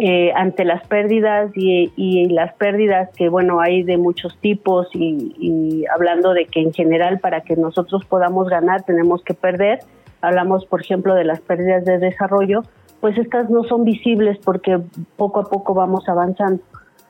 eh, 0.00 0.32
ante 0.36 0.64
las 0.64 0.86
pérdidas 0.86 1.50
y, 1.56 2.28
las 2.28 2.54
pérdidas 2.54 3.08
que, 3.16 3.28
bueno, 3.28 3.60
hay 3.60 3.82
de 3.82 3.96
muchos 3.96 4.38
tipos 4.38 4.86
y, 4.94 5.84
hablando 5.92 6.34
de 6.34 6.46
que 6.46 6.60
en 6.60 6.72
general 6.72 7.18
para 7.18 7.40
que 7.40 7.56
nosotros 7.56 8.04
podamos 8.04 8.48
ganar 8.48 8.84
tenemos 8.84 9.24
que 9.24 9.34
perder, 9.34 9.80
hablamos, 10.20 10.66
por 10.66 10.82
ejemplo, 10.82 11.14
de 11.14 11.24
las 11.24 11.40
pérdidas 11.40 11.84
de 11.84 11.98
desarrollo, 11.98 12.62
pues 13.00 13.18
estas 13.18 13.50
no 13.50 13.64
son 13.64 13.82
visibles 13.82 14.38
porque 14.44 14.78
poco 15.16 15.40
a 15.40 15.44
poco 15.44 15.74
vamos 15.74 16.08
avanzando. 16.08 16.62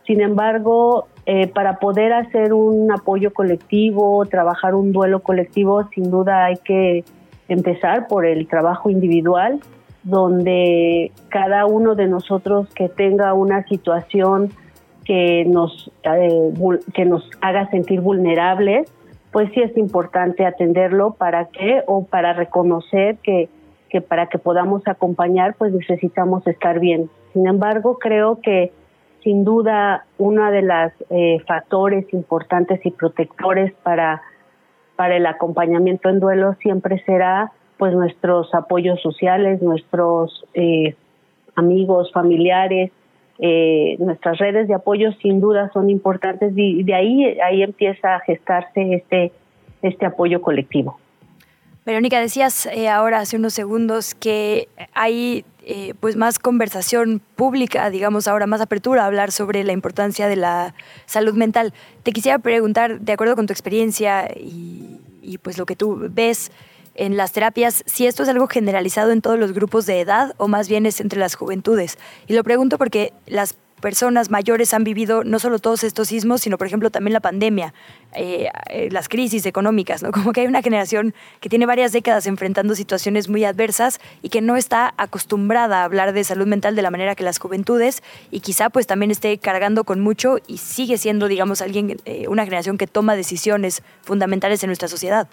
Sin 0.07 0.23
embargo, 0.23 1.09
eh, 1.27 1.47
para 1.49 1.79
poder 1.81 2.15
hacer 2.15 2.55
un 2.55 2.91
apoyo 2.91 3.35
colectivo, 3.35 4.25
trabajar 4.25 4.75
un 4.75 4.93
duelo 4.93 5.21
colectivo, 5.21 5.87
sin 5.95 6.11
duda 6.11 6.47
hay 6.47 6.57
que 6.65 7.05
empezar 7.49 8.07
por 8.07 8.27
el 8.27 8.47
trabajo 8.47 8.91
individual, 8.91 9.61
donde 10.03 11.13
cada 11.29 11.67
uno 11.67 11.95
de 11.95 12.07
nosotros 12.07 12.69
que 12.75 12.89
tenga 12.89 13.35
una 13.35 13.65
situación 13.65 14.51
que 15.05 15.45
nos, 15.47 15.91
eh, 16.05 16.53
que 16.95 17.05
nos 17.05 17.29
haga 17.41 17.69
sentir 17.71 18.01
vulnerables, 18.01 18.93
pues 19.33 19.51
sí 19.53 19.61
es 19.61 19.77
importante 19.77 20.47
atenderlo 20.47 21.13
para 21.15 21.47
qué 21.47 21.83
o 21.87 22.05
para 22.05 22.33
reconocer 22.35 23.17
que, 23.23 23.49
que 23.89 24.01
para 24.01 24.27
que 24.27 24.39
podamos 24.39 24.83
acompañar, 24.87 25.55
pues 25.55 25.73
necesitamos 25.73 26.47
estar 26.47 26.79
bien. 26.79 27.11
Sin 27.33 27.47
embargo, 27.47 27.99
creo 27.99 28.41
que 28.41 28.73
sin 29.23 29.45
duda 29.45 30.05
uno 30.19 30.51
de 30.51 30.63
los 30.63 30.93
eh, 31.11 31.39
factores 31.47 32.11
importantes 32.13 32.81
y 32.85 32.91
protectores 32.91 33.73
para 33.83 34.23
para 34.99 35.17
el 35.17 35.27
acompañamiento 35.27 36.09
en 36.09 36.19
duelo 36.19 36.55
siempre 36.55 36.99
será 37.07 37.53
pues 37.77 37.95
nuestros 37.95 38.53
apoyos 38.53 39.01
sociales, 39.01 39.63
nuestros 39.63 40.45
eh, 40.55 40.97
amigos, 41.55 42.11
familiares, 42.11 42.91
eh, 43.39 43.95
nuestras 44.01 44.39
redes 44.39 44.67
de 44.67 44.75
apoyo 44.75 45.13
sin 45.23 45.41
duda 45.41 45.71
son 45.73 45.89
importantes 45.89 46.53
y 46.57 46.83
de 46.83 46.95
ahí 46.95 47.39
ahí 47.39 47.63
empieza 47.63 48.17
a 48.17 48.21
gestarse 48.23 48.95
este 48.95 49.31
este 49.83 50.05
apoyo 50.05 50.43
colectivo. 50.43 50.99
Verónica, 51.85 52.21
decías 52.21 52.67
eh, 52.67 52.89
ahora 52.89 53.21
hace 53.21 53.37
unos 53.37 53.55
segundos 53.55 54.15
que 54.15 54.69
hay 54.93 55.45
pues 56.01 56.17
más 56.17 56.39
conversación 56.39 57.21
pública, 57.37 57.91
digamos 57.91 58.27
ahora 58.27 58.47
más 58.47 58.63
apertura 58.63 59.03
a 59.03 59.07
hablar 59.07 59.33
sobre 59.33 59.65
la 59.65 59.73
importancia 59.73 60.27
de 60.27 60.37
la 60.37 60.75
salud 61.05 61.35
mental. 61.35 61.75
Te 62.05 62.13
quisiera 62.13 62.39
preguntar, 62.39 63.01
de 63.01 63.13
acuerdo 63.13 63.37
con 63.37 63.47
tu 63.47 63.53
experiencia 63.53 64.31
y, 64.35 64.99
y 65.21 65.37
pues 65.37 65.59
lo 65.59 65.67
que 65.67 65.77
tú 65.77 66.09
ves 66.11 66.53
en 66.99 67.17
las 67.17 67.33
terapias, 67.33 67.85
si 67.87 68.07
esto 68.07 68.25
es 68.25 68.29
algo 68.29 68.49
generalizado 68.49 69.13
en 69.13 69.23
todos 69.23 69.39
los 69.39 69.53
grupos 69.53 69.87
de 69.87 70.01
edad 70.01 70.35
o 70.37 70.49
más 70.49 70.69
bien 70.69 70.85
es 70.85 71.01
entre 71.01 71.21
las 71.21 71.37
juventudes. 71.37 71.97
Y 72.27 72.35
lo 72.35 72.43
pregunto 72.43 72.77
porque 72.77 73.13
las 73.27 73.55
personas 73.81 74.31
mayores 74.31 74.75
han 74.75 74.85
vivido 74.85 75.25
no 75.25 75.39
solo 75.39 75.59
todos 75.59 75.85
estos 75.85 76.09
sismos, 76.09 76.41
sino 76.41 76.59
por 76.59 76.67
ejemplo 76.67 76.91
también 76.91 77.13
la 77.13 77.21
pandemia, 77.21 77.75
eh, 78.15 78.49
eh, 78.71 78.89
las 78.91 79.09
crisis 79.09 79.47
económicas, 79.47 80.03
¿no? 80.03 80.11
Como 80.19 80.33
que 80.33 80.43
hay 80.43 80.47
una 80.47 80.63
generación 80.63 81.15
que 81.41 81.49
tiene 81.49 81.67
varias 81.67 81.93
décadas 81.93 82.27
enfrentando 82.27 82.75
situaciones 82.75 83.29
muy 83.29 83.45
adversas 83.45 84.01
y 84.23 84.29
que 84.29 84.41
no 84.41 84.57
está 84.57 84.95
acostumbrada 84.97 85.81
a 85.81 85.85
hablar 85.85 86.13
de 86.13 86.25
salud 86.25 86.47
mental 86.47 86.77
de 86.77 86.83
la 86.83 86.91
manera 86.91 87.15
que 87.15 87.25
las 87.25 87.39
juventudes 87.39 88.03
y 88.31 88.41
quizá 88.41 88.71
pues 88.71 88.87
también 88.87 89.11
esté 89.11 89.39
cargando 89.39 89.85
con 89.85 90.01
mucho 90.01 90.39
y 90.47 90.59
sigue 90.59 90.99
siendo, 90.99 91.29
digamos, 91.29 91.63
alguien, 91.63 91.97
eh, 92.05 92.27
una 92.29 92.45
generación 92.45 92.79
que 92.79 92.87
toma 92.87 93.17
decisiones 93.17 93.83
fundamentales 94.03 94.63
en 94.63 94.69
nuestra 94.69 94.89
sociedad. 94.89 95.29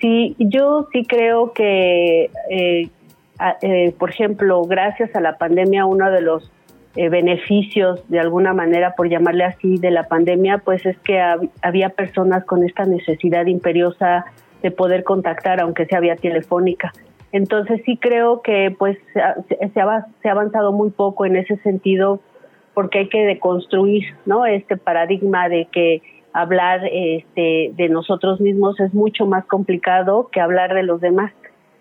Sí, 0.00 0.34
yo 0.38 0.88
sí 0.92 1.04
creo 1.06 1.52
que, 1.52 2.30
por 3.98 4.08
ejemplo, 4.08 4.62
gracias 4.62 5.14
a 5.14 5.20
la 5.20 5.36
pandemia, 5.36 5.84
uno 5.84 6.10
de 6.10 6.22
los 6.22 6.50
eh, 6.96 7.08
beneficios, 7.08 8.06
de 8.08 8.18
alguna 8.18 8.52
manera, 8.52 8.94
por 8.96 9.08
llamarle 9.08 9.44
así, 9.44 9.78
de 9.78 9.90
la 9.90 10.08
pandemia, 10.08 10.58
pues 10.58 10.84
es 10.86 10.98
que 10.98 11.20
había 11.62 11.90
personas 11.90 12.44
con 12.44 12.64
esta 12.64 12.84
necesidad 12.84 13.46
imperiosa 13.46 14.24
de 14.62 14.70
poder 14.70 15.04
contactar, 15.04 15.60
aunque 15.60 15.86
sea 15.86 16.00
vía 16.00 16.16
telefónica. 16.16 16.92
Entonces 17.32 17.80
sí 17.86 17.96
creo 17.96 18.42
que 18.42 18.74
pues 18.76 18.98
se 19.12 19.20
ha, 19.20 19.36
se 20.22 20.28
ha 20.28 20.32
avanzado 20.32 20.72
muy 20.72 20.90
poco 20.90 21.24
en 21.26 21.36
ese 21.36 21.56
sentido 21.58 22.20
porque 22.74 23.00
hay 23.00 23.08
que 23.08 23.24
deconstruir 23.24 24.04
no 24.26 24.46
este 24.46 24.76
paradigma 24.76 25.48
de 25.48 25.66
que 25.66 26.02
hablar 26.32 26.80
este, 26.90 27.72
de 27.74 27.88
nosotros 27.88 28.40
mismos 28.40 28.78
es 28.80 28.94
mucho 28.94 29.26
más 29.26 29.44
complicado 29.46 30.28
que 30.30 30.40
hablar 30.40 30.74
de 30.74 30.82
los 30.82 31.00
demás. 31.00 31.32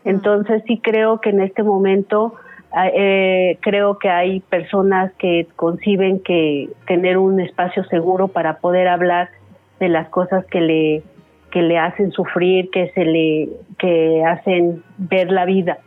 Entonces 0.05 0.63
sí 0.67 0.79
creo 0.83 1.21
que 1.21 1.29
en 1.29 1.41
este 1.41 1.63
momento 1.63 2.33
eh, 2.75 3.57
creo 3.61 3.97
que 3.97 4.09
hay 4.09 4.41
personas 4.41 5.11
que 5.13 5.47
conciben 5.55 6.19
que 6.19 6.69
tener 6.85 7.17
un 7.17 7.39
espacio 7.39 7.83
seguro 7.85 8.27
para 8.27 8.57
poder 8.57 8.87
hablar 8.87 9.29
de 9.79 9.89
las 9.89 10.09
cosas 10.09 10.45
que 10.45 10.61
le 10.61 11.03
que 11.51 11.63
le 11.63 11.79
hacen 11.79 12.11
sufrir, 12.11 12.69
que 12.69 12.91
se 12.91 13.05
le 13.05 13.49
que 13.79 14.23
hacen 14.23 14.83
ver 14.97 15.31
la 15.31 15.45
vida 15.45 15.79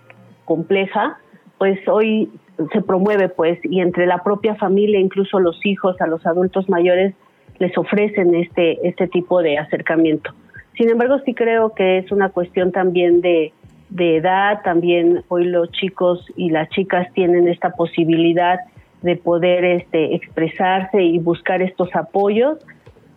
compleja, 0.44 1.18
pues 1.59 1.78
hoy 1.86 2.30
se 2.72 2.82
promueve 2.82 3.28
pues 3.28 3.60
y 3.62 3.80
entre 3.80 4.06
la 4.06 4.18
propia 4.18 4.56
familia, 4.56 4.98
incluso 4.98 5.38
los 5.38 5.64
hijos, 5.64 6.00
a 6.00 6.09
los 6.09 6.26
adultos 6.26 6.68
mayores 6.68 7.14
les 7.59 7.76
ofrecen 7.78 8.34
este 8.34 8.88
este 8.88 9.06
tipo 9.06 9.40
de 9.40 9.59
acercamiento. 9.59 10.32
Sin 10.76 10.88
embargo, 10.88 11.20
sí 11.24 11.32
creo 11.34 11.74
que 11.74 11.98
es 11.98 12.10
una 12.10 12.30
cuestión 12.30 12.72
también 12.72 13.20
de 13.20 13.52
de 13.93 14.16
edad, 14.16 14.62
también 14.62 15.23
hoy 15.28 15.44
los 15.44 15.70
chicos 15.73 16.24
y 16.35 16.51
las 16.51 16.69
chicas 16.70 17.12
tienen 17.12 17.47
esta 17.47 17.70
posibilidad 17.70 18.59
de 19.02 19.16
poder 19.16 19.64
este, 19.64 20.14
expresarse 20.14 21.02
y 21.02 21.19
buscar 21.19 21.60
estos 21.60 21.94
apoyos, 21.94 22.59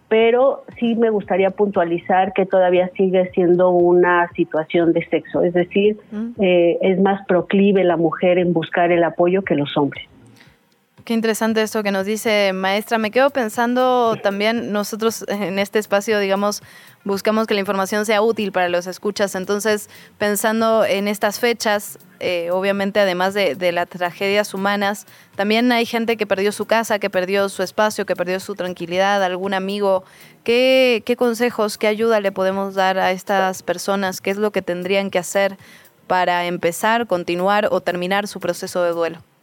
pero 0.10 0.64
sí 0.78 0.96
me 0.96 1.10
gustaría 1.10 1.52
puntualizar 1.52 2.34
que 2.34 2.46
todavía 2.46 2.90
sigue 2.98 3.30
siendo 3.32 3.70
una 3.70 4.28
situación 4.36 4.92
de 4.92 5.06
sexo, 5.06 5.44
es 5.44 5.54
decir, 5.54 5.98
mm. 6.12 6.42
eh, 6.42 6.78
es 6.82 7.00
más 7.00 7.26
proclive 7.26 7.84
la 7.84 7.96
mujer 7.96 8.38
en 8.38 8.52
buscar 8.52 8.92
el 8.92 9.04
apoyo 9.04 9.44
que 9.44 9.56
los 9.56 9.78
hombres. 9.78 10.04
Qué 11.06 11.14
interesante 11.14 11.62
esto 11.62 11.84
que 11.84 11.92
nos 11.92 12.08
dice 12.08 12.52
maestra. 12.52 12.98
Me 12.98 13.12
quedo 13.12 13.30
pensando 13.30 14.16
también, 14.24 14.72
nosotros 14.72 15.24
en 15.28 15.60
este 15.60 15.78
espacio, 15.78 16.18
digamos, 16.18 16.64
buscamos 17.04 17.46
que 17.46 17.54
la 17.54 17.60
información 17.60 18.08
sea 18.08 18.24
útil 18.24 18.52
para 18.52 18.70
los 18.70 18.88
escuchas. 18.88 19.36
Entonces, 19.36 19.88
pensando 20.18 20.84
en 20.84 21.08
estas 21.08 21.40
fechas, 21.40 22.00
eh, 22.20 22.50
obviamente 22.52 23.00
además 23.00 23.36
de, 23.36 23.72
las 23.72 23.88
tragedias 23.88 24.56
humanas, 24.56 25.06
también 25.36 25.72
hay 25.72 25.86
gente 25.86 26.18
que 26.18 26.26
perdió 26.26 26.52
su 26.52 26.66
casa, 26.66 26.98
que 26.98 27.12
perdió 27.12 27.50
su 27.50 27.62
espacio, 27.62 28.08
que 28.08 28.16
perdió 28.16 28.40
su 28.40 28.56
tranquilidad, 28.56 29.24
algún 29.24 29.54
amigo. 29.54 30.06
¿Qué, 30.44 31.04
qué 31.06 31.16
consejos, 31.16 31.78
qué 31.78 31.86
ayuda 31.86 32.20
le 32.20 32.32
podemos 32.32 32.74
dar 32.74 32.98
a 32.98 33.12
estas 33.12 33.62
personas? 33.62 34.22
¿Qué 34.22 34.32
es 34.32 34.38
lo 34.38 34.50
que 34.50 34.64
tendrían 34.64 35.12
que 35.12 35.20
hacer 35.20 35.60
para 36.08 36.48
empezar, 36.48 37.06
continuar 37.06 37.68
o 37.70 37.80
terminar 37.80 38.28
su 38.28 38.40
proceso 38.40 38.82
de 38.82 38.90
duelo? 38.90 39.35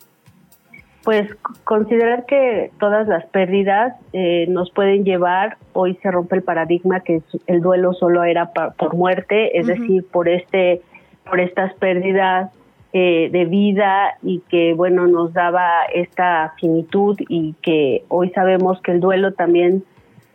Pues 1.05 1.29
considerar 1.65 2.27
que 2.27 2.70
todas 2.79 3.09
las 3.09 3.27
pérdidas 3.27 3.95
eh, 4.12 4.47
nos 4.49 4.70
pueden 4.70 5.05
llevar, 5.05 5.57
hoy 5.73 5.99
se 6.03 6.11
rompe 6.11 6.37
el 6.37 6.43
paradigma 6.43 7.01
que 7.01 7.23
el 7.49 7.61
duelo 7.61 7.93
solo 7.93 8.23
era 8.23 8.53
por 8.53 8.95
muerte, 8.95 9.59
es 9.59 9.66
decir, 9.66 10.07
por 10.11 10.29
este, 10.29 10.81
por 11.29 11.41
estas 11.41 11.74
pérdidas 11.74 12.53
eh, 12.93 13.31
de 13.33 13.47
vida 13.47 14.19
y 14.23 14.41
que 14.51 14.74
bueno 14.74 15.07
nos 15.07 15.33
daba 15.33 15.66
esta 15.95 16.53
finitud 16.61 17.16
y 17.27 17.55
que 17.62 18.05
hoy 18.09 18.31
sabemos 18.31 18.83
que 18.83 18.93
el 18.93 19.01
duelo 19.01 19.33
también 19.33 19.83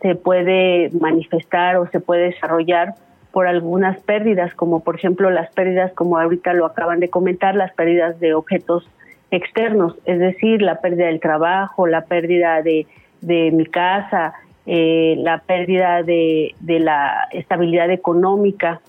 se 0.02 0.16
puede 0.16 0.90
manifestar 1.00 1.76
o 1.76 1.86
se 1.86 2.00
puede 2.00 2.30
desarrollar 2.30 2.94
por 3.30 3.46
algunas 3.46 4.00
pérdidas, 4.00 4.54
como 4.54 4.80
por 4.80 4.96
ejemplo 4.96 5.30
las 5.30 5.52
pérdidas, 5.52 5.92
como 5.92 6.18
ahorita 6.18 6.52
lo 6.52 6.66
acaban 6.66 6.98
de 6.98 7.08
comentar, 7.08 7.54
las 7.54 7.72
pérdidas 7.74 8.18
de 8.18 8.34
objetos 8.34 8.88
externos, 9.30 9.94
es 10.04 10.18
decir, 10.18 10.62
la 10.62 10.80
pérdida 10.80 11.06
del 11.06 11.20
trabajo, 11.20 11.86
la 11.86 12.02
pérdida 12.02 12.62
de, 12.62 12.86
mi 13.20 13.66
casa, 13.66 14.34
eh, 14.66 15.16
la 15.18 15.38
pérdida 15.38 16.02
de, 16.02 16.54
de 16.60 16.80
la 16.80 17.28
estabilidad 17.32 17.90
económica. 17.90 18.80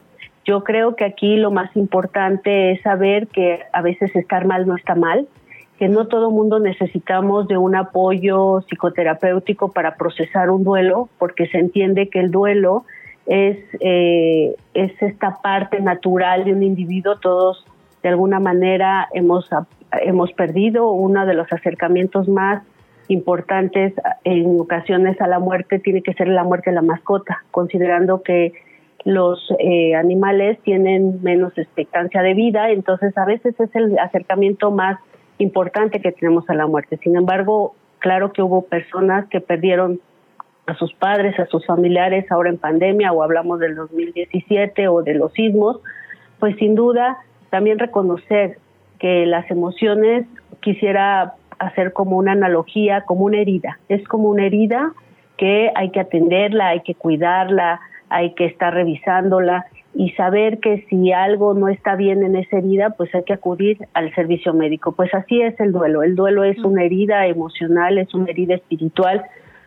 Yo 0.45 0.63
creo 0.63 0.95
que 0.95 1.05
aquí 1.05 1.37
lo 1.37 1.51
más 1.51 1.75
importante 1.75 2.71
es 2.71 2.81
saber 2.81 3.27
que 3.27 3.59
a 3.73 3.81
veces 3.81 4.15
estar 4.15 4.45
mal 4.45 4.65
no 4.65 4.75
está 4.75 4.95
mal, 4.95 5.27
que 5.77 5.87
no 5.87 6.07
todo 6.07 6.31
mundo 6.31 6.59
necesitamos 6.59 7.47
de 7.47 7.57
un 7.57 7.75
apoyo 7.75 8.61
psicoterapéutico 8.67 9.71
para 9.71 9.95
procesar 9.95 10.49
un 10.49 10.63
duelo, 10.63 11.07
porque 11.17 11.47
se 11.47 11.57
entiende 11.57 12.09
que 12.09 12.19
el 12.19 12.31
duelo 12.31 12.83
es, 13.25 13.57
eh, 13.79 14.55
es 14.73 15.01
esta 15.01 15.41
parte 15.41 15.79
natural 15.79 16.43
de 16.45 16.53
un 16.53 16.63
individuo, 16.63 17.17
todos 17.19 17.65
de 18.03 18.09
alguna 18.09 18.39
manera 18.39 19.07
hemos 19.13 19.49
hemos 19.91 20.31
perdido 20.33 20.91
uno 20.91 21.25
de 21.25 21.33
los 21.33 21.51
acercamientos 21.51 22.27
más 22.27 22.63
importantes 23.07 23.93
en 24.23 24.59
ocasiones 24.59 25.19
a 25.19 25.27
la 25.27 25.39
muerte 25.39 25.79
tiene 25.79 26.01
que 26.03 26.13
ser 26.13 26.27
la 26.27 26.43
muerte 26.43 26.69
de 26.69 26.75
la 26.75 26.81
mascota, 26.81 27.43
considerando 27.51 28.21
que 28.21 28.53
los 29.03 29.39
eh, 29.59 29.95
animales 29.95 30.59
tienen 30.63 31.21
menos 31.23 31.57
expectancia 31.57 32.21
de 32.21 32.33
vida, 32.33 32.69
entonces 32.69 33.17
a 33.17 33.25
veces 33.25 33.59
es 33.59 33.75
el 33.75 33.97
acercamiento 33.97 34.71
más 34.71 34.99
importante 35.39 36.01
que 36.01 36.11
tenemos 36.11 36.47
a 36.49 36.53
la 36.53 36.67
muerte. 36.67 36.97
Sin 36.97 37.15
embargo, 37.15 37.75
claro 37.99 38.31
que 38.31 38.41
hubo 38.41 38.63
personas 38.63 39.27
que 39.29 39.41
perdieron 39.41 39.99
a 40.67 40.75
sus 40.75 40.93
padres, 40.93 41.39
a 41.39 41.47
sus 41.47 41.65
familiares 41.65 42.31
ahora 42.31 42.49
en 42.49 42.57
pandemia 42.57 43.11
o 43.11 43.23
hablamos 43.23 43.59
del 43.59 43.75
2017 43.75 44.87
o 44.87 45.01
de 45.01 45.15
los 45.15 45.33
sismos, 45.33 45.79
pues 46.39 46.55
sin 46.57 46.75
duda 46.75 47.17
también 47.49 47.79
reconocer 47.79 48.59
que 48.99 49.25
las 49.25 49.49
emociones 49.49 50.25
quisiera 50.61 51.33
hacer 51.57 51.93
como 51.93 52.17
una 52.17 52.33
analogía, 52.33 53.01
como 53.01 53.25
una 53.25 53.39
herida. 53.39 53.79
Es 53.89 54.05
como 54.07 54.29
una 54.29 54.45
herida 54.45 54.93
que 55.37 55.71
hay 55.75 55.89
que 55.91 56.01
atenderla, 56.01 56.69
hay 56.69 56.81
que 56.81 56.95
cuidarla, 56.95 57.79
hay 58.09 58.33
que 58.33 58.45
estar 58.45 58.73
revisándola 58.73 59.65
y 59.93 60.11
saber 60.11 60.59
que 60.59 60.85
si 60.89 61.11
algo 61.11 61.53
no 61.53 61.67
está 61.67 61.95
bien 61.95 62.23
en 62.23 62.35
esa 62.35 62.57
herida, 62.57 62.91
pues 62.91 63.13
hay 63.15 63.23
que 63.23 63.33
acudir 63.33 63.79
al 63.93 64.13
servicio 64.13 64.53
médico. 64.53 64.91
Pues 64.91 65.13
así 65.13 65.41
es 65.41 65.59
el 65.59 65.71
duelo. 65.71 66.03
El 66.03 66.15
duelo 66.15 66.43
es 66.43 66.57
una 66.59 66.83
herida 66.83 67.25
emocional, 67.25 67.97
es 67.97 68.13
una 68.13 68.29
herida 68.29 68.55
espiritual, 68.55 69.23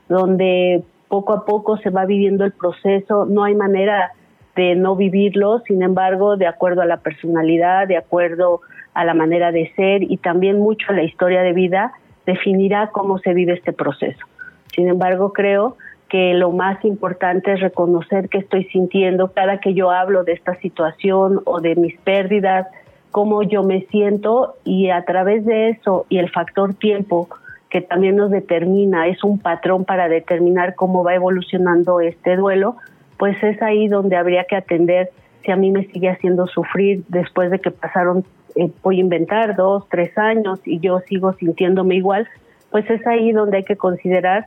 donde 0.08 0.82
poco 1.08 1.32
a 1.32 1.44
poco 1.44 1.76
se 1.78 1.90
va 1.90 2.04
viviendo 2.06 2.44
el 2.44 2.52
proceso. 2.52 3.26
No 3.26 3.44
hay 3.44 3.54
manera 3.54 4.12
de 4.54 4.74
no 4.76 4.96
vivirlo, 4.96 5.60
sin 5.66 5.82
embargo, 5.82 6.36
de 6.36 6.46
acuerdo 6.46 6.82
a 6.82 6.86
la 6.86 6.98
personalidad, 6.98 7.88
de 7.88 7.96
acuerdo 7.96 8.60
a 8.94 9.04
la 9.04 9.14
manera 9.14 9.52
de 9.52 9.72
ser 9.74 10.02
y 10.02 10.16
también 10.18 10.58
mucho 10.58 10.92
la 10.92 11.02
historia 11.02 11.42
de 11.42 11.52
vida, 11.52 11.92
definirá 12.26 12.88
cómo 12.88 13.18
se 13.18 13.34
vive 13.34 13.54
este 13.54 13.72
proceso. 13.72 14.26
Sin 14.74 14.88
embargo, 14.88 15.32
creo 15.32 15.76
que 16.08 16.34
lo 16.34 16.50
más 16.50 16.84
importante 16.84 17.52
es 17.52 17.60
reconocer 17.60 18.28
que 18.28 18.38
estoy 18.38 18.64
sintiendo 18.64 19.32
cada 19.32 19.58
que 19.60 19.72
yo 19.72 19.90
hablo 19.90 20.24
de 20.24 20.32
esta 20.32 20.54
situación 20.56 21.40
o 21.44 21.60
de 21.60 21.74
mis 21.74 21.98
pérdidas, 22.00 22.66
cómo 23.10 23.42
yo 23.42 23.62
me 23.62 23.82
siento 23.86 24.56
y 24.64 24.90
a 24.90 25.04
través 25.04 25.44
de 25.46 25.70
eso 25.70 26.06
y 26.08 26.18
el 26.18 26.30
factor 26.30 26.74
tiempo 26.74 27.28
que 27.70 27.80
también 27.80 28.16
nos 28.16 28.30
determina, 28.30 29.06
es 29.06 29.24
un 29.24 29.38
patrón 29.38 29.86
para 29.86 30.10
determinar 30.10 30.74
cómo 30.74 31.02
va 31.02 31.14
evolucionando 31.14 32.00
este 32.00 32.36
duelo, 32.36 32.76
pues 33.16 33.42
es 33.42 33.62
ahí 33.62 33.88
donde 33.88 34.16
habría 34.16 34.44
que 34.44 34.56
atender 34.56 35.10
si 35.42 35.50
a 35.50 35.56
mí 35.56 35.70
me 35.70 35.86
sigue 35.86 36.10
haciendo 36.10 36.46
sufrir 36.46 37.04
después 37.08 37.50
de 37.50 37.58
que 37.58 37.70
pasaron 37.70 38.24
eh, 38.56 38.70
voy 38.82 38.98
a 38.98 39.00
inventar 39.00 39.56
dos, 39.56 39.88
tres 39.88 40.16
años 40.16 40.60
y 40.64 40.80
yo 40.80 41.00
sigo 41.00 41.32
sintiéndome 41.34 41.96
igual, 41.96 42.28
pues 42.70 42.88
es 42.90 43.06
ahí 43.06 43.32
donde 43.32 43.58
hay 43.58 43.64
que 43.64 43.76
considerar 43.76 44.46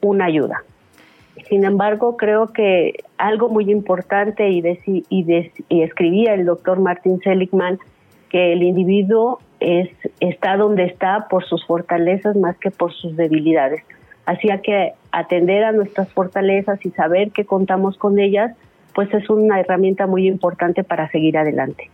una 0.00 0.26
ayuda. 0.26 0.62
Sin 1.48 1.64
embargo, 1.64 2.16
creo 2.16 2.52
que 2.52 2.94
algo 3.18 3.48
muy 3.48 3.70
importante 3.70 4.48
y, 4.48 4.62
y, 5.10 5.52
y 5.68 5.82
escribía 5.82 6.34
el 6.34 6.46
doctor 6.46 6.80
Martin 6.80 7.20
Seligman 7.20 7.78
que 8.30 8.52
el 8.52 8.62
individuo 8.62 9.40
es, 9.60 9.90
está 10.20 10.56
donde 10.56 10.84
está 10.84 11.28
por 11.28 11.44
sus 11.44 11.64
fortalezas 11.66 12.36
más 12.36 12.56
que 12.58 12.70
por 12.70 12.92
sus 12.92 13.16
debilidades. 13.16 13.82
Así 14.24 14.48
que 14.62 14.92
atender 15.12 15.64
a 15.64 15.72
nuestras 15.72 16.12
fortalezas 16.12 16.84
y 16.84 16.90
saber 16.90 17.30
que 17.30 17.44
contamos 17.44 17.96
con 17.96 18.18
ellas, 18.18 18.56
pues 18.94 19.12
es 19.14 19.30
una 19.30 19.60
herramienta 19.60 20.06
muy 20.06 20.26
importante 20.26 20.82
para 20.82 21.08
seguir 21.10 21.38
adelante. 21.38 21.90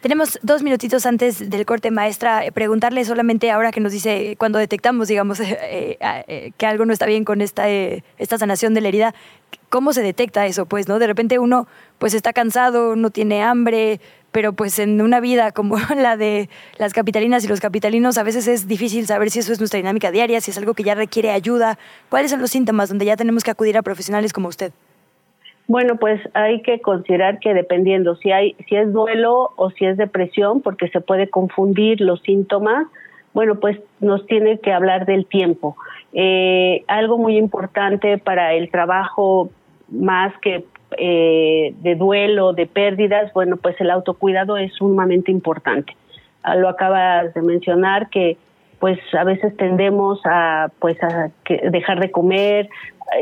Tenemos 0.00 0.38
dos 0.42 0.62
minutitos 0.62 1.06
antes 1.06 1.50
del 1.50 1.66
corte, 1.66 1.90
maestra. 1.90 2.44
Eh, 2.44 2.52
preguntarle 2.52 3.04
solamente 3.04 3.50
ahora 3.50 3.72
que 3.72 3.80
nos 3.80 3.90
dice, 3.90 4.36
cuando 4.38 4.60
detectamos, 4.60 5.08
digamos, 5.08 5.40
eh, 5.40 5.98
eh, 6.00 6.52
que 6.56 6.66
algo 6.66 6.84
no 6.84 6.92
está 6.92 7.06
bien 7.06 7.24
con 7.24 7.40
esta, 7.40 7.68
esta 7.68 8.38
sanación 8.38 8.74
de 8.74 8.80
la 8.80 8.88
herida, 8.88 9.14
¿cómo 9.70 9.92
se 9.92 10.02
detecta 10.02 10.46
eso? 10.46 10.66
Pues, 10.66 10.86
¿no? 10.86 11.00
De 11.00 11.08
repente 11.08 11.40
uno, 11.40 11.66
pues, 11.98 12.14
está 12.14 12.32
cansado, 12.32 12.94
no 12.94 13.10
tiene 13.10 13.42
hambre, 13.42 14.00
pero 14.30 14.52
pues 14.52 14.78
en 14.78 15.00
una 15.00 15.18
vida 15.18 15.50
como 15.50 15.78
la 15.96 16.16
de 16.16 16.48
las 16.76 16.92
capitalinas 16.92 17.42
y 17.44 17.48
los 17.48 17.58
capitalinos, 17.58 18.18
a 18.18 18.22
veces 18.22 18.46
es 18.46 18.68
difícil 18.68 19.04
saber 19.08 19.30
si 19.30 19.40
eso 19.40 19.52
es 19.52 19.58
nuestra 19.58 19.78
dinámica 19.78 20.12
diaria, 20.12 20.40
si 20.40 20.52
es 20.52 20.58
algo 20.58 20.74
que 20.74 20.84
ya 20.84 20.94
requiere 20.94 21.32
ayuda. 21.32 21.76
¿Cuáles 22.08 22.30
son 22.30 22.40
los 22.40 22.52
síntomas 22.52 22.88
donde 22.88 23.04
ya 23.04 23.16
tenemos 23.16 23.42
que 23.42 23.50
acudir 23.50 23.76
a 23.76 23.82
profesionales 23.82 24.32
como 24.32 24.46
usted? 24.46 24.72
Bueno, 25.68 25.96
pues 25.96 26.18
hay 26.32 26.62
que 26.62 26.80
considerar 26.80 27.40
que 27.40 27.52
dependiendo 27.52 28.16
si 28.16 28.32
hay 28.32 28.56
si 28.66 28.74
es 28.74 28.90
duelo 28.90 29.52
o 29.54 29.70
si 29.70 29.84
es 29.84 29.98
depresión, 29.98 30.62
porque 30.62 30.88
se 30.88 31.02
puede 31.02 31.28
confundir 31.28 32.00
los 32.00 32.22
síntomas, 32.22 32.86
bueno, 33.34 33.56
pues 33.56 33.78
nos 34.00 34.26
tiene 34.26 34.58
que 34.60 34.72
hablar 34.72 35.04
del 35.04 35.26
tiempo. 35.26 35.76
Eh, 36.14 36.84
algo 36.88 37.18
muy 37.18 37.36
importante 37.36 38.16
para 38.16 38.54
el 38.54 38.70
trabajo 38.70 39.50
más 39.90 40.32
que 40.40 40.64
eh, 40.96 41.74
de 41.82 41.94
duelo, 41.96 42.54
de 42.54 42.66
pérdidas, 42.66 43.30
bueno, 43.34 43.58
pues 43.58 43.78
el 43.78 43.90
autocuidado 43.90 44.56
es 44.56 44.72
sumamente 44.72 45.30
importante. 45.30 45.94
Ah, 46.42 46.56
lo 46.56 46.70
acabas 46.70 47.34
de 47.34 47.42
mencionar 47.42 48.08
que 48.08 48.38
pues 48.78 48.98
a 49.18 49.24
veces 49.24 49.56
tendemos 49.56 50.20
a 50.24 50.70
pues 50.78 50.96
a 51.02 51.30
dejar 51.70 52.00
de 52.00 52.10
comer, 52.10 52.68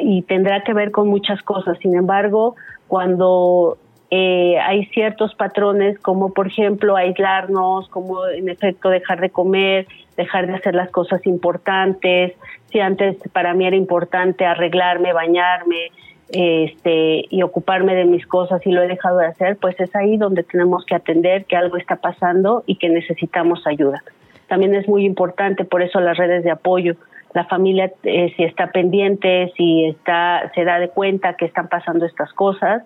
y 0.02 0.22
tendrá 0.22 0.62
que 0.62 0.74
ver 0.74 0.90
con 0.90 1.08
muchas 1.08 1.42
cosas. 1.42 1.78
Sin 1.78 1.94
embargo, 1.94 2.56
cuando 2.88 3.78
eh, 4.10 4.58
hay 4.58 4.86
ciertos 4.86 5.34
patrones 5.34 5.98
como 5.98 6.32
por 6.32 6.46
ejemplo 6.48 6.96
aislarnos, 6.96 7.88
como 7.88 8.26
en 8.26 8.48
efecto 8.48 8.88
dejar 8.88 9.20
de 9.20 9.30
comer, 9.30 9.86
dejar 10.16 10.46
de 10.46 10.54
hacer 10.54 10.74
las 10.74 10.90
cosas 10.90 11.26
importantes, 11.26 12.34
si 12.70 12.80
antes 12.80 13.16
para 13.32 13.54
mí 13.54 13.66
era 13.66 13.76
importante 13.76 14.44
arreglarme, 14.44 15.12
bañarme, 15.12 15.90
este 16.28 17.24
y 17.30 17.42
ocuparme 17.42 17.94
de 17.94 18.04
mis 18.04 18.26
cosas 18.26 18.60
y 18.66 18.72
lo 18.72 18.82
he 18.82 18.88
dejado 18.88 19.18
de 19.18 19.26
hacer, 19.26 19.56
pues 19.56 19.78
es 19.78 19.94
ahí 19.94 20.16
donde 20.16 20.42
tenemos 20.42 20.84
que 20.84 20.96
atender 20.96 21.44
que 21.44 21.56
algo 21.56 21.76
está 21.76 21.96
pasando 21.96 22.64
y 22.66 22.76
que 22.76 22.88
necesitamos 22.88 23.64
ayuda. 23.66 24.02
También 24.48 24.74
es 24.74 24.88
muy 24.88 25.04
importante 25.04 25.64
por 25.64 25.82
eso 25.82 26.00
las 26.00 26.16
redes 26.16 26.44
de 26.44 26.50
apoyo 26.50 26.96
la 27.36 27.44
familia 27.44 27.92
eh, 28.02 28.32
si 28.34 28.44
está 28.44 28.68
pendiente, 28.68 29.52
si 29.58 29.84
está, 29.84 30.50
se 30.54 30.64
da 30.64 30.78
de 30.78 30.88
cuenta 30.88 31.34
que 31.34 31.44
están 31.44 31.68
pasando 31.68 32.06
estas 32.06 32.32
cosas, 32.32 32.82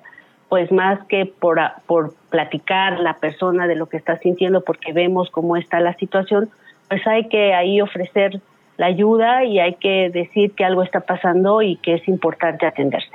pues 0.49 0.73
más 0.73 0.99
que 1.07 1.25
por, 1.25 1.61
por 1.87 2.15
platicar 2.31 2.99
la 2.99 3.15
persona 3.15 3.69
de 3.69 3.77
lo 3.77 3.87
que 3.87 3.97
está 3.97 4.17
sintiendo 4.19 4.63
porque 4.63 4.93
vemos 4.93 5.31
cómo 5.31 5.57
está 5.57 5.79
la 5.79 5.95
situación, 5.95 6.51
pues 6.89 7.07
hay 7.07 7.29
que 7.29 7.55
ahí 7.55 7.81
ofrecer 7.81 8.41
la 8.77 8.87
ayuda 8.87 9.45
y 9.45 9.61
hay 9.61 9.75
que 9.75 10.11
decir 10.11 10.51
que 10.57 10.65
algo 10.65 10.83
está 10.83 10.99
pasando 10.99 11.63
y 11.63 11.77
que 11.77 11.95
es 11.95 12.09
importante 12.09 12.67
atenderse. 12.67 13.13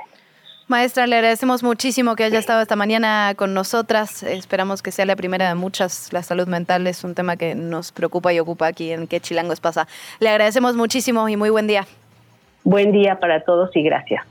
Maestra, 0.68 1.06
le 1.06 1.14
agradecemos 1.14 1.62
muchísimo 1.62 2.16
que 2.16 2.24
haya 2.24 2.40
estado 2.40 2.60
esta 2.60 2.74
mañana 2.74 3.34
con 3.36 3.54
nosotras. 3.54 4.24
Esperamos 4.24 4.82
que 4.82 4.90
sea 4.90 5.06
la 5.06 5.14
primera 5.14 5.46
de 5.46 5.54
muchas. 5.54 6.12
La 6.12 6.24
salud 6.24 6.48
mental 6.48 6.88
es 6.88 7.04
un 7.04 7.14
tema 7.14 7.36
que 7.36 7.54
nos 7.54 7.92
preocupa 7.92 8.32
y 8.32 8.40
ocupa 8.40 8.66
aquí 8.66 8.90
en 8.90 9.06
¿Qué 9.06 9.20
Chilangos 9.20 9.60
pasa? 9.60 9.86
Le 10.18 10.28
agradecemos 10.28 10.74
muchísimo 10.74 11.28
y 11.28 11.36
muy 11.36 11.50
buen 11.50 11.68
día. 11.68 11.86
Buen 12.64 12.90
día 12.90 13.20
para 13.20 13.44
todos 13.44 13.70
y 13.76 13.82
gracias. 13.84 14.24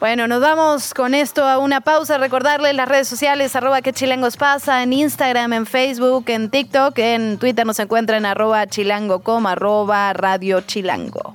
Bueno, 0.00 0.26
nos 0.26 0.40
vamos 0.40 0.92
con 0.92 1.14
esto 1.14 1.44
a 1.44 1.58
una 1.58 1.80
pausa. 1.80 2.18
Recordarles 2.18 2.74
las 2.74 2.88
redes 2.88 3.06
sociales, 3.06 3.54
arroba 3.54 3.80
que 3.80 3.92
chilangos 3.92 4.36
pasa, 4.36 4.82
en 4.82 4.92
Instagram, 4.92 5.52
en 5.52 5.66
Facebook, 5.66 6.24
en 6.30 6.50
TikTok, 6.50 6.98
en 6.98 7.38
Twitter 7.38 7.64
nos 7.64 7.78
encuentran 7.78 8.26
arroba 8.26 8.66
chilangocom, 8.66 9.46
arroba 9.46 10.12
radio 10.14 10.62
chilango. 10.62 11.32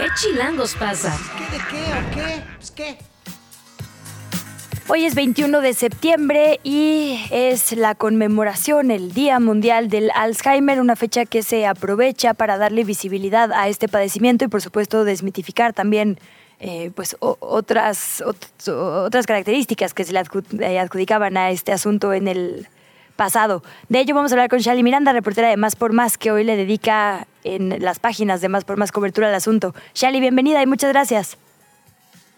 ¿Qué 0.00 0.06
chilangos 0.14 0.76
pasa? 0.76 1.14
¿Qué 1.36 1.58
de 1.58 1.62
qué 1.68 1.82
o 1.92 2.14
qué? 2.14 2.42
Pues 2.56 2.70
qué. 2.70 2.96
Hoy 4.88 5.04
es 5.04 5.14
21 5.14 5.60
de 5.60 5.74
septiembre 5.74 6.58
y 6.64 7.22
es 7.30 7.72
la 7.72 7.94
conmemoración, 7.94 8.90
el 8.90 9.12
Día 9.12 9.38
Mundial 9.40 9.90
del 9.90 10.10
Alzheimer, 10.14 10.80
una 10.80 10.96
fecha 10.96 11.26
que 11.26 11.42
se 11.42 11.66
aprovecha 11.66 12.32
para 12.32 12.56
darle 12.56 12.84
visibilidad 12.84 13.52
a 13.52 13.68
este 13.68 13.88
padecimiento 13.88 14.46
y 14.46 14.48
por 14.48 14.62
supuesto 14.62 15.04
desmitificar 15.04 15.74
también 15.74 16.18
eh, 16.60 16.90
pues, 16.94 17.14
otras, 17.20 18.24
otras 18.66 19.26
características 19.26 19.92
que 19.92 20.04
se 20.04 20.14
le 20.14 20.22
eh, 20.60 20.78
adjudicaban 20.78 21.36
a 21.36 21.50
este 21.50 21.72
asunto 21.72 22.14
en 22.14 22.26
el 22.26 22.68
pasado. 23.16 23.62
De 23.90 24.00
ello 24.00 24.14
vamos 24.14 24.32
a 24.32 24.34
hablar 24.34 24.48
con 24.48 24.60
Shali 24.60 24.82
Miranda, 24.82 25.12
reportera 25.12 25.50
de 25.50 25.58
Más 25.58 25.76
por 25.76 25.92
Más, 25.92 26.16
que 26.16 26.32
hoy 26.32 26.42
le 26.42 26.56
dedica 26.56 27.26
en 27.44 27.82
las 27.82 27.98
páginas 27.98 28.40
de 28.40 28.48
Más 28.48 28.64
por 28.64 28.76
Más 28.76 28.92
cobertura 28.92 29.28
al 29.28 29.34
asunto. 29.34 29.74
Shali, 29.94 30.20
bienvenida 30.20 30.62
y 30.62 30.66
muchas 30.66 30.92
gracias. 30.92 31.38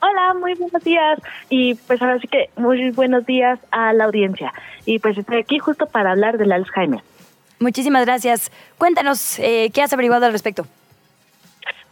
Hola, 0.00 0.34
muy 0.34 0.54
buenos 0.54 0.82
días. 0.82 1.20
Y 1.48 1.74
pues 1.74 2.02
ahora 2.02 2.18
sí 2.18 2.26
que 2.26 2.50
muy 2.56 2.90
buenos 2.90 3.24
días 3.24 3.60
a 3.70 3.92
la 3.92 4.04
audiencia. 4.04 4.52
Y 4.84 4.98
pues 4.98 5.16
estoy 5.16 5.38
aquí 5.38 5.58
justo 5.58 5.86
para 5.86 6.10
hablar 6.10 6.38
del 6.38 6.50
Alzheimer. 6.50 7.00
Muchísimas 7.60 8.04
gracias. 8.04 8.50
Cuéntanos, 8.78 9.38
eh, 9.38 9.70
¿qué 9.72 9.82
has 9.82 9.92
averiguado 9.92 10.26
al 10.26 10.32
respecto? 10.32 10.66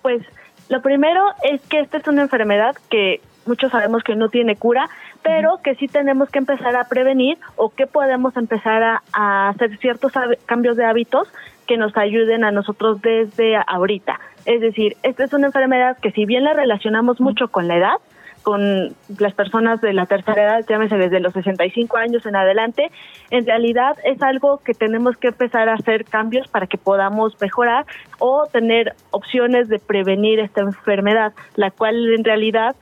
Pues 0.02 0.22
lo 0.68 0.82
primero 0.82 1.24
es 1.44 1.60
que 1.62 1.80
esta 1.80 1.98
es 1.98 2.08
una 2.08 2.22
enfermedad 2.22 2.74
que 2.90 3.20
muchos 3.46 3.70
sabemos 3.70 4.02
que 4.02 4.16
no 4.16 4.28
tiene 4.28 4.56
cura, 4.56 4.88
pero 5.22 5.60
que 5.62 5.74
sí 5.76 5.86
tenemos 5.86 6.30
que 6.30 6.38
empezar 6.38 6.76
a 6.76 6.84
prevenir 6.84 7.38
o 7.56 7.70
que 7.70 7.86
podemos 7.86 8.36
empezar 8.36 9.00
a, 9.12 9.48
hacer 9.48 9.78
ciertos 9.78 10.12
cambios 10.46 10.76
de 10.76 10.84
hábitos 10.84 11.28
que 11.70 11.76
nos 11.76 11.96
ayuden 11.96 12.42
a 12.42 12.50
nosotros 12.50 13.00
desde 13.00 13.54
ahorita. 13.64 14.18
Es 14.44 14.60
decir, 14.60 14.96
esta 15.04 15.22
es 15.22 15.32
una 15.32 15.46
enfermedad 15.46 15.96
que 15.98 16.10
si 16.10 16.24
bien 16.24 16.42
la 16.42 16.52
relacionamos 16.52 17.20
mucho 17.20 17.46
con 17.46 17.68
la 17.68 17.76
edad, 17.76 17.94
con 18.42 18.96
las 19.20 19.34
personas 19.34 19.80
de 19.80 19.92
la 19.92 20.06
tercera 20.06 20.42
edad, 20.42 20.66
llámese 20.68 20.96
desde 20.96 21.20
los 21.20 21.32
65 21.32 21.96
años 21.96 22.26
en 22.26 22.34
adelante, 22.34 22.90
en 23.30 23.46
realidad 23.46 23.96
es 24.02 24.20
algo 24.20 24.58
que 24.64 24.74
tenemos 24.74 25.16
que 25.16 25.28
empezar 25.28 25.68
a 25.68 25.74
hacer 25.74 26.06
cambios 26.06 26.48
para 26.48 26.66
que 26.66 26.76
podamos 26.76 27.40
mejorar 27.40 27.86
o 28.18 28.48
tener 28.50 28.96
opciones 29.12 29.68
de 29.68 29.78
prevenir 29.78 30.40
esta 30.40 30.62
enfermedad, 30.62 31.34
la 31.54 31.70
cual 31.70 32.12
en 32.12 32.24
realidad 32.24 32.74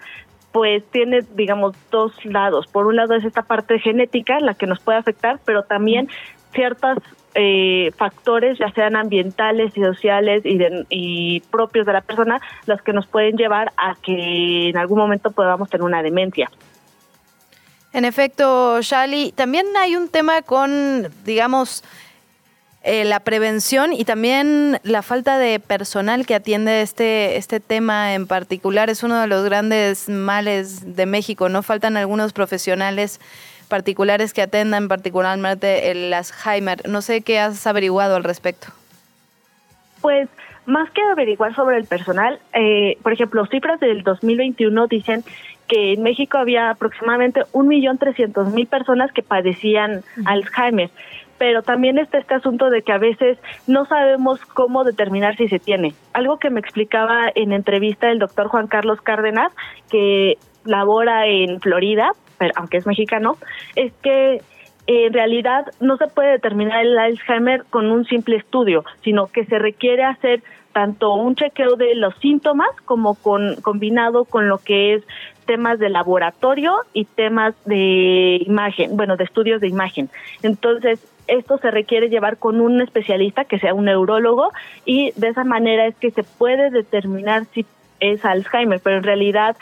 pues 0.50 0.82
tiene, 0.90 1.20
digamos, 1.34 1.76
dos 1.90 2.24
lados. 2.24 2.66
Por 2.68 2.86
un 2.86 2.96
lado 2.96 3.14
es 3.14 3.24
esta 3.26 3.42
parte 3.42 3.78
genética, 3.80 4.40
la 4.40 4.54
que 4.54 4.66
nos 4.66 4.80
puede 4.80 4.96
afectar, 4.96 5.40
pero 5.44 5.64
también 5.64 6.08
ciertos 6.52 6.98
eh, 7.34 7.92
factores, 7.96 8.58
ya 8.58 8.72
sean 8.72 8.96
ambientales 8.96 9.76
y 9.76 9.80
sociales 9.80 10.42
y, 10.44 11.40
propios 11.50 11.86
de 11.86 11.92
la 11.92 12.00
persona, 12.00 12.40
los 12.66 12.82
que 12.82 12.92
nos 12.92 13.06
pueden 13.06 13.36
llevar 13.36 13.72
a 13.76 13.94
que 14.02 14.70
en 14.70 14.76
algún 14.76 14.98
momento 14.98 15.30
podamos 15.30 15.70
tener 15.70 15.84
una 15.84 16.02
demencia. 16.02 16.50
En 17.92 18.04
efecto, 18.04 18.80
Shali, 18.82 19.32
también 19.32 19.66
hay 19.78 19.96
un 19.96 20.08
tema 20.08 20.42
con, 20.42 21.08
digamos, 21.24 21.84
eh, 22.82 23.04
la 23.04 23.20
prevención 23.20 23.92
y 23.92 24.04
también 24.04 24.80
la 24.82 25.02
falta 25.02 25.38
de 25.38 25.60
personal 25.60 26.26
que 26.26 26.34
atiende 26.34 26.80
este, 26.80 27.36
este 27.36 27.60
tema 27.60 28.14
en 28.14 28.26
particular 28.26 28.88
es 28.88 29.02
uno 29.02 29.20
de 29.20 29.26
los 29.26 29.44
grandes 29.44 30.08
males 30.08 30.96
de 30.96 31.06
México. 31.06 31.48
No 31.48 31.62
faltan 31.62 31.96
algunos 31.96 32.32
profesionales 32.32 33.20
particulares 33.68 34.32
que 34.32 34.42
atendan 34.42 34.88
particularmente 34.88 35.90
el 35.90 36.12
Alzheimer. 36.12 36.88
No 36.88 37.02
sé 37.02 37.22
qué 37.22 37.38
has 37.38 37.66
averiguado 37.66 38.16
al 38.16 38.24
respecto. 38.24 38.68
Pues 40.00 40.28
más 40.66 40.90
que 40.90 41.02
averiguar 41.02 41.54
sobre 41.54 41.76
el 41.76 41.84
personal, 41.84 42.40
eh, 42.52 42.98
por 43.02 43.12
ejemplo, 43.12 43.46
cifras 43.46 43.80
del 43.80 44.02
2021 44.02 44.86
dicen 44.86 45.24
que 45.66 45.92
en 45.92 46.02
México 46.02 46.38
había 46.38 46.70
aproximadamente 46.70 47.42
1.300.000 47.52 48.68
personas 48.68 49.12
que 49.12 49.22
padecían 49.22 50.02
Alzheimer 50.24 50.90
pero 51.38 51.62
también 51.62 51.98
está 51.98 52.18
este 52.18 52.34
asunto 52.34 52.68
de 52.68 52.82
que 52.82 52.92
a 52.92 52.98
veces 52.98 53.38
no 53.66 53.86
sabemos 53.86 54.44
cómo 54.44 54.84
determinar 54.84 55.36
si 55.36 55.48
se 55.48 55.58
tiene. 55.58 55.94
Algo 56.12 56.38
que 56.38 56.50
me 56.50 56.60
explicaba 56.60 57.30
en 57.34 57.52
entrevista 57.52 58.10
el 58.10 58.18
doctor 58.18 58.48
Juan 58.48 58.66
Carlos 58.66 59.00
Cárdenas, 59.00 59.52
que 59.88 60.36
labora 60.64 61.26
en 61.26 61.60
Florida, 61.60 62.10
aunque 62.56 62.78
es 62.78 62.86
mexicano, 62.86 63.36
es 63.76 63.92
que 64.02 64.40
en 64.86 65.12
realidad 65.12 65.66
no 65.80 65.96
se 65.98 66.06
puede 66.06 66.32
determinar 66.32 66.84
el 66.84 66.98
Alzheimer 66.98 67.64
con 67.68 67.90
un 67.90 68.06
simple 68.06 68.36
estudio, 68.36 68.84
sino 69.02 69.26
que 69.26 69.44
se 69.44 69.58
requiere 69.58 70.02
hacer 70.02 70.42
tanto 70.72 71.14
un 71.14 71.34
chequeo 71.34 71.76
de 71.76 71.94
los 71.94 72.14
síntomas 72.18 72.68
como 72.84 73.14
con 73.14 73.56
combinado 73.56 74.24
con 74.24 74.48
lo 74.48 74.58
que 74.58 74.94
es 74.94 75.04
temas 75.44 75.78
de 75.78 75.88
laboratorio 75.88 76.74
y 76.92 77.04
temas 77.04 77.54
de 77.64 78.42
imagen, 78.46 78.96
bueno, 78.96 79.16
de 79.16 79.24
estudios 79.24 79.60
de 79.60 79.68
imagen. 79.68 80.08
Entonces, 80.42 81.00
esto 81.26 81.58
se 81.58 81.70
requiere 81.70 82.08
llevar 82.08 82.38
con 82.38 82.60
un 82.60 82.80
especialista 82.80 83.44
que 83.44 83.58
sea 83.58 83.74
un 83.74 83.86
neurólogo 83.86 84.52
y 84.84 85.12
de 85.16 85.28
esa 85.28 85.44
manera 85.44 85.86
es 85.86 85.96
que 85.96 86.10
se 86.10 86.22
puede 86.22 86.70
determinar 86.70 87.44
si 87.52 87.66
es 88.00 88.24
Alzheimer, 88.24 88.80
pero 88.82 88.96
en 88.96 89.02
realidad 89.02 89.56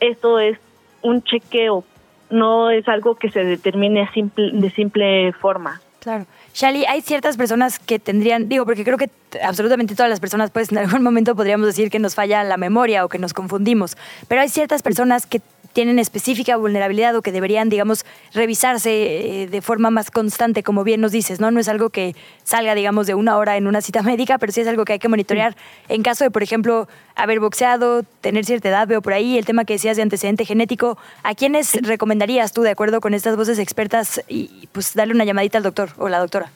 esto 0.00 0.38
es 0.38 0.58
un 1.02 1.22
chequeo, 1.22 1.84
no 2.30 2.70
es 2.70 2.86
algo 2.88 3.14
que 3.16 3.30
se 3.30 3.44
determine 3.44 4.08
simple, 4.12 4.50
de 4.52 4.70
simple 4.70 5.32
forma. 5.32 5.80
Claro. 6.00 6.26
Shali, 6.54 6.84
hay 6.86 7.02
ciertas 7.02 7.36
personas 7.36 7.78
que 7.78 7.98
tendrían, 7.98 8.48
digo, 8.48 8.64
porque 8.64 8.84
creo 8.84 8.96
que 8.96 9.10
absolutamente 9.42 9.94
todas 9.94 10.08
las 10.08 10.20
personas, 10.20 10.50
pues 10.50 10.70
en 10.70 10.78
algún 10.78 11.02
momento 11.02 11.34
podríamos 11.34 11.66
decir 11.66 11.90
que 11.90 11.98
nos 11.98 12.14
falla 12.14 12.44
la 12.44 12.56
memoria 12.56 13.04
o 13.04 13.08
que 13.08 13.18
nos 13.18 13.34
confundimos, 13.34 13.96
pero 14.28 14.40
hay 14.40 14.48
ciertas 14.48 14.82
personas 14.82 15.26
que 15.26 15.40
tienen 15.76 15.98
específica 15.98 16.56
vulnerabilidad 16.56 17.14
o 17.16 17.20
que 17.20 17.32
deberían, 17.32 17.68
digamos, 17.68 18.06
revisarse 18.32 19.42
eh, 19.42 19.46
de 19.46 19.60
forma 19.60 19.90
más 19.90 20.10
constante, 20.10 20.62
como 20.62 20.84
bien 20.84 21.02
nos 21.02 21.12
dices, 21.12 21.38
¿no? 21.38 21.50
No 21.50 21.60
es 21.60 21.68
algo 21.68 21.90
que 21.90 22.16
salga, 22.44 22.74
digamos, 22.74 23.06
de 23.06 23.14
una 23.14 23.36
hora 23.36 23.58
en 23.58 23.66
una 23.66 23.82
cita 23.82 24.00
médica, 24.10 24.38
pero 24.38 24.52
sí 24.52 24.62
es 24.62 24.68
algo 24.68 24.86
que 24.86 24.94
hay 24.94 24.98
que 24.98 25.08
monitorear 25.08 25.54
en 25.90 26.02
caso 26.02 26.24
de, 26.24 26.30
por 26.30 26.42
ejemplo, 26.42 26.88
haber 27.14 27.40
boxeado, 27.40 28.04
tener 28.22 28.46
cierta 28.46 28.70
edad, 28.70 28.88
veo 28.88 29.02
por 29.02 29.12
ahí, 29.12 29.36
el 29.36 29.44
tema 29.44 29.66
que 29.66 29.74
decías 29.74 29.98
de 29.98 30.02
antecedente 30.02 30.46
genético. 30.46 30.96
¿A 31.22 31.34
quiénes 31.34 31.74
recomendarías 31.82 32.54
tú, 32.54 32.62
de 32.62 32.70
acuerdo 32.70 33.02
con 33.02 33.12
estas 33.12 33.36
voces 33.36 33.58
expertas, 33.58 34.22
y 34.28 34.70
pues 34.72 34.94
darle 34.94 35.12
una 35.12 35.24
llamadita 35.24 35.58
al 35.58 35.64
doctor 35.64 35.90
o 35.98 36.08
la 36.08 36.20
doctora? 36.20 36.50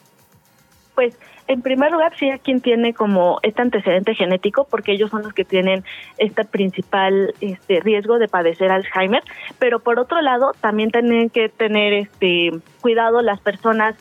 Pues 0.95 1.13
en 1.51 1.61
primer 1.61 1.91
lugar, 1.91 2.13
sí 2.17 2.29
a 2.29 2.37
quien 2.37 2.61
tiene 2.61 2.93
como 2.93 3.39
este 3.43 3.61
antecedente 3.61 4.15
genético, 4.15 4.65
porque 4.69 4.93
ellos 4.93 5.09
son 5.09 5.23
los 5.23 5.33
que 5.33 5.43
tienen 5.43 5.83
este 6.17 6.45
principal 6.45 7.33
este 7.41 7.81
riesgo 7.81 8.19
de 8.19 8.29
padecer 8.29 8.71
Alzheimer, 8.71 9.21
pero 9.59 9.79
por 9.79 9.99
otro 9.99 10.21
lado, 10.21 10.53
también 10.61 10.91
tienen 10.91 11.29
que 11.29 11.49
tener 11.49 11.91
este 11.93 12.51
cuidado 12.79 13.21
las 13.21 13.41
personas 13.41 13.95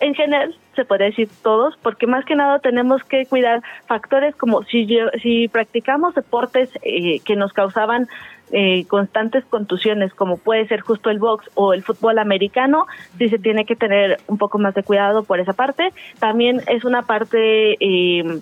en 0.00 0.14
general, 0.14 0.54
se 0.74 0.84
puede 0.84 1.04
decir 1.04 1.28
todos, 1.42 1.76
porque 1.82 2.06
más 2.06 2.24
que 2.24 2.34
nada 2.34 2.58
tenemos 2.58 3.02
que 3.04 3.26
cuidar 3.26 3.62
factores 3.86 4.34
como 4.36 4.62
si, 4.64 4.86
si 5.22 5.48
practicamos 5.48 6.14
deportes 6.14 6.70
eh, 6.82 7.20
que 7.20 7.36
nos 7.36 7.52
causaban 7.52 8.08
eh, 8.52 8.84
constantes 8.86 9.44
contusiones, 9.44 10.14
como 10.14 10.36
puede 10.36 10.66
ser 10.68 10.80
justo 10.80 11.10
el 11.10 11.18
box 11.18 11.50
o 11.54 11.72
el 11.72 11.82
fútbol 11.82 12.18
americano, 12.18 12.86
sí 13.18 13.28
se 13.28 13.38
tiene 13.38 13.64
que 13.64 13.76
tener 13.76 14.18
un 14.26 14.38
poco 14.38 14.58
más 14.58 14.74
de 14.74 14.82
cuidado 14.82 15.24
por 15.24 15.40
esa 15.40 15.52
parte. 15.52 15.92
También 16.18 16.62
es 16.66 16.84
una 16.84 17.02
parte... 17.02 17.76
Eh, 17.80 18.40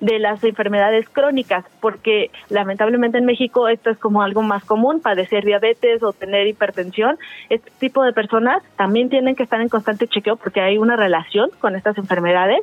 de 0.00 0.18
las 0.18 0.42
enfermedades 0.44 1.08
crónicas, 1.08 1.64
porque 1.80 2.30
lamentablemente 2.50 3.18
en 3.18 3.24
México 3.24 3.68
esto 3.68 3.90
es 3.90 3.98
como 3.98 4.22
algo 4.22 4.42
más 4.42 4.64
común, 4.64 5.00
padecer 5.00 5.44
diabetes 5.44 6.02
o 6.02 6.12
tener 6.12 6.46
hipertensión. 6.46 7.18
Este 7.48 7.70
tipo 7.78 8.04
de 8.04 8.12
personas 8.12 8.62
también 8.76 9.08
tienen 9.08 9.34
que 9.34 9.42
estar 9.42 9.60
en 9.60 9.68
constante 9.68 10.06
chequeo 10.06 10.36
porque 10.36 10.60
hay 10.60 10.78
una 10.78 10.96
relación 10.96 11.50
con 11.58 11.74
estas 11.74 11.98
enfermedades 11.98 12.60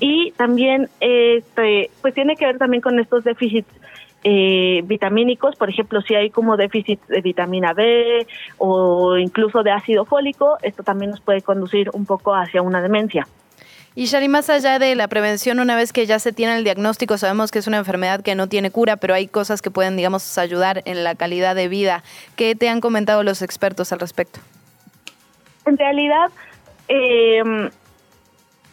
y 0.00 0.32
también 0.32 0.88
este 1.00 1.90
pues 2.02 2.14
tiene 2.14 2.36
que 2.36 2.46
ver 2.46 2.58
también 2.58 2.82
con 2.82 2.98
estos 2.98 3.24
déficits 3.24 3.68
eh, 4.26 4.80
vitamínicos, 4.84 5.54
por 5.56 5.68
ejemplo, 5.68 6.00
si 6.00 6.14
hay 6.14 6.30
como 6.30 6.56
déficit 6.56 6.98
de 7.08 7.20
vitamina 7.20 7.74
B 7.74 8.26
o 8.56 9.18
incluso 9.18 9.62
de 9.62 9.70
ácido 9.70 10.06
fólico, 10.06 10.56
esto 10.62 10.82
también 10.82 11.10
nos 11.10 11.20
puede 11.20 11.42
conducir 11.42 11.90
un 11.92 12.06
poco 12.06 12.34
hacia 12.34 12.62
una 12.62 12.80
demencia. 12.80 13.28
Y 13.94 14.06
Shari, 14.06 14.28
más 14.28 14.48
allá 14.48 14.78
de 14.78 14.94
la 14.94 15.08
prevención, 15.08 15.60
una 15.60 15.76
vez 15.76 15.92
que 15.92 16.06
ya 16.06 16.18
se 16.18 16.32
tiene 16.32 16.56
el 16.56 16.64
diagnóstico, 16.64 17.18
sabemos 17.18 17.52
que 17.52 17.58
es 17.58 17.66
una 17.66 17.76
enfermedad 17.76 18.22
que 18.22 18.34
no 18.34 18.48
tiene 18.48 18.70
cura, 18.70 18.96
pero 18.96 19.12
hay 19.12 19.28
cosas 19.28 19.60
que 19.60 19.70
pueden, 19.70 19.96
digamos, 19.96 20.36
ayudar 20.38 20.82
en 20.86 21.04
la 21.04 21.14
calidad 21.14 21.54
de 21.54 21.68
vida. 21.68 22.02
¿Qué 22.34 22.56
te 22.56 22.70
han 22.70 22.80
comentado 22.80 23.22
los 23.22 23.42
expertos 23.42 23.92
al 23.92 24.00
respecto? 24.00 24.40
En 25.66 25.76
realidad, 25.76 26.30
em, 26.88 27.70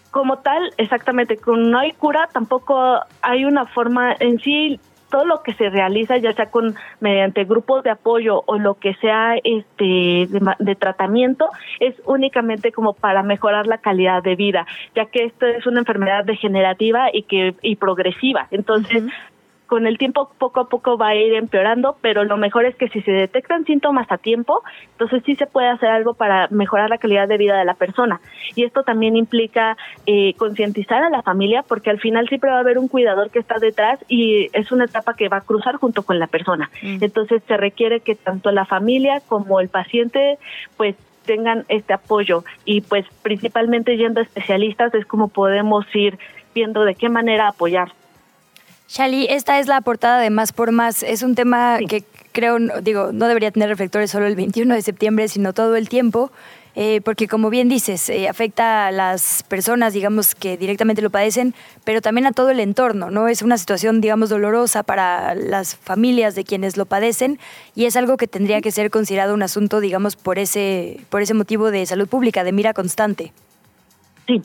como 0.10 0.40
tal, 0.40 0.74
exactamente, 0.78 1.38
no 1.46 1.78
hay 1.78 1.92
cura, 1.92 2.30
tampoco 2.32 3.02
hay 3.22 3.46
una 3.46 3.66
forma 3.66 4.16
en 4.20 4.40
sí 4.40 4.80
todo 5.12 5.26
lo 5.26 5.44
que 5.44 5.54
se 5.54 5.70
realiza, 5.70 6.18
ya 6.18 6.34
sea 6.34 6.50
con 6.50 6.76
mediante 7.00 7.44
grupos 7.44 7.84
de 7.84 7.92
apoyo 7.92 8.44
o 8.48 8.58
lo 8.58 8.76
que 8.76 8.96
sea 8.96 9.36
este 9.44 10.28
de, 10.60 10.76
tratamiento, 10.76 11.50
es 11.80 11.94
únicamente 12.06 12.72
como 12.72 12.94
para 12.94 13.22
mejorar 13.22 13.68
la 13.68 13.78
calidad 13.78 14.24
de 14.24 14.36
vida, 14.36 14.66
ya 14.96 15.06
que 15.06 15.26
esto 15.26 15.46
es 15.46 15.68
una 15.68 15.82
enfermedad 15.82 16.26
degenerativa 16.26 17.10
y 17.14 17.24
que 17.24 17.54
y 17.62 17.76
progresiva. 17.76 18.48
Entonces, 18.50 19.04
con 19.72 19.88
el 19.88 19.98
tiempo 19.98 20.30
poco 20.38 20.60
a 20.60 20.68
poco 20.68 20.98
va 20.98 21.08
a 21.08 21.16
ir 21.16 21.34
empeorando, 21.34 21.96
pero 22.02 22.26
lo 22.26 22.36
mejor 22.36 22.66
es 22.66 22.76
que 22.76 22.90
si 22.90 23.02
se 23.04 23.12
detectan 23.14 23.64
síntomas 23.64 24.06
a 24.12 24.18
tiempo, 24.18 24.64
entonces 24.92 25.24
sí 25.26 25.38
se 25.38 25.46
puede 25.46 25.70
hacer 25.70 25.88
algo 25.88 26.14
para 26.14 26.50
mejorar 26.50 26.90
la 26.90 26.98
calidad 26.98 27.26
de 27.26 27.38
vida 27.38 27.58
de 27.58 27.64
la 27.64 27.76
persona. 27.76 28.20
Y 28.54 28.66
esto 28.66 28.84
también 28.84 29.16
implica 29.16 29.78
eh, 30.06 30.34
concientizar 30.34 31.04
a 31.04 31.10
la 31.10 31.22
familia, 31.22 31.64
porque 31.66 31.90
al 31.90 32.02
final 32.02 32.28
siempre 32.28 32.52
va 32.52 32.58
a 32.58 32.60
haber 32.60 32.80
un 32.80 32.90
cuidador 32.90 33.30
que 33.30 33.40
está 33.40 33.60
detrás 33.60 33.98
y 34.10 34.50
es 34.52 34.74
una 34.74 34.84
etapa 34.84 35.14
que 35.14 35.30
va 35.30 35.38
a 35.38 35.42
cruzar 35.42 35.78
junto 35.78 36.04
con 36.04 36.20
la 36.20 36.28
persona. 36.28 36.70
Mm. 36.82 36.98
Entonces 37.00 37.42
se 37.48 37.56
requiere 37.56 38.02
que 38.02 38.16
tanto 38.16 38.52
la 38.52 38.66
familia 38.66 39.22
como 39.26 39.62
el 39.62 39.70
paciente, 39.70 40.38
pues 40.76 40.98
tengan 41.26 41.64
este 41.70 41.94
apoyo 41.94 42.44
y 42.66 42.82
pues 42.82 43.06
principalmente 43.22 43.96
yendo 43.96 44.20
a 44.20 44.24
especialistas 44.24 44.94
es 44.96 45.06
como 45.06 45.30
podemos 45.30 45.86
ir 45.96 46.20
viendo 46.54 46.84
de 46.84 46.96
qué 46.96 47.08
manera 47.08 47.48
apoyar 47.48 47.94
Shali, 48.94 49.26
esta 49.30 49.58
es 49.58 49.70
la 49.70 49.80
portada 49.80 50.20
de 50.20 50.30
Más 50.30 50.52
por 50.52 50.74
Más. 50.74 51.02
Es 51.02 51.24
un 51.24 51.34
tema 51.34 51.80
que 51.88 52.04
creo, 52.34 52.58
digo, 52.82 53.14
no 53.14 53.30
debería 53.30 53.50
tener 53.50 53.70
reflectores 53.70 54.12
solo 54.12 54.26
el 54.26 54.36
21 54.36 54.76
de 54.76 54.82
septiembre, 54.82 55.30
sino 55.30 55.54
todo 55.54 55.78
el 55.78 55.88
tiempo. 55.88 56.30
Eh, 56.76 57.00
porque 57.00 57.30
como 57.30 57.50
bien 57.50 57.70
dices, 57.70 58.10
eh, 58.10 58.28
afecta 58.28 58.88
a 58.88 58.92
las 58.92 59.44
personas, 59.44 59.94
digamos, 59.94 60.36
que 60.36 60.58
directamente 60.58 61.02
lo 61.02 61.10
padecen, 61.10 61.54
pero 61.86 62.02
también 62.02 62.28
a 62.28 62.34
todo 62.34 62.50
el 62.50 62.60
entorno, 62.60 63.10
¿no? 63.12 63.30
Es 63.30 63.42
una 63.42 63.58
situación, 63.58 64.02
digamos, 64.02 64.30
dolorosa 64.30 64.84
para 64.84 65.36
las 65.36 65.78
familias 65.78 66.36
de 66.36 66.44
quienes 66.44 66.76
lo 66.76 66.86
padecen 66.86 67.40
y 67.76 67.86
es 67.86 67.96
algo 67.96 68.18
que 68.18 68.28
tendría 68.28 68.60
que 68.60 68.72
ser 68.72 68.92
considerado 68.92 69.34
un 69.34 69.44
asunto, 69.44 69.80
digamos, 69.80 70.18
por 70.18 70.38
ese, 70.38 71.00
por 71.10 71.22
ese 71.22 71.34
motivo 71.34 71.72
de 71.72 71.86
salud 71.86 72.10
pública, 72.10 72.44
de 72.44 72.52
mira 72.52 72.74
constante. 72.74 73.32
Sí, 74.28 74.42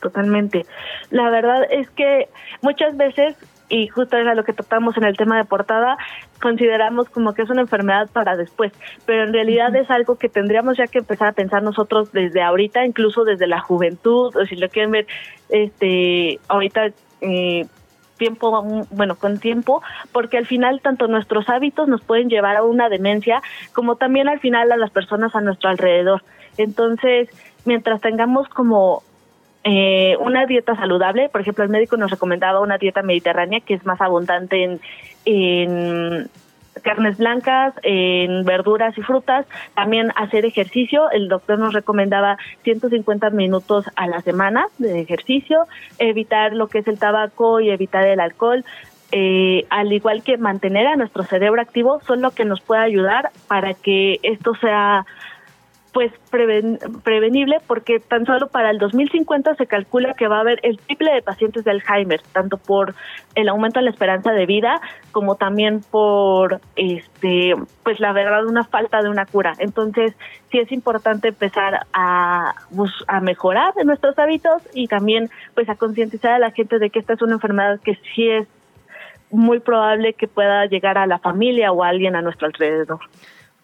totalmente. 0.00 0.64
La 1.10 1.28
verdad 1.28 1.64
es 1.70 1.90
que 1.90 2.28
muchas 2.62 2.96
veces 2.96 3.36
y 3.72 3.88
justo 3.88 4.18
era 4.18 4.34
lo 4.34 4.44
que 4.44 4.52
tratamos 4.52 4.98
en 4.98 5.04
el 5.04 5.16
tema 5.16 5.38
de 5.38 5.44
portada, 5.44 5.96
consideramos 6.42 7.08
como 7.08 7.32
que 7.32 7.40
es 7.40 7.48
una 7.48 7.62
enfermedad 7.62 8.10
para 8.12 8.36
después, 8.36 8.70
pero 9.06 9.24
en 9.24 9.32
realidad 9.32 9.74
es 9.74 9.90
algo 9.90 10.16
que 10.16 10.28
tendríamos 10.28 10.76
ya 10.76 10.86
que 10.86 10.98
empezar 10.98 11.28
a 11.28 11.32
pensar 11.32 11.62
nosotros 11.62 12.12
desde 12.12 12.42
ahorita, 12.42 12.84
incluso 12.84 13.24
desde 13.24 13.46
la 13.46 13.60
juventud, 13.60 14.36
o 14.36 14.44
si 14.44 14.56
lo 14.56 14.68
quieren 14.68 14.90
ver, 14.90 15.06
este, 15.48 16.38
ahorita 16.48 16.90
eh, 17.22 17.66
tiempo, 18.18 18.62
bueno, 18.90 19.16
con 19.16 19.38
tiempo, 19.38 19.82
porque 20.12 20.36
al 20.36 20.46
final 20.46 20.82
tanto 20.82 21.08
nuestros 21.08 21.48
hábitos 21.48 21.88
nos 21.88 22.02
pueden 22.02 22.28
llevar 22.28 22.56
a 22.56 22.64
una 22.64 22.90
demencia, 22.90 23.42
como 23.72 23.96
también 23.96 24.28
al 24.28 24.38
final 24.38 24.70
a 24.70 24.76
las 24.76 24.90
personas 24.90 25.34
a 25.34 25.40
nuestro 25.40 25.70
alrededor. 25.70 26.22
Entonces, 26.58 27.30
mientras 27.64 28.02
tengamos 28.02 28.50
como 28.50 29.02
eh, 29.64 30.16
una 30.18 30.46
dieta 30.46 30.74
saludable, 30.74 31.28
por 31.28 31.40
ejemplo, 31.40 31.62
el 31.62 31.70
médico 31.70 31.96
nos 31.96 32.10
recomendaba 32.10 32.60
una 32.60 32.78
dieta 32.78 33.02
mediterránea 33.02 33.60
que 33.60 33.74
es 33.74 33.86
más 33.86 34.00
abundante 34.00 34.80
en, 35.24 36.28
carnes 36.82 37.18
blancas, 37.18 37.74
en 37.82 38.44
verduras 38.44 38.96
y 38.98 39.02
frutas, 39.02 39.46
también 39.74 40.10
hacer 40.16 40.46
ejercicio, 40.46 41.10
el 41.12 41.28
doctor 41.28 41.58
nos 41.58 41.74
recomendaba 41.74 42.38
150 42.64 43.30
minutos 43.30 43.84
a 43.94 44.08
la 44.08 44.20
semana 44.22 44.66
de 44.78 45.00
ejercicio, 45.00 45.66
evitar 45.98 46.54
lo 46.54 46.66
que 46.66 46.78
es 46.78 46.88
el 46.88 46.98
tabaco 46.98 47.60
y 47.60 47.70
evitar 47.70 48.06
el 48.06 48.18
alcohol, 48.18 48.64
eh, 49.12 49.66
al 49.68 49.92
igual 49.92 50.24
que 50.24 50.38
mantener 50.38 50.86
a 50.86 50.96
nuestro 50.96 51.22
cerebro 51.22 51.60
activo, 51.60 52.00
son 52.06 52.22
lo 52.22 52.30
que 52.30 52.46
nos 52.46 52.62
puede 52.62 52.80
ayudar 52.80 53.30
para 53.46 53.74
que 53.74 54.18
esto 54.22 54.54
sea 54.54 55.04
pues 55.92 56.10
prevenible 56.30 57.58
porque 57.66 58.00
tan 58.00 58.24
solo 58.24 58.48
para 58.48 58.70
el 58.70 58.78
2050 58.78 59.54
se 59.56 59.66
calcula 59.66 60.14
que 60.14 60.26
va 60.26 60.38
a 60.38 60.40
haber 60.40 60.58
el 60.62 60.78
triple 60.78 61.12
de 61.12 61.20
pacientes 61.20 61.64
de 61.64 61.70
Alzheimer, 61.70 62.22
tanto 62.32 62.56
por 62.56 62.94
el 63.34 63.48
aumento 63.50 63.78
de 63.78 63.84
la 63.84 63.90
esperanza 63.90 64.32
de 64.32 64.46
vida 64.46 64.80
como 65.12 65.36
también 65.36 65.82
por 65.90 66.60
este 66.76 67.54
pues 67.82 68.00
la 68.00 68.12
verdad 68.12 68.46
una 68.46 68.64
falta 68.64 69.02
de 69.02 69.10
una 69.10 69.26
cura. 69.26 69.52
Entonces, 69.58 70.14
sí 70.50 70.58
es 70.58 70.72
importante 70.72 71.28
empezar 71.28 71.86
a 71.92 72.54
a 73.08 73.20
mejorar 73.20 73.74
nuestros 73.84 74.18
hábitos 74.18 74.62
y 74.72 74.88
también 74.88 75.28
pues 75.54 75.68
a 75.68 75.76
concientizar 75.76 76.32
a 76.32 76.38
la 76.38 76.52
gente 76.52 76.78
de 76.78 76.88
que 76.88 77.00
esta 77.00 77.12
es 77.12 77.22
una 77.22 77.34
enfermedad 77.34 77.80
que 77.80 77.98
sí 78.14 78.28
es 78.28 78.48
muy 79.30 79.60
probable 79.60 80.14
que 80.14 80.28
pueda 80.28 80.66
llegar 80.66 80.96
a 80.96 81.06
la 81.06 81.18
familia 81.18 81.72
o 81.72 81.82
a 81.82 81.88
alguien 81.88 82.16
a 82.16 82.22
nuestro 82.22 82.46
alrededor. 82.46 83.00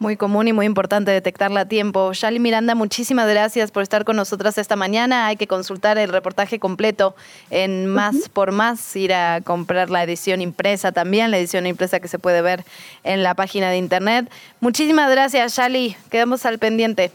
Muy 0.01 0.17
común 0.17 0.47
y 0.47 0.53
muy 0.53 0.65
importante 0.65 1.11
detectarla 1.11 1.63
a 1.63 1.65
tiempo. 1.69 2.13
Shali 2.13 2.39
Miranda, 2.39 2.77
muchísimas 2.77 3.29
gracias 3.29 3.73
por 3.73 3.83
estar 3.83 4.05
con 4.05 4.15
nosotras 4.15 4.57
esta 4.57 4.77
mañana. 4.77 5.27
Hay 5.27 5.37
que 5.37 5.49
consultar 5.49 5.99
el 5.99 6.11
reportaje 6.11 6.61
completo 6.61 7.17
en 7.51 7.87
Más 7.87 8.29
por 8.29 8.53
Más, 8.53 8.95
ir 8.95 9.13
a 9.13 9.41
comprar 9.41 9.91
la 9.91 10.05
edición 10.05 10.41
impresa 10.41 10.93
también, 10.93 11.33
la 11.33 11.39
edición 11.39 11.67
impresa 11.67 11.99
que 11.99 12.07
se 12.07 12.21
puede 12.21 12.43
ver 12.43 12.65
en 13.03 13.25
la 13.25 13.35
página 13.35 13.71
de 13.71 13.79
internet. 13.79 14.31
Muchísimas 14.61 15.11
gracias, 15.11 15.57
Shali. 15.57 15.97
Quedamos 16.11 16.47
al 16.47 16.61
pendiente. 16.61 17.11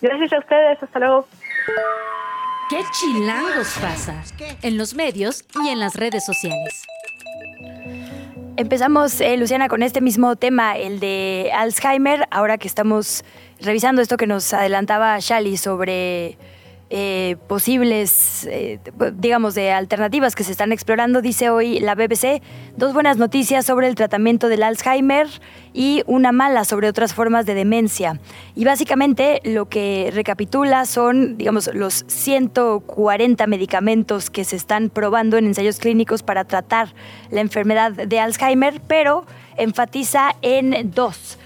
Gracias 0.00 0.32
a 0.32 0.38
ustedes. 0.38 0.82
Hasta 0.82 0.98
luego. 0.98 1.28
¿Qué 2.70 2.80
chilangos 2.92 3.74
pasa? 3.80 4.22
En 4.62 4.78
los 4.78 4.94
medios 4.94 5.44
y 5.62 5.68
en 5.68 5.80
las 5.80 5.94
redes 5.94 6.24
sociales. 6.24 6.86
Empezamos, 8.58 9.20
eh, 9.20 9.36
Luciana, 9.36 9.68
con 9.68 9.82
este 9.82 10.00
mismo 10.00 10.34
tema, 10.34 10.78
el 10.78 10.98
de 10.98 11.50
Alzheimer, 11.54 12.26
ahora 12.30 12.56
que 12.56 12.66
estamos 12.66 13.22
revisando 13.60 14.00
esto 14.00 14.16
que 14.16 14.26
nos 14.26 14.50
adelantaba 14.54 15.18
Shali 15.20 15.58
sobre 15.58 16.38
eh, 16.88 17.36
posibles, 17.48 18.46
eh, 18.48 18.78
digamos, 19.14 19.56
de 19.56 19.72
alternativas 19.72 20.36
que 20.36 20.44
se 20.44 20.52
están 20.52 20.70
explorando, 20.70 21.20
dice 21.20 21.50
hoy 21.50 21.80
la 21.80 21.96
BBC, 21.96 22.42
dos 22.76 22.92
buenas 22.94 23.16
noticias 23.16 23.66
sobre 23.66 23.88
el 23.88 23.96
tratamiento 23.96 24.48
del 24.48 24.62
Alzheimer 24.62 25.26
y 25.74 26.04
una 26.06 26.30
mala 26.30 26.64
sobre 26.64 26.88
otras 26.88 27.12
formas 27.12 27.44
de 27.44 27.54
demencia. 27.54 28.20
Y 28.54 28.64
básicamente 28.64 29.40
lo 29.42 29.68
que 29.68 30.12
recapitula 30.14 30.86
son, 30.86 31.36
digamos, 31.36 31.68
los 31.74 32.04
140 32.06 33.46
medicamentos 33.48 34.30
que 34.30 34.44
se 34.44 34.54
están 34.54 34.88
probando 34.88 35.38
en 35.38 35.46
ensayos 35.46 35.80
clínicos 35.80 36.22
para 36.22 36.44
tratar 36.44 36.94
la 37.30 37.40
enfermedad 37.40 37.92
de 37.92 38.20
Alzheimer, 38.20 38.80
pero 38.86 39.26
enfatiza 39.56 40.36
en 40.40 40.92
dos 40.92 41.38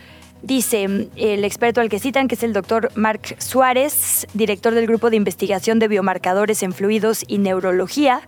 Dice 0.43 1.09
el 1.17 1.45
experto 1.45 1.81
al 1.81 1.89
que 1.89 1.99
citan, 1.99 2.27
que 2.27 2.35
es 2.35 2.43
el 2.43 2.53
doctor 2.53 2.91
Marc 2.95 3.39
Suárez, 3.41 4.27
director 4.33 4.75
del 4.75 4.87
Grupo 4.87 5.11
de 5.11 5.17
Investigación 5.17 5.79
de 5.79 5.89
Biomarcadores 5.89 6.63
en 6.63 6.73
Fluidos 6.73 7.25
y 7.27 7.39
Neurología, 7.39 8.23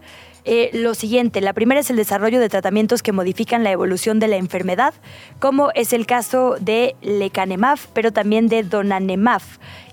eh, 0.45 0.71
lo 0.73 0.95
siguiente. 0.95 1.41
La 1.41 1.53
primera 1.53 1.81
es 1.81 1.91
el 1.91 1.97
desarrollo 1.97 2.41
de 2.41 2.49
tratamientos 2.49 3.03
que 3.03 3.13
modifican 3.13 3.63
la 3.63 3.71
evolución 3.71 4.19
de 4.19 4.27
la 4.27 4.37
enfermedad, 4.37 4.93
como 5.39 5.71
es 5.75 5.93
el 5.93 6.05
caso 6.05 6.57
de 6.61 6.97
lecanemab, 7.01 7.79
pero 7.95 8.13
también 8.13 8.49
de 8.49 8.65
donanemab. 8.65 9.43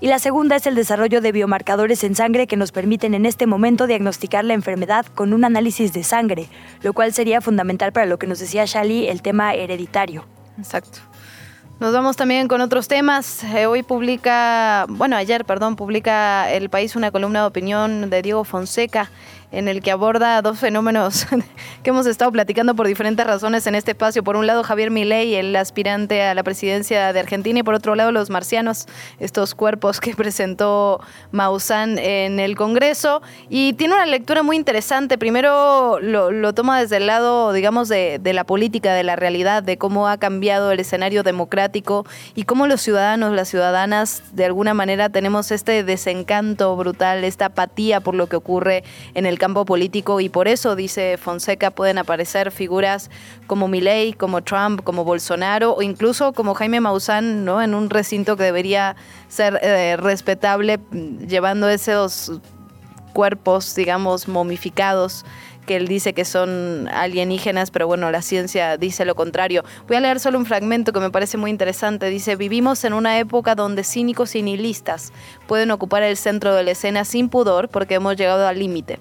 Y 0.02 0.08
la 0.08 0.18
segunda 0.18 0.56
es 0.56 0.66
el 0.66 0.74
desarrollo 0.74 1.22
de 1.22 1.32
biomarcadores 1.32 2.04
en 2.04 2.16
sangre 2.16 2.48
que 2.48 2.58
nos 2.58 2.72
permiten 2.72 3.14
en 3.14 3.28
este 3.28 3.46
momento 3.46 3.86
diagnosticar 3.86 4.44
la 4.44 4.56
enfermedad 4.56 5.06
con 5.06 5.34
un 5.34 5.46
análisis 5.46 5.94
de 5.94 6.04
sangre, 6.04 6.48
lo 6.82 6.94
cual 6.94 7.14
sería 7.14 7.42
fundamental 7.42 7.92
para 7.92 8.08
lo 8.08 8.18
que 8.18 8.28
nos 8.28 8.40
decía 8.40 8.66
Shali, 8.66 9.08
el 9.08 9.22
tema 9.22 9.54
hereditario. 9.54 10.26
Exacto. 10.58 11.09
Nos 11.80 11.94
vamos 11.94 12.18
también 12.18 12.50
con 12.50 12.60
otros 12.60 12.90
temas. 12.90 13.42
Eh, 13.46 13.66
hoy 13.66 13.84
publica, 13.84 14.86
bueno, 14.90 15.16
ayer, 15.16 15.46
perdón, 15.46 15.78
publica 15.78 16.52
El 16.52 16.70
País 16.70 16.98
una 16.98 17.10
columna 17.10 17.40
de 17.40 17.48
opinión 17.48 18.10
de 18.10 18.22
Diego 18.22 18.44
Fonseca 18.44 19.10
en 19.52 19.68
el 19.68 19.82
que 19.82 19.92
aborda 19.92 20.42
dos 20.42 20.60
fenómenos 20.60 21.26
que 21.84 21.90
hemos 21.90 22.06
estado 22.06 22.32
platicando 22.32 22.76
por 22.76 22.88
diferentes 22.88 23.26
razones 23.26 23.66
en 23.68 23.76
este 23.76 23.92
espacio. 23.92 24.24
Por 24.24 24.36
un 24.36 24.46
lado, 24.46 24.64
Javier 24.64 24.92
Milei, 24.92 25.36
el 25.36 25.56
aspirante 25.56 26.22
a 26.22 26.36
la 26.36 26.44
presidencia 26.44 27.12
de 27.14 27.20
Argentina, 27.20 27.60
y 27.60 27.64
por 27.64 27.74
otro 27.74 27.96
lado, 27.96 28.12
los 28.12 28.30
marcianos, 28.30 28.86
estos 29.20 29.56
cuerpos 29.56 30.00
que 30.00 30.16
presentó 30.16 31.00
Maussan 31.32 31.98
en 31.98 32.40
el 32.40 32.56
Congreso. 32.56 33.22
Y 33.50 33.74
tiene 33.74 33.96
una 33.96 34.06
lectura 34.06 34.44
muy 34.44 34.56
interesante. 34.56 35.18
Primero 35.18 36.00
lo, 36.00 36.54
toma 36.54 36.80
desde 36.80 36.98
el 36.98 37.08
lado, 37.08 37.54
digamos, 37.54 37.90
de, 37.90 38.20
de 38.22 38.34
la 38.34 38.44
política, 38.44 38.94
de 38.94 39.04
la 39.04 39.16
realidad, 39.16 39.64
de 39.64 39.78
cómo 39.78 40.08
ha 40.08 40.18
cambiado 40.18 40.72
el 40.72 40.80
escenario 40.80 41.24
democrático 41.24 42.06
y 42.36 42.44
cómo 42.44 42.68
los 42.68 42.82
ciudadanos, 42.82 43.34
las 43.34 43.48
ciudadanas, 43.48 44.24
de 44.34 44.46
alguna 44.46 44.74
manera 44.74 45.10
tenemos 45.10 45.52
este 45.52 45.84
desencanto 45.84 46.76
brutal, 46.76 47.24
esta 47.24 47.46
apatía 47.46 48.00
por 48.02 48.16
lo 48.16 48.28
que 48.28 48.36
ocurre 48.36 48.84
en 49.14 49.26
el 49.26 49.39
campo 49.40 49.66
político 49.66 50.20
y 50.20 50.30
por 50.30 50.48
eso, 50.48 50.76
dice 50.76 51.18
Fonseca, 51.18 51.72
pueden 51.72 51.98
aparecer 51.98 52.52
figuras 52.52 53.10
como 53.48 53.68
Milei, 53.68 54.14
como 54.14 54.44
Trump, 54.44 54.84
como 54.84 55.04
Bolsonaro 55.04 55.74
o 55.74 55.82
incluso 55.82 56.34
como 56.34 56.54
Jaime 56.54 56.80
Maussan, 56.80 57.44
¿no? 57.44 57.64
En 57.64 57.74
un 57.74 57.90
recinto 57.90 58.38
que 58.38 58.44
debería 58.44 58.96
ser 59.28 59.60
eh, 59.64 59.98
respetable, 59.98 60.80
llevando 61.28 61.68
esos 61.68 62.40
cuerpos, 63.14 63.74
digamos, 63.74 64.28
momificados 64.28 65.26
que 65.70 65.76
él 65.76 65.88
dice 65.88 66.14
que 66.14 66.26
son 66.26 66.88
alienígenas, 66.92 67.70
pero 67.70 67.86
bueno, 67.86 68.10
la 68.10 68.24
ciencia 68.24 68.76
dice 68.78 69.06
lo 69.06 69.14
contrario. 69.14 69.64
Voy 69.88 69.98
a 69.98 70.00
leer 70.00 70.20
solo 70.20 70.40
un 70.40 70.48
fragmento 70.48 70.92
que 70.92 71.00
me 71.00 71.12
parece 71.12 71.38
muy 71.38 71.52
interesante. 71.52 72.08
Dice, 72.08 72.36
vivimos 72.36 72.84
en 72.86 72.94
una 72.94 73.20
época 73.20 73.54
donde 73.54 73.84
cínicos 73.84 74.34
y 74.34 74.42
nihilistas 74.42 75.14
pueden 75.48 75.70
ocupar 75.70 76.02
el 76.02 76.18
centro 76.18 76.56
de 76.56 76.64
la 76.64 76.72
escena 76.72 77.06
sin 77.06 77.30
pudor 77.30 77.70
porque 77.70 77.94
hemos 77.94 78.16
llegado 78.16 78.48
al 78.48 78.58
límite. 78.58 78.98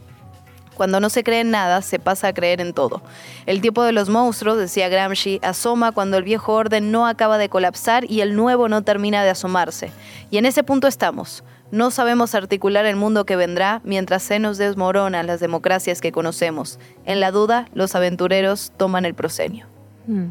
Cuando 0.79 1.01
no 1.01 1.11
se 1.11 1.25
cree 1.25 1.41
en 1.41 1.51
nada, 1.51 1.83
se 1.83 1.99
pasa 1.99 2.29
a 2.29 2.33
creer 2.33 2.61
en 2.61 2.73
todo. 2.73 3.03
El 3.47 3.61
tiempo 3.61 3.83
de 3.83 3.91
los 3.91 4.09
monstruos, 4.09 4.57
decía 4.57 4.89
Gramsci, 4.89 5.41
asoma 5.43 5.91
cuando 5.91 6.17
el 6.17 6.23
viejo 6.23 6.55
orden 6.55 6.93
no 6.93 7.09
acaba 7.09 7.37
de 7.37 7.49
colapsar 7.49 8.09
y 8.09 8.21
el 8.21 8.37
nuevo 8.37 8.69
no 8.69 8.83
termina 8.83 9.25
de 9.25 9.31
asomarse. 9.31 9.91
Y 10.31 10.39
en 10.39 10.47
ese 10.47 10.63
punto 10.63 10.87
estamos. 10.87 11.43
No 11.73 11.91
sabemos 11.91 12.37
articular 12.37 12.87
el 12.87 12.95
mundo 12.95 13.27
que 13.27 13.35
vendrá 13.35 13.81
mientras 13.83 14.23
se 14.23 14.39
nos 14.39 14.57
desmoronan 14.57 15.27
las 15.27 15.41
democracias 15.41 16.01
que 16.01 16.13
conocemos. 16.13 16.79
En 17.05 17.19
la 17.19 17.33
duda, 17.33 17.69
los 17.75 17.97
aventureros 17.97 18.71
toman 18.77 19.05
el 19.05 19.15
proscenio. 19.15 19.67
Mm. 20.07 20.27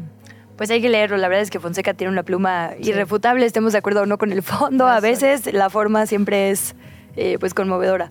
Pues 0.56 0.70
hay 0.70 0.80
que 0.80 0.88
leerlo. 0.88 1.18
La 1.18 1.28
verdad 1.28 1.42
es 1.42 1.50
que 1.50 1.60
Fonseca 1.60 1.92
tiene 1.92 2.10
una 2.10 2.22
pluma 2.22 2.70
irrefutable, 2.80 3.44
estemos 3.44 3.72
de 3.72 3.80
acuerdo 3.80 4.00
o 4.00 4.06
no 4.06 4.16
con 4.16 4.32
el 4.32 4.42
fondo. 4.42 4.86
A 4.86 5.00
veces 5.00 5.52
la 5.52 5.68
forma 5.68 6.06
siempre 6.06 6.48
es 6.48 6.74
eh, 7.16 7.36
pues 7.38 7.52
conmovedora. 7.52 8.08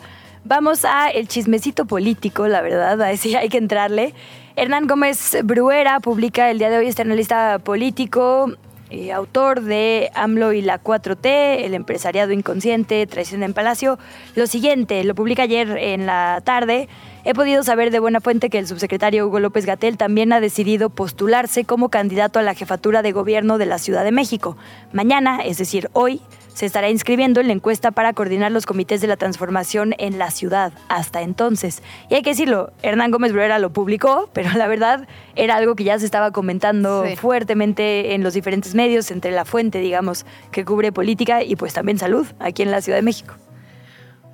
Vamos 0.47 0.85
a 0.85 1.09
el 1.09 1.27
chismecito 1.27 1.83
político, 1.83 2.47
la 2.47 2.61
verdad, 2.61 3.01
a 3.01 3.07
decir, 3.07 3.35
hay 3.35 3.49
que 3.49 3.57
entrarle. 3.57 4.13
Hernán 4.55 4.87
Gómez 4.87 5.35
Bruera 5.43 5.99
publica 5.99 6.49
el 6.49 6.57
día 6.57 6.69
de 6.69 6.77
hoy 6.77 6.87
este 6.87 7.01
analista 7.01 7.59
político, 7.59 8.53
eh, 8.89 9.11
autor 9.11 9.59
de 9.59 10.09
AMLO 10.15 10.53
y 10.53 10.61
la 10.61 10.81
4T, 10.81 11.65
el 11.65 11.73
empresariado 11.73 12.31
inconsciente, 12.31 13.05
traición 13.07 13.43
en 13.43 13.53
Palacio. 13.53 13.99
Lo 14.35 14.47
siguiente, 14.47 15.03
lo 15.03 15.15
publica 15.15 15.43
ayer 15.43 15.67
en 15.77 16.05
la 16.05 16.39
tarde. 16.45 16.87
He 17.25 17.33
podido 17.33 17.61
saber 17.63 17.91
de 17.91 17.99
buena 17.99 18.21
fuente 18.21 18.49
que 18.49 18.57
el 18.57 18.67
subsecretario 18.67 19.27
Hugo 19.27 19.41
López 19.41 19.65
Gatel 19.65 19.97
también 19.97 20.31
ha 20.31 20.39
decidido 20.39 20.89
postularse 20.89 21.65
como 21.65 21.89
candidato 21.89 22.39
a 22.39 22.41
la 22.41 22.53
jefatura 22.53 23.01
de 23.01 23.11
gobierno 23.11 23.57
de 23.57 23.65
la 23.65 23.79
Ciudad 23.79 24.05
de 24.05 24.13
México. 24.13 24.55
Mañana, 24.93 25.41
es 25.43 25.57
decir, 25.57 25.89
hoy, 25.91 26.21
se 26.57 26.65
estará 26.65 26.89
inscribiendo 26.89 27.39
en 27.39 27.45
la 27.45 27.53
encuesta 27.53 27.91
para 27.91 28.13
coordinar 28.13 28.51
los 28.51 28.65
comités 28.65 28.99
de 28.99 29.05
la 29.05 29.15
transformación 29.15 29.93
en 29.99 30.17
la 30.17 30.31
ciudad 30.31 30.73
hasta 30.89 31.21
entonces. 31.21 31.83
Y 32.09 32.15
hay 32.15 32.23
que 32.23 32.31
decirlo, 32.31 32.71
Hernán 32.81 33.11
Gómez 33.11 33.31
Bruera 33.31 33.59
lo 33.59 33.71
publicó, 33.71 34.27
pero 34.33 34.49
la 34.53 34.65
verdad 34.65 35.07
era 35.35 35.55
algo 35.55 35.75
que 35.75 35.83
ya 35.83 35.99
se 35.99 36.05
estaba 36.05 36.31
comentando 36.31 37.05
fuertemente 37.15 38.15
en 38.15 38.23
los 38.23 38.33
diferentes 38.33 38.73
medios, 38.73 39.11
entre 39.11 39.29
la 39.29 39.45
fuente, 39.45 39.77
digamos, 39.77 40.25
que 40.49 40.65
cubre 40.65 40.91
política 40.91 41.43
y 41.43 41.55
pues 41.55 41.75
también 41.75 41.99
salud 41.99 42.25
aquí 42.39 42.63
en 42.63 42.71
la 42.71 42.81
Ciudad 42.81 42.97
de 42.97 43.03
México. 43.03 43.35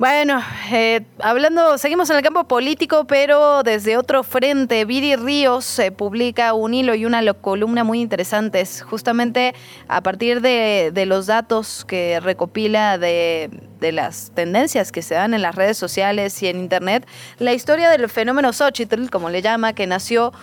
Bueno, 0.05 0.43
eh, 0.69 1.05
hablando, 1.19 1.77
seguimos 1.77 2.09
en 2.09 2.17
el 2.17 2.23
campo 2.23 2.43
político, 2.43 3.05
pero 3.07 3.63
desde 3.63 3.95
otro 3.95 4.23
frente. 4.23 4.83
Viri 4.83 5.15
Ríos 5.15 5.63
se 5.63 5.93
publica 5.93 6.53
un 6.53 6.73
hilo 6.73 6.93
y 6.93 7.05
una 7.05 7.33
columna 7.33 7.85
muy 7.85 8.01
interesantes, 8.01 8.81
justamente 8.81 9.55
a 9.87 10.03
partir 10.03 10.41
de, 10.41 10.91
los 11.07 11.27
datos 11.27 11.85
que 11.85 12.19
recopila 12.19 12.97
de, 12.97 13.49
de, 13.79 13.93
las 13.93 14.33
tendencias 14.35 14.91
que 14.91 15.01
se 15.01 15.15
dan 15.15 15.33
en 15.33 15.41
las 15.41 15.55
redes 15.55 15.77
sociales 15.77 16.43
y 16.43 16.47
en 16.47 16.59
Internet, 16.59 17.07
la 17.39 17.53
historia 17.53 17.89
del 17.89 18.09
fenómeno 18.09 18.51
Xochitl, 18.51 19.09
como 19.09 19.29
le 19.29 19.41
llama, 19.41 19.71
que 19.71 19.87
nació 19.87 20.33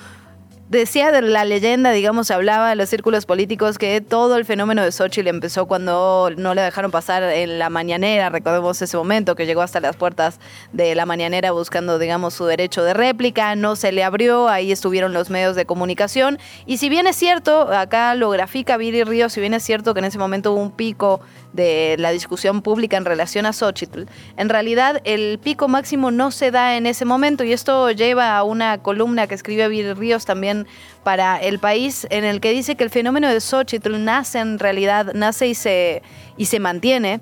decía 0.70 1.10
de 1.10 1.20
la 1.20 1.44
leyenda, 1.44 1.90
digamos, 1.90 2.30
hablaba 2.30 2.70
en 2.70 2.78
los 2.78 2.88
círculos 2.88 3.26
políticos 3.26 3.76
que 3.76 4.00
todo 4.00 4.36
el 4.36 4.44
fenómeno 4.44 4.84
de 4.84 4.92
Xochitl 4.92 5.26
empezó 5.26 5.66
cuando 5.66 6.30
no 6.36 6.54
le 6.54 6.62
dejaron 6.62 6.92
pasar 6.92 7.24
en 7.24 7.58
la 7.58 7.70
mañanera, 7.70 8.30
recordemos 8.30 8.80
ese 8.80 8.96
momento 8.96 9.34
que 9.34 9.46
llegó 9.46 9.62
hasta 9.62 9.80
las 9.80 9.96
puertas 9.96 10.38
de 10.72 10.94
la 10.94 11.06
mañanera 11.06 11.50
buscando, 11.50 11.98
digamos, 11.98 12.34
su 12.34 12.46
derecho 12.46 12.84
de 12.84 12.94
réplica, 12.94 13.56
no 13.56 13.74
se 13.74 13.90
le 13.90 14.04
abrió, 14.04 14.48
ahí 14.48 14.70
estuvieron 14.70 15.12
los 15.12 15.28
medios 15.28 15.56
de 15.56 15.66
comunicación, 15.66 16.38
y 16.66 16.76
si 16.76 16.88
bien 16.88 17.08
es 17.08 17.16
cierto, 17.16 17.72
acá 17.72 18.14
lo 18.14 18.30
grafica 18.30 18.76
Viri 18.76 19.02
Ríos, 19.02 19.32
si 19.32 19.40
bien 19.40 19.54
es 19.54 19.64
cierto 19.64 19.92
que 19.92 19.98
en 19.98 20.04
ese 20.04 20.18
momento 20.18 20.52
hubo 20.52 20.62
un 20.62 20.70
pico 20.70 21.20
de 21.52 21.96
la 21.98 22.12
discusión 22.12 22.62
pública 22.62 22.96
en 22.96 23.04
relación 23.04 23.44
a 23.44 23.52
Xochitl, 23.52 24.04
en 24.36 24.48
realidad 24.48 25.00
el 25.02 25.40
pico 25.42 25.66
máximo 25.66 26.12
no 26.12 26.30
se 26.30 26.52
da 26.52 26.76
en 26.76 26.86
ese 26.86 27.04
momento 27.04 27.42
y 27.42 27.52
esto 27.52 27.90
lleva 27.90 28.36
a 28.36 28.44
una 28.44 28.78
columna 28.78 29.26
que 29.26 29.34
escribe 29.34 29.66
Vir 29.66 29.98
Ríos 29.98 30.24
también 30.26 30.59
para 31.02 31.38
el 31.38 31.58
país 31.58 32.06
en 32.10 32.24
el 32.24 32.40
que 32.40 32.52
dice 32.52 32.76
que 32.76 32.84
el 32.84 32.90
fenómeno 32.90 33.28
de 33.28 33.40
Xochitl 33.40 34.02
nace 34.04 34.38
en 34.38 34.58
realidad, 34.58 35.12
nace 35.14 35.48
y 35.48 35.54
se, 35.54 36.02
y 36.36 36.46
se 36.46 36.60
mantiene 36.60 37.20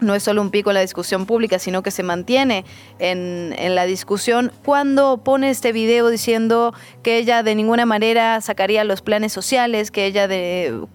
no 0.00 0.14
es 0.14 0.22
solo 0.22 0.42
un 0.42 0.50
pico 0.50 0.70
en 0.70 0.74
la 0.74 0.80
discusión 0.80 1.26
pública, 1.26 1.58
sino 1.58 1.82
que 1.82 1.90
se 1.90 2.02
mantiene 2.02 2.64
en, 2.98 3.54
en, 3.58 3.74
la 3.74 3.84
discusión, 3.84 4.52
cuando 4.64 5.18
pone 5.24 5.50
este 5.50 5.72
video 5.72 6.08
diciendo 6.08 6.74
que 7.02 7.18
ella 7.18 7.42
de 7.42 7.54
ninguna 7.54 7.86
manera 7.86 8.40
sacaría 8.40 8.84
los 8.84 9.02
planes 9.02 9.32
sociales, 9.32 9.90
que 9.90 10.06
ella 10.06 10.28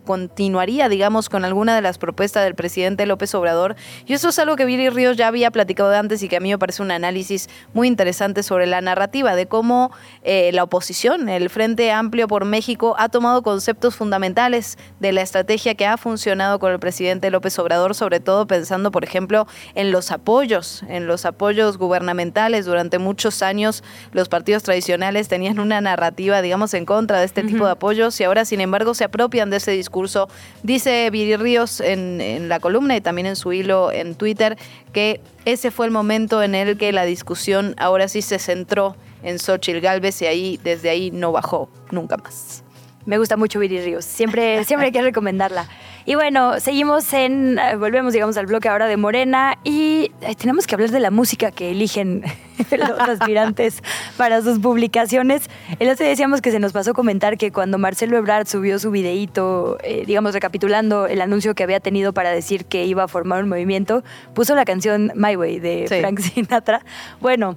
continuaría, 0.05 0.89
digamos, 0.89 1.30
con 1.30 1.45
alguna 1.45 1.75
de 1.75 1.81
las 1.81 1.97
propuestas 1.97 2.43
del 2.43 2.55
presidente 2.55 3.05
López 3.05 3.34
Obrador. 3.35 3.75
Y 4.05 4.13
eso 4.13 4.30
es 4.30 4.39
algo 4.39 4.55
que 4.55 4.65
Viri 4.65 4.89
Ríos 4.89 5.17
ya 5.17 5.27
había 5.27 5.51
platicado 5.51 5.93
antes 5.93 6.23
y 6.23 6.30
que 6.30 6.38
a 6.38 6.39
mí 6.39 6.49
me 6.49 6.57
parece 6.57 6.81
un 6.81 6.91
análisis 6.91 7.49
muy 7.73 7.88
interesante 7.88 8.43
sobre 8.43 8.67
la 8.67 8.81
narrativa 8.81 9.35
de 9.35 9.47
cómo 9.47 9.91
eh, 10.23 10.51
la 10.53 10.63
oposición, 10.63 11.30
el 11.30 11.49
Frente 11.49 11.91
Amplio 11.91 12.27
por 12.27 12.45
México, 12.45 12.95
ha 12.97 13.09
tomado 13.09 13.43
conceptos 13.43 13.95
fundamentales 13.95 14.77
de 14.99 15.11
la 15.11 15.21
estrategia 15.21 15.75
que 15.75 15.85
ha 15.85 15.97
funcionado 15.97 16.59
con 16.59 16.71
el 16.71 16.80
presidente 16.80 17.30
López 17.30 17.57
Obrador, 17.59 17.95
sobre 17.95 18.19
todo 18.19 18.47
pensando 18.47 18.91
por 18.94 19.03
ejemplo, 19.03 19.45
en 19.76 19.91
los 19.91 20.11
apoyos, 20.11 20.84
en 20.88 21.07
los 21.07 21.26
apoyos 21.26 21.78
gubernamentales. 21.78 22.65
Durante 22.65 22.99
muchos 22.99 23.41
años 23.41 23.84
los 24.14 24.30
partidos 24.30 24.64
tradicionales 24.64 25.28
tenían 25.28 25.60
una 25.60 25.82
narrativa, 25.82 26.41
digamos, 26.41 26.74
en 26.74 26.86
contra 26.86 27.20
de 27.20 27.26
este 27.26 27.44
tipo 27.44 27.65
de 27.65 27.72
apoyos 27.72 28.18
y 28.22 28.24
ahora, 28.24 28.45
sin 28.45 28.61
embargo, 28.61 28.94
se 28.94 29.03
apropian 29.03 29.49
de 29.49 29.57
ese 29.57 29.72
discurso. 29.72 30.30
Dice 30.61 31.10
Viri 31.10 31.36
Ríos 31.36 31.82
en, 31.82 32.22
en 32.22 32.48
la 32.48 32.61
columna 32.61 32.95
y 32.95 33.02
también 33.02 33.26
en 33.26 33.36
su 33.36 33.52
hilo 33.52 33.91
en 33.91 34.15
Twitter 34.15 34.57
que 34.94 35.20
ese 35.44 35.72
fue 35.72 35.88
el 35.88 35.91
momento 35.91 36.41
en 36.44 36.56
el 36.56 36.78
que 36.78 36.94
la 36.94 37.03
discusión 37.03 37.74
ahora 37.78 38.07
sí 38.07 38.22
se 38.22 38.40
centró 38.40 38.95
en 39.24 39.40
Xochitl 39.40 39.80
Galvez 39.80 40.22
y 40.22 40.28
ahí, 40.28 40.60
desde 40.64 40.90
ahí 40.90 41.11
no 41.11 41.32
bajó 41.32 41.70
nunca 41.91 42.15
más. 42.18 42.64
Me 43.06 43.18
gusta 43.18 43.36
mucho 43.36 43.60
Viri 43.60 43.82
Ríos, 43.82 44.06
siempre, 44.06 44.64
siempre 44.64 44.88
hay 44.88 44.91
que 44.91 45.02
recomendarla. 45.11 45.68
Y 46.05 46.15
bueno, 46.15 46.59
seguimos 46.59 47.13
en, 47.13 47.57
eh, 47.57 47.77
volvemos 47.77 48.11
digamos 48.11 48.35
al 48.35 48.45
bloque 48.45 48.67
ahora 48.67 48.88
de 48.88 48.97
Morena 48.97 49.57
y 49.63 50.11
eh, 50.21 50.35
tenemos 50.35 50.67
que 50.67 50.75
hablar 50.75 50.91
de 50.91 50.99
la 50.99 51.11
música 51.11 51.51
que 51.51 51.71
eligen 51.71 52.23
los 52.71 52.99
aspirantes 52.99 53.81
para 54.17 54.41
sus 54.41 54.59
publicaciones. 54.59 55.49
El 55.80 55.88
otro 55.89 56.03
día 56.03 56.09
decíamos 56.09 56.41
que 56.41 56.51
se 56.51 56.59
nos 56.59 56.73
pasó 56.73 56.93
comentar 56.93 57.38
que 57.38 57.53
cuando 57.53 57.77
Marcelo 57.77 58.17
Ebrard 58.17 58.47
subió 58.47 58.80
su 58.80 58.91
videíto, 58.91 59.77
eh, 59.81 60.03
digamos 60.05 60.34
recapitulando 60.34 61.07
el 61.07 61.21
anuncio 61.21 61.55
que 61.55 61.63
había 61.63 61.80
tenido 61.80 62.11
para 62.11 62.31
decir 62.31 62.65
que 62.65 62.84
iba 62.84 63.03
a 63.03 63.07
formar 63.07 63.41
un 63.41 63.47
movimiento, 63.47 64.03
puso 64.34 64.55
la 64.55 64.65
canción 64.65 65.13
My 65.15 65.38
Way 65.38 65.59
de 65.59 65.85
Frank 65.88 66.19
Sinatra. 66.19 66.84
Bueno, 67.21 67.55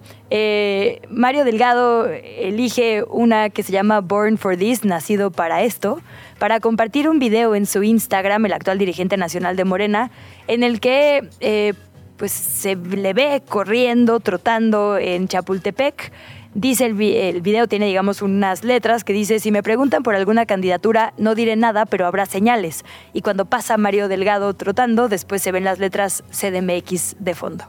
Mario 1.10 1.44
Delgado 1.44 2.06
elige 2.06 3.02
una 3.09 3.51
que 3.51 3.64
se 3.64 3.73
llama 3.73 4.01
Born 4.02 4.39
for 4.39 4.56
This, 4.56 4.85
nacido 4.85 5.32
para 5.32 5.62
esto 5.62 6.01
para 6.39 6.61
compartir 6.61 7.09
un 7.09 7.19
video 7.19 7.55
en 7.55 7.67
su 7.67 7.83
Instagram, 7.83 8.47
el 8.47 8.53
actual 8.53 8.79
dirigente 8.79 9.17
nacional 9.17 9.57
de 9.57 9.65
Morena, 9.65 10.11
en 10.47 10.63
el 10.63 10.81
que 10.81 11.29
eh, 11.41 11.75
pues 12.17 12.33
se 12.33 12.77
le 12.77 13.13
ve 13.13 13.43
corriendo, 13.49 14.21
trotando 14.21 14.99
en 14.99 15.29
Chapultepec. 15.29 16.13
Dice 16.55 16.87
el, 16.87 17.01
el, 17.01 17.43
video 17.43 17.67
tiene, 17.69 17.87
digamos, 17.87 18.23
unas 18.23 18.65
letras 18.65 19.05
que 19.05 19.13
dice, 19.13 19.41
si 19.41 19.51
me 19.51 19.63
preguntan 19.63 20.03
por 20.03 20.15
alguna 20.15 20.47
candidatura, 20.47 21.13
no 21.19 21.35
diré 21.35 21.55
nada, 21.55 21.85
pero 21.85 22.07
habrá 22.07 22.25
señales. 22.25 22.85
Y 23.13 23.21
cuando 23.21 23.45
pasa 23.45 23.77
Mario 23.77 24.09
Delgado 24.09 24.55
trotando, 24.55 25.09
después 25.09 25.43
se 25.43 25.53
ven 25.53 25.65
las 25.65 25.79
letras 25.79 26.25
CDMX 26.31 27.17
de 27.19 27.35
fondo. 27.35 27.67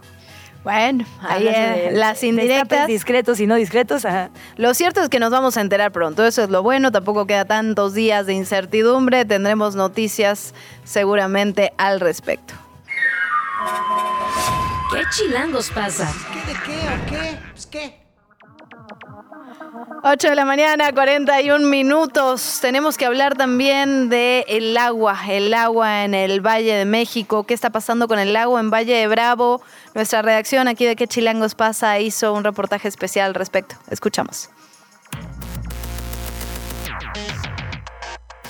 Bueno, 0.68 1.06
ahí 1.22 1.48
es, 1.48 1.94
las 1.94 2.22
indirectas. 2.26 2.88
discretos 2.88 3.40
y 3.40 3.48
no 3.48 3.56
discretos. 3.56 4.06
Lo 4.58 4.74
cierto 4.74 5.02
es 5.02 5.08
que 5.08 5.18
nos 5.18 5.32
vamos 5.32 5.56
a 5.56 5.62
enterar 5.62 5.94
pronto. 5.94 6.26
Eso 6.26 6.44
es 6.44 6.50
lo 6.50 6.62
bueno. 6.62 6.92
Tampoco 6.92 7.26
queda 7.26 7.46
tantos 7.46 7.94
días 7.94 8.26
de 8.26 8.34
incertidumbre. 8.34 9.24
Tendremos 9.24 9.78
noticias 9.78 10.54
seguramente 10.84 11.72
al 11.78 12.02
respecto. 12.02 12.54
¿Qué 14.92 15.04
chilangos 15.10 15.70
pasa? 15.70 16.14
¿Qué 16.34 16.52
de 16.52 16.60
qué 16.60 16.80
o 16.90 17.10
qué? 17.12 17.40
Pues 17.54 17.66
qué. 17.68 18.07
8 20.04 20.30
de 20.30 20.36
la 20.36 20.46
mañana, 20.46 20.92
41 20.92 21.68
minutos. 21.68 22.60
Tenemos 22.62 22.98
que 22.98 23.06
hablar 23.06 23.36
también 23.36 24.10
de 24.10 24.46
el 24.48 24.78
agua, 24.78 25.20
el 25.30 25.54
agua 25.54 26.06
en 26.06 26.14
el 26.14 26.40
Valle 26.40 26.74
de 26.74 26.86
México. 26.86 27.44
¿Qué 27.44 27.54
está 27.54 27.70
pasando 27.70 28.08
con 28.08 28.20
el 28.20 28.36
agua 28.36 28.60
en 28.60 28.70
Valle 28.70 28.96
de 28.96 29.08
Bravo? 29.08 29.62
Nuestra 29.94 30.22
redacción 30.22 30.68
aquí 30.68 30.86
de 30.86 30.96
¿Qué 30.96 31.08
Chilangos 31.08 31.56
pasa? 31.56 32.00
hizo 32.00 32.34
un 32.34 32.44
reportaje 32.44 32.88
especial 32.88 33.28
al 33.28 33.34
respecto. 33.36 33.76
Escuchamos. 33.90 34.50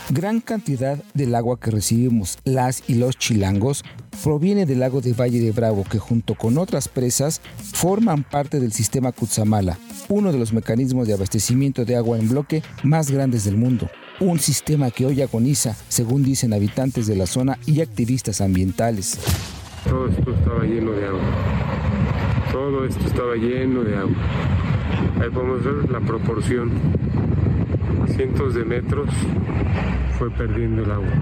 Gran 0.10 0.40
cantidad 0.40 1.04
del 1.14 1.36
agua 1.36 1.60
que 1.60 1.70
recibimos 1.70 2.38
las 2.46 2.90
y 2.90 2.96
los 2.96 3.18
chilangos 3.18 3.84
proviene 4.24 4.66
del 4.66 4.80
lago 4.80 5.02
de 5.02 5.12
Valle 5.12 5.42
de 5.42 5.52
Bravo 5.52 5.84
que 5.84 6.00
junto 6.00 6.36
con 6.36 6.58
otras 6.58 6.88
presas 6.88 7.42
forman 7.74 8.24
parte 8.24 8.62
del 8.62 8.72
sistema 8.72 9.12
Cutzamala, 9.12 9.78
uno 10.08 10.32
de 10.32 10.40
los 10.40 10.54
mecanismos 10.54 11.08
de 11.08 11.14
abastecimiento 11.14 11.84
de 11.84 11.98
agua 11.98 12.18
en 12.18 12.30
bloque 12.30 12.64
más 12.84 13.12
grandes 13.12 13.44
del 13.44 13.58
mundo. 13.58 13.90
Un 14.22 14.40
sistema 14.40 14.92
que 14.92 15.06
hoy 15.06 15.22
agoniza, 15.22 15.76
según 15.90 16.24
dicen 16.24 16.54
habitantes 16.54 17.06
de 17.06 17.18
la 17.18 17.28
zona 17.28 17.60
y 17.66 17.82
activistas 17.82 18.40
ambientales. 18.40 19.20
Todo 19.84 20.08
esto 20.08 20.34
estaba 20.34 20.64
lleno 20.64 20.92
de 20.94 21.06
agua. 21.06 21.22
Todo 22.54 22.86
esto 22.86 23.06
estaba 23.06 23.36
lleno 23.36 23.84
de 23.84 23.98
agua. 23.98 24.16
Ahí 25.22 25.30
podemos 25.30 25.64
ver 25.66 25.92
la 25.92 26.00
proporción. 26.00 26.72
Cientos 28.16 28.56
de 28.56 28.66
metros 28.66 29.10
fue 30.18 30.32
perdiendo 30.32 30.84
el 30.84 30.92
agua. 30.92 31.14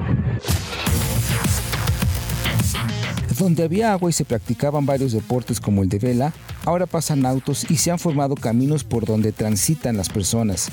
Donde 3.37 3.63
había 3.63 3.91
agua 3.91 4.09
y 4.09 4.13
se 4.13 4.23
practicaban 4.23 4.85
varios 4.85 5.11
deportes 5.11 5.59
como 5.59 5.83
el 5.83 5.89
de 5.89 5.99
vela, 5.99 6.33
ahora 6.65 6.85
pasan 6.85 7.25
autos 7.25 7.69
y 7.69 7.77
se 7.77 7.91
han 7.91 7.99
formado 7.99 8.35
caminos 8.35 8.83
por 8.83 9.05
donde 9.05 9.31
transitan 9.31 9.97
las 9.97 10.09
personas. 10.09 10.69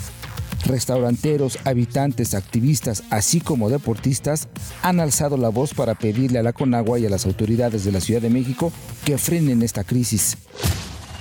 Restauranteros, 0.64 1.59
habitantes, 1.64 2.35
activistas, 2.35 3.02
así 3.10 3.40
como 3.40 3.69
deportistas 3.69 4.48
han 4.82 5.01
alzado 5.01 5.36
la 5.36 5.48
voz 5.48 5.74
para 5.74 5.97
pedirle 5.97 6.39
a 6.39 6.43
la 6.44 6.52
Conagua 6.52 7.01
y 7.01 7.06
a 7.06 7.10
las 7.10 7.27
autoridades 7.27 7.85
de 7.85 7.90
la 7.90 8.01
Ciudad 8.01 8.23
de 8.23 8.31
México 8.31 8.73
que 9.05 9.19
frenen 9.19 9.62
esta 9.62 9.82
crisis. 9.82 10.39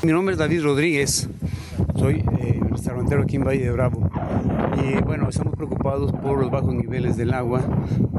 Mi 0.04 0.12
nombre 0.12 0.34
es 0.34 0.40
David 0.40 0.62
Rodríguez, 0.64 1.28
soy 1.96 2.24
eh, 2.40 2.51
restaurantero 2.92 3.24
aquí 3.24 3.36
en 3.38 3.44
Valle 3.44 3.64
de 3.64 3.72
Bravo. 3.72 4.10
Y 4.84 5.02
bueno, 5.04 5.30
estamos 5.30 5.56
preocupados 5.56 6.12
por 6.12 6.40
los 6.40 6.52
bajos 6.52 6.74
niveles 6.74 7.18
del 7.18 7.34
agua, 7.34 7.62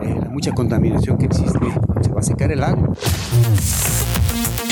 eh, 0.02 0.16
la 0.18 0.28
mucha 0.28 0.52
contaminación 0.52 1.18
que 1.18 1.26
existe. 1.26 1.58
Se 2.00 2.10
va 2.10 2.20
a 2.20 2.22
secar 2.22 2.50
el 2.50 2.62
agua. 2.62 2.92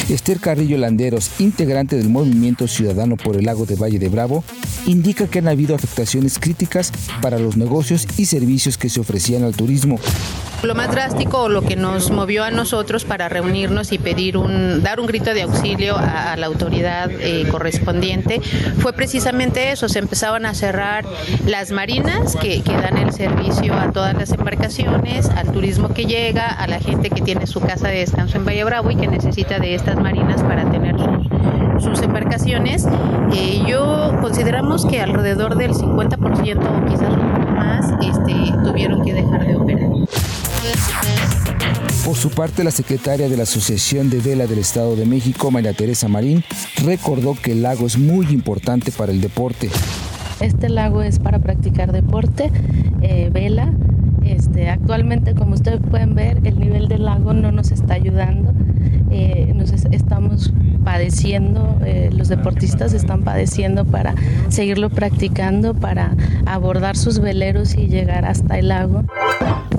Esther 0.08 0.40
Carrillo 0.40 0.76
Landeros, 0.76 1.40
integrante 1.40 1.96
del 1.96 2.08
Movimiento 2.08 2.66
Ciudadano 2.66 3.16
por 3.16 3.36
el 3.36 3.44
Lago 3.44 3.64
de 3.64 3.76
Valle 3.76 3.98
de 3.98 4.08
Bravo, 4.08 4.42
indica 4.86 5.28
que 5.28 5.38
han 5.38 5.48
habido 5.48 5.74
afectaciones 5.74 6.38
críticas 6.38 6.92
para 7.22 7.38
los 7.38 7.56
negocios 7.56 8.08
y 8.18 8.26
servicios 8.26 8.76
que 8.76 8.88
se 8.88 9.00
ofrecían 9.00 9.44
al 9.44 9.54
turismo. 9.54 9.98
Lo 10.62 10.74
más 10.74 10.90
drástico 10.90 11.44
o 11.44 11.48
lo 11.48 11.62
que 11.62 11.74
nos 11.74 12.10
movió 12.10 12.44
a 12.44 12.50
nosotros 12.50 13.06
para 13.06 13.30
reunirnos 13.30 13.92
y 13.92 13.98
pedir 13.98 14.36
un, 14.36 14.82
dar 14.82 15.00
un 15.00 15.06
grito 15.06 15.32
de 15.32 15.42
auxilio 15.42 15.96
a, 15.96 16.36
la 16.36 16.46
autoridad 16.46 17.10
eh, 17.10 17.46
correspondiente 17.50 18.42
fue 18.78 18.92
precisamente 18.92 19.72
eso. 19.72 19.88
Se 19.88 19.98
empezaban 19.98 20.44
a 20.44 20.52
cerrar 20.52 21.06
las 21.46 21.70
marinas 21.70 22.36
que, 22.36 22.62
que, 22.62 22.72
dan 22.72 22.98
el 22.98 23.12
servicio 23.12 23.74
a 23.74 23.90
todas 23.90 24.14
las 24.14 24.32
embarcaciones, 24.32 25.30
al 25.30 25.50
turismo 25.50 25.94
que 25.94 26.04
llega, 26.04 26.46
a 26.46 26.66
la 26.66 26.78
gente 26.78 27.08
que 27.08 27.22
tiene 27.22 27.46
su 27.46 27.60
casa 27.60 27.88
de 27.88 28.00
descanso 28.00 28.36
en 28.36 28.44
Valle 28.44 28.64
Bravo 28.64 28.90
y 28.90 28.96
que 28.96 29.08
necesita 29.08 29.58
de 29.58 29.74
estas 29.74 29.96
marinas 29.96 30.42
para 30.42 30.70
tener 30.70 30.96
sus, 31.80 32.02
embarcaciones. 32.02 32.86
Eh, 33.32 33.62
yo 33.66 34.14
consideramos 34.20 34.84
que 34.84 35.00
alrededor 35.00 35.56
del 35.56 35.72
50% 35.72 36.58
o 36.58 36.86
quizás 36.86 37.08
un 37.08 37.39
este, 38.02 38.52
tuvieron 38.64 39.02
que 39.04 39.14
dejar 39.14 39.46
de 39.46 39.56
operar. 39.56 39.90
Por 42.04 42.16
su 42.16 42.30
parte, 42.30 42.64
la 42.64 42.70
secretaria 42.70 43.28
de 43.28 43.36
la 43.36 43.44
Asociación 43.44 44.10
de 44.10 44.20
Vela 44.20 44.46
del 44.46 44.58
Estado 44.58 44.96
de 44.96 45.06
México, 45.06 45.50
María 45.50 45.72
Teresa 45.72 46.08
Marín, 46.08 46.42
recordó 46.84 47.34
que 47.34 47.52
el 47.52 47.62
lago 47.62 47.86
es 47.86 47.98
muy 47.98 48.26
importante 48.28 48.90
para 48.90 49.12
el 49.12 49.20
deporte. 49.20 49.70
Este 50.40 50.70
lago 50.70 51.02
es 51.02 51.18
para 51.18 51.38
practicar 51.38 51.92
deporte, 51.92 52.50
eh, 53.02 53.30
vela. 53.32 53.72
Este, 54.24 54.70
actualmente, 54.70 55.34
como 55.34 55.54
ustedes 55.54 55.80
pueden 55.90 56.14
ver, 56.14 56.40
el 56.44 56.58
nivel 56.58 56.88
del 56.88 57.04
lago 57.04 57.32
no 57.34 57.52
nos 57.52 57.70
está 57.70 57.94
ayudando. 57.94 58.52
Eh, 59.10 59.52
nos 59.54 59.72
estamos 59.72 60.52
padeciendo, 60.84 61.78
eh, 61.84 62.10
los 62.12 62.28
deportistas 62.28 62.92
están 62.92 63.22
padeciendo 63.22 63.84
para 63.84 64.14
seguirlo 64.48 64.90
practicando, 64.90 65.74
para 65.74 66.16
abordar 66.46 66.96
sus 66.96 67.18
veleros 67.18 67.74
y 67.74 67.88
llegar 67.88 68.24
hasta 68.24 68.58
el 68.58 68.68
lago. 68.68 69.04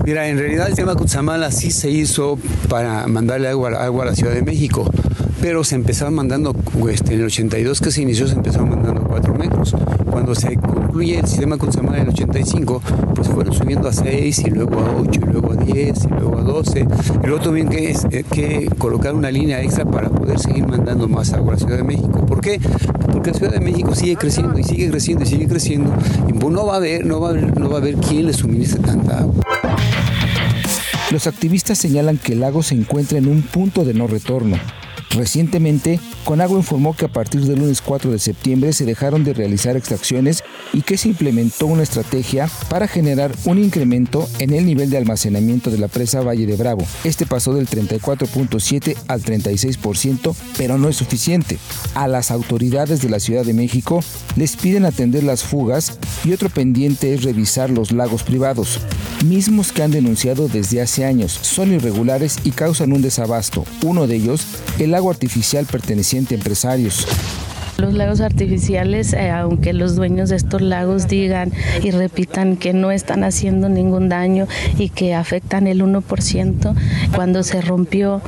Mira, 0.05 0.27
en 0.27 0.37
realidad 0.37 0.67
el 0.67 0.75
tema 0.75 0.95
Cutzamala 0.95 1.51
sí 1.51 1.71
se 1.71 1.89
hizo 1.89 2.37
para 2.69 3.07
mandarle 3.07 3.49
agua, 3.49 3.69
agua 3.83 4.03
a 4.03 4.07
la 4.07 4.15
Ciudad 4.15 4.33
de 4.33 4.41
México. 4.41 4.89
Pero 5.41 5.63
se 5.63 5.75
empezaban 5.75 6.13
mandando, 6.13 6.55
este, 6.89 7.15
en 7.15 7.21
el 7.21 7.25
82 7.25 7.81
que 7.81 7.91
se 7.91 8.03
inició, 8.03 8.27
se 8.27 8.35
empezaron 8.35 8.69
mandando 8.69 9.03
4 9.03 9.33
metros. 9.33 9.75
Cuando 10.09 10.35
se 10.35 10.55
concluye 10.55 11.17
el 11.19 11.27
sistema 11.27 11.57
Cutzamala 11.57 11.97
en 11.97 12.03
el 12.03 12.09
85, 12.09 12.81
pues 13.15 13.27
fueron 13.27 13.53
subiendo 13.53 13.89
a 13.89 13.93
6 13.93 14.39
y 14.39 14.49
luego 14.51 14.79
a 14.79 14.95
8 15.01 15.19
y 15.23 15.31
luego 15.31 15.53
a 15.53 15.55
10 15.55 16.05
y 16.05 16.07
luego 16.09 16.37
a 16.37 16.41
12. 16.43 16.87
Y 17.23 17.27
luego 17.27 17.43
también 17.43 17.69
que 17.69 17.89
es 17.89 18.05
eh, 18.11 18.23
que 18.31 18.69
colocar 18.77 19.15
una 19.15 19.31
línea 19.31 19.61
extra 19.63 19.83
para 19.83 20.09
poder 20.09 20.39
seguir 20.39 20.67
mandando 20.67 21.07
más 21.07 21.33
agua 21.33 21.53
a 21.53 21.55
la 21.55 21.59
Ciudad 21.59 21.77
de 21.77 21.83
México. 21.83 22.23
¿Por 22.25 22.39
qué? 22.39 22.59
Porque 23.11 23.31
la 23.31 23.37
Ciudad 23.37 23.53
de 23.53 23.61
México 23.61 23.95
sigue 23.95 24.15
creciendo 24.17 24.59
y 24.59 24.63
sigue 24.63 24.91
creciendo 24.91 25.23
y 25.23 25.27
sigue 25.27 25.47
creciendo. 25.47 25.91
Y 26.27 26.33
pues 26.33 26.53
no 26.53 26.67
va 26.67 26.75
a 26.75 26.77
haber, 26.77 27.03
no 27.05 27.19
va 27.19 27.29
a 27.29 27.31
haber, 27.31 27.59
no 27.59 27.67
va 27.67 27.77
a 27.77 27.81
haber 27.81 27.95
quién 27.95 28.27
le 28.27 28.33
suministre 28.33 28.79
tanta 28.79 29.19
agua. 29.19 29.43
Los 31.09 31.25
activistas 31.25 31.79
señalan 31.79 32.17
que 32.19 32.33
el 32.33 32.41
lago 32.41 32.61
se 32.61 32.75
encuentra 32.75 33.17
en 33.17 33.27
un 33.27 33.41
punto 33.41 33.83
de 33.83 33.95
no 33.95 34.05
retorno. 34.05 34.57
Recientemente, 35.15 35.99
Conagua 36.23 36.57
informó 36.57 36.95
que 36.95 37.05
a 37.05 37.11
partir 37.11 37.41
del 37.41 37.59
lunes 37.59 37.81
4 37.81 38.11
de 38.11 38.19
septiembre 38.19 38.71
se 38.71 38.85
dejaron 38.85 39.25
de 39.25 39.33
realizar 39.33 39.75
extracciones 39.75 40.43
y 40.71 40.83
que 40.83 40.97
se 40.97 41.09
implementó 41.09 41.65
una 41.65 41.83
estrategia 41.83 42.49
para 42.69 42.87
generar 42.87 43.31
un 43.43 43.59
incremento 43.59 44.29
en 44.39 44.53
el 44.53 44.65
nivel 44.65 44.89
de 44.89 44.97
almacenamiento 44.97 45.69
de 45.69 45.79
la 45.79 45.89
presa 45.89 46.21
Valle 46.21 46.45
de 46.45 46.55
Bravo. 46.55 46.85
Este 47.03 47.25
pasó 47.25 47.53
del 47.53 47.67
34.7 47.67 48.95
al 49.07 49.21
36%, 49.21 50.33
pero 50.57 50.77
no 50.77 50.87
es 50.87 50.95
suficiente. 50.95 51.57
A 51.93 52.07
las 52.07 52.31
autoridades 52.31 53.01
de 53.01 53.09
la 53.09 53.19
Ciudad 53.19 53.43
de 53.43 53.53
México 53.53 54.01
les 54.37 54.55
piden 54.55 54.85
atender 54.85 55.23
las 55.23 55.43
fugas 55.43 55.99
y 56.23 56.31
otro 56.31 56.49
pendiente 56.49 57.13
es 57.13 57.23
revisar 57.23 57.69
los 57.69 57.91
lagos 57.91 58.23
privados, 58.23 58.79
mismos 59.25 59.73
que 59.73 59.83
han 59.83 59.91
denunciado 59.91 60.47
desde 60.47 60.81
hace 60.81 61.03
años. 61.03 61.37
Son 61.41 61.73
irregulares 61.73 62.37
y 62.45 62.51
causan 62.51 62.93
un 62.93 63.01
desabasto. 63.01 63.65
Uno 63.83 64.07
de 64.07 64.15
ellos, 64.15 64.45
el 64.79 64.91
lago 64.91 65.00
artificial 65.09 65.65
perteneciente 65.65 66.35
a 66.35 66.37
empresarios. 66.37 67.07
Los 67.77 67.93
lagos 67.93 68.21
artificiales, 68.21 69.13
eh, 69.13 69.31
aunque 69.31 69.73
los 69.73 69.95
dueños 69.95 70.29
de 70.29 70.35
estos 70.35 70.61
lagos 70.61 71.07
digan 71.07 71.51
y 71.81 71.89
repitan 71.89 72.57
que 72.57 72.73
no 72.73 72.91
están 72.91 73.23
haciendo 73.23 73.69
ningún 73.69 74.07
daño 74.07 74.47
y 74.77 74.89
que 74.89 75.15
afectan 75.15 75.65
el 75.65 75.81
1%, 75.81 76.75
cuando 77.15 77.41
se 77.41 77.61
rompió 77.61 78.21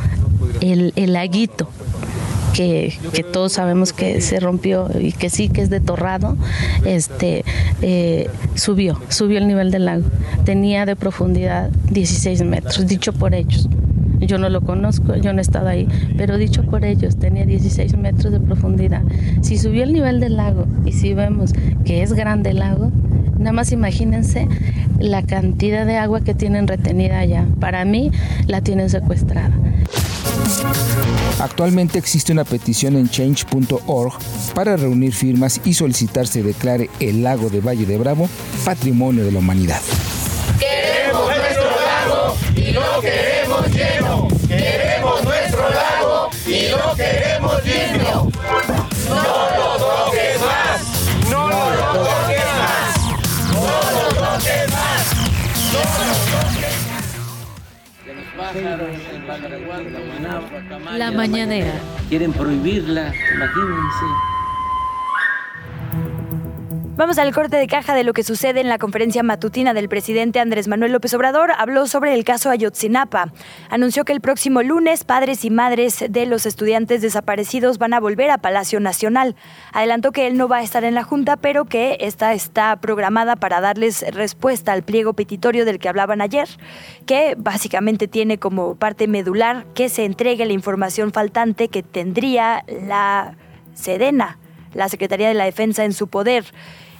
el, 0.62 0.94
laguito 0.95 1.70
que, 2.54 2.98
que, 3.14 3.24
todos 3.24 3.54
sabemos 3.54 3.94
que 3.94 4.22
se 4.22 4.40
rompió 4.40 4.90
y 5.00 5.12
que 5.12 5.30
sí 5.30 5.50
que 5.50 5.62
es 5.62 5.70
de 5.70 5.80
torrado, 5.80 6.36
este, 6.86 7.44
eh, 7.82 8.30
subió, 8.56 9.00
subió 9.10 9.38
el 9.38 9.48
nivel 9.48 9.72
del 9.72 9.86
lago. 9.86 10.06
Tenía 10.45 10.86
de 10.86 10.95
profundidad 10.95 11.70
16 11.91 12.44
metros, 12.44 12.88
dicho 12.88 13.14
por 13.14 13.36
ellos. 13.36 13.68
Yo 14.19 14.38
no 14.38 14.49
lo 14.49 14.61
conozco, 14.61 15.15
yo 15.15 15.34
no 15.34 15.40
he 15.40 15.41
estado 15.41 15.68
ahí, 15.68 15.88
pero 16.18 16.38
dicho 16.38 16.64
por 16.64 16.85
ellos, 16.85 17.18
tenía 17.18 17.45
16 17.45 17.98
metros 17.98 18.31
de 18.31 18.40
profundidad. 18.40 19.02
Si 19.41 19.57
subió 19.57 19.84
el 19.84 19.94
nivel 19.94 20.19
del 20.19 20.38
lago 20.38 20.65
y 20.85 20.94
si 20.94 21.14
vemos 21.14 21.53
que 21.85 22.02
es 22.02 22.14
grande 22.14 22.52
el 22.52 22.60
lago, 22.60 22.91
nada 23.38 23.52
más 23.52 23.72
imagínense 23.72 24.48
la 24.99 25.23
cantidad 25.23 25.85
de 25.85 25.98
agua 25.98 26.22
que 26.22 26.34
tienen 26.34 26.68
retenida 26.68 27.19
allá. 27.19 27.45
Para 27.60 27.85
mí 27.85 28.11
la 28.48 28.61
tienen 28.61 28.90
secuestrada. 28.90 29.53
Actualmente 31.40 31.99
existe 31.99 32.31
una 32.31 32.44
petición 32.44 32.95
en 32.95 33.10
change.org 33.10 34.14
para 34.53 34.77
reunir 34.77 35.14
firmas 35.14 35.60
y 35.65 35.73
solicitar 35.73 36.27
se 36.27 36.44
declare 36.44 36.90
el 36.99 37.23
lago 37.23 37.49
de 37.49 37.60
Valle 37.60 37.85
de 37.85 37.98
Bravo 37.98 38.30
patrimonio 38.64 39.26
de 39.26 39.31
la 39.31 39.40
humanidad. 39.40 39.81
Queremos 40.60 41.26
nuestro 41.26 41.64
lago 41.64 42.35
y 42.56 42.72
lo 42.72 43.02
queremos 43.02 43.62
lleno. 43.74 44.28
Queremos 44.48 45.24
nuestro 45.24 45.70
lago 45.70 46.30
y 46.45 46.70
lo 46.70 46.95
queremos 46.95 47.66
limpio. 47.66 48.30
No 49.10 49.24
lo 49.58 49.78
toques 49.78 50.41
más. 50.41 50.82
No 51.30 51.50
lo 51.50 51.88
toques 52.04 52.45
más. 52.60 52.91
No 53.52 53.64
lo 53.91 54.08
toques 54.14 54.66
más. 54.72 55.04
No 55.74 55.82
lo 56.08 56.16
toques 56.32 56.74
La 60.98 61.12
mañanera. 61.12 61.74
Quieren 62.10 62.34
prohibirla, 62.34 63.14
imagínense. 63.34 64.06
Vamos 66.95 67.18
al 67.18 67.34
corte 67.34 67.57
de 67.57 67.65
caja 67.65 67.95
de 67.95 68.03
lo 68.03 68.14
que 68.14 68.22
sucede 68.22 68.61
en 68.61 68.70
la 68.70 68.78
conferencia 68.78 69.24
matutina 69.24 69.74
del 69.74 69.90
presidente 69.90 70.40
Andrés 70.40 70.68
Manuel 70.68 70.91
López 70.91 71.11
Obrador. 71.15 71.52
Habló 71.57 71.88
sobre 71.88 72.14
el 72.14 72.24
caso 72.24 72.52
Ayotzinapa. 72.52 73.34
Anunció 73.72 74.06
que 74.06 74.14
el 74.14 74.22
próximo 74.22 74.61
lunes 74.61 75.03
padres 75.03 75.44
y 75.44 75.49
madres 75.49 76.06
de 76.07 76.28
los 76.28 76.45
estudiantes 76.45 77.02
desaparecidos 77.02 77.80
van 77.80 77.95
a 77.95 77.99
volver 77.99 78.30
a 78.30 78.38
Palacio 78.38 78.80
Nacional. 78.80 79.36
Adelantó 79.72 80.11
que 80.11 80.28
él 80.28 80.38
no 80.38 80.48
va 80.48 80.57
a 80.57 80.61
estar 80.61 80.84
en 80.84 80.94
la 80.94 81.02
Junta, 81.02 81.36
pero 81.36 81.65
que 81.65 81.98
esta 81.99 82.34
está 82.34 82.76
programada 82.76 83.38
para 83.38 83.60
darles 83.60 84.06
respuesta 84.14 84.72
al 84.72 84.84
pliego 84.84 85.14
petitorio 85.14 85.65
del 85.65 85.80
que 85.80 85.90
hablaban 85.90 86.22
ayer, 86.22 86.48
que 87.07 87.34
básicamente 87.36 88.07
tiene 88.07 88.38
como 88.38 88.76
parte 88.76 89.07
medular 89.07 89.65
que 89.74 89.90
se 89.90 90.06
entregue 90.06 90.45
la 90.45 90.53
información 90.53 91.11
faltante 91.11 91.70
que 91.70 91.82
tendría 91.82 92.64
la 92.68 93.36
Sedena, 93.74 94.38
la 94.76 94.90
Secretaría 94.90 95.28
de 95.28 95.34
la 95.34 95.45
Defensa 95.45 95.86
en 95.86 95.94
su 95.94 96.07
poder. 96.07 96.45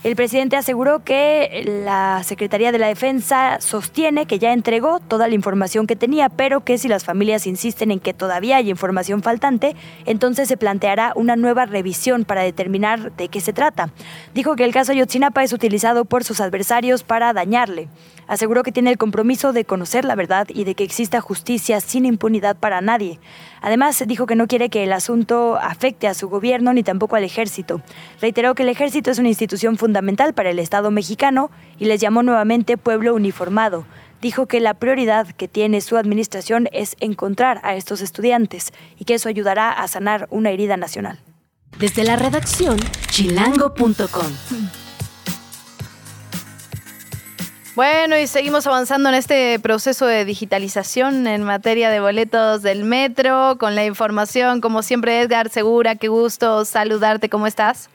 El 0.04 0.18
presidente 0.18 0.58
aseguró 0.58 1.02
que 1.06 1.64
la 1.86 2.24
Secretaría 2.24 2.74
de 2.74 2.78
la 2.78 2.88
Defensa 2.88 3.62
sostiene 3.62 4.26
que 4.26 4.38
ya 4.38 4.52
entregó 4.52 5.00
toda 5.00 5.30
la 5.30 5.34
información 5.34 5.88
que 5.88 5.96
tenía, 5.96 6.28
pero 6.28 6.66
que 6.66 6.78
si 6.78 6.90
las 6.90 7.06
familias 7.06 7.48
insisten 7.48 7.90
en 7.90 8.02
que 8.02 8.14
todavía 8.14 8.58
hay 8.58 8.70
información 8.70 9.24
faltante, 9.24 9.78
entonces 10.06 10.50
se 10.50 10.58
planteará 10.58 11.14
una 11.16 11.38
nueva 11.38 11.66
revisión 11.66 12.26
para 12.26 12.42
determinar 12.42 13.16
de 13.16 13.30
qué 13.30 13.40
se 13.40 13.54
trata. 13.54 13.92
Dijo 14.34 14.58
que 14.58 14.66
el 14.66 14.74
caso 14.74 14.92
Ayotzinapa 14.92 15.42
es 15.42 15.54
utilizado 15.54 16.04
por 16.04 16.26
sus 16.26 16.42
adversarios 16.42 17.04
para 17.04 17.32
dañarle. 17.32 17.88
Aseguró 18.28 18.64
que 18.64 18.74
tiene 18.74 18.90
el 18.90 18.98
compromiso 18.98 19.54
de 19.54 19.64
conocer 19.64 20.04
la 20.04 20.16
verdad 20.16 20.48
y 20.50 20.66
de 20.66 20.76
que 20.76 20.84
exista 20.84 21.22
justicia 21.22 21.80
sin 21.80 22.06
impunidad 22.06 22.58
para 22.58 22.82
nadie. 22.82 23.20
Además, 23.64 24.04
dijo 24.06 24.26
que 24.26 24.36
no 24.36 24.46
quiere 24.46 24.70
que 24.70 24.84
el 24.84 24.92
asunto 24.92 25.56
afecte 25.56 26.10
a 26.10 26.14
su 26.14 26.28
gobierno 26.28 26.74
ni 26.74 26.84
tampoco 26.84 27.16
al 27.16 27.24
ejército. 27.24 27.82
Reiteró 28.22 28.56
que 28.56 28.64
el 28.64 28.70
ejército 28.70 29.10
es 29.10 29.20
una 29.20 29.30
institución 29.30 29.78
fundamental 29.78 30.34
para 30.34 30.50
el 30.50 30.60
Estado 30.60 30.92
mexicano 30.92 31.50
y 31.80 31.86
les 31.86 32.02
llamó 32.02 32.24
nuevamente 32.24 32.76
pueblo 32.76 33.16
uniformado. 33.16 33.86
Dijo 34.22 34.48
que 34.48 34.60
la 34.60 34.74
prioridad 34.74 35.28
que 35.28 35.48
tiene 35.48 35.80
su 35.80 35.96
administración 35.96 36.68
es 36.74 36.98
encontrar 37.00 37.62
a 37.64 37.76
estos 37.76 38.02
estudiantes 38.02 38.74
y 39.00 39.06
que 39.06 39.14
eso 39.14 39.30
ayudará 39.30 39.72
a 39.72 39.88
sanar 39.88 40.28
una 40.30 40.52
herida 40.52 40.76
nacional. 40.76 41.22
Desde 41.80 42.04
la 42.04 42.18
redacción, 42.18 42.78
chilango.com. 43.12 44.83
Bueno, 47.76 48.20
y 48.20 48.28
seguimos 48.28 48.68
avanzando 48.68 49.10
en 49.10 49.16
este 49.16 49.58
proceso 49.60 50.06
de 50.06 50.26
digitalización 50.26 51.26
en 51.26 51.42
materia 51.42 51.90
de 51.90 52.00
boletos 52.00 52.62
del 52.62 52.84
metro, 52.84 53.58
con 53.60 53.74
la 53.74 53.84
información, 53.84 54.62
como 54.62 54.84
siempre, 54.84 55.22
Edgar 55.22 55.50
Segura, 55.50 55.96
qué 55.96 56.08
gusto 56.08 56.66
saludarte, 56.66 57.30
¿cómo 57.30 57.48
estás? 57.48 57.90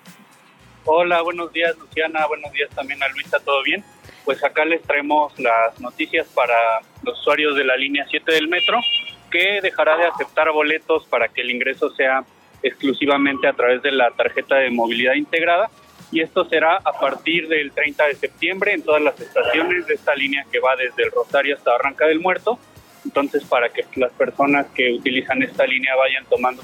Hola, 0.84 1.22
buenos 1.22 1.52
días, 1.52 1.78
Luciana, 1.78 2.26
buenos 2.26 2.50
días 2.50 2.68
también 2.70 3.00
a 3.04 3.08
Luisa, 3.10 3.38
¿todo 3.38 3.62
bien? 3.62 3.84
Pues 4.24 4.42
acá 4.42 4.64
les 4.64 4.82
traemos 4.82 5.38
las 5.38 5.78
noticias 5.78 6.26
para 6.34 6.80
los 7.04 7.20
usuarios 7.20 7.54
de 7.54 7.62
la 7.62 7.76
línea 7.76 8.04
7 8.10 8.32
del 8.32 8.48
metro, 8.48 8.80
que 9.30 9.60
dejará 9.62 9.96
de 9.96 10.06
aceptar 10.06 10.50
boletos 10.50 11.06
para 11.06 11.28
que 11.28 11.42
el 11.42 11.52
ingreso 11.52 11.90
sea 11.90 12.24
exclusivamente 12.64 13.46
a 13.46 13.52
través 13.52 13.80
de 13.82 13.92
la 13.92 14.10
tarjeta 14.10 14.56
de 14.56 14.70
movilidad 14.70 15.14
integrada 15.14 15.70
y 16.10 16.20
esto 16.20 16.44
será 16.46 16.76
a 16.76 16.98
partir 16.98 17.48
del 17.48 17.72
30 17.72 18.06
de 18.06 18.14
septiembre 18.14 18.72
en 18.72 18.82
todas 18.82 19.02
las 19.02 19.20
estaciones 19.20 19.86
de 19.86 19.94
esta 19.94 20.14
línea 20.14 20.46
que 20.50 20.58
va 20.58 20.74
desde 20.76 21.02
el 21.02 21.10
Rosario 21.10 21.54
hasta 21.54 21.72
Barranca 21.72 22.06
del 22.06 22.20
Muerto. 22.20 22.58
Entonces, 23.04 23.44
para 23.44 23.68
que 23.68 23.84
las 23.96 24.12
personas 24.12 24.66
que 24.74 24.92
utilizan 24.92 25.42
esta 25.42 25.66
línea 25.66 25.94
vayan 25.96 26.24
tomando 26.26 26.62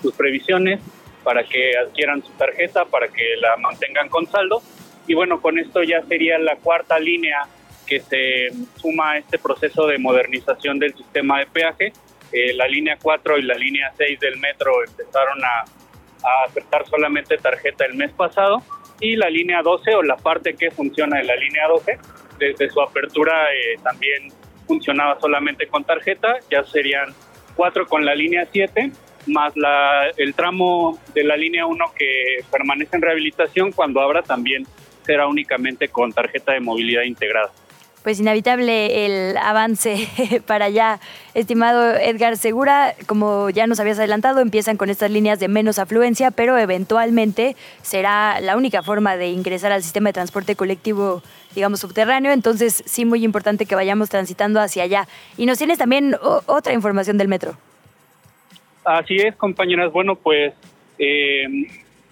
sus 0.00 0.14
previsiones, 0.14 0.80
para 1.24 1.42
que 1.44 1.76
adquieran 1.76 2.22
su 2.22 2.32
tarjeta, 2.32 2.84
para 2.84 3.08
que 3.08 3.36
la 3.40 3.56
mantengan 3.56 4.08
con 4.08 4.26
saldo. 4.26 4.62
Y 5.06 5.14
bueno, 5.14 5.42
con 5.42 5.58
esto 5.58 5.82
ya 5.82 6.02
sería 6.02 6.38
la 6.38 6.56
cuarta 6.56 6.98
línea 6.98 7.46
que 7.86 8.00
se 8.00 8.50
suma 8.76 9.12
a 9.12 9.18
este 9.18 9.38
proceso 9.38 9.86
de 9.86 9.98
modernización 9.98 10.78
del 10.78 10.94
sistema 10.94 11.40
de 11.40 11.46
peaje. 11.46 11.92
Eh, 12.32 12.54
la 12.54 12.66
línea 12.66 12.96
4 13.02 13.38
y 13.38 13.42
la 13.42 13.54
línea 13.54 13.92
6 13.96 14.20
del 14.20 14.38
metro 14.38 14.72
empezaron 14.84 15.44
a, 15.44 15.60
a 15.60 16.44
aceptar 16.46 16.86
solamente 16.86 17.36
tarjeta 17.36 17.84
el 17.84 17.94
mes 17.94 18.12
pasado 18.12 18.62
y 19.00 19.16
la 19.16 19.28
línea 19.28 19.62
12 19.62 19.94
o 19.94 20.02
la 20.02 20.16
parte 20.16 20.54
que 20.54 20.70
funciona 20.70 21.18
de 21.18 21.24
la 21.24 21.36
línea 21.36 21.66
12, 21.68 21.98
desde 22.38 22.70
su 22.70 22.80
apertura 22.80 23.52
eh, 23.52 23.78
también 23.82 24.32
funcionaba 24.66 25.18
solamente 25.20 25.66
con 25.66 25.84
tarjeta, 25.84 26.38
ya 26.50 26.64
serían 26.64 27.14
cuatro 27.54 27.86
con 27.86 28.04
la 28.04 28.14
línea 28.14 28.46
7, 28.50 28.90
más 29.26 29.56
la, 29.56 30.10
el 30.16 30.34
tramo 30.34 30.98
de 31.14 31.24
la 31.24 31.36
línea 31.36 31.66
1 31.66 31.84
que 31.96 32.38
permanece 32.50 32.96
en 32.96 33.02
rehabilitación, 33.02 33.72
cuando 33.72 34.00
abra 34.00 34.22
también 34.22 34.66
será 35.04 35.26
únicamente 35.26 35.88
con 35.88 36.12
tarjeta 36.12 36.52
de 36.52 36.60
movilidad 36.60 37.02
integrada. 37.02 37.52
Pues 38.04 38.20
inevitable 38.20 39.06
el 39.06 39.36
avance 39.38 40.06
para 40.46 40.66
allá. 40.66 41.00
Estimado 41.32 41.96
Edgar 41.96 42.36
Segura, 42.36 42.94
como 43.06 43.48
ya 43.48 43.66
nos 43.66 43.80
habías 43.80 43.98
adelantado, 43.98 44.40
empiezan 44.40 44.76
con 44.76 44.90
estas 44.90 45.10
líneas 45.10 45.40
de 45.40 45.48
menos 45.48 45.78
afluencia, 45.78 46.30
pero 46.30 46.58
eventualmente 46.58 47.56
será 47.82 48.40
la 48.40 48.58
única 48.58 48.82
forma 48.82 49.16
de 49.16 49.28
ingresar 49.30 49.72
al 49.72 49.82
sistema 49.82 50.10
de 50.10 50.12
transporte 50.12 50.54
colectivo, 50.54 51.22
digamos, 51.54 51.80
subterráneo. 51.80 52.30
Entonces, 52.30 52.84
sí, 52.86 53.06
muy 53.06 53.24
importante 53.24 53.64
que 53.64 53.74
vayamos 53.74 54.10
transitando 54.10 54.60
hacia 54.60 54.82
allá. 54.82 55.08
Y 55.38 55.46
nos 55.46 55.56
tienes 55.56 55.78
también 55.78 56.14
otra 56.46 56.74
información 56.74 57.16
del 57.16 57.28
metro. 57.28 57.56
Así 58.84 59.16
es, 59.16 59.34
compañeras. 59.36 59.90
Bueno, 59.90 60.14
pues 60.14 60.52
eh, 60.98 61.46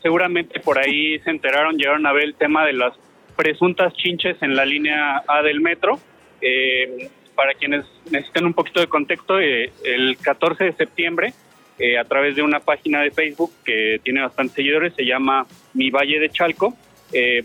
seguramente 0.00 0.58
por 0.58 0.78
ahí 0.78 1.18
se 1.18 1.28
enteraron, 1.28 1.76
llegaron 1.76 2.06
a 2.06 2.12
ver 2.12 2.24
el 2.24 2.34
tema 2.34 2.64
de 2.64 2.72
las 2.72 2.94
presuntas 3.42 3.92
chinches 3.94 4.40
en 4.40 4.54
la 4.54 4.64
línea 4.64 5.20
A 5.26 5.42
del 5.42 5.60
metro. 5.60 5.98
Eh, 6.40 7.08
para 7.34 7.54
quienes 7.54 7.84
necesiten 8.08 8.46
un 8.46 8.54
poquito 8.54 8.78
de 8.78 8.86
contexto, 8.86 9.40
eh, 9.40 9.72
el 9.84 10.16
14 10.18 10.62
de 10.64 10.72
septiembre, 10.74 11.34
eh, 11.76 11.98
a 11.98 12.04
través 12.04 12.36
de 12.36 12.42
una 12.42 12.60
página 12.60 13.00
de 13.00 13.10
Facebook 13.10 13.50
que 13.64 14.00
tiene 14.04 14.20
bastantes 14.20 14.54
seguidores, 14.54 14.94
se 14.94 15.04
llama 15.04 15.44
Mi 15.74 15.90
Valle 15.90 16.20
de 16.20 16.30
Chalco, 16.30 16.76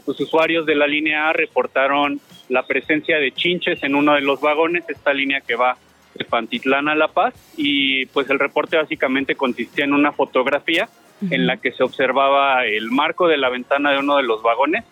pues 0.06 0.19
usuarios 0.22 0.65
de 0.65 0.76
la 0.76 0.88
línea 0.88 1.30
A 1.30 1.34
reportaron 1.34 2.22
la 2.48 2.65
presencia 2.65 3.18
de 3.18 3.34
chinches 3.34 3.84
en 3.84 3.95
uno 3.95 4.14
de 4.14 4.22
los 4.22 4.40
vagones, 4.40 4.86
esta 4.88 5.14
línea 5.14 5.41
que 5.41 5.56
va 5.56 5.78
de 6.14 6.24
Pantitlán 6.24 6.88
a 6.88 6.95
La 6.95 7.10
Paz, 7.10 7.34
y 7.57 8.06
pues 8.06 8.30
el 8.30 8.40
reporte 8.40 8.78
básicamente 8.78 9.36
consistía 9.36 9.84
en 9.84 9.94
una 9.94 10.14
fotografía 10.14 10.88
en 11.32 11.48
la 11.48 11.57
que 11.57 11.72
se 11.72 11.84
observaba 11.84 12.65
el 12.65 12.91
marco 12.91 13.28
de 13.28 13.38
la 13.38 13.49
ventana 13.49 13.91
de 13.91 13.98
uno 13.98 14.18
de 14.18 14.24
los 14.24 14.41
vagones 14.41 14.86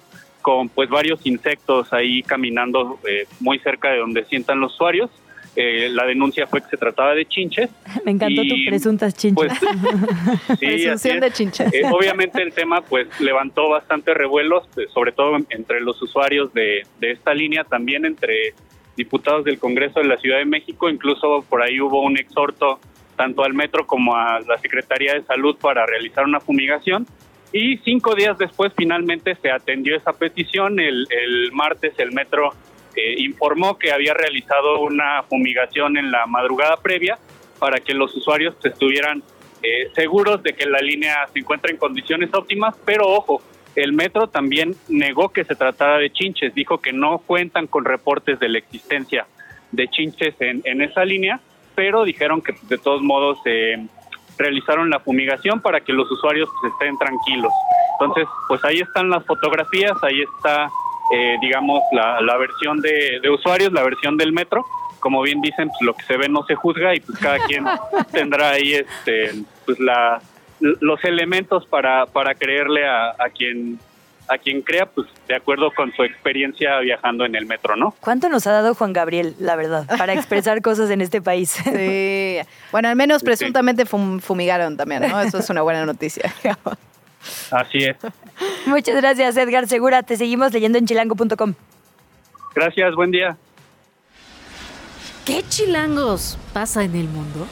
con 0.46 0.70
pues 0.70 0.92
varios 0.92 1.26
insectos 1.26 1.92
ahí 1.92 2.22
caminando 2.22 3.00
eh, 3.10 3.26
muy 3.40 3.58
cerca 3.58 3.90
de 3.90 3.98
donde 3.98 4.26
sientan 4.26 4.60
los 4.60 4.76
usuarios. 4.76 5.10
Eh, 5.56 5.90
la 5.90 6.06
denuncia 6.06 6.46
fue 6.46 6.62
que 6.62 6.68
se 6.68 6.78
trataba 6.78 7.16
de 7.16 7.26
chinches. 7.26 7.72
Me 8.06 8.12
encantó 8.12 8.44
tu 8.44 8.54
presuntas 8.68 9.16
chinches. 9.16 9.52
Pues, 9.58 11.02
sí, 11.02 11.10
de 11.20 11.32
chinches. 11.32 11.74
Eh, 11.74 11.82
obviamente 11.92 12.44
el 12.44 12.54
tema 12.54 12.82
pues 12.82 13.08
levantó 13.20 13.70
bastante 13.70 14.14
revuelos, 14.14 14.70
sobre 14.94 15.14
todo 15.14 15.36
entre 15.50 15.82
los 15.82 16.00
usuarios 16.00 16.54
de, 16.54 16.84
de 17.00 17.12
esta 17.12 17.34
línea, 17.34 17.64
también 17.64 18.06
entre 18.06 18.54
diputados 18.96 19.46
del 19.46 19.58
Congreso 19.58 20.00
de 20.00 20.06
la 20.06 20.18
Ciudad 20.18 20.38
de 20.38 20.46
México, 20.46 20.90
incluso 20.90 21.44
por 21.50 21.64
ahí 21.64 21.82
hubo 21.82 22.04
un 22.04 22.20
exhorto 22.20 22.80
tanto 23.16 23.44
al 23.44 23.56
metro 23.56 23.88
como 23.88 24.16
a 24.16 24.42
la 24.42 24.60
Secretaría 24.60 25.16
de 25.16 25.24
Salud 25.24 25.58
para 25.60 25.88
realizar 25.88 26.24
una 26.24 26.40
fumigación. 26.40 27.08
Y 27.57 27.77
cinco 27.86 28.15
días 28.15 28.38
después 28.38 28.73
finalmente 28.76 29.34
se 29.41 29.49
atendió 29.49 29.95
esa 29.95 30.11
petición. 30.11 30.77
El, 30.77 31.07
martes 31.53 31.94
el 31.99 32.11
metro 32.11 32.53
eh, 32.98 33.15
informó 33.19 33.80
que 33.80 33.94
había 33.94 34.14
realizado 34.14 34.82
una 34.82 35.23
fumigación 35.23 35.95
en 35.95 36.11
la 36.11 36.26
madrugada 36.26 36.76
previa 36.76 37.18
para 37.57 37.80
que 37.80 37.94
los 37.94 38.14
usuarios 38.14 38.57
estuvieran 38.61 39.23
eh, 39.64 39.88
seguros 39.95 40.44
de 40.44 40.52
que 40.52 40.65
la 40.65 40.80
línea 40.80 41.15
se 41.32 41.40
encuentra 41.40 41.72
en 41.72 41.77
condiciones 41.77 42.34
óptimas, 42.34 42.76
pero 42.84 43.07
ojo, 43.07 43.41
el 43.77 43.94
metro 43.94 44.27
también 44.27 44.76
negó 44.90 45.30
que 45.30 45.45
se 45.45 45.56
tratara 45.56 45.98
de 45.98 46.10
chinches, 46.10 46.53
dijo 46.53 46.80
que 46.80 46.91
no 46.91 47.19
cuentan 47.19 47.68
con 47.68 47.86
reportes 47.86 48.38
de 48.38 48.49
la 48.49 48.57
existencia 48.57 49.27
de 49.72 49.88
chinches 49.88 50.36
en, 50.41 50.61
en 50.65 50.82
esa 50.82 51.06
línea, 51.06 51.40
pero 51.73 52.03
dijeron 52.03 52.41
que 52.41 52.53
de 52.68 52.77
todos 52.77 53.02
modos 53.02 53.40
eh, 53.45 53.77
realizaron 54.38 54.90
la 54.90 54.99
fumigación 54.99 55.62
para 55.62 55.82
que 55.82 55.94
los 55.94 56.10
usuarios 56.12 56.49
pues, 56.62 56.74
estén 56.74 56.98
tranquilos. 56.98 57.52
Entonces, 57.99 58.28
pues 58.48 58.64
ahí 58.66 58.80
están 58.80 59.10
las 59.10 59.26
fotografías, 59.26 59.94
ahí 60.03 60.22
está, 60.22 60.70
eh, 61.14 61.38
digamos, 61.41 61.82
la, 61.91 62.22
la 62.22 62.38
versión 62.38 62.82
de, 62.82 63.20
de, 63.22 63.30
usuarios, 63.30 63.72
la 63.72 63.84
versión 63.84 64.18
del 64.18 64.34
metro. 64.34 64.66
Como 64.99 65.22
bien 65.22 65.41
dicen, 65.41 65.70
pues 65.70 65.82
lo 65.82 65.94
que 65.94 66.03
se 66.03 66.18
ve 66.18 66.28
no 66.30 66.44
se 66.44 66.56
juzga 66.56 66.95
y 66.95 66.99
pues 66.99 67.18
cada 67.20 67.40
quien 67.40 67.66
tendrá 68.12 68.52
ahí 68.52 68.74
este, 68.74 69.32
pues 69.66 69.80
la, 69.80 70.20
los 70.60 71.03
elementos 71.03 71.66
para, 71.68 72.06
para 72.06 72.34
creerle 72.36 72.86
a, 72.88 73.12
a 73.12 73.30
quien 73.30 73.80
a 74.27 74.38
quien 74.38 74.61
crea, 74.61 74.85
pues 74.85 75.07
de 75.27 75.35
acuerdo 75.35 75.72
con 75.76 75.91
su 75.93 76.03
experiencia 76.03 76.80
viajando 76.80 77.26
en 77.26 77.35
el 77.35 77.45
metro, 77.45 77.76
¿no? 77.76 77.93
¿Cuánto 78.02 78.30
nos 78.30 78.47
ha 78.47 78.52
dado 78.52 78.73
Juan 78.73 78.93
Gabriel, 78.93 79.35
la 79.39 79.56
verdad, 79.56 79.85
para 79.97 80.14
expresar 80.15 80.61
cosas 80.61 80.89
en 80.89 81.02
este 81.02 81.22
país? 81.22 81.52
Sí. 81.64 82.39
Bueno, 82.72 82.89
al 82.89 82.95
menos 82.95 83.23
presuntamente 83.23 83.85
fumigaron 83.85 84.77
también, 84.77 85.07
¿no? 85.07 85.19
Eso 85.22 85.39
es 85.39 85.49
una 85.49 85.61
buena 85.61 85.85
noticia. 85.85 86.34
Así 87.52 87.80
es. 87.80 87.97
Muchas 88.65 88.95
gracias, 88.95 89.38
Edgar 89.38 89.68
Segura. 89.68 90.03
Te 90.03 90.18
seguimos 90.18 90.53
leyendo 90.53 90.77
en 90.77 90.85
chilango.com. 90.85 91.53
Gracias, 92.53 92.95
buen 92.95 93.11
día. 93.11 93.38
¿Qué 95.26 95.43
chilangos 95.49 96.38
pasa 96.53 96.84
en 96.84 96.95
el 96.95 97.07
mundo? 97.07 97.47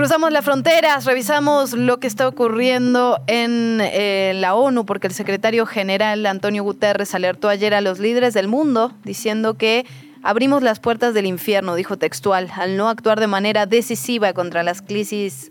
Cruzamos 0.00 0.32
las 0.32 0.46
fronteras, 0.46 1.04
revisamos 1.04 1.74
lo 1.74 2.00
que 2.00 2.06
está 2.06 2.26
ocurriendo 2.26 3.20
en 3.26 3.82
eh, 3.82 4.32
la 4.34 4.54
ONU, 4.54 4.86
porque 4.86 5.08
el 5.08 5.12
secretario 5.12 5.66
general 5.66 6.24
Antonio 6.24 6.62
Guterres 6.62 7.14
alertó 7.14 7.50
ayer 7.50 7.74
a 7.74 7.82
los 7.82 7.98
líderes 7.98 8.32
del 8.32 8.48
mundo 8.48 8.94
diciendo 9.04 9.58
que 9.58 9.84
Abrimos 10.22 10.62
las 10.62 10.80
puertas 10.80 11.14
del 11.14 11.24
infierno, 11.24 11.74
dijo 11.74 11.96
textual, 11.96 12.50
al 12.54 12.76
no 12.76 12.90
actuar 12.90 13.20
de 13.20 13.26
manera 13.26 13.64
decisiva 13.64 14.34
contra, 14.34 14.62
las 14.62 14.82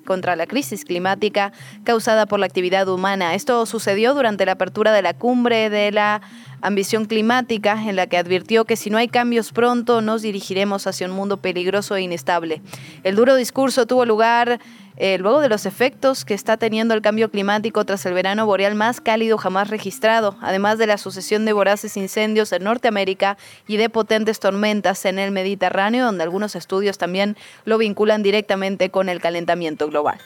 contra 0.06 0.36
la 0.36 0.46
crisis 0.46 0.86
climática 0.86 1.52
causada 1.84 2.28
por 2.28 2.40
la 2.40 2.46
actividad 2.46 2.88
humana. 2.88 3.34
Esto 3.34 3.66
sucedió 3.66 4.14
durante 4.14 4.46
la 4.46 4.52
apertura 4.52 4.92
de 4.92 5.02
la 5.02 5.16
cumbre 5.16 5.72
de 5.72 5.92
la 5.92 6.22
ambición 6.62 7.06
climática, 7.06 7.84
en 7.90 7.96
la 7.96 8.06
que 8.06 8.18
advirtió 8.18 8.66
que 8.66 8.76
si 8.76 8.92
no 8.92 9.00
hay 9.00 9.08
cambios 9.08 9.52
pronto 9.52 10.02
nos 10.02 10.22
dirigiremos 10.22 10.86
hacia 10.86 11.08
un 11.08 11.14
mundo 11.14 11.38
peligroso 11.38 11.96
e 11.96 12.02
inestable. 12.02 12.62
El 13.04 13.16
duro 13.16 13.36
discurso 13.36 13.88
tuvo 13.88 14.06
lugar 14.06 14.60
eh, 14.98 15.18
luego 15.18 15.40
de 15.40 15.50
los 15.50 15.66
efectos 15.66 16.26
que 16.26 16.34
está 16.34 16.58
teniendo 16.58 16.94
el 16.94 17.02
cambio 17.02 17.32
climático 17.32 17.86
tras 17.86 18.06
el 18.06 18.14
verano 18.14 18.46
boreal 18.46 18.76
más 18.76 19.02
cálido 19.02 19.38
jamás 19.38 19.70
registrado, 19.70 20.36
además 20.42 20.78
de 20.78 20.88
la 20.88 20.98
sucesión 20.98 21.46
de 21.46 21.54
voraces 21.54 21.98
incendios 21.98 22.52
en 22.52 22.64
Norteamérica 22.64 23.38
y 23.68 23.78
de 23.78 23.90
potentes 23.90 24.40
tormentas 24.40 25.06
en 25.06 25.20
el 25.20 25.32
Mediterráneo, 25.32 26.06
donde 26.06 26.24
algunos 26.24 26.56
estudios 26.56 26.98
también 26.98 27.38
lo 27.66 27.78
vinculan 27.78 28.24
directamente 28.24 28.90
con 28.90 29.10
el 29.10 29.22
calentamiento 29.22 29.88
global. 29.88 30.20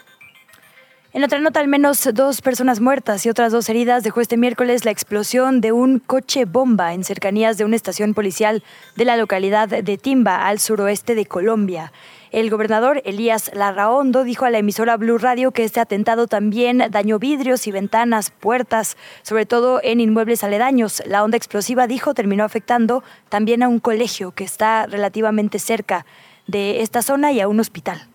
En 1.15 1.23
otra 1.23 1.37
nota, 1.37 1.59
al 1.59 1.67
menos 1.67 2.09
dos 2.11 2.41
personas 2.41 2.79
muertas 2.79 3.23
y 3.23 3.29
otras 3.29 3.51
dos 3.51 3.69
heridas 3.69 4.01
dejó 4.01 4.19
este 4.19 4.35
miércoles 4.35 4.83
la 4.83 4.89
explosión 4.89 5.61
de 5.61 5.71
un 5.71 5.99
coche 5.99 6.45
bomba 6.45 6.95
en 6.95 7.03
cercanías 7.03 7.55
de 7.55 7.65
una 7.65 7.75
estación 7.75 8.15
policial 8.15 8.63
de 8.95 9.05
la 9.05 9.15
localidad 9.15 9.69
de 9.69 9.97
Timba, 9.99 10.47
al 10.47 10.57
suroeste 10.57 11.13
de 11.13 11.27
Colombia. 11.27 11.93
El 12.31 12.49
gobernador 12.49 13.03
Elías 13.05 13.51
Larraondo 13.53 14.23
dijo 14.23 14.45
a 14.45 14.49
la 14.49 14.57
emisora 14.57 14.97
Blue 14.97 15.19
Radio 15.19 15.51
que 15.51 15.63
este 15.63 15.79
atentado 15.79 16.25
también 16.25 16.83
dañó 16.89 17.19
vidrios 17.19 17.67
y 17.67 17.71
ventanas, 17.71 18.31
puertas, 18.31 18.97
sobre 19.21 19.45
todo 19.45 19.81
en 19.83 19.99
inmuebles 19.99 20.43
aledaños. 20.43 21.03
La 21.05 21.23
onda 21.23 21.37
explosiva, 21.37 21.85
dijo, 21.85 22.15
terminó 22.15 22.43
afectando 22.43 23.03
también 23.29 23.61
a 23.61 23.67
un 23.67 23.77
colegio 23.77 24.31
que 24.31 24.45
está 24.45 24.87
relativamente 24.87 25.59
cerca 25.59 26.07
de 26.47 26.81
esta 26.81 27.03
zona 27.03 27.31
y 27.31 27.39
a 27.39 27.47
un 27.47 27.59
hospital. 27.59 28.07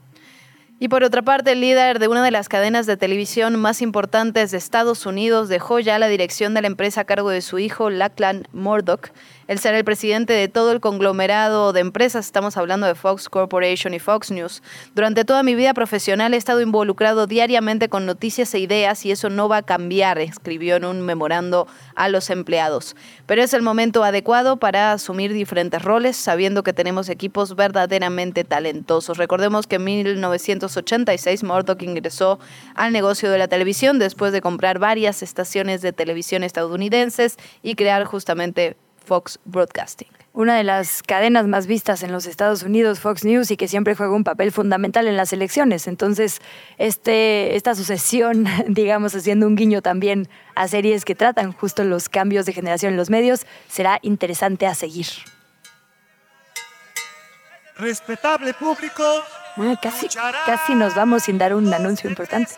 Y 0.81 0.89
por 0.89 1.03
otra 1.03 1.23
parte, 1.23 1.53
el 1.53 1.61
líder 1.61 1.99
de 1.99 2.07
una 2.07 2.23
de 2.23 2.31
las 2.31 2.49
cadenas 2.49 2.87
de 2.87 2.97
televisión 2.97 3.57
más 3.57 3.83
importantes 3.83 4.53
de 4.53 4.59
Estados 4.59 5.07
Unidos 5.07 5.49
dejó 5.49 5.81
ya 5.81 5.99
la 5.99 6.07
dirección 6.07 6.55
de 6.55 6.61
la 6.61 6.69
empresa 6.69 7.01
a 7.01 7.05
cargo 7.05 7.31
de 7.31 7.41
su 7.41 7.59
hijo, 7.59 7.91
Lachlan 7.91 8.47
Murdoch. 8.53 9.09
Él 9.49 9.59
será 9.59 9.79
el 9.79 9.85
presidente 9.85 10.35
de 10.35 10.47
todo 10.47 10.73
el 10.73 10.81
conglomerado 10.81 11.73
de 11.73 11.81
empresas, 11.81 12.27
estamos 12.27 12.59
hablando 12.59 12.87
de 12.87 12.95
Fox 12.95 13.31
Corporation 13.31 13.95
y 13.95 13.99
Fox 13.99 14.31
News. 14.31 14.63
Durante 14.95 15.25
toda 15.25 15.43
mi 15.43 15.55
vida 15.55 15.73
profesional 15.73 16.35
he 16.35 16.37
estado 16.37 16.61
involucrado 16.61 17.27
diariamente 17.27 17.89
con 17.89 18.05
noticias 18.05 18.53
e 18.53 18.59
ideas 18.59 19.07
y 19.07 19.11
eso 19.11 19.31
no 19.31 19.49
va 19.49 19.57
a 19.57 19.63
cambiar, 19.63 20.19
escribió 20.19 20.77
en 20.77 20.85
un 20.85 21.01
memorando 21.01 21.67
a 21.95 22.11
los 22.11 22.29
empleados. 22.29 22.95
Pero 23.25 23.43
es 23.43 23.55
el 23.55 23.63
momento 23.63 24.05
adecuado 24.05 24.59
para 24.59 24.93
asumir 24.93 25.33
diferentes 25.33 25.81
roles, 25.81 26.19
sabiendo 26.19 26.63
que 26.63 26.75
tenemos 26.75 27.09
equipos 27.09 27.57
verdaderamente 27.57 28.45
talentosos. 28.45 29.17
Recordemos 29.17 29.67
que 29.67 29.77
en 29.77 29.85
1986 29.85 31.43
Murdoch 31.43 31.83
ingresó 31.83 32.39
al 32.75 32.93
negocio 32.93 33.31
de 33.31 33.39
la 33.39 33.49
televisión 33.49 33.99
después 33.99 34.31
de 34.35 34.43
comprar 34.43 34.79
varias 34.79 35.23
estaciones 35.23 35.81
de 35.81 35.95
televisión 35.95 36.45
estadounidenses 36.45 37.39
y 37.63 37.77
crear 37.77 38.05
justamente 38.05 38.77
Fox 39.09 39.41
Broadcasting. 39.47 40.09
Una 40.35 40.55
de 40.55 40.65
las 40.65 41.03
cadenas 41.03 41.47
más 41.47 41.67
vistas 41.67 42.03
en 42.03 42.13
los 42.13 42.27
Estados 42.27 42.63
Unidos, 42.63 43.01
Fox 43.01 43.25
News, 43.25 43.51
y 43.51 43.57
que 43.57 43.67
siempre 43.67 43.97
juega 43.97 44.15
un 44.15 44.23
papel 44.23 44.53
fundamental 44.53 45.09
en 45.09 45.17
las 45.17 45.33
elecciones. 45.33 45.89
Entonces, 45.89 46.41
este, 46.77 47.57
esta 47.57 47.75
sucesión, 47.75 48.45
digamos, 48.69 49.15
haciendo 49.15 49.47
un 49.47 49.57
guiño 49.57 49.81
también 49.81 50.29
a 50.55 50.69
series 50.69 51.07
que 51.07 51.15
tratan 51.15 51.53
justo 51.53 51.83
los 51.85 52.11
cambios 52.11 52.45
de 52.45 52.53
generación 52.53 52.93
en 52.93 52.99
los 52.99 53.09
medios, 53.09 53.47
será 53.69 53.99
interesante 54.03 54.67
a 54.67 54.75
seguir. 54.75 55.07
Respetable 57.77 58.53
público. 58.53 59.05
casi, 59.81 60.09
casi 60.45 60.75
nos 60.75 60.95
vamos 60.95 61.23
sin 61.23 61.39
dar 61.39 61.55
un 61.55 61.73
anuncio 61.73 62.11
importante. 62.11 62.53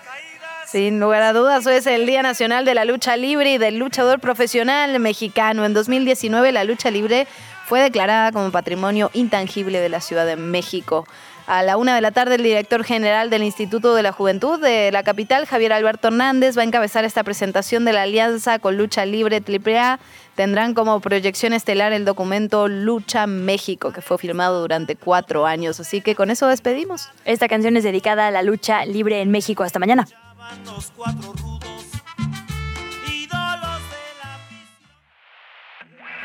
Sin 0.70 1.00
lugar 1.00 1.22
a 1.22 1.32
dudas, 1.32 1.66
es 1.66 1.84
el 1.88 2.06
Día 2.06 2.22
Nacional 2.22 2.64
de 2.64 2.74
la 2.74 2.84
Lucha 2.84 3.16
Libre 3.16 3.54
y 3.54 3.58
del 3.58 3.78
Luchador 3.78 4.20
Profesional 4.20 5.00
Mexicano. 5.00 5.64
En 5.64 5.74
2019 5.74 6.52
la 6.52 6.62
lucha 6.62 6.92
libre 6.92 7.26
fue 7.66 7.80
declarada 7.80 8.30
como 8.30 8.52
patrimonio 8.52 9.10
intangible 9.12 9.80
de 9.80 9.88
la 9.88 10.00
Ciudad 10.00 10.26
de 10.26 10.36
México. 10.36 11.08
A 11.48 11.64
la 11.64 11.76
una 11.76 11.96
de 11.96 12.00
la 12.00 12.12
tarde, 12.12 12.36
el 12.36 12.44
director 12.44 12.84
general 12.84 13.30
del 13.30 13.42
Instituto 13.42 13.96
de 13.96 14.04
la 14.04 14.12
Juventud 14.12 14.60
de 14.60 14.92
la 14.92 15.02
capital, 15.02 15.44
Javier 15.44 15.72
Alberto 15.72 16.06
Hernández, 16.06 16.56
va 16.56 16.62
a 16.62 16.66
encabezar 16.66 17.04
esta 17.04 17.24
presentación 17.24 17.84
de 17.84 17.92
la 17.92 18.02
alianza 18.02 18.60
con 18.60 18.76
Lucha 18.76 19.04
Libre 19.04 19.42
AAA. 19.42 19.98
Tendrán 20.36 20.74
como 20.74 21.00
proyección 21.00 21.52
estelar 21.52 21.92
el 21.92 22.04
documento 22.04 22.68
Lucha 22.68 23.26
México, 23.26 23.92
que 23.92 24.02
fue 24.02 24.18
filmado 24.18 24.60
durante 24.60 24.94
cuatro 24.94 25.46
años. 25.46 25.80
Así 25.80 26.00
que 26.00 26.14
con 26.14 26.30
eso 26.30 26.46
despedimos. 26.46 27.08
Esta 27.24 27.48
canción 27.48 27.76
es 27.76 27.82
dedicada 27.82 28.28
a 28.28 28.30
la 28.30 28.44
lucha 28.44 28.84
libre 28.84 29.20
en 29.20 29.32
México. 29.32 29.64
Hasta 29.64 29.80
mañana. 29.80 30.06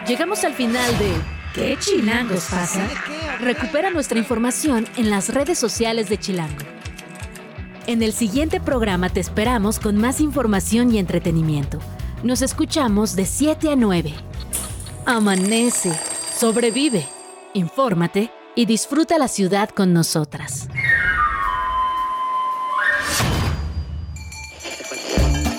Llegamos 0.08 0.44
al 0.44 0.54
final 0.54 1.00
de 1.00 1.14
¿Qué 1.56 1.78
chilangos 1.80 2.48
pasa? 2.52 2.86
Recupera 3.40 3.90
nuestra 3.90 4.20
información 4.20 4.86
en 4.98 5.10
las 5.10 5.34
redes 5.34 5.58
sociales 5.58 6.10
de 6.10 6.20
Chilango. 6.20 6.66
En 7.88 8.04
el 8.04 8.12
siguiente 8.12 8.60
programa 8.60 9.10
te 9.10 9.22
esperamos 9.22 9.80
con 9.80 9.96
más 9.96 10.20
información 10.20 10.94
y 10.94 11.00
entretenimiento. 11.00 11.80
Nos 12.24 12.42
escuchamos 12.42 13.16
de 13.16 13.26
7 13.26 13.72
a 13.72 13.76
9. 13.78 14.14
Amanece, 15.06 15.98
sobrevive, 16.38 17.08
infórmate 17.54 18.32
y 18.54 18.66
disfruta 18.66 19.18
la 19.18 19.30
ciudad 19.30 19.70
con 19.70 19.94
nosotras. 19.94 20.68